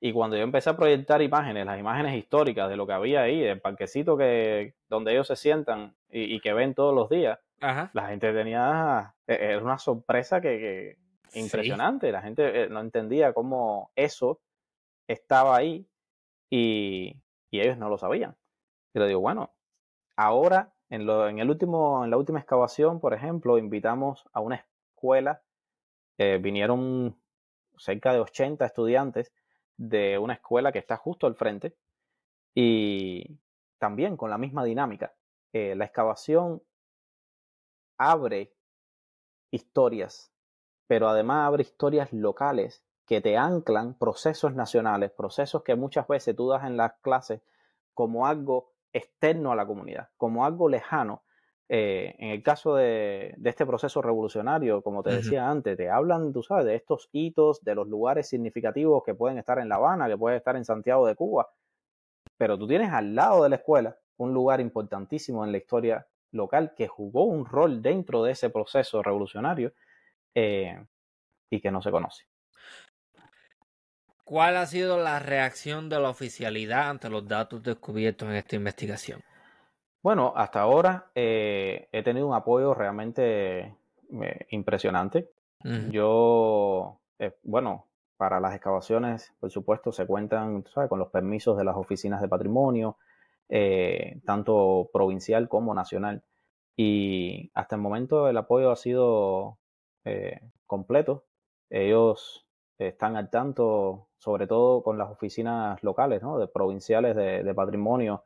Y 0.00 0.12
cuando 0.12 0.36
yo 0.36 0.42
empecé 0.44 0.70
a 0.70 0.76
proyectar 0.76 1.20
imágenes, 1.22 1.66
las 1.66 1.78
imágenes 1.78 2.14
históricas 2.16 2.68
de 2.68 2.76
lo 2.76 2.86
que 2.86 2.92
había 2.92 3.22
ahí, 3.22 3.40
del 3.40 3.60
parquecito 3.60 4.16
que, 4.16 4.74
donde 4.88 5.12
ellos 5.12 5.26
se 5.26 5.34
sientan 5.36 5.96
y, 6.08 6.34
y 6.36 6.40
que 6.40 6.52
ven 6.52 6.74
todos 6.74 6.94
los 6.94 7.08
días, 7.08 7.38
Ajá. 7.60 7.90
la 7.94 8.06
gente 8.08 8.32
tenía, 8.32 9.14
eh, 9.26 9.38
era 9.40 9.58
una 9.62 9.78
sorpresa 9.78 10.40
que, 10.40 10.58
que 10.58 11.08
Sí. 11.30 11.40
impresionante. 11.40 12.10
La 12.10 12.22
gente 12.22 12.62
eh, 12.62 12.68
no 12.70 12.80
entendía 12.80 13.32
cómo 13.34 13.90
eso 13.96 14.40
estaba 15.06 15.56
ahí 15.56 15.86
y, 16.48 17.14
y 17.50 17.60
ellos 17.60 17.76
no 17.76 17.88
lo 17.90 17.98
sabían. 17.98 18.36
Y 18.94 18.98
le 18.98 19.08
digo, 19.08 19.20
bueno, 19.20 19.50
ahora 20.16 20.72
en, 20.88 21.04
lo, 21.06 21.28
en, 21.28 21.38
el 21.38 21.50
último, 21.50 22.02
en 22.04 22.10
la 22.10 22.16
última 22.16 22.38
excavación, 22.40 23.00
por 23.00 23.12
ejemplo, 23.14 23.58
invitamos 23.58 24.26
a 24.32 24.40
una 24.40 24.64
escuela, 24.94 25.42
eh, 26.16 26.38
vinieron 26.40 27.20
cerca 27.76 28.12
de 28.12 28.20
80 28.20 28.64
estudiantes 28.64 29.32
de 29.78 30.18
una 30.18 30.34
escuela 30.34 30.72
que 30.72 30.78
está 30.80 30.96
justo 30.98 31.26
al 31.26 31.36
frente 31.36 31.74
y 32.54 33.38
también 33.78 34.16
con 34.16 34.28
la 34.28 34.36
misma 34.36 34.64
dinámica. 34.64 35.14
Eh, 35.52 35.74
la 35.74 35.86
excavación 35.86 36.62
abre 37.96 38.52
historias, 39.50 40.30
pero 40.86 41.08
además 41.08 41.46
abre 41.46 41.62
historias 41.62 42.12
locales 42.12 42.84
que 43.06 43.20
te 43.22 43.38
anclan 43.38 43.94
procesos 43.94 44.54
nacionales, 44.54 45.10
procesos 45.10 45.62
que 45.62 45.74
muchas 45.74 46.06
veces 46.06 46.36
tú 46.36 46.48
das 46.50 46.64
en 46.64 46.76
las 46.76 46.92
clases 47.00 47.40
como 47.94 48.26
algo 48.26 48.72
externo 48.92 49.52
a 49.52 49.56
la 49.56 49.66
comunidad, 49.66 50.10
como 50.16 50.44
algo 50.44 50.68
lejano. 50.68 51.22
Eh, 51.70 52.14
en 52.18 52.30
el 52.30 52.42
caso 52.42 52.76
de, 52.76 53.34
de, 53.36 53.50
este 53.50 53.66
proceso 53.66 54.00
revolucionario, 54.00 54.80
como 54.80 55.02
te 55.02 55.10
decía 55.10 55.42
uh 55.42 55.46
-huh. 55.46 55.50
antes, 55.50 55.76
te 55.76 55.90
hablan, 55.90 56.32
tú 56.32 56.42
sabes, 56.42 56.64
de 56.64 56.74
estos 56.74 57.10
hitos, 57.12 57.62
de 57.62 57.74
los 57.74 57.86
lugares 57.86 58.26
significativos 58.28 59.02
que 59.04 59.14
pueden 59.14 59.36
estar 59.36 59.58
en 59.58 59.68
La 59.68 59.74
Habana, 59.74 60.08
que 60.08 60.16
pueden 60.16 60.38
estar 60.38 60.56
en 60.56 60.64
Santiago 60.64 61.06
de 61.06 61.14
Cuba, 61.14 61.48
pero 62.38 62.56
tú 62.56 62.66
tienes 62.66 62.90
al 62.90 63.14
lado 63.14 63.42
de 63.42 63.50
la 63.50 63.56
escuela 63.56 63.98
un 64.16 64.32
lugar 64.32 64.60
importantísimo 64.60 65.44
en 65.44 65.52
la 65.52 65.58
historia 65.58 66.06
local 66.32 66.72
que 66.74 66.88
jugó 66.88 67.24
un 67.24 67.44
rol 67.44 67.82
dentro 67.82 68.22
de 68.22 68.32
ese 68.32 68.50
proceso 68.50 69.02
revolucionario 69.02 69.72
eh, 70.34 70.84
y 71.50 71.60
que 71.60 71.70
no 71.70 71.82
se 71.82 71.90
conoce. 71.90 72.24
¿Cuál 74.24 74.56
ha 74.58 74.66
sido 74.66 74.98
la 74.98 75.18
reacción 75.18 75.88
de 75.88 75.98
la 76.00 76.10
oficialidad 76.10 76.90
ante 76.90 77.08
los 77.08 77.26
datos 77.26 77.62
descubiertos 77.62 78.28
en 78.28 78.34
esta 78.34 78.56
investigación? 78.56 79.22
Bueno, 80.02 80.32
hasta 80.36 80.60
ahora 80.60 81.10
eh, 81.14 81.88
he 81.92 82.02
tenido 82.02 82.28
un 82.28 82.34
apoyo 82.34 82.74
realmente 82.74 83.76
eh, 84.22 84.46
impresionante. 84.50 85.30
Uh 85.64 85.68
-huh. 85.68 85.90
Yo, 85.90 87.00
eh, 87.18 87.36
bueno, 87.42 87.86
para 88.16 88.40
las 88.40 88.54
excavaciones, 88.54 89.32
por 89.40 89.50
supuesto, 89.50 89.92
se 89.92 90.06
cuentan 90.06 90.64
¿sabes? 90.72 90.88
con 90.88 90.98
los 90.98 91.08
permisos 91.08 91.56
de 91.56 91.64
las 91.64 91.76
oficinas 91.76 92.20
de 92.20 92.28
patrimonio, 92.28 92.96
eh, 93.48 94.20
tanto 94.24 94.90
provincial 94.92 95.48
como 95.48 95.74
nacional. 95.74 96.22
Y 96.76 97.50
hasta 97.54 97.76
el 97.76 97.82
momento 97.82 98.28
el 98.28 98.36
apoyo 98.36 98.70
ha 98.70 98.76
sido 98.76 99.58
eh, 100.04 100.40
completo. 100.66 101.24
Ellos 101.70 102.46
están 102.78 103.16
al 103.16 103.30
tanto, 103.30 104.08
sobre 104.18 104.46
todo 104.46 104.82
con 104.82 104.96
las 104.98 105.10
oficinas 105.10 105.82
locales, 105.82 106.22
¿no? 106.22 106.38
de 106.38 106.46
provinciales 106.46 107.16
de, 107.16 107.42
de 107.42 107.54
patrimonio. 107.54 108.22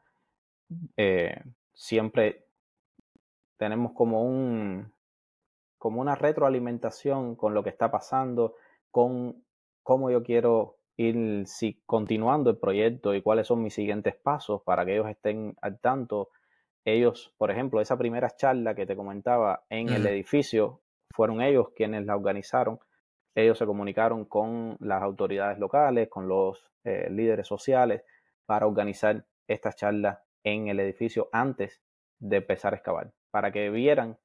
Eh, 0.97 1.35
siempre 1.75 2.47
tenemos 3.57 3.93
como 3.93 4.25
un 4.25 4.93
como 5.79 6.01
una 6.01 6.15
retroalimentación 6.15 7.35
con 7.35 7.55
lo 7.55 7.65
que 7.65 7.71
está 7.71 7.91
pasando, 7.91 8.55
con 8.93 9.45
cómo 9.83 10.11
yo 10.13 10.23
quiero 10.23 10.77
ir 10.97 11.45
si, 11.47 11.83
continuando 11.87 12.51
el 12.51 12.59
proyecto 12.59 13.15
y 13.15 13.23
cuáles 13.23 13.49
son 13.49 13.63
mis 13.63 13.75
siguientes 13.75 14.15
pasos 14.15 14.63
para 14.63 14.85
que 14.85 14.93
ellos 14.95 15.09
estén 15.09 15.57
al 15.61 15.81
tanto. 15.81 16.29
Ellos, 16.85 17.35
por 17.37 17.51
ejemplo, 17.51 17.81
esa 17.81 17.99
primera 17.99 18.31
charla 18.31 18.77
que 18.77 18.87
te 18.87 18.95
comentaba 18.95 19.65
en 19.71 19.89
el 19.89 20.07
edificio, 20.07 20.83
fueron 21.11 21.43
ellos 21.43 21.71
quienes 21.75 22.07
la 22.07 22.17
organizaron. 22.17 22.79
Ellos 23.35 23.59
se 23.59 23.67
comunicaron 23.67 24.25
con 24.25 24.77
las 24.79 25.03
autoridades 25.03 25.59
locales, 25.59 26.09
con 26.09 26.29
los 26.29 26.71
eh, 26.85 27.09
líderes 27.11 27.49
sociales, 27.49 28.05
para 28.47 28.67
organizar 28.67 29.25
esta 29.49 29.73
charla 29.73 30.23
en 30.45 30.69
el 30.69 30.81
edificio 30.81 31.29
antes 31.33 31.81
de 32.19 32.39
empezar 32.39 32.73
a 32.73 32.77
excavar, 32.77 33.13
para 33.31 33.53
que 33.53 33.71
vieran 33.71 34.19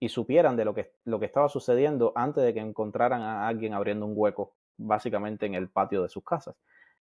y 0.00 0.08
supieran 0.08 0.56
de 0.56 0.64
lo 0.64 0.74
que, 0.74 0.92
lo 1.04 1.20
que 1.20 1.26
estaba 1.26 1.48
sucediendo 1.48 2.12
antes 2.16 2.42
de 2.42 2.54
que 2.54 2.60
encontraran 2.60 3.22
a 3.22 3.46
alguien 3.46 3.74
abriendo 3.74 4.06
un 4.06 4.14
hueco, 4.16 4.54
básicamente 4.76 5.46
en 5.46 5.54
el 5.54 5.68
patio 5.68 6.02
de 6.02 6.08
sus 6.08 6.24
casas. 6.24 6.56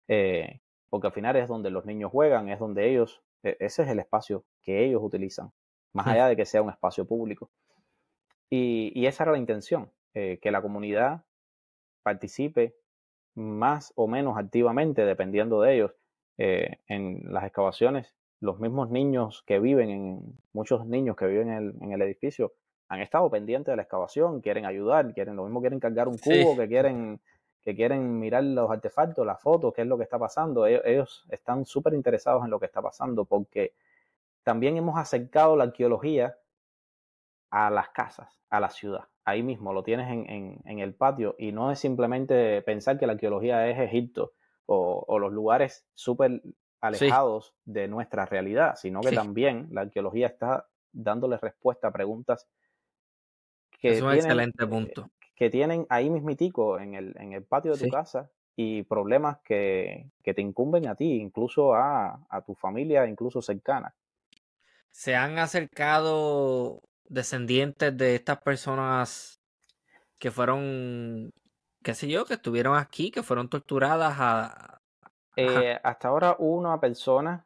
Eh, 0.07 0.61
porque 0.89 1.07
al 1.07 1.13
final 1.13 1.35
es 1.35 1.47
donde 1.47 1.71
los 1.71 1.85
niños 1.85 2.11
juegan, 2.11 2.49
es 2.49 2.59
donde 2.59 2.89
ellos, 2.89 3.23
ese 3.41 3.83
es 3.83 3.89
el 3.89 3.99
espacio 3.99 4.43
que 4.61 4.83
ellos 4.83 5.01
utilizan, 5.01 5.51
más 5.93 6.07
allá 6.07 6.27
de 6.27 6.35
que 6.35 6.45
sea 6.45 6.61
un 6.61 6.69
espacio 6.69 7.05
público. 7.05 7.49
Y, 8.49 8.91
y 8.93 9.05
esa 9.05 9.23
era 9.23 9.31
la 9.31 9.37
intención, 9.37 9.89
eh, 10.13 10.39
que 10.41 10.51
la 10.51 10.61
comunidad 10.61 11.23
participe 12.03 12.75
más 13.35 13.93
o 13.95 14.07
menos 14.07 14.37
activamente, 14.37 15.05
dependiendo 15.05 15.61
de 15.61 15.75
ellos, 15.75 15.91
eh, 16.37 16.79
en 16.87 17.21
las 17.31 17.45
excavaciones. 17.45 18.13
Los 18.41 18.59
mismos 18.59 18.89
niños 18.89 19.43
que 19.47 19.59
viven 19.59 19.89
en, 19.89 20.37
muchos 20.51 20.85
niños 20.85 21.15
que 21.15 21.27
viven 21.27 21.49
en 21.49 21.57
el, 21.57 21.75
en 21.81 21.91
el 21.93 22.01
edificio, 22.01 22.53
han 22.89 22.99
estado 22.99 23.29
pendientes 23.29 23.71
de 23.71 23.77
la 23.77 23.83
excavación, 23.83 24.41
quieren 24.41 24.65
ayudar, 24.65 25.13
quieren, 25.13 25.37
lo 25.37 25.45
mismo 25.45 25.61
quieren 25.61 25.79
cargar 25.79 26.09
un 26.09 26.17
cubo, 26.17 26.51
sí. 26.51 26.57
que 26.57 26.67
quieren 26.67 27.21
que 27.61 27.75
quieren 27.75 28.19
mirar 28.19 28.43
los 28.43 28.69
artefactos, 28.71 29.25
las 29.25 29.39
fotos, 29.39 29.73
qué 29.73 29.83
es 29.83 29.87
lo 29.87 29.95
que 29.97 30.03
está 30.03 30.17
pasando. 30.17 30.65
Ellos, 30.65 30.81
ellos 30.83 31.25
están 31.29 31.63
súper 31.65 31.93
interesados 31.93 32.43
en 32.43 32.49
lo 32.49 32.59
que 32.59 32.65
está 32.65 32.81
pasando 32.81 33.25
porque 33.25 33.75
también 34.43 34.77
hemos 34.77 34.97
acercado 34.97 35.55
la 35.55 35.65
arqueología 35.65 36.35
a 37.51 37.69
las 37.69 37.89
casas, 37.89 38.41
a 38.49 38.59
la 38.59 38.69
ciudad. 38.69 39.07
ahí 39.23 39.43
mismo, 39.43 39.71
lo 39.73 39.83
tienes 39.83 40.09
en, 40.09 40.79
el 40.79 40.95
patio 40.95 41.35
y 41.37 41.51
no 41.51 41.71
es 41.71 41.79
simplemente 41.79 42.61
pensar 42.63 42.97
que 42.97 43.05
la 43.05 43.13
arqueología 43.13 43.69
es 43.69 43.77
Egipto 43.79 44.33
o, 44.65 45.19
los 45.19 45.31
lugares 45.31 45.85
súper 45.93 46.41
alejados 46.81 47.53
de 47.63 47.87
nuestra 47.87 48.25
realidad, 48.25 48.75
sino 48.75 49.01
que 49.01 49.11
también 49.11 49.67
la 49.71 49.81
arqueología 49.81 50.27
está 50.27 50.67
dándole 50.91 51.37
respuesta 51.37 51.87
a 51.87 51.91
preguntas 51.91 52.47
que, 53.79 53.93
es 53.93 54.01
excelente 54.01 54.67
punto. 54.67 55.09
que 55.35 55.49
tienen 55.49 55.85
ahí 55.89 56.09
mismitico 56.09 56.79
en 56.79 56.93
el, 56.95 57.15
en 57.17 57.33
el 57.33 57.43
patio 57.43 57.73
de 57.73 57.85
tu 57.85 57.89
casa 57.89 58.29
y 58.55 58.83
problemas 58.83 59.39
que, 59.43 60.09
te 60.23 60.41
incumben 60.41 60.87
a 60.87 60.95
ti, 60.95 61.13
incluso 61.13 61.73
a, 61.73 62.25
a 62.29 62.41
tu 62.41 62.53
familia, 62.55 63.07
incluso 63.07 63.41
cercana. 63.41 63.95
¿Se 64.91 65.15
han 65.15 65.39
acercado 65.39 66.81
descendientes 67.05 67.95
de 67.97 68.15
estas 68.15 68.41
personas 68.41 69.41
que 70.19 70.31
fueron, 70.31 71.33
qué 71.83 71.93
sé 71.95 72.07
yo, 72.07 72.25
que 72.25 72.35
estuvieron 72.35 72.77
aquí, 72.77 73.11
que 73.11 73.23
fueron 73.23 73.49
torturadas 73.49 74.15
a... 74.19 74.80
Eh, 75.35 75.79
hasta 75.83 76.07
ahora 76.07 76.35
una 76.39 76.79
persona, 76.79 77.45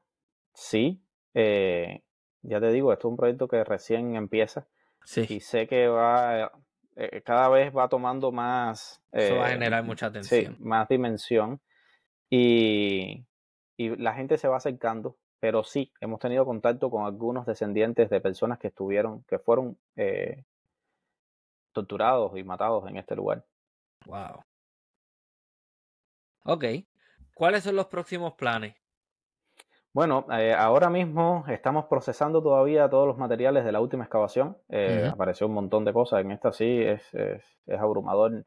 sí. 0.54 1.02
Eh, 1.34 2.02
ya 2.42 2.60
te 2.60 2.72
digo, 2.72 2.94
esto 2.94 3.08
es 3.08 3.12
un 3.12 3.18
proyecto 3.18 3.48
que 3.48 3.64
recién 3.64 4.16
empieza. 4.16 4.68
Sí. 5.04 5.26
Y 5.30 5.40
sé 5.40 5.68
que 5.68 5.88
va, 5.88 6.52
eh, 6.96 7.22
cada 7.24 7.50
vez 7.50 7.76
va 7.76 7.88
tomando 7.88 8.32
más... 8.32 9.02
Eso 9.12 9.38
va 9.38 9.48
a 9.48 9.50
generar 9.50 9.84
mucha 9.84 10.08
atención. 10.08 10.56
Sí, 10.56 10.64
más 10.64 10.88
dimensión. 10.88 11.62
Y, 12.30 13.26
y 13.78 13.96
la 13.98 14.14
gente 14.14 14.38
se 14.38 14.48
va 14.48 14.58
acercando 14.58 15.18
pero 15.46 15.64
sí, 15.64 15.92
hemos 16.00 16.20
tenido 16.20 16.44
contacto 16.44 16.90
con 16.90 17.06
algunos 17.06 17.46
descendientes 17.46 18.10
de 18.10 18.20
personas 18.20 18.58
que 18.58 18.70
estuvieron, 18.70 19.24
que 19.26 19.38
fueron 19.38 19.78
eh, 19.96 20.44
torturados 21.72 22.36
y 22.36 22.44
matados 22.44 22.90
en 22.90 22.98
este 22.98 23.16
lugar. 23.16 23.46
Wow. 24.08 24.44
Ok. 26.46 26.66
¿Cuáles 27.36 27.64
son 27.64 27.76
los 27.76 27.86
próximos 27.86 28.34
planes? 28.34 28.76
Bueno, 29.94 30.26
eh, 30.32 30.56
ahora 30.58 30.90
mismo 30.90 31.46
estamos 31.48 31.86
procesando 31.86 32.42
todavía 32.42 32.90
todos 32.90 33.08
los 33.08 33.20
materiales 33.20 33.64
de 33.64 33.72
la 33.72 33.80
última 33.80 34.06
excavación. 34.06 34.58
Eh, 34.70 35.08
apareció 35.14 35.46
un 35.46 35.54
montón 35.54 35.86
de 35.86 35.94
cosas. 35.94 36.22
En 36.22 36.32
esta 36.32 36.52
sí 36.52 36.82
es, 36.82 37.14
es, 37.14 37.44
abrumador 37.80 38.44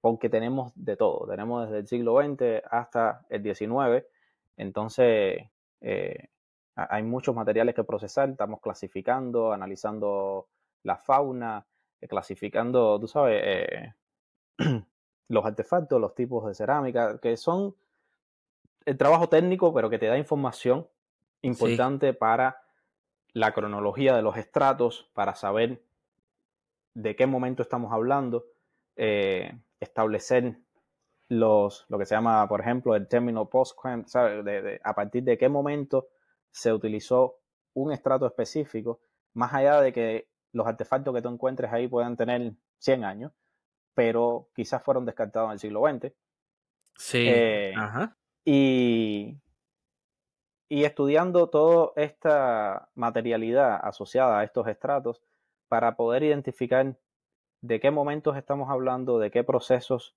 porque 0.00 0.28
tenemos 0.28 0.72
de 0.74 0.96
todo. 0.96 1.26
Tenemos 1.28 1.64
desde 1.64 1.78
el 1.78 1.86
siglo 1.86 2.20
XX 2.20 2.62
hasta 2.68 3.24
el 3.30 3.42
XIX. 3.42 4.04
Entonces, 4.56 5.48
eh, 5.80 6.28
hay 6.76 7.02
muchos 7.02 7.34
materiales 7.34 7.74
que 7.74 7.84
procesar, 7.84 8.30
estamos 8.30 8.60
clasificando, 8.60 9.52
analizando 9.52 10.48
la 10.82 10.96
fauna, 10.96 11.66
eh, 12.00 12.08
clasificando, 12.08 12.98
tú 12.98 13.06
sabes, 13.06 13.40
eh, 13.44 13.94
los 15.28 15.44
artefactos, 15.44 16.00
los 16.00 16.14
tipos 16.14 16.46
de 16.46 16.54
cerámica, 16.54 17.18
que 17.18 17.36
son 17.36 17.74
el 18.84 18.96
trabajo 18.96 19.28
técnico, 19.28 19.72
pero 19.72 19.88
que 19.90 19.98
te 19.98 20.06
da 20.06 20.18
información 20.18 20.86
importante 21.42 22.12
para 22.14 22.62
la 23.32 23.52
cronología 23.52 24.14
de 24.14 24.22
los 24.22 24.36
estratos, 24.36 25.10
para 25.14 25.34
saber 25.34 25.82
de 26.94 27.16
qué 27.16 27.26
momento 27.26 27.62
estamos 27.62 27.92
hablando, 27.92 28.46
establecer 29.80 30.58
los, 31.28 31.86
lo 31.88 31.98
que 31.98 32.06
se 32.06 32.14
llama, 32.14 32.46
por 32.48 32.60
ejemplo, 32.60 32.94
el 32.94 33.08
término 33.08 33.48
post 33.48 33.76
de, 33.82 34.80
a 34.82 34.94
partir 34.94 35.24
de 35.24 35.36
qué 35.36 35.48
momento 35.48 36.08
se 36.50 36.72
utilizó 36.72 37.38
un 37.74 37.92
estrato 37.92 38.26
específico, 38.26 39.00
más 39.32 39.52
allá 39.52 39.80
de 39.80 39.92
que 39.92 40.28
los 40.52 40.66
artefactos 40.66 41.12
que 41.12 41.22
tú 41.22 41.28
encuentres 41.28 41.72
ahí 41.72 41.88
puedan 41.88 42.16
tener 42.16 42.52
100 42.78 43.04
años, 43.04 43.32
pero 43.94 44.48
quizás 44.54 44.82
fueron 44.82 45.04
descartados 45.06 45.48
en 45.48 45.52
el 45.52 45.58
siglo 45.58 45.82
XX. 45.82 46.12
Sí. 46.96 47.26
Eh, 47.28 47.72
y, 48.44 49.36
y 50.68 50.84
estudiando 50.84 51.48
toda 51.48 51.92
esta 51.96 52.90
materialidad 52.94 53.80
asociada 53.82 54.40
a 54.40 54.44
estos 54.44 54.66
estratos 54.68 55.22
para 55.68 55.96
poder 55.96 56.22
identificar 56.22 56.96
de 57.62 57.80
qué 57.80 57.90
momentos 57.90 58.36
estamos 58.36 58.70
hablando, 58.70 59.18
de 59.18 59.30
qué 59.30 59.42
procesos 59.44 60.14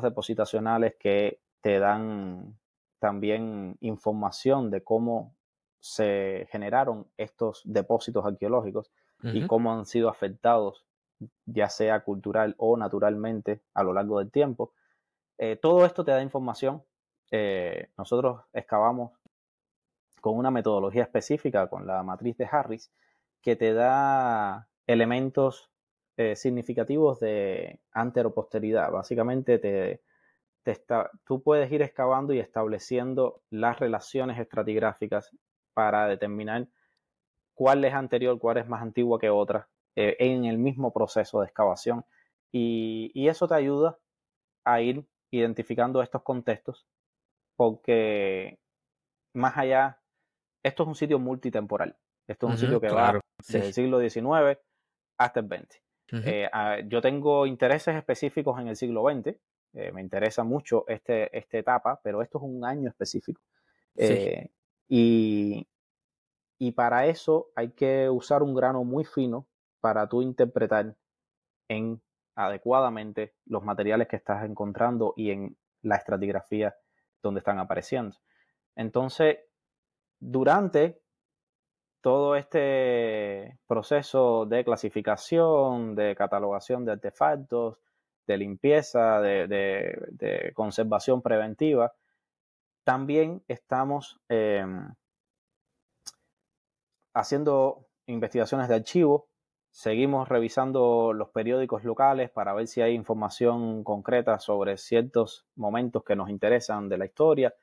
depositacionales 0.00 0.96
que 0.98 1.40
te 1.60 1.78
dan 1.78 2.58
también 2.98 3.76
información 3.80 4.70
de 4.70 4.82
cómo 4.82 5.34
se 5.80 6.46
generaron 6.50 7.10
estos 7.16 7.62
depósitos 7.64 8.24
arqueológicos 8.24 8.92
y 9.24 9.46
cómo 9.46 9.72
han 9.72 9.86
sido 9.86 10.08
afectados, 10.08 10.84
ya 11.46 11.68
sea 11.68 12.00
cultural 12.00 12.54
o 12.58 12.76
naturalmente, 12.76 13.62
a 13.74 13.82
lo 13.82 13.92
largo 13.92 14.18
del 14.18 14.30
tiempo. 14.30 14.72
Eh, 15.38 15.56
todo 15.56 15.84
esto 15.84 16.04
te 16.04 16.12
da 16.12 16.22
información. 16.22 16.82
Eh, 17.30 17.90
nosotros 17.96 18.42
excavamos 18.52 19.12
con 20.20 20.36
una 20.38 20.50
metodología 20.50 21.02
específica, 21.02 21.68
con 21.68 21.86
la 21.86 22.02
matriz 22.02 22.36
de 22.36 22.48
Harris, 22.50 22.92
que 23.40 23.56
te 23.56 23.74
da 23.74 24.68
elementos 24.86 25.70
eh, 26.16 26.36
significativos 26.36 27.20
de 27.20 27.80
anteroposteridad. 27.92 28.92
Básicamente 28.92 29.58
te, 29.58 30.02
está, 30.64 31.10
tú 31.24 31.42
puedes 31.42 31.72
ir 31.72 31.82
excavando 31.82 32.32
y 32.34 32.38
estableciendo 32.38 33.42
las 33.50 33.80
relaciones 33.80 34.38
estratigráficas 34.38 35.30
para 35.74 36.06
determinar 36.06 36.68
cuál 37.54 37.84
es 37.84 37.94
anterior, 37.94 38.38
cuál 38.38 38.58
es 38.58 38.68
más 38.68 38.82
antigua 38.82 39.18
que 39.18 39.30
otra 39.30 39.68
eh, 39.96 40.16
en 40.18 40.44
el 40.44 40.58
mismo 40.58 40.92
proceso 40.92 41.40
de 41.40 41.46
excavación. 41.46 42.04
Y, 42.52 43.10
y, 43.14 43.28
eso 43.28 43.48
te 43.48 43.54
ayuda 43.54 43.98
a 44.64 44.80
ir 44.80 45.06
identificando 45.30 46.02
estos 46.02 46.22
contextos 46.22 46.86
porque 47.56 48.58
más 49.34 49.56
allá, 49.56 50.00
esto 50.62 50.82
es 50.82 50.88
un 50.88 50.94
sitio 50.94 51.18
multitemporal. 51.18 51.96
Esto 52.26 52.46
es 52.46 52.52
un 52.52 52.58
sitio 52.58 52.80
que 52.80 52.88
va 52.88 53.20
desde 53.38 53.66
el 53.66 53.72
siglo 53.72 54.00
XIX 54.00 54.58
hasta 55.18 55.40
el 55.40 55.46
XX. 55.46 55.82
Eh, 56.24 56.48
ah, 56.52 56.78
yo 56.86 57.00
tengo 57.00 57.46
intereses 57.46 57.96
específicos 57.96 58.60
en 58.60 58.68
el 58.68 58.76
siglo 58.76 59.04
XX, 59.08 59.34
eh, 59.74 59.92
me 59.92 60.02
interesa 60.02 60.44
mucho 60.44 60.84
este, 60.86 61.36
esta 61.36 61.56
etapa, 61.56 62.00
pero 62.02 62.20
esto 62.20 62.38
es 62.38 62.44
un 62.44 62.64
año 62.64 62.90
específico. 62.90 63.40
Eh, 63.96 64.50
y, 64.88 65.66
y 66.58 66.72
para 66.72 67.06
eso 67.06 67.50
hay 67.54 67.70
que 67.70 68.10
usar 68.10 68.42
un 68.42 68.54
grano 68.54 68.84
muy 68.84 69.04
fino 69.04 69.46
para 69.82 70.08
tú 70.08 70.22
interpretar 70.22 70.94
en 71.68 72.00
adecuadamente 72.36 73.34
los 73.44 73.64
materiales 73.64 74.08
que 74.08 74.16
estás 74.16 74.44
encontrando 74.44 75.12
y 75.16 75.32
en 75.32 75.56
la 75.82 75.96
estratigrafía 75.96 76.74
donde 77.22 77.40
están 77.40 77.58
apareciendo. 77.58 78.16
Entonces, 78.76 79.38
durante 80.18 81.02
todo 82.00 82.36
este 82.36 83.58
proceso 83.66 84.46
de 84.46 84.64
clasificación, 84.64 85.94
de 85.94 86.14
catalogación 86.16 86.84
de 86.84 86.92
artefactos, 86.92 87.78
de 88.26 88.36
limpieza, 88.36 89.20
de, 89.20 90.52
conservación 90.54 91.22
preventiva, 91.22 91.92
también 92.84 93.42
estamos 93.48 94.20
em, 94.28 94.94
haciendo 97.14 97.86
investigaciones 98.06 98.68
de 98.68 98.76
archivo, 98.76 99.28
seguimos 99.72 100.28
revisando 100.28 101.12
los 101.14 101.30
periódicos 101.30 101.82
locales 101.82 102.30
para 102.30 102.52
ver 102.52 102.68
si 102.68 102.82
hay 102.82 102.94
información 102.94 103.82
concreta 103.82 104.38
sobre 104.38 104.76
ciertos 104.76 105.46
momentos 105.56 106.04
que 106.04 106.14
nos 106.14 106.28
interesan 106.28 106.88
de 106.88 106.98
la 106.98 107.06
historia, 107.06 107.54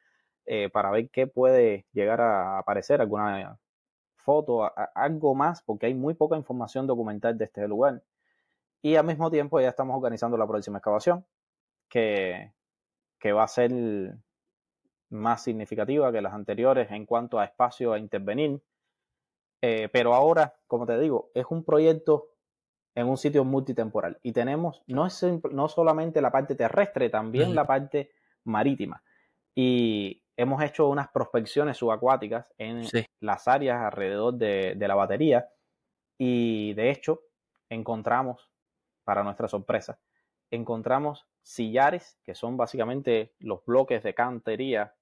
eh, 0.45 0.69
para 0.69 0.89
ver 0.89 1.09
qué 1.11 1.27
puede 1.27 1.85
llegar 1.93 2.19
a 2.21 2.57
aparecer, 2.57 2.99
alguna 2.99 3.59
foto, 4.17 4.71
algo 4.95 5.35
más, 5.35 5.61
porque 5.61 5.85
hay 5.85 5.93
muy 5.93 6.15
poca 6.15 6.35
información 6.35 6.87
documental 6.87 7.37
de 7.37 7.45
este 7.45 7.67
lugar. 7.67 8.03
Y 8.81 8.95
al 8.95 9.05
mismo 9.05 9.29
tiempo 9.29 9.59
ya 9.61 9.69
estamos 9.69 9.95
organizando 9.95 10.37
la 10.37 10.47
próxima 10.47 10.79
excavación, 10.79 11.25
que, 11.89 12.53
que 13.19 13.33
va 13.33 13.43
a 13.43 13.47
ser 13.47 13.71
más 15.09 15.43
significativa 15.43 16.11
que 16.11 16.21
las 16.21 16.33
anteriores 16.33 16.89
en 16.91 17.05
cuanto 17.05 17.39
a 17.39 17.45
espacio 17.45 17.93
a 17.93 17.99
intervenir. 17.99 18.61
Eh, 19.61 19.89
pero 19.91 20.13
ahora, 20.13 20.55
como 20.67 20.85
te 20.85 20.97
digo, 20.99 21.31
es 21.33 21.45
un 21.49 21.63
proyecto 21.63 22.29
en 22.95 23.07
un 23.07 23.17
sitio 23.17 23.43
multitemporal 23.43 24.17
y 24.23 24.31
tenemos 24.31 24.83
no, 24.87 25.05
es, 25.05 25.23
no 25.51 25.69
solamente 25.69 26.21
la 26.21 26.31
parte 26.31 26.55
terrestre, 26.55 27.09
también 27.09 27.55
la 27.55 27.65
parte 27.65 28.11
marítima. 28.43 29.03
Y 29.55 30.23
hemos 30.37 30.63
hecho 30.63 30.87
unas 30.87 31.09
prospecciones 31.09 31.77
subacuáticas 31.77 32.53
en 32.57 32.85
las 33.19 33.47
áreas 33.47 33.81
alrededor 33.81 34.35
de, 34.35 34.75
la 34.79 34.95
batería 34.95 35.49
y 36.17 36.73
de 36.73 36.91
hecho 36.91 37.21
encontramos, 37.69 38.49
para 39.03 39.23
nuestra 39.23 39.47
sorpresa, 39.47 39.99
encontramos 40.49 41.27
sillares, 41.41 42.17
que 42.23 42.35
son 42.35 42.57
básicamente 42.57 43.33
los 43.39 43.65
bloques 43.65 44.01
de 44.03 44.13
cantería 44.13 44.95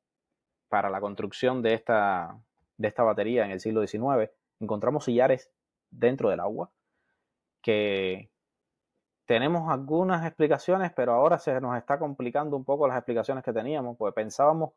para 0.69 0.89
la 0.89 0.99
construcción 0.99 1.61
de 1.61 1.73
esta, 1.73 2.39
de 2.77 2.87
esta 2.87 3.03
batería 3.03 3.45
en 3.45 3.51
el 3.51 3.59
siglo 3.59 3.85
XIX. 3.85 4.31
Encontramos 4.59 5.05
sillares 5.05 5.51
dentro 5.89 6.29
del 6.29 6.39
agua 6.39 6.71
que 7.61 8.29
tenemos 9.25 9.69
algunas 9.69 10.25
explicaciones, 10.25 10.91
pero 10.95 11.13
ahora 11.13 11.37
se 11.37 11.59
nos 11.59 11.77
está 11.77 11.99
complicando 11.99 12.55
un 12.55 12.63
poco 12.63 12.87
las 12.87 12.97
explicaciones 12.97 13.43
que 13.43 13.53
teníamos, 13.53 13.97
porque 13.97 14.15
pensábamos 14.15 14.71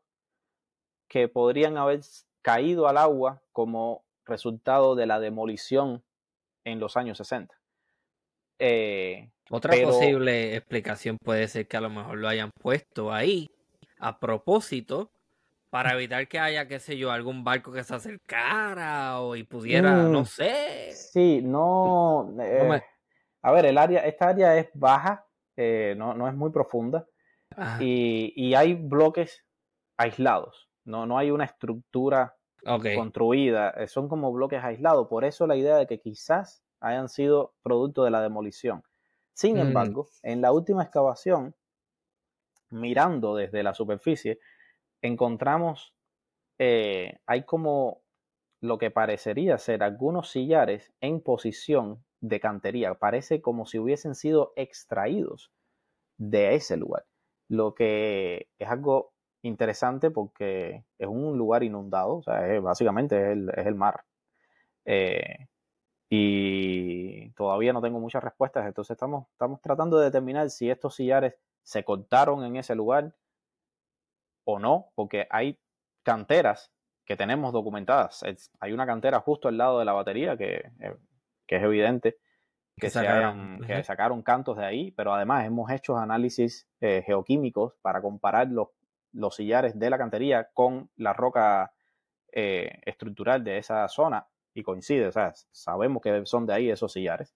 que 1.07 1.27
podrían 1.27 1.77
haber 1.77 2.01
caído 2.41 2.87
al 2.87 2.97
agua 2.97 3.41
como 3.51 4.03
resultado 4.25 4.95
de 4.95 5.05
la 5.05 5.19
demolición 5.19 6.03
en 6.65 6.79
los 6.79 6.97
años 6.97 7.17
60. 7.17 7.55
Eh, 8.59 9.31
Otra 9.49 9.73
posible 9.83 10.55
explicación 10.55 11.17
puede 11.17 11.47
ser 11.47 11.67
que 11.67 11.77
a 11.77 11.81
lo 11.81 11.89
mejor 11.89 12.17
lo 12.17 12.27
hayan 12.27 12.51
puesto 12.61 13.11
ahí 13.11 13.49
a 13.97 14.19
propósito 14.19 15.11
para 15.71 15.93
evitar 15.93 16.27
que 16.27 16.37
haya, 16.37 16.67
qué 16.67 16.79
sé 16.79 16.97
yo, 16.97 17.11
algún 17.11 17.45
barco 17.45 17.71
que 17.71 17.85
se 17.85 17.95
acercara 17.95 19.21
o 19.21 19.37
y 19.37 19.43
pudiera, 19.43 19.95
no 19.95 20.21
mm, 20.21 20.25
sé. 20.25 20.91
Sí, 20.91 21.41
no. 21.41 22.29
Eh, 22.41 22.81
a 23.41 23.51
ver, 23.53 23.65
el 23.65 23.77
área, 23.77 24.05
esta 24.05 24.27
área 24.27 24.57
es 24.57 24.69
baja, 24.73 25.25
eh, 25.55 25.95
no, 25.97 26.27
es 26.27 26.35
muy 26.35 26.51
profunda 26.51 27.07
y, 27.79 28.53
hay 28.53 28.73
bloques 28.73 29.45
aislados. 29.95 30.69
No, 30.83 31.05
no 31.05 31.17
hay 31.17 31.31
una 31.31 31.45
estructura 31.45 32.35
construida, 32.63 33.69
eh, 33.69 33.87
son 33.87 34.09
como 34.09 34.33
bloques 34.33 34.61
aislados. 34.61 35.07
Por 35.07 35.23
eso 35.23 35.47
la 35.47 35.55
idea 35.55 35.77
de 35.77 35.87
que 35.87 36.01
quizás 36.01 36.65
hayan 36.81 37.07
sido 37.07 37.53
producto 37.63 38.03
de 38.03 38.11
la 38.11 38.21
demolición. 38.21 38.83
Sin 39.31 39.55
mm. 39.55 39.61
embargo, 39.61 40.09
en 40.21 40.41
la 40.41 40.51
última 40.51 40.83
excavación, 40.83 41.55
mirando 42.71 43.35
desde 43.35 43.63
la 43.63 43.73
superficie, 43.73 44.39
encontramos, 45.01 45.93
eh, 46.59 47.19
hay 47.25 47.43
como 47.45 48.01
lo 48.61 48.77
que 48.77 48.91
parecería 48.91 49.57
ser 49.57 49.83
algunos 49.83 50.29
sillares 50.29 50.93
en 51.01 51.21
posición 51.21 52.03
de 52.21 52.39
cantería. 52.39 52.93
Parece 52.95 53.41
como 53.41 53.65
si 53.65 53.79
hubiesen 53.79 54.15
sido 54.15 54.53
extraídos 54.55 55.51
de 56.17 56.55
ese 56.55 56.77
lugar. 56.77 57.05
Lo 57.49 57.73
que 57.73 58.47
es 58.59 58.69
algo 58.69 59.13
interesante 59.41 60.11
porque 60.11 60.85
es 60.99 61.07
un 61.07 61.37
lugar 61.37 61.63
inundado, 61.63 62.17
o 62.17 62.23
sea, 62.23 62.59
básicamente 62.61 63.17
es 63.17 63.37
el, 63.37 63.49
es 63.49 63.65
el 63.65 63.75
mar. 63.75 64.03
Eh, 64.85 65.47
y 66.09 67.31
todavía 67.31 67.73
no 67.73 67.81
tengo 67.81 67.99
muchas 67.99 68.23
respuestas, 68.23 68.67
entonces 68.67 68.95
estamos, 68.95 69.27
estamos 69.31 69.61
tratando 69.61 69.97
de 69.97 70.05
determinar 70.05 70.49
si 70.49 70.69
estos 70.69 70.95
sillares 70.95 71.35
se 71.63 71.83
cortaron 71.83 72.43
en 72.43 72.57
ese 72.57 72.75
lugar 72.75 73.13
o 74.53 74.59
no, 74.59 74.91
porque 74.95 75.27
hay 75.29 75.57
canteras 76.03 76.71
que 77.05 77.17
tenemos 77.17 77.53
documentadas. 77.53 78.23
hay 78.59 78.73
una 78.73 78.85
cantera 78.85 79.19
justo 79.19 79.47
al 79.47 79.57
lado 79.57 79.79
de 79.79 79.85
la 79.85 79.93
batería 79.93 80.37
que, 80.37 80.71
eh, 80.79 80.95
es 81.47 81.63
evidente 81.63 82.17
que, 82.77 82.89
sacaron, 82.89 83.59
que 83.67 83.83
sacaron 83.83 84.21
cantos 84.21 84.57
de 84.57 84.65
ahí, 84.65 84.91
pero 84.91 85.13
además 85.13 85.45
hemos 85.45 85.69
hecho 85.69 85.97
análisis 85.97 86.65
eh, 86.79 87.03
geoquímicos 87.05 87.73
para 87.81 88.01
comparar 88.01 88.47
los 88.47 88.69
los 89.13 89.35
sillares 89.35 89.77
de 89.77 89.89
la 89.89 89.97
cantería 89.97 90.49
con 90.53 90.89
la 90.95 91.13
roca 91.13 91.73
eh, 92.31 92.79
estructural 92.85 93.43
de 93.43 93.57
esa 93.57 93.87
zona 93.87 94.25
y 94.53 94.63
coincide, 94.63 95.07
o 95.07 95.11
sea, 95.11 95.33
sabemos 95.51 96.01
que 96.01 96.25
son 96.25 96.45
de 96.45 96.53
ahí 96.53 96.69
esos 96.69 96.91
sillares. 96.91 97.33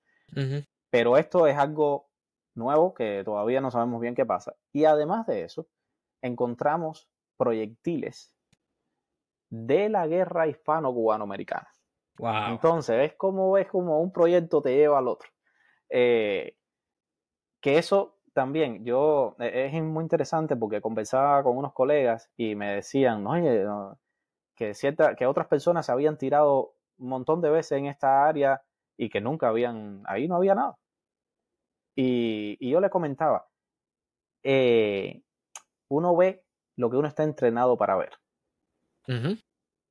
Pero 0.89 1.17
esto 1.17 1.47
es 1.47 1.57
algo 1.57 2.09
nuevo 2.55 2.93
que 2.93 3.23
todavía 3.23 3.61
no 3.61 3.71
sabemos 3.71 4.01
bien 4.01 4.15
qué 4.15 4.25
pasa. 4.25 4.55
Y 4.73 4.85
además 4.85 5.25
de 5.27 5.43
eso, 5.43 5.67
encontramos 6.25 7.09
proyectiles 7.37 8.35
de 9.49 9.89
la 9.89 10.07
guerra 10.07 10.47
hispano-cubano-americana. 10.47 11.67
Entonces, 12.49 13.11
es 13.11 13.13
como, 13.15 13.57
es 13.57 13.67
como 13.67 13.99
un 14.01 14.11
proyecto 14.11 14.61
te 14.61 14.75
lleva 14.75 14.99
al 14.99 15.07
otro. 15.07 15.29
Eh, 15.89 16.55
que 17.61 17.77
eso 17.77 18.17
también 18.33 18.83
yo 18.85 19.35
e, 19.39 19.65
es 19.65 19.83
muy 19.83 20.03
interesante 20.03 20.55
porque 20.55 20.81
conversaba 20.81 21.43
con 21.43 21.57
unos 21.57 21.73
colegas 21.73 22.29
y 22.37 22.55
me 22.55 22.75
decían, 22.75 23.25
oye, 23.27 23.65
que 24.55 24.73
cierta, 24.73 25.15
que 25.15 25.25
otras 25.25 25.47
personas 25.47 25.85
se 25.85 25.91
habían 25.91 26.17
tirado 26.17 26.75
un 26.97 27.09
montón 27.09 27.41
de 27.41 27.49
veces 27.49 27.77
en 27.77 27.87
esta 27.87 28.27
área 28.27 28.61
y 28.97 29.09
que 29.09 29.21
nunca 29.21 29.49
habían, 29.49 30.03
ahí 30.05 30.27
no 30.27 30.35
había 30.35 30.55
nada. 30.55 30.77
Y, 31.95 32.69
yo 32.69 32.81
le 32.81 32.89
comentaba, 32.89 33.47
eh, 34.43 35.21
uno 35.89 36.15
ve 36.15 36.43
lo 36.75 36.89
que 36.89 36.97
uno 36.97 37.07
está 37.07 37.23
entrenado 37.23 37.77
para 37.77 37.95
ver. 37.95 38.13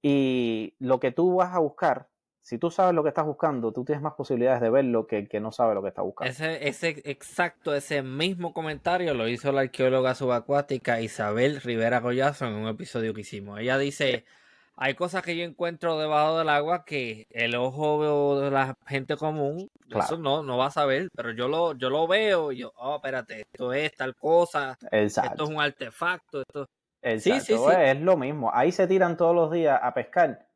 Y 0.02 0.74
lo 0.78 1.00
que 1.00 1.12
tú 1.12 1.36
vas 1.36 1.54
a 1.54 1.60
buscar 1.60 2.08
si 2.44 2.58
tú 2.58 2.70
sabes 2.70 2.94
lo 2.94 3.02
que 3.02 3.08
estás 3.08 3.24
buscando, 3.24 3.72
tú 3.72 3.86
tienes 3.86 4.02
más 4.02 4.12
posibilidades 4.12 4.60
de 4.60 4.68
verlo 4.68 5.06
que 5.06 5.16
el 5.16 5.28
que 5.30 5.40
no 5.40 5.50
sabe 5.50 5.74
lo 5.74 5.80
que 5.80 5.88
está 5.88 6.02
buscando. 6.02 6.30
Ese, 6.30 6.68
ese 6.68 7.00
exacto, 7.04 7.74
ese 7.74 8.02
mismo 8.02 8.52
comentario 8.52 9.14
lo 9.14 9.26
hizo 9.28 9.50
la 9.50 9.62
arqueóloga 9.62 10.14
subacuática 10.14 11.00
Isabel 11.00 11.62
Rivera 11.62 12.00
Goyazo 12.00 12.44
en 12.44 12.52
un 12.52 12.68
episodio 12.68 13.14
que 13.14 13.22
hicimos. 13.22 13.60
Ella 13.60 13.78
dice, 13.78 14.26
hay 14.76 14.94
cosas 14.94 15.22
que 15.22 15.36
yo 15.36 15.44
encuentro 15.44 15.98
debajo 15.98 16.38
del 16.38 16.48
agua 16.48 16.84
que 16.84 17.26
el 17.30 17.54
ojo 17.54 18.40
de 18.40 18.50
la 18.50 18.76
gente 18.86 19.16
común, 19.16 19.70
eso 19.88 20.18
no, 20.18 20.42
no 20.42 20.58
va 20.58 20.66
a 20.66 20.70
saber, 20.70 21.08
pero 21.14 21.32
yo 21.32 21.48
lo, 21.48 21.74
yo 21.74 21.90
lo 21.90 22.06
veo 22.06 22.52
y 22.52 22.58
yo, 22.58 22.72
oh, 22.76 22.96
espérate, 22.96 23.42
esto 23.42 23.72
es 23.72 23.94
tal 23.94 24.14
cosa, 24.16 24.76
esto 24.90 25.44
es 25.44 25.50
un 25.50 25.60
artefacto, 25.60 26.40
esto... 26.40 26.66
Exacto, 27.02 27.44
sí, 27.44 27.52
sí, 27.52 27.58
sí. 27.58 27.74
es 27.80 28.00
lo 28.00 28.16
mismo. 28.16 28.50
Ahí 28.54 28.72
se 28.72 28.86
tiran 28.86 29.18
todos 29.18 29.34
los 29.34 29.52
días 29.52 29.78
a 29.82 29.92
pescar 29.92 30.48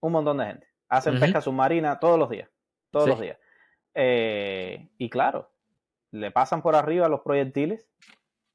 un 0.00 0.12
montón 0.12 0.38
de 0.38 0.46
gente 0.46 0.72
hacen 0.92 1.18
pesca 1.18 1.40
submarina 1.40 1.98
todos 1.98 2.18
los 2.18 2.28
días, 2.28 2.50
todos 2.90 3.08
los 3.08 3.20
días. 3.20 3.38
Eh, 3.94 4.90
y 4.98 5.08
claro, 5.08 5.50
le 6.10 6.30
pasan 6.30 6.60
por 6.60 6.76
arriba 6.76 7.08
los 7.08 7.22
proyectiles 7.22 7.88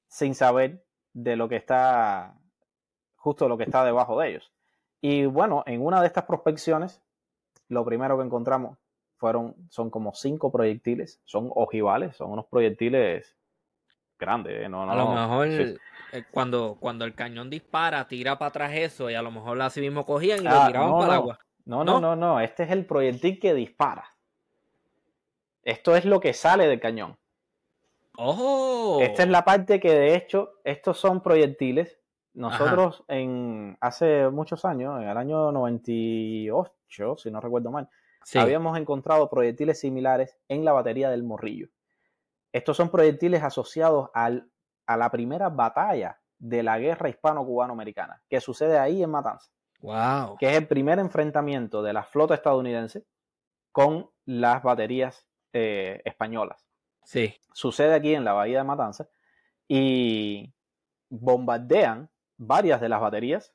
sin 0.07 0.35
saber 0.35 0.85
de 1.13 1.35
lo 1.35 1.49
que 1.49 1.55
está, 1.55 2.39
justo 3.15 3.49
lo 3.49 3.57
que 3.57 3.63
está 3.63 3.83
debajo 3.83 4.19
de 4.19 4.29
ellos. 4.29 4.53
Y 5.01 5.25
bueno, 5.25 5.63
en 5.65 5.85
una 5.85 6.01
de 6.01 6.07
estas 6.07 6.25
prospecciones, 6.25 7.01
lo 7.69 7.85
primero 7.85 8.17
que 8.17 8.23
encontramos 8.23 8.77
fueron, 9.17 9.55
son 9.69 9.89
como 9.89 10.13
cinco 10.13 10.51
proyectiles, 10.51 11.21
son 11.25 11.51
ojivales, 11.55 12.15
son 12.15 12.31
unos 12.31 12.45
proyectiles 12.45 13.35
grandes. 14.19 14.65
¿eh? 14.65 14.69
No, 14.69 14.89
a 14.89 14.95
lo 14.95 15.09
mejor 15.09 15.47
eh, 15.47 16.23
cuando, 16.31 16.77
cuando 16.79 17.05
el 17.05 17.13
cañón 17.13 17.49
dispara, 17.49 18.07
tira 18.07 18.37
para 18.37 18.49
atrás 18.49 18.71
eso 18.73 19.09
y 19.09 19.15
a 19.15 19.21
lo 19.21 19.31
mejor 19.31 19.61
así 19.61 19.81
mismo 19.81 20.05
cogían 20.05 20.39
y 20.39 20.43
lo 20.43 20.51
ah, 20.51 20.67
tiraban 20.67 20.93
para 20.93 21.05
el 21.05 21.11
agua. 21.11 21.39
No, 21.65 21.83
no, 21.83 21.99
no, 21.99 22.15
no, 22.15 22.39
Este 22.39 22.63
es 22.63 22.71
el 22.71 22.85
proyectil 22.85 23.39
que 23.39 23.53
dispara. 23.53 24.05
Esto 25.63 25.97
es 25.97 26.05
lo 26.05 26.21
que 26.21 26.33
sale 26.33 26.65
del 26.65 26.79
cañón. 26.79 27.17
Oh. 28.17 28.99
Esta 29.01 29.23
es 29.23 29.29
la 29.29 29.43
parte 29.43 29.79
que 29.81 29.91
de 29.91 30.15
hecho, 30.15 30.53
estos 30.63 30.97
son 30.97 31.21
proyectiles. 31.21 31.99
Nosotros 32.37 33.03
en 33.07 33.79
hace 33.81 34.29
muchos 34.29 34.63
años, 34.63 35.01
en 35.01 35.09
el 35.09 35.17
año 35.17 35.51
98, 35.51 37.17
si 37.17 37.31
no 37.31 37.41
recuerdo 37.41 37.71
mal, 37.71 37.89
habíamos 38.35 38.77
encontrado 38.77 39.27
proyectiles 39.27 39.79
similares 39.79 40.37
en 40.47 40.63
la 40.63 40.71
batería 40.71 41.09
del 41.09 41.23
Morrillo. 41.23 41.69
Estos 42.53 42.77
son 42.77 42.91
proyectiles 42.91 43.41
asociados 43.41 44.11
al, 44.13 44.51
a 44.85 44.97
la 44.97 45.09
primera 45.09 45.49
batalla 45.49 46.19
de 46.37 46.61
la 46.61 46.77
guerra 46.77 47.09
hispano-cubano-americana, 47.09 48.21
que 48.29 48.39
sucede 48.39 48.77
ahí 48.77 49.01
en 49.01 49.09
Matanzas. 49.09 49.51
Wow. 49.81 50.37
Que 50.37 50.51
es 50.51 50.57
el 50.57 50.67
primer 50.67 50.99
enfrentamiento 50.99 51.81
de 51.81 51.93
la 51.93 52.03
flota 52.03 52.35
estadounidense 52.35 53.03
con 53.71 54.11
las 54.25 54.61
baterías 54.61 55.25
eh, 55.53 56.03
españolas. 56.05 56.67
Sí. 57.03 57.33
Sucede 57.51 57.95
aquí 57.95 58.13
en 58.13 58.25
la 58.25 58.33
bahía 58.33 58.59
de 58.59 58.63
Matanzas 58.63 59.09
y 59.67 60.53
bombardean 61.09 62.11
varias 62.37 62.81
de 62.81 62.89
las 62.89 63.01
baterías. 63.01 63.53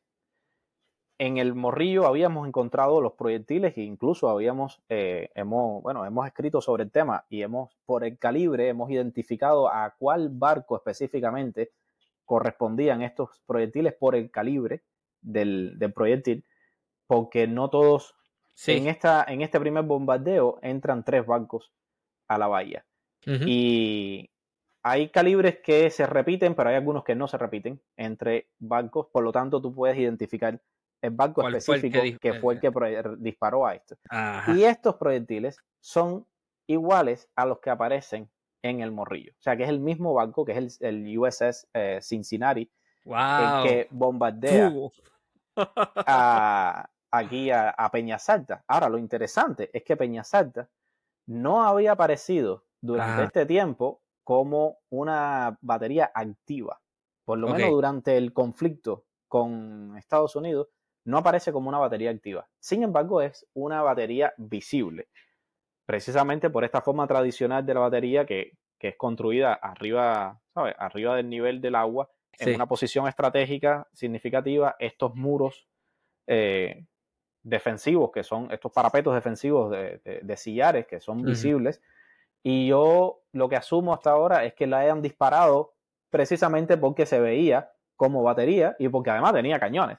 En 1.18 1.38
el 1.38 1.54
Morrillo 1.54 2.06
habíamos 2.06 2.48
encontrado 2.48 3.00
los 3.00 3.12
proyectiles 3.12 3.76
e 3.76 3.82
incluso 3.82 4.28
habíamos, 4.28 4.82
eh, 4.88 5.30
hemos, 5.34 5.82
bueno, 5.82 6.04
hemos 6.04 6.26
escrito 6.26 6.60
sobre 6.60 6.84
el 6.84 6.90
tema 6.90 7.24
y 7.28 7.42
hemos, 7.42 7.76
por 7.86 8.04
el 8.04 8.18
calibre, 8.18 8.68
hemos 8.68 8.90
identificado 8.90 9.68
a 9.68 9.94
cuál 9.98 10.30
barco 10.30 10.76
específicamente 10.76 11.70
correspondían 12.24 13.02
estos 13.02 13.40
proyectiles 13.46 13.94
por 13.94 14.16
el 14.16 14.30
calibre 14.30 14.82
del, 15.20 15.76
proyectil, 15.94 16.44
porque 17.06 17.46
no 17.46 17.70
todos, 17.70 18.16
en, 18.66 18.88
esta, 18.88 19.24
en 19.28 19.42
este 19.42 19.60
primer 19.60 19.84
bombardeo 19.84 20.58
entran 20.62 21.04
tres 21.04 21.24
barcos 21.26 21.72
a 22.26 22.38
la 22.38 22.48
bahía. 22.48 22.84
Y 23.24 24.31
hay 24.82 25.10
calibres 25.10 25.58
que 25.60 25.90
se 25.90 26.06
repiten, 26.06 26.54
pero 26.54 26.70
hay 26.70 26.76
algunos 26.76 27.04
que 27.04 27.14
no 27.14 27.28
se 27.28 27.38
repiten 27.38 27.80
entre 27.96 28.48
barcos, 28.58 29.06
por 29.12 29.22
lo 29.22 29.32
tanto 29.32 29.60
tú 29.60 29.72
puedes 29.72 29.96
identificar 29.96 30.60
el 31.00 31.10
barco 31.10 31.46
específico 31.48 31.98
que, 32.20 32.34
fue 32.34 32.54
el 32.54 32.60
que 32.60 32.70
disparó 33.18 33.66
a 33.66 33.74
esto. 33.74 33.96
Y 34.48 34.64
estos 34.64 34.96
proyectiles 34.96 35.58
son 35.80 36.26
iguales 36.68 37.28
a 37.34 37.44
los 37.44 37.58
que 37.58 37.70
aparecen 37.70 38.30
en 38.62 38.80
el 38.80 38.92
morrillo. 38.92 39.32
O 39.32 39.42
sea, 39.42 39.56
que 39.56 39.64
es 39.64 39.68
el 39.68 39.80
mismo 39.80 40.14
barco, 40.14 40.44
que 40.44 40.52
es 40.52 40.80
el, 40.80 41.18
USS 41.18 41.68
eh, 41.74 41.98
Cincinnati, 42.00 42.70
el 43.04 43.62
que 43.64 43.88
bombardea 43.90 44.72
aquí 47.10 47.50
a, 47.50 47.90
Peña 47.92 48.18
Salta. 48.18 48.64
Ahora, 48.68 48.88
lo 48.88 48.98
interesante 48.98 49.70
es 49.72 49.82
que 49.82 49.96
Peña 49.96 50.22
Salta 50.22 50.68
no 51.26 51.64
había 51.64 51.92
aparecido 51.92 52.64
durante 52.80 53.24
este 53.24 53.46
tiempo 53.46 54.01
como 54.24 54.78
una 54.90 55.58
batería 55.60 56.10
activa. 56.14 56.80
Por 57.24 57.38
lo 57.38 57.48
menos 57.48 57.70
durante 57.70 58.16
el 58.16 58.32
conflicto 58.32 59.04
con 59.28 59.96
Estados 59.96 60.36
Unidos, 60.36 60.68
no 61.04 61.18
aparece 61.18 61.52
como 61.52 61.68
una 61.68 61.78
batería 61.78 62.10
activa. 62.10 62.48
Sin 62.58 62.82
embargo, 62.82 63.22
es 63.22 63.46
una 63.54 63.82
batería 63.82 64.32
visible. 64.36 65.08
Precisamente 65.86 66.50
por 66.50 66.64
esta 66.64 66.80
forma 66.80 67.06
tradicional 67.06 67.64
de 67.64 67.74
la 67.74 67.80
batería 67.80 68.26
que, 68.26 68.52
es 68.78 68.96
construida 68.96 69.54
arriba, 69.54 70.40
¿sabes? 70.52 70.74
Arriba 70.76 71.14
del 71.14 71.28
nivel 71.28 71.60
del 71.60 71.76
agua, 71.76 72.10
en 72.38 72.54
una 72.56 72.66
posición 72.66 73.06
estratégica 73.06 73.86
significativa, 73.92 74.74
estos 74.80 75.14
muros 75.14 75.68
eh, 76.26 76.84
defensivos, 77.44 78.10
que 78.10 78.24
son 78.24 78.50
estos 78.50 78.72
parapetos 78.72 79.14
defensivos 79.14 79.70
de, 79.70 80.36
sillares, 80.36 80.86
que 80.86 81.00
son 81.00 81.22
visibles. 81.22 81.80
Y 82.42 82.66
yo 82.66 83.21
lo 83.32 83.48
que 83.48 83.56
asumo 83.56 83.94
hasta 83.94 84.10
ahora 84.10 84.44
es 84.44 84.54
que 84.54 84.66
la 84.66 84.80
hayan 84.80 85.02
disparado 85.02 85.74
precisamente 86.10 86.76
porque 86.76 87.06
se 87.06 87.20
veía 87.20 87.72
como 87.96 88.22
batería 88.22 88.76
y 88.78 88.88
porque 88.88 89.10
además 89.10 89.32
tenía 89.32 89.58
cañones. 89.58 89.98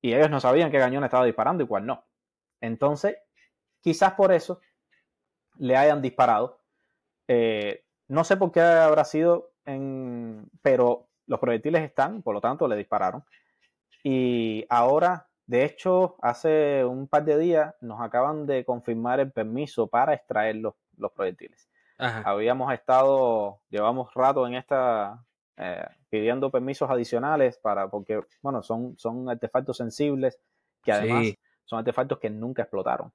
Y 0.00 0.14
ellos 0.14 0.30
no 0.30 0.40
sabían 0.40 0.70
qué 0.70 0.78
cañón 0.78 1.04
estaba 1.04 1.24
disparando 1.24 1.62
y 1.64 1.66
cuál 1.66 1.86
no. 1.86 2.04
Entonces, 2.60 3.16
quizás 3.80 4.12
por 4.14 4.32
eso 4.32 4.60
le 5.58 5.76
hayan 5.76 6.02
disparado. 6.02 6.60
Eh, 7.28 7.84
no 8.08 8.24
sé 8.24 8.36
por 8.36 8.52
qué 8.52 8.60
habrá 8.60 9.04
sido, 9.04 9.52
pero 10.60 11.08
los 11.26 11.40
proyectiles 11.40 11.82
están, 11.82 12.22
por 12.22 12.34
lo 12.34 12.40
tanto 12.40 12.68
le 12.68 12.76
dispararon. 12.76 13.24
Y 14.02 14.66
ahora, 14.68 15.28
de 15.46 15.64
hecho, 15.64 16.16
hace 16.20 16.84
un 16.84 17.06
par 17.06 17.24
de 17.24 17.38
días 17.38 17.74
nos 17.80 18.00
acaban 18.00 18.46
de 18.46 18.64
confirmar 18.64 19.20
el 19.20 19.32
permiso 19.32 19.86
para 19.86 20.14
extraer 20.14 20.56
los, 20.56 20.74
proyectiles. 21.14 21.68
Habíamos 22.24 22.72
estado, 22.72 23.60
llevamos 23.68 24.12
rato 24.14 24.46
en 24.46 24.54
esta, 24.54 25.24
eh, 25.56 25.86
pidiendo 26.08 26.50
permisos 26.50 26.90
adicionales 26.90 27.58
para, 27.58 27.88
porque, 27.88 28.20
bueno, 28.42 28.62
son, 28.62 28.96
son 28.98 29.28
artefactos 29.28 29.76
sensibles 29.76 30.38
que 30.82 30.92
además 30.92 31.28
son 31.64 31.78
artefactos 31.78 32.18
que 32.18 32.30
nunca 32.30 32.62
explotaron. 32.62 33.12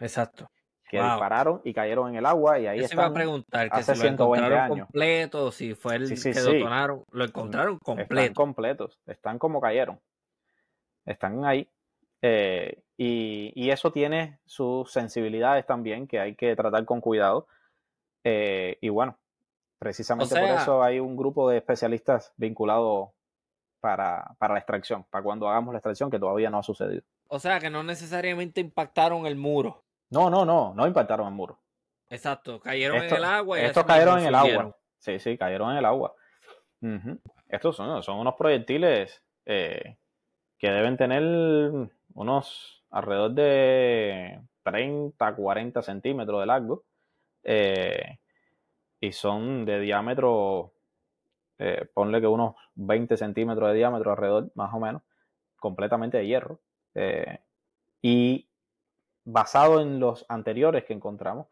Exacto. 0.00 0.50
Que 0.88 0.98
dispararon 0.98 1.60
y 1.64 1.72
cayeron 1.72 2.10
en 2.10 2.16
el 2.16 2.26
agua 2.26 2.60
y 2.60 2.66
ahí 2.66 2.78
Yo 2.78 2.84
están. 2.84 3.10
a 3.10 3.12
preguntar 3.12 3.68
que 3.68 3.76
hace 3.78 3.96
si 3.96 4.02
lo 4.02 4.08
encontraron 4.10 4.78
completo, 4.78 5.50
si 5.50 5.74
fue 5.74 5.96
el 5.96 6.22
que 6.22 6.32
detonaron. 6.32 7.04
Lo 7.10 7.24
encontraron 7.24 7.78
completo. 7.78 8.14
Están 8.14 8.34
completos, 8.34 9.00
están 9.06 9.38
como 9.38 9.60
cayeron. 9.60 9.98
Están 11.04 11.44
ahí. 11.44 11.68
Eh, 12.22 12.82
y, 12.96 13.52
y, 13.54 13.70
eso 13.70 13.90
tiene 13.90 14.38
sus 14.44 14.90
sensibilidades 14.92 15.66
también 15.66 16.06
que 16.06 16.20
hay 16.20 16.36
que 16.36 16.54
tratar 16.54 16.84
con 16.84 17.00
cuidado. 17.00 17.48
Eh, 18.24 18.78
y 18.80 18.88
bueno, 18.88 19.18
Precisamente 19.84 20.34
por 20.34 20.48
eso 20.48 20.82
hay 20.82 20.98
un 20.98 21.14
grupo 21.14 21.50
de 21.50 21.58
especialistas 21.58 22.32
vinculados 22.38 23.10
para, 23.80 24.34
la 24.40 24.56
extracción, 24.56 25.04
para 25.10 25.22
cuando 25.22 25.46
hagamos 25.46 25.74
la 25.74 25.78
extracción, 25.78 26.10
que 26.10 26.18
todavía 26.18 26.48
no 26.48 26.56
ha 26.56 26.62
sucedido. 26.62 27.02
O 27.28 27.38
sea, 27.38 27.60
que 27.60 27.68
no 27.68 27.82
necesariamente 27.82 28.62
impactaron 28.62 29.26
el 29.26 29.36
muro. 29.36 29.84
No, 30.08 30.30
no, 30.30 30.46
no, 30.46 30.72
no 30.74 30.86
impactaron 30.86 31.26
el 31.26 31.34
muro. 31.34 31.58
Exacto, 32.08 32.60
cayeron 32.60 33.02
en 33.02 33.14
el 33.14 33.24
agua. 33.24 33.60
Y 33.60 33.64
estos 33.64 33.84
cayeron 33.84 34.20
en 34.20 34.26
el 34.28 34.34
agua. 34.34 34.74
Sí, 35.00 35.18
sí, 35.18 35.36
cayeron 35.36 35.72
en 35.72 35.76
el 35.76 35.84
agua. 35.84 36.14
Estos 37.50 37.76
son, 37.76 38.02
son, 38.02 38.18
unos 38.18 38.36
proyectiles 38.36 39.22
eh, 39.44 39.98
que 40.56 40.70
deben 40.70 40.96
tener 40.96 41.90
unos 42.14 42.82
alrededor 42.90 43.32
de 43.32 44.40
30, 44.62 45.34
40 45.34 45.82
centímetros 45.82 46.40
de 46.40 46.46
largo. 46.46 46.84
Eh, 47.44 48.18
y 49.00 49.12
son 49.12 49.64
de 49.64 49.80
diámetro, 49.80 50.72
eh, 51.58 51.86
ponle 51.92 52.20
que 52.20 52.26
unos 52.26 52.56
20 52.74 53.16
centímetros 53.16 53.68
de 53.68 53.76
diámetro 53.76 54.10
alrededor, 54.10 54.50
más 54.54 54.72
o 54.72 54.80
menos, 54.80 55.02
completamente 55.56 56.18
de 56.18 56.26
hierro. 56.26 56.60
Eh, 56.94 57.38
y 58.00 58.48
basado 59.24 59.80
en 59.80 60.00
los 60.00 60.24
anteriores 60.28 60.84
que 60.84 60.92
encontramos, 60.92 61.46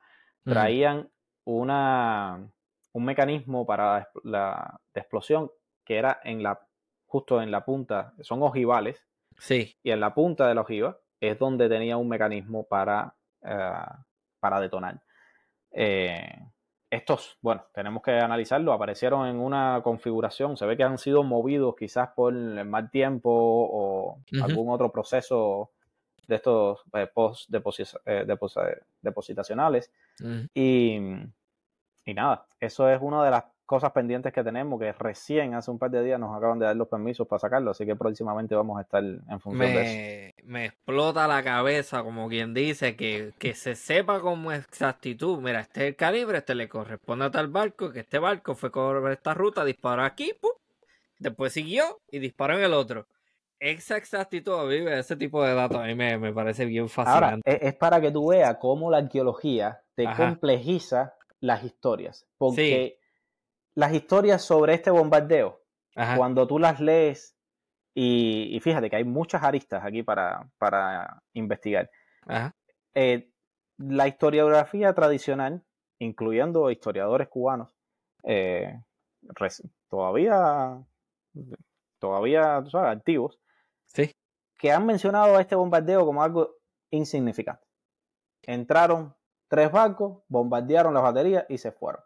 traían 0.44 1.08
una, 1.44 2.46
un 2.92 3.04
mecanismo 3.04 3.64
para 3.66 4.10
la, 4.24 4.80
explosión 4.94 5.50
que 5.84 5.96
era 5.96 6.20
en 6.24 6.42
la, 6.42 6.60
justo 7.06 7.40
en 7.40 7.50
la 7.50 7.64
punta, 7.64 8.14
son 8.20 8.42
ojivales. 8.42 9.02
Sí. 9.38 9.76
Y 9.82 9.90
en 9.90 10.00
la 10.00 10.14
punta 10.14 10.46
de 10.46 10.54
la 10.54 10.60
ojiva 10.60 10.98
es 11.20 11.38
donde 11.38 11.68
tenía 11.68 11.96
un 11.96 12.08
mecanismo 12.08 12.64
para, 12.64 13.14
eh, 13.42 13.72
para 14.40 14.60
detonar. 14.60 15.00
Eh, 15.72 16.38
estos, 16.90 17.38
bueno, 17.40 17.64
tenemos 17.72 18.02
que 18.02 18.12
analizarlo, 18.12 18.72
aparecieron 18.72 19.26
en 19.26 19.36
una 19.36 19.80
configuración, 19.82 20.58
se 20.58 20.66
ve 20.66 20.76
que 20.76 20.82
han 20.82 20.98
sido 20.98 21.22
movidos 21.22 21.74
quizás 21.74 22.10
por 22.14 22.34
el 22.34 22.66
mal 22.66 22.90
tiempo 22.90 23.30
o 23.32 24.18
algún 24.42 24.70
otro 24.70 24.92
proceso 24.92 25.70
de 26.28 26.36
estos 26.36 26.82
eh, 26.92 27.08
post 27.12 27.48
eh, 27.54 28.26
depositacionales. 29.00 29.90
y, 30.54 30.98
y, 32.04 32.14
nada, 32.14 32.46
eso 32.60 32.88
es 32.90 33.00
una 33.00 33.24
de 33.24 33.30
las 33.30 33.44
cosas 33.72 33.92
pendientes 33.92 34.34
que 34.34 34.44
tenemos, 34.44 34.78
que 34.78 34.92
recién 34.92 35.54
hace 35.54 35.70
un 35.70 35.78
par 35.78 35.90
de 35.90 36.04
días 36.04 36.20
nos 36.20 36.36
acaban 36.36 36.58
de 36.58 36.66
dar 36.66 36.76
los 36.76 36.88
permisos 36.88 37.26
para 37.26 37.40
sacarlo, 37.40 37.70
así 37.70 37.86
que 37.86 37.96
próximamente 37.96 38.54
vamos 38.54 38.76
a 38.76 38.82
estar 38.82 39.02
en 39.02 39.40
función 39.40 39.72
de 39.72 40.26
eso. 40.28 40.36
Me 40.44 40.66
explota 40.66 41.26
la 41.26 41.42
cabeza, 41.42 42.02
como 42.02 42.28
quien 42.28 42.52
dice, 42.52 42.96
que, 42.96 43.32
que 43.38 43.54
se 43.54 43.74
sepa 43.74 44.20
con 44.20 44.52
exactitud, 44.52 45.38
mira, 45.40 45.60
este 45.60 45.84
es 45.84 45.86
el 45.86 45.96
calibre, 45.96 46.36
este 46.36 46.54
le 46.54 46.68
corresponde 46.68 47.24
a 47.24 47.30
tal 47.30 47.48
barco, 47.48 47.90
que 47.90 48.00
este 48.00 48.18
barco 48.18 48.54
fue 48.54 48.70
por 48.70 49.10
esta 49.10 49.32
ruta, 49.32 49.64
disparó 49.64 50.02
aquí, 50.02 50.32
después 51.18 51.54
siguió 51.54 52.02
y 52.10 52.18
disparó 52.18 52.58
en 52.58 52.64
el 52.64 52.74
otro. 52.74 53.06
Esa 53.58 53.96
exactitud, 53.96 54.68
vive 54.68 54.98
ese 54.98 55.16
tipo 55.16 55.42
de 55.42 55.54
datos 55.54 55.78
a 55.78 55.84
mí 55.84 55.94
me, 55.94 56.30
parece 56.34 56.66
bien 56.66 56.90
fascinante. 56.90 57.50
Ahora, 57.50 57.62
es, 57.62 57.74
para 57.76 58.02
que 58.02 58.10
tú 58.10 58.28
veas 58.28 58.58
cómo 58.60 58.90
la 58.90 58.98
arqueología 58.98 59.80
te 59.94 60.04
complejiza 60.14 61.14
las 61.40 61.64
historias, 61.64 62.26
porque 62.36 62.98
las 63.74 63.92
historias 63.92 64.42
sobre 64.42 64.74
este 64.74 64.90
bombardeo, 64.90 65.62
cuando 66.16 66.46
tú 66.46 66.58
las 66.58 66.80
lees, 66.80 67.36
y, 67.94 68.58
fíjate 68.62 68.88
que 68.88 68.96
hay 68.96 69.04
muchas 69.04 69.42
aristas 69.42 69.84
aquí 69.84 70.02
para, 70.02 70.48
para 70.58 71.22
investigar. 71.34 71.90
Eh, 72.94 73.30
la 73.78 74.08
historiografía 74.08 74.94
tradicional, 74.94 75.62
incluyendo 75.98 76.70
historiadores 76.70 77.28
cubanos, 77.28 77.74
eh, 78.24 78.80
todavía, 79.88 80.82
todavía 81.98 82.56
activos, 82.90 83.38
sí. 83.86 84.14
que 84.58 84.72
han 84.72 84.86
mencionado 84.86 85.36
a 85.36 85.40
este 85.40 85.54
bombardeo 85.54 86.06
como 86.06 86.22
algo 86.22 86.56
insignificante. 86.90 87.66
Entraron 88.42 89.14
tres 89.48 89.70
barcos, 89.70 90.22
bombardearon 90.28 90.94
las 90.94 91.02
baterías 91.02 91.44
y 91.48 91.58
se 91.58 91.72
fueron. 91.72 92.02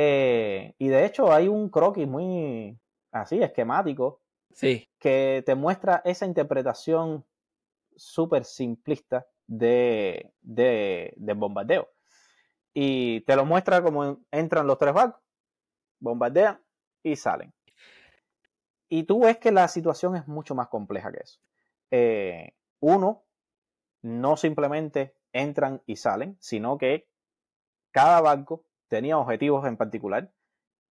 Eh, 0.00 0.76
y 0.78 0.86
de 0.86 1.04
hecho 1.04 1.32
hay 1.32 1.48
un 1.48 1.70
croquis 1.70 2.06
muy 2.06 2.78
así, 3.10 3.42
esquemático, 3.42 4.22
sí. 4.52 4.88
que 4.96 5.42
te 5.44 5.56
muestra 5.56 6.02
esa 6.04 6.24
interpretación 6.24 7.26
súper 7.96 8.44
simplista 8.44 9.26
de, 9.48 10.32
de, 10.40 11.34
bombardeo. 11.34 11.88
Y 12.72 13.22
te 13.22 13.34
lo 13.34 13.44
muestra 13.44 13.82
como 13.82 14.20
entran 14.30 14.68
los 14.68 14.78
tres 14.78 14.94
barcos, 14.94 15.20
bombardean 15.98 16.62
y 17.02 17.16
salen. 17.16 17.52
Y 18.88 19.02
tú 19.02 19.22
ves 19.22 19.38
que 19.38 19.50
la 19.50 19.66
situación 19.66 20.14
es 20.14 20.28
mucho 20.28 20.54
más 20.54 20.68
compleja 20.68 21.10
que 21.10 21.24
eso. 21.24 21.40
Eh, 21.90 22.52
uno, 22.78 23.24
no 24.02 24.36
simplemente 24.36 25.16
entran 25.32 25.82
y 25.86 25.96
salen, 25.96 26.36
sino 26.38 26.78
que 26.78 27.08
cada 27.90 28.20
barco 28.20 28.67
tenía 28.88 29.18
objetivos 29.18 29.66
en 29.66 29.76
particular. 29.76 30.30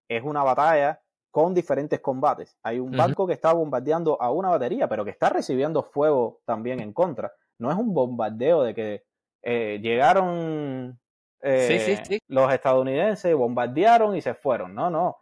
Es 0.07 0.23
una 0.23 0.43
batalla 0.43 1.01
con 1.31 1.53
diferentes 1.53 1.99
combates. 1.99 2.57
Hay 2.63 2.80
un 2.80 2.91
barco 2.91 3.27
que 3.27 3.34
está 3.34 3.51
bombardeando 3.51 4.22
a 4.22 4.31
una 4.31 4.49
batería, 4.49 4.88
pero 4.88 5.03
que 5.03 5.11
está 5.11 5.30
recibiendo 5.30 5.84
fuego 5.84 6.39
también 6.45 6.80
en 6.80 6.93
contra. 6.93 7.34
No 7.59 7.72
es 7.72 7.77
un 7.77 7.93
bombardeo 7.93 8.63
de 8.63 8.73
que 8.73 9.03
eh, 9.43 9.80
llegaron 9.81 10.99
eh, 11.41 12.22
los 12.27 12.53
estadounidenses, 12.53 13.35
bombardearon 13.35 14.15
y 14.15 14.22
se 14.22 14.34
fueron. 14.34 14.73
No, 14.73 14.89
no. 14.89 15.17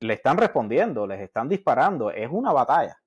Le 0.00 0.14
están 0.14 0.36
respondiendo, 0.36 1.06
les 1.06 1.20
están 1.20 1.48
disparando. 1.48 2.10
Es 2.10 2.28
una 2.30 2.52
batalla. 2.52 2.98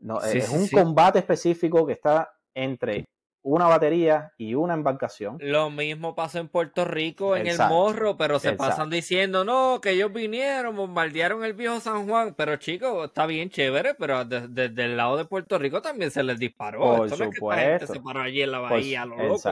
No, 0.00 0.20
es 0.20 0.50
un 0.50 0.68
combate 0.68 1.20
específico 1.20 1.86
que 1.86 1.92
está 1.92 2.30
entre 2.54 3.04
una 3.44 3.66
batería 3.66 4.32
y 4.38 4.54
una 4.54 4.72
embarcación. 4.72 5.36
Lo 5.38 5.68
mismo 5.68 6.14
pasa 6.14 6.38
en 6.38 6.48
Puerto 6.48 6.86
Rico, 6.86 7.36
en 7.36 7.46
el 7.46 7.58
morro, 7.68 8.16
pero 8.16 8.38
se 8.38 8.54
pasan 8.54 8.88
diciendo, 8.88 9.44
no, 9.44 9.80
que 9.82 9.90
ellos 9.90 10.10
vinieron, 10.12 10.74
bombardearon 10.74 11.44
el 11.44 11.52
viejo 11.52 11.78
San 11.78 12.08
Juan, 12.08 12.34
pero 12.34 12.56
chicos, 12.56 13.04
está 13.04 13.26
bien 13.26 13.50
chévere, 13.50 13.94
pero 13.94 14.24
desde 14.24 14.84
el 14.84 14.96
lado 14.96 15.18
de 15.18 15.26
Puerto 15.26 15.58
Rico 15.58 15.82
también 15.82 16.10
se 16.10 16.22
les 16.22 16.38
disparó. 16.38 16.80
Por 16.80 17.10
supuesto. 17.10 17.92
se 17.92 18.00
paró 18.00 18.22
allí 18.22 18.40
en 18.40 18.50
la 18.50 18.60
bahía, 18.60 19.04
lo 19.04 19.16
loco. 19.16 19.50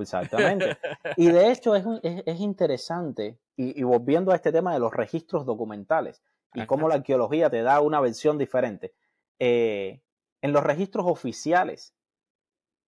Exactamente. 0.00 0.76
Y 1.16 1.28
de 1.28 1.50
hecho 1.50 1.74
es, 1.74 1.84
es, 2.02 2.38
interesante, 2.38 3.38
y, 3.56 3.82
volviendo 3.82 4.32
a 4.32 4.36
este 4.36 4.52
tema 4.52 4.74
de 4.74 4.78
los 4.78 4.92
registros 4.92 5.46
documentales 5.46 6.22
y 6.52 6.66
cómo 6.66 6.86
la 6.86 6.96
arqueología 6.96 7.48
te 7.48 7.62
da 7.62 7.80
una 7.80 7.98
versión 8.00 8.36
diferente. 8.36 8.92
Eh, 9.38 10.02
en 10.42 10.52
los 10.52 10.62
registros 10.62 11.06
oficiales 11.06 11.94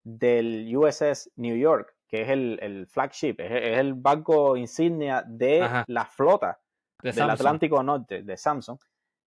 del 0.05 0.71
USS 0.73 1.31
New 1.35 1.57
York, 1.57 1.95
que 2.07 2.21
es 2.21 2.29
el, 2.29 2.87
flagship, 2.87 3.35
es, 3.39 3.79
el 3.79 3.95
barco 3.95 4.55
insignia 4.55 5.23
de 5.27 5.83
la 5.87 6.05
flota 6.05 6.61
del 7.01 7.29
Atlántico 7.29 7.83
Norte, 7.83 8.21
de 8.21 8.37
Samsung, 8.37 8.79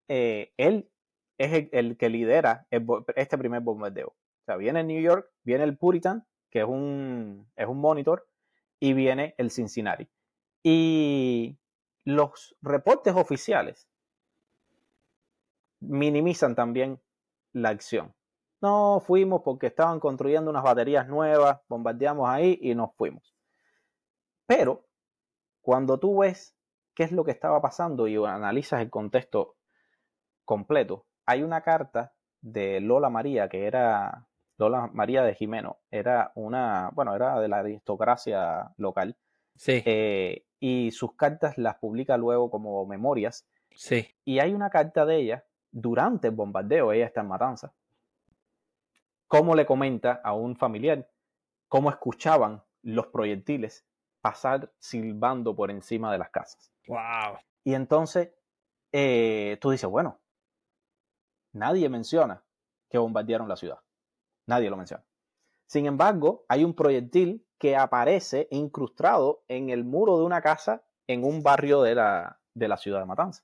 eh, 0.08 0.52
él 0.56 0.88
es 1.38 1.68
el, 1.72 1.96
que 1.96 2.08
lidera 2.08 2.66
este 2.70 3.38
primer 3.38 3.62
bombardeo. 3.62 4.08
O 4.08 4.44
sea, 4.44 4.56
viene 4.56 4.84
New 4.84 5.00
York, 5.00 5.30
viene 5.42 5.64
el 5.64 5.76
Puritan, 5.76 6.26
que 6.50 6.60
es 6.60 6.66
un, 6.66 7.50
es 7.56 7.66
un 7.66 7.80
monitor, 7.80 8.28
y 8.78 8.92
viene 8.92 9.34
el 9.38 9.50
Cincinnati. 9.50 10.08
Y 10.62 11.58
los 12.04 12.54
reportes 12.60 13.14
oficiales 13.14 13.88
minimizan 15.80 16.54
también 16.54 17.00
la 17.52 17.70
acción. 17.70 18.14
No 18.60 19.02
fuimos 19.06 19.42
porque 19.42 19.66
estaban 19.66 20.00
construyendo 20.00 20.50
unas 20.50 20.62
baterías 20.62 21.06
nuevas, 21.08 21.60
bombardeamos 21.68 22.28
ahí 22.28 22.58
y 22.62 22.74
nos 22.74 22.94
fuimos. 22.96 23.34
Pero 24.46 24.86
cuando 25.60 25.98
tú 25.98 26.18
ves 26.18 26.56
qué 26.94 27.04
es 27.04 27.12
lo 27.12 27.24
que 27.24 27.32
estaba 27.32 27.60
pasando 27.60 28.08
y 28.08 28.16
analizas 28.16 28.80
el 28.80 28.90
contexto 28.90 29.56
completo, 30.44 31.06
hay 31.26 31.42
una 31.42 31.62
carta 31.62 32.14
de 32.40 32.80
Lola 32.80 33.10
María, 33.10 33.48
que 33.48 33.66
era 33.66 34.28
Lola 34.56 34.88
María 34.92 35.22
de 35.22 35.34
Jimeno, 35.34 35.80
era 35.90 36.32
una, 36.34 36.90
bueno, 36.94 37.14
era 37.14 37.40
de 37.40 37.48
la 37.48 37.58
aristocracia 37.58 38.72
local. 38.76 39.16
Sí. 39.54 39.82
Eh, 39.84 40.44
y 40.58 40.90
sus 40.92 41.14
cartas 41.16 41.58
las 41.58 41.76
publica 41.76 42.16
luego 42.16 42.50
como 42.50 42.86
memorias. 42.86 43.46
Sí. 43.74 44.08
Y 44.24 44.38
hay 44.38 44.54
una 44.54 44.70
carta 44.70 45.04
de 45.04 45.16
ella 45.16 45.44
durante 45.70 46.28
el 46.28 46.34
bombardeo, 46.34 46.92
ella 46.92 47.06
está 47.06 47.20
en 47.20 47.28
Matanza. 47.28 47.74
Cómo 49.28 49.54
le 49.54 49.66
comenta 49.66 50.20
a 50.22 50.32
un 50.32 50.56
familiar 50.56 51.08
cómo 51.68 51.90
escuchaban 51.90 52.62
los 52.82 53.08
proyectiles 53.08 53.86
pasar 54.20 54.72
silbando 54.78 55.54
por 55.54 55.70
encima 55.70 56.12
de 56.12 56.18
las 56.18 56.30
casas. 56.30 56.72
Wow. 56.86 57.38
Y 57.64 57.74
entonces 57.74 58.30
eh, 58.92 59.58
tú 59.60 59.70
dices, 59.70 59.88
bueno, 59.88 60.20
nadie 61.52 61.88
menciona 61.88 62.44
que 62.88 62.98
bombardearon 62.98 63.48
la 63.48 63.56
ciudad. 63.56 63.80
Nadie 64.46 64.70
lo 64.70 64.76
menciona. 64.76 65.04
Sin 65.66 65.86
embargo, 65.86 66.44
hay 66.48 66.64
un 66.64 66.74
proyectil 66.74 67.44
que 67.58 67.76
aparece 67.76 68.46
incrustado 68.50 69.42
en 69.48 69.70
el 69.70 69.84
muro 69.84 70.18
de 70.18 70.24
una 70.24 70.40
casa 70.40 70.84
en 71.08 71.24
un 71.24 71.42
barrio 71.42 71.82
de 71.82 71.96
la, 71.96 72.40
de 72.54 72.68
la 72.68 72.76
ciudad 72.76 73.00
de 73.00 73.06
Matanza. 73.06 73.42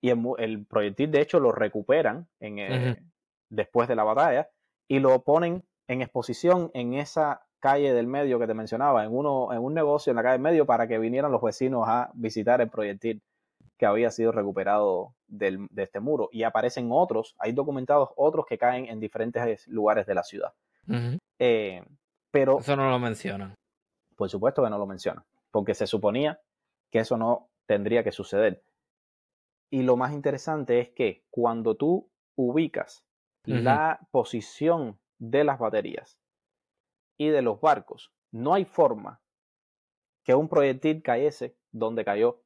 Y 0.00 0.10
el, 0.10 0.66
proyectil, 0.66 1.10
de 1.10 1.20
hecho, 1.20 1.40
lo 1.40 1.52
recuperan 1.52 2.28
en, 2.38 3.12
después 3.50 3.88
de 3.88 3.96
la 3.96 4.04
batalla 4.04 4.48
y 4.88 4.98
lo 4.98 5.22
ponen 5.22 5.62
en 5.86 6.02
exposición 6.02 6.70
en 6.74 6.94
esa 6.94 7.46
calle 7.60 7.92
del 7.92 8.06
medio 8.06 8.38
que 8.38 8.46
te 8.46 8.54
mencionaba, 8.54 9.04
en, 9.04 9.14
uno, 9.14 9.52
en 9.52 9.58
un 9.58 9.74
negocio 9.74 10.10
en 10.10 10.16
la 10.16 10.22
calle 10.22 10.32
del 10.32 10.42
medio 10.42 10.66
para 10.66 10.86
que 10.88 10.98
vinieran 10.98 11.32
los 11.32 11.42
vecinos 11.42 11.84
a 11.86 12.10
visitar 12.14 12.60
el 12.60 12.68
proyectil 12.68 13.22
que 13.76 13.86
había 13.86 14.10
sido 14.10 14.32
recuperado 14.32 15.14
de 15.28 15.68
este 15.76 16.00
muro. 16.00 16.28
Y 16.32 16.42
aparecen 16.42 16.88
otros, 16.90 17.36
hay 17.38 17.52
documentados 17.52 18.10
otros 18.16 18.46
que 18.46 18.58
caen 18.58 18.86
en 18.86 18.98
diferentes 18.98 19.66
lugares 19.68 20.06
de 20.06 20.14
la 20.14 20.24
ciudad. 20.24 20.52
Eh, 21.38 21.84
pero... 22.30 22.58
Eso 22.58 22.76
no 22.76 22.90
lo 22.90 22.98
mencionan. 22.98 23.54
Por 24.16 24.28
supuesto 24.28 24.64
que 24.64 24.70
no 24.70 24.78
lo 24.78 24.86
mencionan, 24.86 25.24
porque 25.52 25.74
se 25.74 25.86
suponía 25.86 26.40
que 26.90 27.00
eso 27.00 27.16
no 27.16 27.48
tendría 27.66 28.02
que 28.02 28.10
suceder. 28.10 28.62
Y 29.70 29.82
lo 29.82 29.96
más 29.96 30.12
interesante 30.12 30.80
es 30.80 30.90
que 30.90 31.24
cuando 31.30 31.76
tú 31.76 32.08
ubicas 32.34 33.04
la 33.48 34.00
posición 34.10 34.98
de 35.18 35.44
las 35.44 35.58
baterías 35.58 36.18
y 37.16 37.28
de 37.28 37.42
los 37.42 37.60
barcos, 37.60 38.12
no 38.30 38.54
hay 38.54 38.64
forma 38.64 39.20
que 40.22 40.34
un 40.34 40.48
proyectil 40.48 41.02
cayese 41.02 41.56
donde 41.72 42.04
cayó 42.04 42.42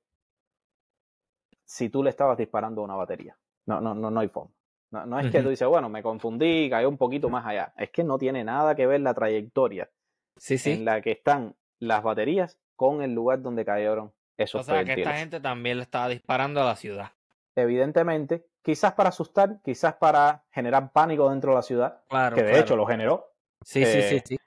si 1.65 1.89
tú 1.89 2.03
le 2.03 2.11
estabas 2.11 2.39
disparando 2.39 2.81
a 2.81 2.85
una 2.85 2.95
batería. 2.95 3.37
No, 3.67 3.81
no, 3.81 3.95
no, 3.95 4.11
no 4.11 4.21
hay 4.21 4.29
forma. 4.29 4.55
No, 4.91 5.19
es 5.19 5.31
que 5.31 5.43
tú 5.43 5.49
dices, 5.49 5.67
bueno, 5.67 5.89
me 5.89 6.03
confundí, 6.03 6.69
cayó 6.69 6.89
un 6.89 6.99
poquito 6.99 7.31
más 7.31 7.47
allá. 7.47 7.73
Es 7.79 7.91
que 7.91 8.05
no 8.05 8.19
tiene 8.19 8.45
nada 8.45 8.75
que 8.75 8.87
ver 8.87 9.01
la 9.01 9.15
trayectoria 9.15 9.91
sí, 10.37 10.59
sí. 10.59 10.73
en 10.73 10.85
la 10.85 11.01
que 11.01 11.13
están 11.13 11.57
las 11.79 12.03
baterías 12.03 12.59
con 12.77 13.03
el 13.03 13.15
lugar 13.15 13.41
donde 13.41 13.65
cayeron 13.65 14.13
esos 14.37 14.61
O 14.61 14.65
sea, 14.65 14.85
que 14.85 14.93
esta 14.93 15.15
gente 15.15 15.41
también 15.41 15.79
le 15.79 15.83
estaba 15.85 16.09
disparando 16.09 16.61
a 16.61 16.65
la 16.65 16.77
ciudad. 16.77 17.13
Evidentemente, 17.55 18.47
quizás 18.63 18.95
para 18.95 19.11
asustar, 19.11 19.61
quizás 19.63 19.95
para 19.95 20.45
generar 20.51 20.93
pánico 20.93 21.29
dentro 21.29 21.51
de 21.51 21.57
la 21.57 21.63
ciudad, 21.63 22.03
claro, 22.09 22.37
que 22.37 22.43
de 22.43 22.59
hecho 22.59 22.77
lo 22.77 22.87
generó. 22.87 23.33
Sí, 23.63 23.85
sí, 23.85 24.03
sí, 24.03 24.17
eh, 24.17 24.23
sí. 24.25 24.39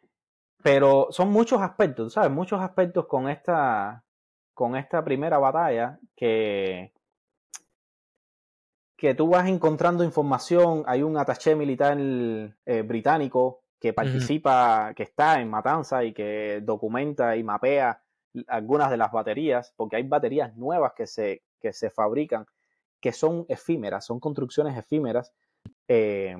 Pero 0.63 1.07
son 1.11 1.31
muchos 1.31 1.61
aspectos, 1.61 2.13
¿sabes? 2.13 2.31
Muchos 2.31 2.59
aspectos 2.59 3.05
con 3.05 3.29
esta, 3.29 4.03
con 4.53 4.75
esta 4.75 5.03
primera 5.03 5.37
batalla 5.37 5.99
que, 6.15 6.91
que 8.97 9.13
tú 9.13 9.29
vas 9.29 9.47
encontrando 9.47 10.03
información. 10.03 10.83
Hay 10.87 11.03
un 11.03 11.17
attaché 11.17 11.55
militar 11.55 11.95
eh, 11.99 12.81
británico 12.81 13.61
que 13.79 13.93
participa, 13.93 14.93
que 14.95 15.03
está 15.03 15.39
en 15.39 15.49
Matanza 15.49 16.03
y 16.03 16.13
que 16.13 16.61
documenta 16.63 17.35
y 17.35 17.43
mapea 17.43 18.01
algunas 18.47 18.89
de 18.89 18.97
las 18.97 19.11
baterías, 19.11 19.71
porque 19.77 19.97
hay 19.97 20.03
baterías 20.03 20.55
nuevas 20.55 20.93
que 20.93 21.05
se, 21.05 21.43
que 21.59 21.71
se 21.71 21.91
fabrican 21.91 22.47
que 23.05 23.11
son 23.11 23.45
efímeras, 23.49 24.03
son 24.03 24.19
construcciones 24.19 24.75
efímeras. 24.75 25.31
Eh, 25.87 26.35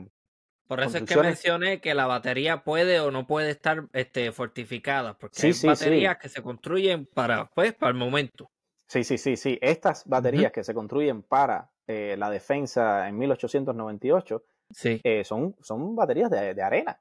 Por 0.68 0.80
eso 0.82 0.98
es 0.98 1.04
que 1.04 1.16
mencioné 1.16 1.80
que 1.80 1.94
la 1.94 2.08
batería 2.08 2.64
puede 2.64 3.00
o 3.02 3.12
no 3.12 3.28
puede 3.28 3.52
estar 3.52 3.88
este, 3.94 4.32
fortificada, 4.32 5.16
porque 5.16 5.46
hay 5.46 5.54
baterías 5.62 6.18
que 6.18 6.28
se 6.28 6.42
construyen 6.42 7.06
para, 7.06 7.52
pues, 7.52 7.76
para 7.76 7.92
el 7.92 7.98
momento. 7.98 8.50
Sí, 8.88 9.04
sí, 9.04 9.20
sí, 9.20 9.38
sí. 9.38 9.60
Estas 9.62 10.06
baterías 10.08 10.52
que 10.52 10.64
se 10.64 10.74
construyen 10.74 11.22
para 11.22 11.70
eh, 11.86 12.16
la 12.18 12.32
defensa 12.32 13.08
en 13.08 13.20
1898 13.20 14.44
sí. 14.72 15.00
Eh, 15.04 15.24
son, 15.24 15.56
son 15.62 15.96
baterías 15.96 16.32
de, 16.32 16.64
arena. 16.64 17.00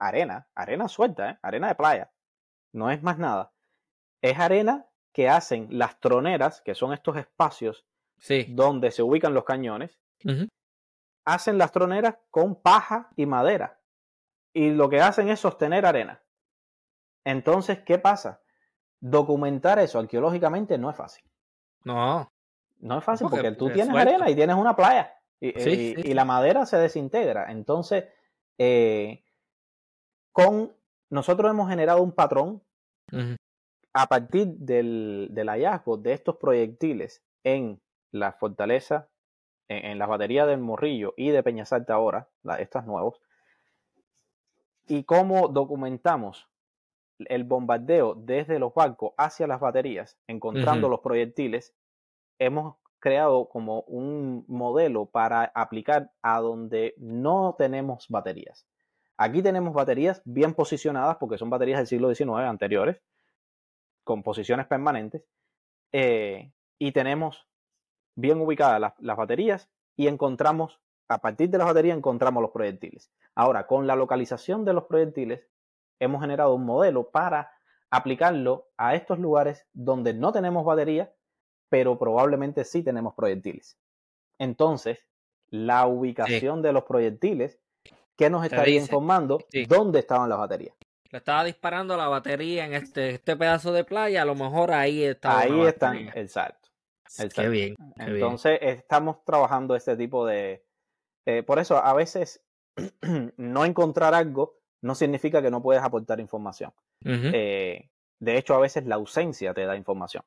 Arena, 0.00 0.48
arena 0.56 0.88
suelta, 0.88 1.38
arena 1.40 1.68
de 1.68 1.74
playa. 1.76 2.10
No 2.74 2.90
es 2.90 3.00
más 3.00 3.16
nada. 3.16 3.52
Es 4.20 4.40
arena 4.40 4.88
que 5.14 5.28
hacen 5.28 5.68
las 5.70 6.00
troneras, 6.00 6.60
que 6.62 6.74
son 6.74 6.92
estos 6.92 7.16
espacios 7.16 7.86
donde 8.48 8.90
se 8.90 9.02
ubican 9.02 9.34
los 9.34 9.44
cañones. 9.44 9.98
Hacen 11.24 11.58
las 11.58 11.72
troneras 11.72 12.16
con 12.30 12.60
paja 12.60 13.10
y 13.16 13.26
madera. 13.26 13.80
Y 14.52 14.70
lo 14.70 14.88
que 14.88 15.00
hacen 15.00 15.28
es 15.28 15.40
sostener 15.40 15.86
arena. 15.86 16.22
Entonces, 17.24 17.80
¿qué 17.80 17.98
pasa? 17.98 18.42
Documentar 19.00 19.78
eso 19.78 19.98
arqueológicamente 19.98 20.76
no 20.78 20.90
es 20.90 20.96
fácil. 20.96 21.24
No. 21.84 22.30
No 22.80 22.98
es 22.98 23.04
fácil 23.04 23.28
porque, 23.30 23.52
tú 23.52 23.70
tienes 23.70 23.94
arena 23.94 24.30
y 24.30 24.34
tienes 24.34 24.56
una 24.56 24.74
playa. 24.74 25.14
Y, 25.40 26.12
la 26.14 26.24
madera 26.24 26.66
se 26.66 26.76
desintegra. 26.76 27.50
Entonces, 27.50 28.04
eh, 28.58 29.24
con 30.32 30.74
nosotros 31.08 31.50
hemos 31.50 31.68
generado 31.68 32.02
un 32.02 32.12
patrón 32.12 32.62
a 33.92 34.06
partir 34.06 34.46
del, 34.46 35.28
del, 35.30 35.48
hallazgo 35.48 35.96
de 35.96 36.12
estos 36.12 36.36
proyectiles 36.36 37.22
en 37.42 37.80
la 38.12 38.32
fortaleza, 38.32 39.08
en, 39.68 39.98
las 39.98 40.08
baterías 40.08 40.46
del 40.48 40.58
Morrillo 40.58 41.14
y 41.16 41.30
de 41.30 41.42
Peñasalta 41.42 41.94
ahora, 41.94 42.28
estas 42.58 42.86
nuevos, 42.86 43.20
y 44.86 45.04
cómo 45.04 45.48
documentamos 45.48 46.48
el 47.18 47.44
bombardeo 47.44 48.14
desde 48.14 48.58
los 48.58 48.74
barcos 48.74 49.12
hacia 49.16 49.46
las 49.46 49.60
baterías, 49.60 50.18
encontrando 50.26 50.88
los 50.88 51.00
proyectiles, 51.00 51.74
hemos 52.38 52.76
creado 52.98 53.48
como 53.48 53.82
un 53.82 54.44
modelo 54.48 55.06
para 55.06 55.44
aplicar 55.54 56.10
a 56.22 56.40
donde 56.40 56.94
no 56.98 57.54
tenemos 57.56 58.08
baterías. 58.08 58.66
Aquí 59.16 59.42
tenemos 59.42 59.74
baterías 59.74 60.22
bien 60.24 60.54
posicionadas 60.54 61.16
porque 61.18 61.38
son 61.38 61.50
baterías 61.50 61.78
del 61.78 61.86
siglo 61.86 62.14
XIX 62.14 62.48
anteriores, 62.48 63.00
con 64.02 64.22
posiciones 64.22 64.66
permanentes, 64.66 65.22
eh, 65.92 66.52
y 66.78 66.92
tenemos 66.92 67.49
bien 68.20 68.40
ubicadas 68.40 68.94
las, 68.98 69.16
baterías 69.16 69.68
y 69.96 70.06
encontramos, 70.06 70.80
a 71.08 71.18
partir 71.18 71.50
de 71.50 71.58
las 71.58 71.66
baterías 71.66 71.96
encontramos 71.96 72.42
los 72.42 72.52
proyectiles. 72.52 73.10
Ahora, 73.34 73.66
con 73.66 73.86
la 73.86 73.96
localización 73.96 74.64
de 74.64 74.72
los 74.72 74.84
proyectiles, 74.84 75.46
hemos 75.98 76.20
generado 76.20 76.54
un 76.54 76.64
modelo 76.64 77.10
para 77.10 77.52
aplicarlo 77.90 78.68
a 78.76 78.94
estos 78.94 79.18
lugares 79.18 79.66
donde 79.72 80.14
no 80.14 80.32
tenemos 80.32 80.64
batería, 80.64 81.12
pero 81.68 81.98
probablemente 81.98 82.64
sí 82.64 82.82
tenemos 82.82 83.14
proyectiles. 83.14 83.76
Entonces, 84.38 85.06
la 85.48 85.86
ubicación 85.86 86.62
de 86.62 86.72
los 86.72 86.84
proyectiles, 86.84 87.58
¿qué 88.16 88.30
nos 88.30 88.44
estaría 88.44 88.80
informando? 88.80 89.38
¿Dónde 89.68 89.98
estaban 89.98 90.28
las 90.28 90.38
baterías? 90.38 90.74
Le 91.10 91.18
estaba 91.18 91.42
disparando 91.42 91.96
la 91.96 92.06
batería 92.06 92.64
en 92.64 92.74
este, 92.74 93.10
este 93.10 93.36
pedazo 93.36 93.72
de 93.72 93.82
playa, 93.82 94.22
a 94.22 94.24
lo 94.24 94.36
mejor 94.36 94.70
ahí 94.70 95.02
está. 95.02 95.40
Ahí 95.40 95.60
están, 95.62 95.96
exacto. 96.14 96.59
Qué 97.34 97.48
bien. 97.48 97.76
Entonces 97.96 98.58
estamos 98.62 99.24
trabajando 99.24 99.74
este 99.74 99.96
tipo 99.96 100.26
de... 100.26 100.64
Eh, 101.26 101.42
por 101.42 101.58
eso 101.58 101.76
a 101.76 101.92
veces 101.94 102.42
no 103.36 103.64
encontrar 103.64 104.14
algo 104.14 104.58
no 104.82 104.94
significa 104.94 105.42
que 105.42 105.50
no 105.50 105.62
puedes 105.62 105.82
aportar 105.82 106.20
información. 106.20 106.72
Eh, 107.04 107.90
de 108.18 108.38
hecho, 108.38 108.54
a 108.54 108.60
veces 108.60 108.86
la 108.86 108.94
ausencia 108.94 109.52
te 109.52 109.66
da 109.66 109.76
información. 109.76 110.24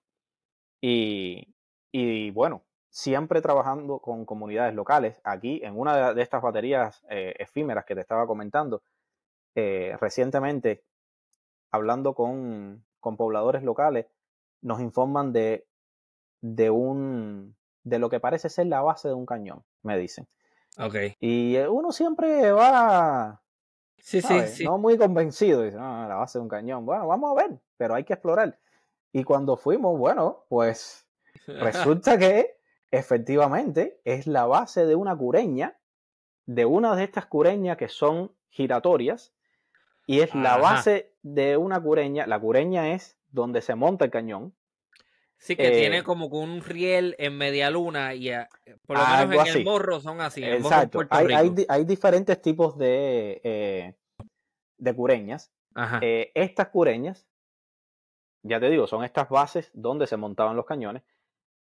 Y, 0.82 1.56
y, 1.92 2.30
bueno, 2.32 2.64
siempre 2.90 3.42
trabajando 3.42 4.00
con 4.00 4.26
comunidades 4.26 4.76
locales. 4.76 5.20
Aquí, 5.24 5.62
en 5.64 5.80
una 5.80 6.14
de 6.14 6.22
estas 6.22 6.42
baterías 6.42 7.04
eh, 7.10 7.34
efímeras 7.40 7.86
que 7.86 7.96
te 7.96 8.02
estaba 8.02 8.28
comentando, 8.28 8.84
recientemente, 9.56 10.84
hablando 11.72 12.14
con, 12.14 12.86
con 13.00 13.18
pobladores 13.18 13.64
locales, 13.64 14.08
nos 14.62 14.82
informan 14.82 15.34
de 15.34 15.66
de 16.44 16.70
un 16.70 17.56
de 17.84 18.00
lo 18.00 18.10
que 18.10 18.20
parece 18.20 18.50
ser 18.50 18.68
la 18.68 18.82
base 18.82 19.08
de 19.08 19.14
un 19.14 19.26
cañón, 19.26 19.64
me 19.82 19.98
dicen. 19.98 20.28
Ok. 20.78 20.96
Y 21.20 21.56
eh, 21.56 21.68
uno 21.68 21.92
siempre 21.92 22.52
va 22.52 23.42
sí, 23.98 24.22
sí, 24.22 24.40
sí. 24.48 24.64
no 24.66 24.78
muy 24.78 24.98
convencido, 24.98 25.64
dice, 25.64 25.78
no, 25.78 26.08
la 26.08 26.16
base 26.16 26.38
de 26.38 26.44
un 26.44 26.50
cañón. 26.50 26.86
Bueno, 26.86 27.08
vamos 27.08 27.32
a 27.32 27.42
ver, 27.42 27.60
pero 27.78 27.96
hay 27.96 28.04
que 28.04 28.14
explorar. 28.14 28.60
Y 29.12 29.24
cuando 29.24 29.56
fuimos, 29.56 29.98
bueno, 29.98 30.46
pues 30.50 31.08
resulta 31.48 32.18
que 32.18 32.58
efectivamente 32.92 34.02
es 34.04 34.28
la 34.28 34.46
base 34.46 34.86
de 34.86 34.96
una 34.96 35.16
cureña, 35.16 35.80
de 36.46 36.66
una 36.66 36.96
de 36.96 37.06
estas 37.06 37.26
cureñas 37.26 37.78
que 37.78 37.88
son 37.88 38.36
giratorias, 38.50 39.34
y 40.06 40.20
es 40.20 40.36
la 40.36 40.58
base 40.58 41.16
de 41.22 41.56
una 41.56 41.82
cureña. 41.82 42.28
La 42.28 42.38
cureña 42.38 42.94
es 42.94 43.18
donde 43.30 43.62
se 43.62 43.76
monta 43.76 44.04
el 44.04 44.12
cañón, 44.12 44.54
Sí, 45.44 45.58
que 45.58 45.72
tiene 45.72 45.98
eh, 45.98 46.04
como 46.04 46.28
un 46.28 46.62
riel 46.62 47.18
en 47.20 47.38
media 47.38 47.70
luna 47.70 48.14
y 48.14 48.30
eh, 48.30 48.48
por 48.86 48.98
lo 48.98 49.28
menos 49.28 49.50
en 49.50 49.58
el 49.58 49.66
morro 49.66 50.00
son 50.00 50.22
así. 50.22 50.42
Exacto. 50.42 51.02
hay, 51.10 51.84
diferentes 51.84 52.42
tipos 52.42 52.78
de, 52.78 53.42
eh, 53.44 53.94
de 54.78 54.96
cureñas. 54.96 55.52
estas 56.02 56.70
cureñas, 56.70 57.28
ya 58.42 58.62
te 58.62 58.70
digo, 58.70 58.88
son 58.88 59.04
estas 59.04 59.28
bases 59.28 59.70
donde 59.74 60.08
se 60.08 60.16
montaban 60.16 60.56
los 60.56 60.66
cañones. 60.66 61.04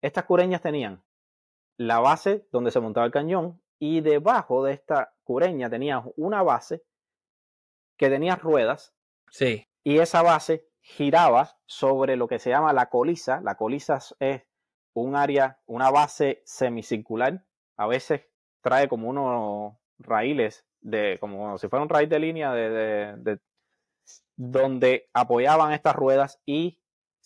Estas 0.01 0.27
cureñas 0.27 0.61
tenían 0.61 1.03
la 1.77 1.99
base 1.99 2.47
donde 2.53 2.71
se 2.71 2.79
montaba 2.79 3.05
el 3.05 3.13
cañón 3.13 3.61
y 3.81 4.01
debajo 4.01 4.63
de 4.63 4.75
esta 4.75 5.13
cureña 5.25 5.69
tenían 5.69 6.05
una 6.15 6.45
base 6.45 6.85
que 7.99 8.09
tenía 8.09 8.37
ruedas. 8.37 8.95
Sí. 9.29 9.67
Y 9.83 9.99
esa 9.99 10.23
base 10.23 10.69
giraba 10.83 11.57
sobre 11.65 12.17
lo 12.17 12.29
que 12.29 12.39
se 12.39 12.51
llama 12.51 12.73
la 12.73 12.87
colisa. 12.91 13.41
La 13.43 13.55
colisa 13.55 13.99
es 14.19 14.43
un 14.95 15.17
área, 15.17 15.61
una 15.67 15.91
base 15.91 16.43
semicircular. 16.45 17.45
A 17.77 17.87
veces 17.87 18.23
trae 18.61 18.89
como 18.89 19.09
unos 19.09 19.75
raíles 19.99 20.67
de, 20.81 21.17
como 21.21 21.57
si 21.59 21.69
fuera 21.69 21.83
un 21.83 21.89
raíz 21.89 22.09
de 22.09 22.19
línea 22.19 22.53
de, 22.53 23.39
donde 24.37 25.09
apoyaban 25.15 25.73
estas 25.73 25.95
ruedas 25.95 26.41
y 26.45 26.81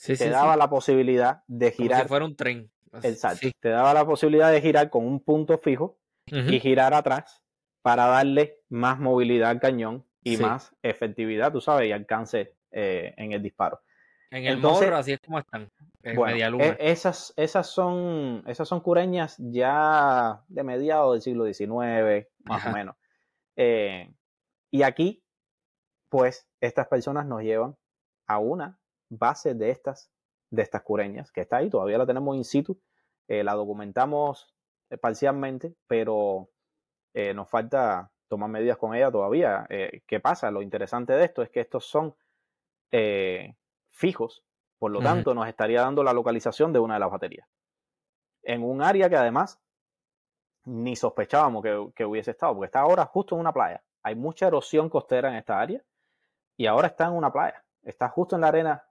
te 0.04 0.28
daba 0.28 0.56
la 0.56 0.68
posibilidad 0.68 1.42
de 1.46 1.72
girar. 1.72 2.00
Como 2.00 2.02
si 2.02 2.08
fuera 2.08 2.24
un 2.26 2.36
tren. 2.36 2.70
Exacto. 3.02 3.48
Te 3.60 3.68
daba 3.70 3.94
la 3.94 4.06
posibilidad 4.06 4.52
de 4.52 4.60
girar 4.60 4.90
con 4.90 5.06
un 5.06 5.20
punto 5.20 5.58
fijo 5.58 5.98
y 6.26 6.60
girar 6.60 6.92
atrás 6.92 7.42
para 7.82 8.06
darle 8.06 8.60
más 8.68 8.98
movilidad 8.98 9.50
al 9.50 9.60
cañón 9.60 10.04
y 10.22 10.36
más 10.38 10.74
efectividad, 10.82 11.52
tú 11.52 11.60
sabes, 11.60 11.88
y 11.88 11.92
alcance 11.92 12.55
eh, 12.70 13.14
en 13.16 13.32
el 13.32 13.42
disparo. 13.42 13.80
En 14.30 14.44
el 14.44 14.54
Entonces, 14.54 14.86
morro, 14.86 14.98
así 14.98 15.12
es 15.12 15.20
como 15.20 15.38
están. 15.38 15.70
E, 16.02 16.76
esas, 16.78 17.32
esas, 17.36 17.66
son, 17.68 18.42
esas 18.46 18.68
son 18.68 18.80
cureñas 18.80 19.36
ya 19.38 20.42
de 20.48 20.62
mediados 20.62 21.14
del 21.14 21.22
siglo 21.22 21.44
XIX, 21.46 22.28
más 22.44 22.66
o 22.66 22.70
menos. 22.70 22.96
Eh, 23.56 24.12
y 24.70 24.82
aquí, 24.82 25.22
pues, 26.08 26.46
estas 26.60 26.88
personas 26.88 27.26
nos 27.26 27.42
llevan 27.42 27.76
a 28.26 28.38
una 28.38 28.78
base 29.08 29.54
de 29.54 29.70
estas, 29.70 30.10
de 30.50 30.62
estas 30.62 30.82
cureñas, 30.82 31.32
que 31.32 31.40
está 31.40 31.58
ahí, 31.58 31.70
todavía 31.70 31.98
la 31.98 32.06
tenemos 32.06 32.36
in 32.36 32.44
situ, 32.44 32.78
eh, 33.28 33.42
la 33.42 33.54
documentamos 33.54 34.54
parcialmente, 35.00 35.74
pero 35.86 36.50
nos 37.34 37.48
falta 37.48 38.10
tomar 38.28 38.50
medidas 38.50 38.76
con 38.76 38.94
ella 38.94 39.10
todavía. 39.10 39.66
¿Qué 40.06 40.20
pasa? 40.20 40.50
Lo 40.50 40.60
interesante 40.60 41.14
de 41.14 41.24
esto 41.24 41.40
es 41.42 41.48
que 41.48 41.60
estos 41.60 41.86
son 41.86 42.14
eh, 42.90 43.54
fijos, 43.90 44.42
por 44.78 44.90
lo 44.90 45.00
tanto 45.00 45.34
nos 45.34 45.48
estaría 45.48 45.80
dando 45.80 46.02
la 46.04 46.12
localización 46.12 46.72
de 46.72 46.78
una 46.78 46.94
de 46.94 47.00
las 47.00 47.10
baterías. 47.10 47.48
En 48.42 48.62
un 48.62 48.82
área 48.82 49.08
que 49.08 49.16
además 49.16 49.60
ni 50.66 50.96
sospechábamos 50.96 51.64
que, 51.94 52.04
hubiese 52.04 52.32
estado, 52.32 52.54
porque 52.54 52.66
está 52.66 52.80
ahora 52.80 53.06
justo 53.06 53.34
en 53.34 53.40
una 53.40 53.52
playa. 53.52 53.82
Hay 54.02 54.14
mucha 54.14 54.48
erosión 54.48 54.90
costera 54.90 55.30
en 55.30 55.36
esta 55.36 55.60
área 55.60 55.80
y 56.56 56.66
ahora 56.66 56.88
está 56.88 57.06
en 57.06 57.12
una 57.12 57.32
playa. 57.32 57.64
Está 57.82 58.08
justo 58.08 58.34
en 58.34 58.42
la 58.42 58.48
arena 58.48 58.84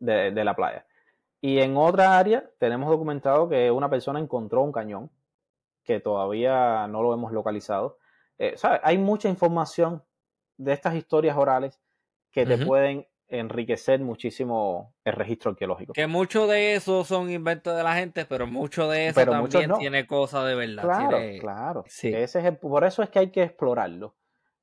de, 0.00 0.32
la 0.44 0.56
playa. 0.56 0.86
Y 1.40 1.58
en 1.60 1.76
otra 1.76 2.18
área 2.18 2.50
tenemos 2.58 2.90
documentado 2.90 3.48
que 3.48 3.70
una 3.70 3.90
persona 3.90 4.18
encontró 4.18 4.62
un 4.62 4.72
cañón 4.72 5.10
que 5.84 6.00
todavía 6.00 6.86
no 6.88 7.02
lo 7.02 7.12
hemos 7.12 7.32
localizado. 7.32 7.98
Eh, 8.38 8.56
Hay 8.82 8.96
mucha 8.96 9.28
información 9.28 10.02
de 10.56 10.72
estas 10.72 10.94
historias 10.94 11.36
orales 11.36 11.78
que 12.30 12.46
te 12.46 12.58
pueden 12.64 13.06
enriquecer 13.30 14.00
muchísimo 14.00 14.94
el 15.04 15.12
registro 15.14 15.52
arqueológico. 15.52 15.92
Que 15.92 16.06
mucho 16.06 16.46
de 16.46 16.74
eso 16.74 17.04
son 17.04 17.30
inventos 17.30 17.76
de 17.76 17.82
la 17.82 17.94
gente, 17.94 18.24
pero 18.24 18.46
mucho 18.46 18.88
de 18.88 19.08
eso 19.08 19.24
también 19.24 19.72
tiene 19.78 20.06
cosas 20.06 20.46
de 20.46 20.54
verdad. 20.54 20.82
Claro, 20.82 21.18
claro. 21.40 21.84
Ese 21.86 22.46
es 22.46 22.58
por 22.58 22.84
eso 22.84 23.02
es 23.02 23.10
que 23.10 23.20
hay 23.20 23.30
que 23.30 23.42
explorarlo. 23.42 24.16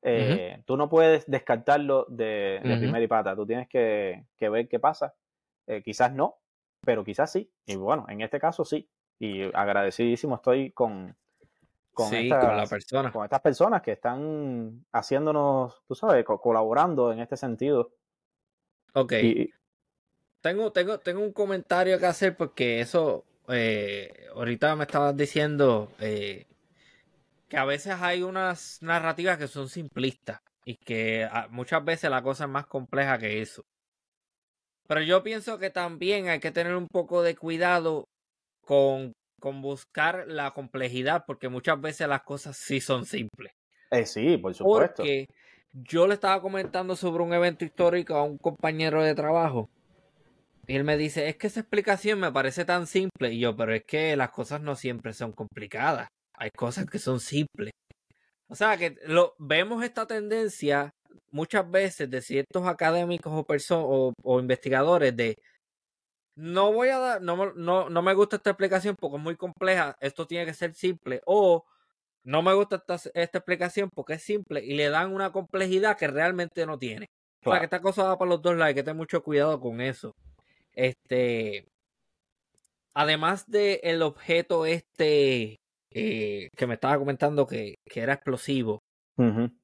Eh, 0.03 0.61
tú 0.65 0.77
no 0.77 0.89
puedes 0.89 1.26
descartarlo 1.30 2.06
de, 2.10 2.61
de 2.64 2.77
primera 2.77 3.02
y 3.02 3.07
pata, 3.07 3.35
tú 3.35 3.45
tienes 3.45 3.68
que, 3.68 4.26
ver 4.39 4.68
qué 4.68 4.80
pasa. 4.80 5.15
Eh, 5.65 5.81
quizás 5.84 6.14
no, 6.14 6.38
pero 6.81 7.03
quizás 7.03 7.31
sí. 7.31 7.52
Y 7.65 7.76
bueno, 7.76 8.06
en 8.10 8.22
este 8.22 8.39
caso 8.39 8.64
sí. 8.64 8.89
Y 9.19 9.44
agradecidísimo 9.56 10.35
estoy 10.35 10.72
con, 10.72 11.15
con, 11.98 12.30
la 12.30 12.68
persona. 12.68 13.11
con 13.11 13.24
estas 13.24 13.41
personas 13.41 13.82
que 13.82 13.94
están 13.94 14.86
haciéndonos, 14.91 15.82
tú 15.88 15.95
sabes, 15.95 16.24
colaborando 16.24 17.11
en 17.11 17.19
este 17.19 17.36
sentido. 17.36 17.91
Ok. 18.94 19.14
tengo, 20.41 20.72
tengo, 20.72 20.99
tengo 20.99 21.22
un 21.22 21.34
comentario 21.34 21.98
que 21.98 22.06
hacer 22.06 22.38
porque 22.38 22.82
eso, 22.82 23.26
eh, 23.48 24.28
ahorita 24.36 24.76
me 24.76 24.84
estabas 24.84 25.18
diciendo 25.18 25.91
eh, 25.99 26.45
que 27.49 27.57
a 27.57 27.65
veces 27.65 27.95
hay 27.99 28.22
unas 28.22 28.80
narrativas 28.82 29.40
que 29.40 29.48
son 29.48 29.68
simplistas 29.68 30.40
y 30.65 30.76
que 30.76 31.28
ah, 31.32 31.48
muchas 31.49 31.84
veces 31.84 32.11
la 32.11 32.22
cosa 32.22 32.44
es 32.44 32.49
más 32.52 32.68
compleja 32.68 33.18
que 33.18 33.41
eso. 33.41 33.64
Pero 34.88 35.02
yo 35.02 35.24
pienso 35.24 35.57
que 35.57 35.72
también 35.72 36.30
hay 36.30 36.40
que 36.40 36.52
tener 36.52 36.76
un 36.76 36.88
poco 36.88 37.24
de 37.24 37.36
cuidado 37.36 38.06
con 38.61 39.14
con 39.40 39.62
buscar 39.62 40.26
la 40.28 40.52
complejidad, 40.52 41.24
porque 41.26 41.50
muchas 41.50 41.80
veces 41.80 42.08
las 42.08 42.24
cosas 42.24 42.58
sí 42.58 42.82
son 42.82 43.06
simples. 43.06 43.54
Eh, 43.92 44.06
sí, 44.06 44.38
por 44.38 44.54
supuesto. 44.54 44.98
Porque 44.98 45.28
yo 45.74 46.08
le 46.08 46.16
estaba 46.16 46.42
comentando 46.42 46.96
sobre 46.96 47.24
un 47.24 47.34
evento 47.34 47.66
histórico 47.66 48.16
a 48.16 48.24
un 48.24 48.38
compañero 48.38 49.04
de 49.04 49.16
trabajo. 49.16 49.70
Y 50.66 50.76
él 50.76 50.84
me 50.84 50.98
dice, 50.98 51.30
es 51.30 51.38
que 51.38 51.48
esa 51.48 51.62
explicación 51.62 52.20
me 52.20 52.32
parece 52.32 52.66
tan 52.66 52.88
simple. 52.88 53.32
Y 53.32 53.40
yo, 53.40 53.56
pero 53.56 53.74
es 53.74 53.86
que 53.86 54.16
las 54.18 54.32
cosas 54.32 54.62
no 54.62 54.76
siempre 54.76 55.14
son 55.14 55.32
complicadas. 55.32 56.08
Hay 56.34 56.50
cosas 56.52 56.86
que 56.86 57.00
son 57.00 57.20
simples. 57.20 57.72
O 58.50 58.56
sea 58.56 58.78
que 58.78 58.96
lo, 59.06 59.36
vemos 59.40 59.84
esta 59.84 60.06
tendencia 60.08 60.92
muchas 61.32 61.70
veces 61.70 62.10
de 62.10 62.22
ciertos 62.22 62.66
académicos 62.66 63.34
o, 63.72 64.14
o 64.24 64.40
investigadores 64.40 65.16
de 65.16 65.38
no 66.38 66.72
voy 66.72 66.90
a 66.90 67.00
dar, 67.00 67.22
no, 67.22 67.52
no, 67.54 67.90
no 67.90 68.02
me 68.04 68.14
gusta 68.14 68.36
esta 68.36 68.52
explicación 68.52 68.96
porque 68.96 69.18
es 69.18 69.24
muy 69.24 69.36
compleja, 69.36 69.98
esto 70.00 70.28
tiene 70.28 70.46
que 70.46 70.54
ser 70.54 70.76
simple, 70.76 71.20
o 71.26 71.66
no 72.24 72.44
me 72.44 72.54
gusta 72.54 72.76
esta, 72.76 73.10
esta 73.16 73.38
explicación 73.40 73.90
porque 73.90 74.14
es 74.14 74.22
simple 74.22 74.64
y 74.64 74.76
le 74.76 74.90
dan 74.90 75.14
una 75.14 75.32
complejidad 75.32 75.98
que 75.98 76.08
realmente 76.08 76.66
no 76.68 76.78
tiene. 76.78 77.10
O 77.44 77.50
sea, 77.50 77.60
que 77.60 77.66
esta 77.66 77.82
cosa 77.82 78.04
va 78.04 78.18
para 78.18 78.30
los 78.30 78.42
dos 78.42 78.54
lados, 78.56 78.68
hay 78.68 78.76
que 78.76 78.84
tener 78.84 78.98
mucho 78.98 79.24
cuidado 79.24 79.60
con 79.60 79.82
eso. 79.82 80.14
Este, 80.74 81.66
además 82.94 83.50
de 83.50 83.80
el 83.84 84.04
objeto 84.04 84.66
este 84.68 85.56
eh, 85.92 86.50
que 86.56 86.68
me 86.68 86.76
estaba 86.76 87.00
comentando 87.00 87.48
que, 87.48 87.76
era 87.86 88.14
explosivo. 88.14 88.84
Un 89.18 89.58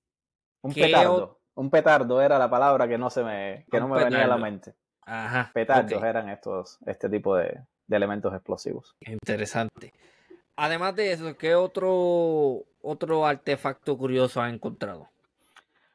petardo. 0.74 1.40
Un 1.56 1.70
petardo 1.70 2.20
era 2.20 2.40
la 2.40 2.50
palabra 2.50 2.88
que 2.88 2.98
no 2.98 3.12
se 3.12 3.24
me, 3.24 3.66
que 3.70 3.80
no 3.80 3.88
me 3.88 4.04
venía 4.04 4.24
a 4.24 4.28
la 4.28 4.38
mente. 4.38 4.74
Ajá. 5.06 5.52
Petardos 5.54 6.04
eran 6.04 6.30
estos, 6.30 6.80
este 6.86 7.10
tipo 7.10 7.36
de, 7.36 7.60
elementos 7.90 8.34
explosivos. 8.34 8.96
Interesante. 9.02 9.94
Además 10.56 10.96
de 10.96 11.12
eso, 11.12 11.38
¿qué 11.38 11.56
otro, 11.56 12.64
otro 12.82 13.26
artefacto 13.26 13.98
curioso 13.98 14.42
ha 14.42 14.50
encontrado? 14.50 15.10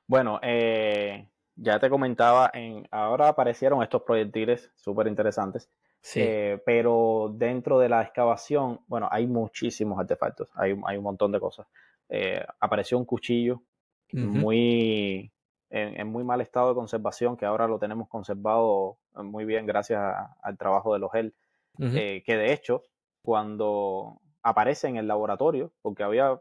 Bueno, 0.07 0.41
eh, 0.43 1.27
ya 1.57 1.79
te 1.79 1.91
comentaba, 1.91 2.51
en, 2.55 2.87
ahora 2.91 3.29
aparecieron 3.29 3.83
estos 3.83 4.03
proyectiles 4.03 4.71
súper 4.77 5.07
interesantes. 5.07 5.69
Sí. 6.01 6.21
Eh, 6.23 6.63
pero 6.65 7.33
dentro 7.35 7.79
de 7.79 7.89
la 7.89 8.03
excavación, 8.03 8.81
bueno, 8.87 9.09
hay 9.11 9.27
muchísimos 9.27 9.99
artefactos, 9.99 10.49
hay, 10.55 10.77
hay 10.87 10.97
un 10.97 11.05
montón 11.05 11.33
de 11.33 11.41
cosas. 11.41 11.67
Eh, 12.09 12.45
apareció 12.61 12.97
un 12.97 13.05
cuchillo 13.05 13.63
muy 14.13 15.31
en, 15.71 16.09
muy 16.09 16.25
mal 16.25 16.41
estado 16.41 16.71
de 16.71 16.75
conservación, 16.75 17.37
que 17.37 17.47
ahora 17.47 17.67
lo 17.67 17.79
tenemos 17.79 18.09
conservado 18.09 18.99
muy 19.15 19.45
bien 19.45 19.67
gracias 19.67 20.01
al 20.43 20.59
trabajo 20.59 20.93
de 20.93 20.99
los 20.99 21.13
GEL, 21.13 21.35
eh, 21.81 22.23
que 22.25 22.37
de 22.37 22.53
hecho, 22.53 22.83
cuando 23.23 24.21
aparece 24.43 24.89
en 24.89 24.97
el 24.97 25.07
laboratorio, 25.07 25.73
porque 25.83 26.03
había, 26.03 26.41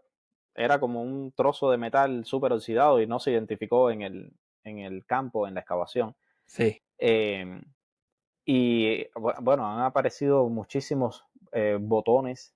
era 0.56 0.80
como 0.80 1.02
un 1.02 1.32
trozo 1.34 1.70
de 1.70 1.78
metal 1.78 2.26
súper 2.26 2.54
oxidado 2.54 3.02
y 3.02 3.08
no 3.08 3.20
se 3.20 3.32
identificó 3.32 3.92
en 3.92 4.02
el, 4.02 4.34
en 4.64 4.80
el 4.80 5.06
campo, 5.06 5.48
en 5.48 5.54
la 5.54 5.60
excavación. 5.60 6.16
Sí. 6.46 6.82
Em, 6.98 7.62
y 8.46 9.06
bueno, 9.16 9.68
han 9.68 9.82
aparecido 9.82 10.48
muchísimos 10.48 11.26
eh, 11.52 11.78
botones, 11.80 12.56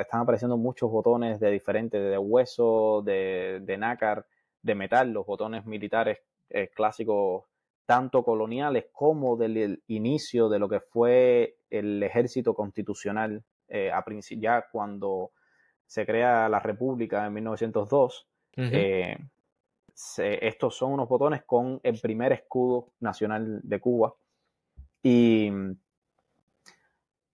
están 0.00 0.20
apareciendo 0.20 0.56
muchos 0.56 0.90
botones 0.90 1.40
de 1.40 1.50
diferentes, 1.50 2.02
de 2.02 2.18
hueso, 2.18 3.00
de, 3.02 3.60
de 3.62 3.78
nácar, 3.78 4.26
de 4.62 4.74
metal, 4.74 5.10
los 5.12 5.26
botones 5.26 5.66
militares 5.66 6.20
eh, 6.48 6.70
clásicos, 6.74 7.44
tanto 7.84 8.24
coloniales 8.24 8.86
como 8.92 9.36
del 9.36 9.82
inicio 9.88 10.48
de 10.48 10.58
lo 10.58 10.68
que 10.68 10.80
fue 10.80 11.56
el 11.68 12.02
ejército 12.02 12.54
constitucional, 12.54 13.42
eh, 13.68 13.90
a 13.90 14.04
ya 14.38 14.66
cuando 14.70 15.32
se 15.86 16.06
crea 16.06 16.48
la 16.48 16.60
República 16.60 17.26
en 17.26 17.32
1902. 17.34 18.28
Eh, 18.56 19.18
estos 20.16 20.76
son 20.76 20.92
unos 20.92 21.08
botones 21.08 21.42
con 21.44 21.80
el 21.82 22.00
primer 22.00 22.32
escudo 22.32 22.92
nacional 23.00 23.60
de 23.62 23.80
Cuba. 23.80 24.14
Y 25.02 25.50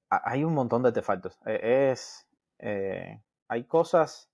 hay 0.08 0.44
un 0.44 0.54
montón 0.54 0.82
de 0.82 0.88
artefactos. 0.88 1.38
E, 1.44 1.90
es, 1.92 2.26
hay 3.48 3.64
cosas 3.64 4.30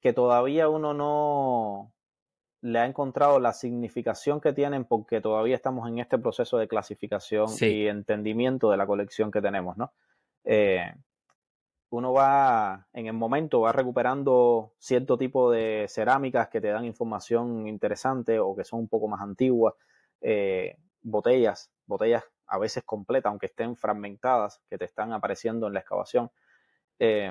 que 0.00 0.12
todavía 0.12 0.68
uno 0.68 0.92
no, 0.92 1.93
le 2.64 2.78
ha 2.78 2.86
encontrado 2.86 3.40
la 3.40 3.52
significación 3.52 4.40
que 4.40 4.54
tienen 4.54 4.86
porque 4.86 5.20
todavía 5.20 5.54
estamos 5.54 5.86
en 5.86 5.98
este 5.98 6.18
proceso 6.18 6.56
de 6.56 6.66
clasificación 6.66 7.46
y 7.60 7.88
entendimiento 7.88 8.70
de 8.70 8.78
la 8.78 8.86
colección 8.86 9.30
que 9.30 9.42
tenemos, 9.42 9.76
¿no? 9.76 9.92
Eh, 10.44 10.90
uno 11.90 12.14
va, 12.14 12.88
en 12.94 13.06
el 13.06 13.12
momento, 13.12 13.60
va 13.60 13.72
recuperando 13.72 14.72
cierto 14.78 15.18
tipo 15.18 15.50
de 15.50 15.84
cerámicas 15.90 16.48
que 16.48 16.62
te 16.62 16.68
dan 16.68 16.86
información 16.86 17.68
interesante 17.68 18.38
o 18.38 18.56
que 18.56 18.64
son 18.64 18.80
un 18.80 18.88
poco 18.88 19.08
más 19.08 19.20
antiguas, 19.20 19.74
eh, 20.22 20.78
botellas, 21.02 21.70
botellas 21.84 22.24
a 22.46 22.56
veces 22.56 22.82
completas, 22.84 23.28
aunque 23.28 23.46
estén 23.46 23.76
fragmentadas, 23.76 24.62
que 24.70 24.78
te 24.78 24.86
están 24.86 25.12
apareciendo 25.12 25.66
en 25.66 25.74
la 25.74 25.80
excavación. 25.80 26.30
Eh, 26.98 27.30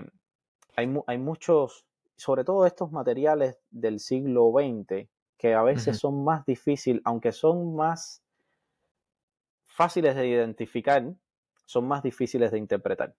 hay, 0.75 0.95
hay 1.07 1.17
muchos, 1.17 1.87
sobre 2.15 2.43
todo 2.43 2.67
estos 2.67 2.91
materiales 2.91 3.59
del 3.71 3.99
siglo 3.99 4.51
XX, 4.51 5.07
que 5.43 5.53
a 5.53 5.61
veces 5.61 5.99
son 5.99 6.23
más 6.23 6.45
difíciles, 6.45 7.01
aunque 7.03 7.33
son 7.33 7.75
más 7.75 8.23
fáciles 9.65 10.15
de 10.15 10.25
identificar, 10.25 11.03
son 11.65 11.85
más 11.85 12.01
difíciles 12.01 12.49
de 12.49 12.59
interpretar, 12.59 13.13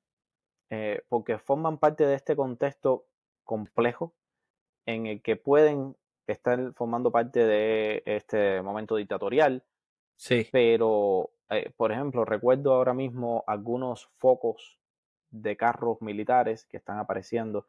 eh, 0.70 1.02
porque 1.10 1.36
forman 1.36 1.76
parte 1.76 2.06
de 2.06 2.14
este 2.14 2.34
contexto 2.34 3.04
complejo 3.44 4.14
en 4.86 5.04
el 5.04 5.20
que 5.20 5.36
pueden 5.36 5.96
estar 6.26 6.72
formando 6.72 7.12
parte 7.12 7.44
de 7.44 8.02
este 8.06 8.62
momento 8.62 8.96
dictatorial. 8.96 9.62
Sí. 10.16 10.48
Pero, 10.50 11.28
eh, 11.50 11.74
por 11.76 11.92
ejemplo, 11.92 12.24
recuerdo 12.24 12.72
ahora 12.72 12.94
mismo 12.94 13.44
algunos 13.46 14.06
focos 14.16 14.80
de 15.28 15.58
carros 15.58 16.00
militares 16.00 16.64
que 16.64 16.78
están 16.78 16.98
apareciendo. 16.98 17.66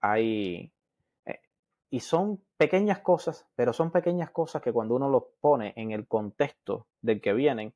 Hay 0.00 0.72
y 1.90 2.00
son 2.00 2.42
pequeñas 2.56 3.00
cosas, 3.00 3.46
pero 3.54 3.72
son 3.72 3.90
pequeñas 3.90 4.30
cosas 4.30 4.60
que 4.62 4.72
cuando 4.72 4.94
uno 4.94 5.08
los 5.08 5.24
pone 5.40 5.72
en 5.76 5.92
el 5.92 6.06
contexto 6.06 6.86
del 7.00 7.20
que 7.20 7.32
vienen, 7.32 7.74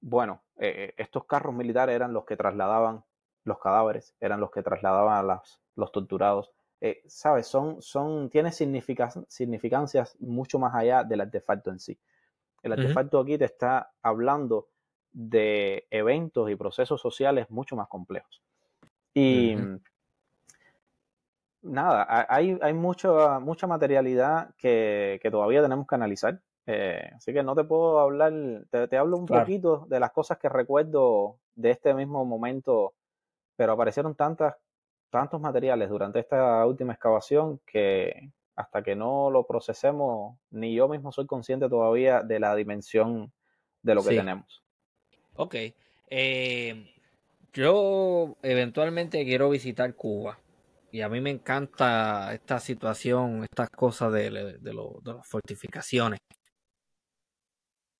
bueno, 0.00 0.42
eh, 0.56 0.68
eh, 0.76 0.94
estos 0.96 1.24
carros 1.24 1.54
militares 1.54 1.94
eran 1.94 2.12
los 2.12 2.24
que 2.24 2.36
trasladaban 2.36 3.04
los 3.44 3.58
cadáveres, 3.58 4.14
eran 4.20 4.40
los 4.40 4.50
que 4.50 4.62
trasladaban 4.62 5.28
a 5.28 5.42
los 5.76 5.92
torturados. 5.92 6.52
Eh, 6.80 7.02
¿Sabes? 7.06 7.46
Son, 7.46 7.82
son, 7.82 8.30
tiene 8.30 8.52
significancias 8.52 10.16
mucho 10.20 10.58
más 10.58 10.74
allá 10.74 11.04
del 11.04 11.20
artefacto 11.20 11.70
en 11.70 11.78
sí. 11.78 11.98
El 12.62 12.72
artefacto 12.72 13.18
aquí 13.20 13.36
te 13.36 13.46
está 13.46 13.92
hablando 14.02 14.68
de 15.12 15.86
eventos 15.90 16.50
y 16.50 16.56
procesos 16.56 17.00
sociales 17.00 17.50
mucho 17.50 17.76
más 17.76 17.88
complejos. 17.88 18.42
Y, 19.12 19.56
nada, 21.62 22.26
hay, 22.28 22.58
hay 22.60 22.72
mucha, 22.72 23.38
mucha 23.40 23.66
materialidad 23.66 24.54
que, 24.56 25.20
todavía 25.30 25.62
tenemos 25.62 25.86
que 25.86 25.94
analizar. 25.94 26.40
Eh, 26.66 27.10
así 27.16 27.32
que 27.32 27.42
no 27.42 27.54
te 27.54 27.64
puedo 27.64 27.98
hablar, 28.00 28.32
te, 28.70 28.96
hablo 28.96 29.16
un 29.16 29.26
poquito 29.26 29.86
de 29.88 29.98
las 29.98 30.12
cosas 30.12 30.38
que 30.38 30.48
recuerdo 30.48 31.38
de 31.54 31.70
este 31.70 31.94
mismo 31.94 32.24
momento, 32.24 32.94
pero 33.56 33.72
aparecieron 33.72 34.14
tantas, 34.14 34.54
tantos 35.10 35.40
materiales 35.40 35.88
durante 35.88 36.20
esta 36.20 36.64
última 36.66 36.92
excavación 36.92 37.60
que 37.66 38.30
hasta 38.56 38.82
que 38.82 38.94
no 38.94 39.30
lo 39.30 39.46
procesemos, 39.46 40.36
ni 40.50 40.74
yo 40.74 40.86
mismo 40.88 41.12
soy 41.12 41.26
consciente 41.26 41.68
todavía 41.68 42.22
de 42.22 42.38
la 42.38 42.54
dimensión 42.54 43.32
de 43.82 43.94
lo 43.94 44.04
que 44.04 44.16
tenemos. 44.16 44.62
Ok. 45.36 45.54
Eh, 46.10 46.92
yo 47.52 48.36
eventualmente 48.42 49.24
quiero 49.24 49.48
visitar 49.50 49.94
Cuba. 49.94 50.38
Y 50.92 51.02
a 51.02 51.08
mí 51.08 51.20
me 51.20 51.30
encanta 51.30 52.32
esta 52.34 52.58
situación, 52.58 53.44
estas 53.44 53.70
cosas 53.70 54.12
de, 54.12 54.58
de, 54.58 54.74
las 54.74 55.26
fortificaciones. 55.26 56.18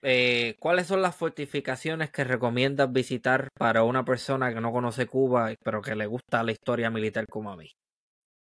Eh, 0.03 0.57
¿Cuáles 0.59 0.87
son 0.87 1.03
las 1.03 1.15
fortificaciones 1.15 2.11
que 2.11 2.25
recomiendas 2.25 2.91
visitar 2.91 3.49
para 3.57 3.85
una 3.85 4.05
persona 4.05 4.53
que 4.53 4.61
no 4.61 4.73
conoce 4.73 5.07
Cuba, 5.07 5.55
pero 5.63 5.83
que 5.83 5.95
le 5.95 6.07
gusta 6.07 6.43
la 6.43 6.53
historia 6.53 6.91
militar 6.91 7.27
como 7.29 7.53
a 7.53 7.57
mí? 7.57 7.71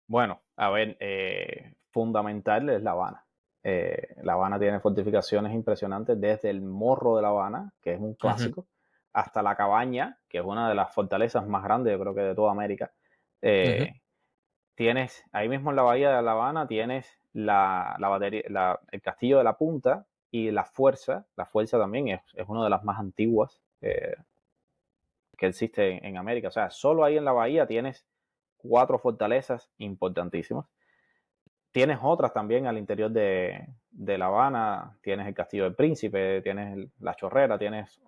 Bueno, 0.07 0.43
a 0.57 0.71
ver, 0.71 0.97
eh, 1.01 1.75
fundamental 1.91 2.69
es 2.69 2.83
La 2.83 2.93
Habana. 2.93 3.25
Eh, 3.65 4.15
la 4.23 4.35
Habana 4.35 4.59
tiene 4.59 4.79
fortificaciones 4.79 5.53
impresionantes 5.53 6.21
desde 6.21 6.51
el 6.51 6.61
Morro 6.61 7.17
de 7.17 7.23
La 7.23 7.29
Habana, 7.29 7.73
que 7.83 7.95
es 7.95 8.01
un 8.01 8.15
clásico, 8.15 8.67
hasta 9.15 9.43
la 9.43 9.57
Cabaña, 9.57 10.19
que 10.29 10.39
es 10.39 10.45
una 10.45 10.69
de 10.69 10.75
las 10.75 10.95
fortalezas 10.95 11.47
más 11.47 11.65
grandes, 11.65 11.93
yo 11.93 11.99
creo 11.99 12.15
que 12.15 12.21
de 12.21 12.35
toda 12.35 12.53
América 12.53 12.93
tienes, 14.79 15.25
ahí 15.33 15.49
mismo 15.49 15.71
en 15.71 15.77
la 15.77 15.83
bahía 15.83 16.17
de 16.17 16.23
La 16.23 16.33
Habana, 16.33 16.69
tienes 16.69 17.19
la, 17.33 17.97
batería, 17.99 18.45
el 18.93 19.03
castillo 19.03 19.39
de 19.39 19.43
la 19.43 19.55
punta 19.55 20.07
y 20.31 20.53
la 20.53 20.65
fuerza. 20.65 21.27
La 21.35 21.47
fuerza 21.47 21.81
también 21.81 22.07
es, 22.07 22.21
una 22.47 22.63
de 22.63 22.71
las 22.71 22.85
más 22.85 23.01
antiguas 23.01 23.61
eh, 23.81 24.15
que 25.37 25.47
existe 25.49 26.07
en, 26.07 26.17
América. 26.17 26.47
O 26.47 26.53
sea, 26.53 26.71
solo 26.71 27.03
ahí 27.03 27.17
en 27.17 27.25
la 27.25 27.33
bahía 27.33 27.67
tienes 27.67 28.07
cuatro 28.57 29.01
fortalezas 29.01 29.69
importantísimas. 29.79 30.67
Tienes 31.73 31.99
otras 32.01 32.33
también 32.33 32.69
al 32.69 32.79
interior 32.79 33.11
de, 33.11 33.67
La 33.91 34.27
Habana. 34.27 34.97
Tienes 35.03 35.27
el 35.27 35.35
Castillo 35.35 35.65
del 35.65 35.75
Príncipe, 35.75 36.41
tienes 36.43 36.89
la 37.01 37.17
Chorrera, 37.17 37.59
tienes, 37.59 38.01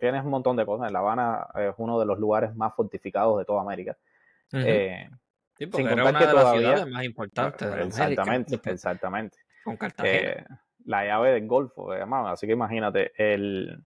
tienes 0.00 0.24
un 0.24 0.30
montón 0.30 0.56
de 0.56 0.66
cosas. 0.66 0.90
La 0.90 0.98
Habana 0.98 1.46
es 1.54 1.74
uno 1.76 2.00
de 2.00 2.06
los 2.06 2.18
lugares 2.18 2.52
más 2.56 2.74
fortificados 2.74 3.38
de 3.38 3.44
toda 3.44 3.62
América. 3.62 3.96
Sí, 5.58 5.66
porque 5.66 5.86
era 5.86 6.04
una 6.04 6.18
de 6.18 6.32
las 6.32 6.52
ciudades 6.52 6.86
más 6.86 7.04
importantes 7.04 7.74
de 7.74 7.82
Exactamente, 7.82 8.60
exactamente. 8.64 9.38
Con 9.64 9.76
Cartagena. 9.76 10.30
Eh, 10.30 10.44
la 10.84 11.04
llave 11.04 11.32
del 11.32 11.46
Golfo, 11.46 11.90
además. 11.92 12.32
Así 12.32 12.46
que 12.46 12.52
imagínate, 12.52 13.12
el... 13.16 13.84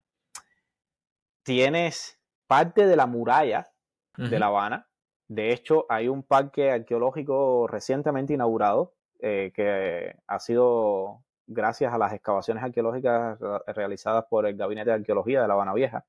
tienes 1.42 2.18
parte 2.46 2.86
de 2.86 2.96
la 2.96 3.06
muralla 3.06 3.68
de 4.16 4.38
La 4.38 4.46
Habana. 4.46 4.88
De 5.28 5.52
hecho, 5.52 5.86
hay 5.88 6.08
un 6.08 6.22
parque 6.22 6.72
arqueológico 6.72 7.68
recientemente 7.68 8.34
inaugurado 8.34 8.94
eh, 9.20 9.52
que 9.54 10.16
ha 10.26 10.38
sido 10.40 11.22
gracias 11.46 11.92
a 11.92 11.98
las 11.98 12.12
excavaciones 12.12 12.62
arqueológicas 12.62 13.38
realizadas 13.68 14.24
por 14.28 14.46
el 14.46 14.56
Gabinete 14.56 14.90
de 14.90 14.96
Arqueología 14.96 15.40
de 15.40 15.48
La 15.48 15.54
Habana 15.54 15.74
Vieja, 15.74 16.04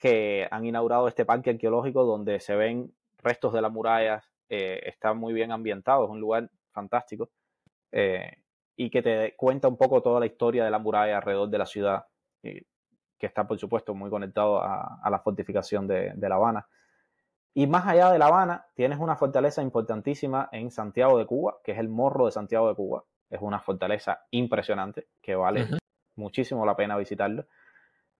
que 0.00 0.48
han 0.50 0.64
inaugurado 0.64 1.08
este 1.08 1.24
parque 1.24 1.50
arqueológico 1.50 2.04
donde 2.04 2.40
se 2.40 2.56
ven 2.56 2.92
restos 3.22 3.52
de 3.52 3.62
las 3.62 3.72
murallas, 3.72 4.33
eh, 4.48 4.80
está 4.84 5.14
muy 5.14 5.32
bien 5.32 5.52
ambientado, 5.52 6.04
es 6.04 6.10
un 6.10 6.20
lugar 6.20 6.50
fantástico 6.72 7.30
eh, 7.92 8.38
y 8.76 8.90
que 8.90 9.02
te 9.02 9.34
cuenta 9.36 9.68
un 9.68 9.76
poco 9.76 10.02
toda 10.02 10.20
la 10.20 10.26
historia 10.26 10.64
de 10.64 10.70
la 10.70 10.78
muralla 10.78 11.18
alrededor 11.18 11.48
de 11.48 11.58
la 11.58 11.66
ciudad, 11.66 12.06
que 12.42 13.26
está 13.26 13.46
por 13.46 13.58
supuesto 13.58 13.94
muy 13.94 14.10
conectado 14.10 14.60
a, 14.60 15.08
la 15.10 15.18
fortificación 15.20 15.86
de, 15.86 16.14
La 16.16 16.34
Habana. 16.34 16.66
Y 17.54 17.66
más 17.66 17.86
allá 17.86 18.10
de 18.10 18.18
La 18.18 18.26
Habana, 18.26 18.66
tienes 18.74 18.98
una 18.98 19.16
fortaleza 19.16 19.62
importantísima 19.62 20.48
en 20.52 20.70
Santiago 20.70 21.18
de 21.18 21.26
Cuba, 21.26 21.58
que 21.62 21.72
es 21.72 21.78
el 21.78 21.88
Morro 21.88 22.26
de 22.26 22.32
Santiago 22.32 22.68
de 22.68 22.74
Cuba. 22.74 23.04
Es 23.30 23.40
una 23.40 23.60
fortaleza 23.60 24.26
impresionante 24.30 25.08
que 25.22 25.36
vale 25.36 25.68
muchísimo 26.16 26.66
la 26.66 26.76
pena 26.76 26.96
visitarlo. 26.96 27.46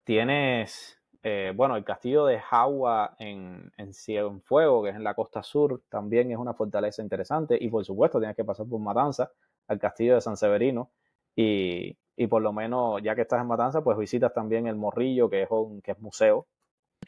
Tienes, 0.05 1.01
eh, 1.27 1.53
bueno, 1.57 1.75
el 1.75 1.85
castillo 1.85 2.27
de 2.27 2.39
Jagua 2.39 3.17
en, 3.19 3.73
en 3.79 4.43
Fuego, 4.43 4.83
que 4.83 4.91
es 4.91 4.97
en 4.97 5.03
la 5.03 5.15
costa 5.15 5.43
sur, 5.43 5.83
también 5.89 6.31
es 6.31 6.37
una 6.37 6.53
fortaleza 6.53 7.03
interesante. 7.03 7.57
Y 7.59 7.71
por 7.71 7.83
supuesto, 7.83 8.19
tienes 8.19 8.37
que 8.37 8.45
pasar 8.45 8.67
por 8.67 8.79
Matanza, 8.79 9.33
al 9.67 9.79
castillo 9.79 10.15
de 10.15 10.21
San 10.21 10.37
Severino. 10.37 10.91
Y, 11.35 11.97
y 12.15 12.27
por 12.27 12.43
lo 12.43 12.53
menos, 12.53 13.03
ya 13.03 13.15
que 13.15 13.23
estás 13.23 13.41
en 13.41 13.47
Matanza, 13.47 13.83
pues 13.83 13.97
visitas 13.97 14.35
también 14.35 14.67
el 14.67 14.77
Morrillo, 14.77 15.31
que 15.31 15.43
es 15.43 15.51
un 15.51 15.81
que 15.81 15.93
es 15.93 15.99
museo. 15.99 16.47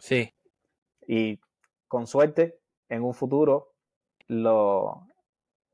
Sí. 0.00 0.32
Y 1.06 1.38
con 1.86 2.06
suerte, 2.06 2.58
en 2.88 3.04
un 3.04 3.12
futuro, 3.12 3.74
lo, 4.28 5.06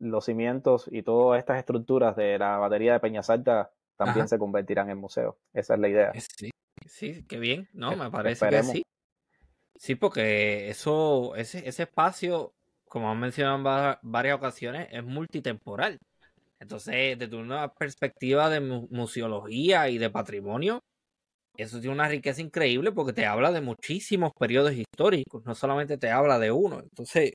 los 0.01 0.25
cimientos 0.25 0.89
y 0.91 1.03
todas 1.03 1.39
estas 1.39 1.59
estructuras 1.59 2.17
de 2.17 2.39
la 2.39 2.59
batería 2.59 2.95
de 2.95 3.01
Peñasalta 3.01 3.71
también 3.97 4.27
se 4.27 4.37
convertirán 4.37 4.91
en 4.91 4.99
museo. 4.99 5.39
Esa 5.53 5.75
es 5.75 5.81
la 5.81 5.89
idea. 5.89 6.13
Sí, 6.15 6.51
sí, 6.93 7.25
qué 7.27 7.39
bien, 7.39 7.69
¿no? 7.73 7.97
Me 7.97 8.11
parece 8.11 8.49
que 8.49 8.63
sí. 8.63 8.83
Sí, 9.77 9.95
porque 9.97 10.69
eso, 10.69 11.35
ese, 11.35 11.67
ese 11.67 11.85
espacio, 11.85 12.53
como 12.89 13.11
han 13.11 13.19
mencionado 13.19 13.57
en 13.57 14.11
varias 14.11 14.37
ocasiones, 14.37 14.89
es 14.93 15.03
multitemporal. 15.03 15.99
Entonces, 16.61 17.19
desde 17.19 17.37
una 17.37 17.73
perspectiva 17.75 18.49
de 18.49 18.61
museología 18.61 19.89
y 19.89 19.99
de 19.99 20.11
patrimonio, 20.11 20.81
eso 21.57 21.81
tiene 21.81 21.95
una 21.95 22.09
riqueza 22.09 22.41
increíble 22.41 22.93
porque 22.93 23.13
te 23.13 23.27
habla 23.27 23.51
de 23.51 23.61
muchísimos 23.61 24.31
periodos 24.39 24.73
históricos, 24.73 25.45
no 25.45 25.55
solamente 25.55 25.99
te 25.99 26.11
habla 26.11 26.39
de 26.39 26.53
uno. 26.53 26.81
Entonces, 26.81 27.33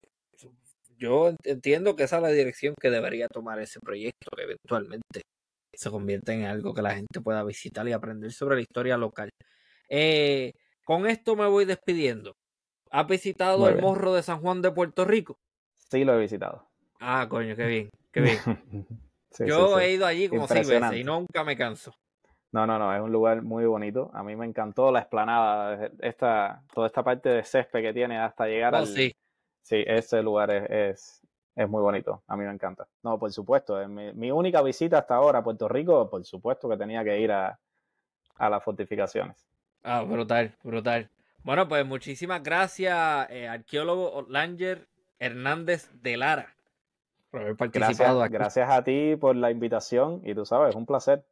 yo 0.98 1.34
entiendo 1.44 1.96
que 1.96 2.04
esa 2.04 2.18
es 2.18 2.22
la 2.24 2.30
dirección 2.30 2.74
que 2.80 2.90
debería 2.90 3.28
tomar 3.28 3.60
ese 3.60 3.80
proyecto, 3.80 4.30
eventualmente 4.38 5.22
se 5.78 5.92
convierta 5.92 6.34
en 6.34 6.46
algo 6.46 6.74
que 6.74 6.82
la 6.82 6.96
gente 6.96 7.22
pueda 7.22 7.44
visitar 7.44 7.88
y 7.88 7.94
aprender 7.94 8.32
sobre 8.32 8.56
la 8.56 8.62
historia 8.62 8.98
local. 8.98 9.30
Eh, 9.90 10.54
con 10.84 11.06
esto 11.06 11.36
me 11.36 11.48
voy 11.48 11.66
despidiendo. 11.66 12.36
¿Has 12.90 13.08
visitado 13.08 13.68
el 13.70 13.80
morro 13.80 14.14
de 14.14 14.24
San 14.24 14.40
Juan 14.42 14.62
de 14.62 14.72
Puerto 14.72 15.06
Rico? 15.06 15.38
Sí, 15.78 16.04
lo 16.04 16.16
he 16.16 16.20
visitado. 16.20 16.68
Ah, 17.00 17.28
coño, 17.30 17.56
qué 17.56 17.66
bien, 17.68 17.90
qué 18.12 18.22
bien. 18.22 18.40
Yo 19.46 19.80
he 19.80 19.92
ido 19.92 20.08
allí 20.08 20.30
como 20.30 20.48
seis 20.48 20.68
veces 20.68 20.94
y 20.94 21.04
nunca 21.04 21.44
me 21.44 21.56
canso. 21.56 21.94
No, 22.52 22.66
no, 22.66 22.80
no, 22.80 22.96
es 22.96 23.02
un 23.02 23.12
lugar 23.12 23.44
muy 23.44 23.66
bonito. 23.66 24.10
A 24.14 24.24
mí 24.24 24.36
me 24.36 24.46
encantó 24.46 24.92
la 24.92 25.00
explanada, 25.00 25.92
esta, 26.00 26.64
toda 26.74 26.88
esta 26.88 27.04
parte 27.04 27.30
de 27.30 27.44
césped 27.44 27.82
que 27.82 27.94
tiene 27.94 28.18
hasta 28.18 28.48
llegar 28.48 28.74
oh, 28.74 28.78
al... 28.78 28.88
Sí. 28.88 29.14
sí, 29.62 29.84
ese 29.86 30.24
lugar 30.24 30.50
es, 30.50 30.70
es, 30.70 31.27
muy 31.70 31.82
bonito. 31.82 32.22
A 32.28 32.36
mí 32.36 32.44
me 32.44 32.52
encanta. 32.52 32.88
No, 33.02 33.18
por 33.18 33.32
supuesto, 33.32 33.82
es 33.82 33.88
mi, 33.88 34.32
única 34.32 34.62
visita 34.62 35.00
hasta 35.00 35.16
ahora 35.16 35.40
a 35.40 35.44
Puerto 35.44 35.68
Rico, 35.68 36.10
por 36.10 36.24
supuesto 36.26 36.70
que 36.70 36.78
tenía 36.78 37.04
que 37.04 37.20
ir 37.20 37.32
a, 37.32 37.58
a 38.36 38.50
las 38.50 38.64
fortificaciones. 38.64 39.48
Ah, 39.84 40.04
brutal, 40.04 40.56
brutal. 40.64 41.10
Bueno, 41.44 41.68
pues 41.68 41.86
muchísimas 41.86 42.44
gracias, 42.44 43.30
eh, 43.30 43.48
arqueólogo 43.48 44.26
Langer 44.30 44.88
Hernández 45.18 45.90
de 45.94 46.18
Lara 46.18 46.58
por 47.30 47.42
haber 47.42 47.56
participado 47.56 48.20
gracias, 48.20 48.32
Gracias 48.32 48.70
a 48.70 48.84
ti 48.84 49.16
por 49.16 49.36
la 49.36 49.52
invitación 49.52 50.22
y 50.24 50.34
tú 50.34 50.46
sabes, 50.46 50.70
es 50.70 50.76
un 50.76 50.86
placer. 50.86 51.24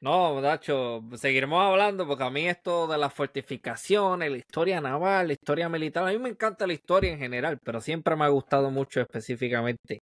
No, 0.00 0.40
Dacho, 0.42 1.02
seguiremos 1.14 1.62
hablando 1.62 2.06
porque 2.06 2.24
a 2.24 2.30
mí 2.30 2.46
esto 2.46 2.86
de 2.86 2.98
las 2.98 3.14
fortificaciones, 3.14 4.30
la 4.30 4.36
historia 4.36 4.80
naval, 4.80 5.28
la 5.28 5.32
historia 5.32 5.68
militar, 5.68 6.06
a 6.06 6.12
mí 6.12 6.18
me 6.18 6.28
encanta 6.28 6.66
la 6.66 6.74
historia 6.74 7.12
en 7.12 7.18
general, 7.18 7.58
pero 7.64 7.80
siempre 7.80 8.14
me 8.14 8.24
ha 8.24 8.28
gustado 8.28 8.70
mucho 8.70 9.00
específicamente 9.00 10.00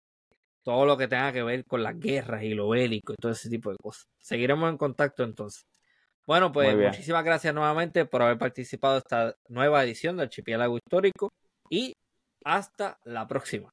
todo 0.63 0.85
lo 0.85 0.97
que 0.97 1.07
tenga 1.07 1.31
que 1.31 1.43
ver 1.43 1.65
con 1.65 1.83
las 1.83 1.99
guerras 1.99 2.43
y 2.43 2.53
lo 2.53 2.69
bélico 2.69 3.13
y 3.13 3.17
todo 3.17 3.33
ese 3.33 3.49
tipo 3.49 3.69
de 3.69 3.77
cosas. 3.77 4.07
Seguiremos 4.19 4.69
en 4.69 4.77
contacto 4.77 5.23
entonces. 5.23 5.65
Bueno, 6.25 6.51
pues 6.51 6.75
muchísimas 6.75 7.23
gracias 7.23 7.53
nuevamente 7.53 8.05
por 8.05 8.21
haber 8.21 8.37
participado 8.37 8.95
en 8.95 8.97
esta 8.99 9.35
nueva 9.49 9.83
edición 9.83 10.15
del 10.15 10.25
Archipiélago 10.25 10.77
Histórico 10.77 11.29
y 11.69 11.93
hasta 12.45 12.97
la 13.03 13.27
próxima. 13.27 13.69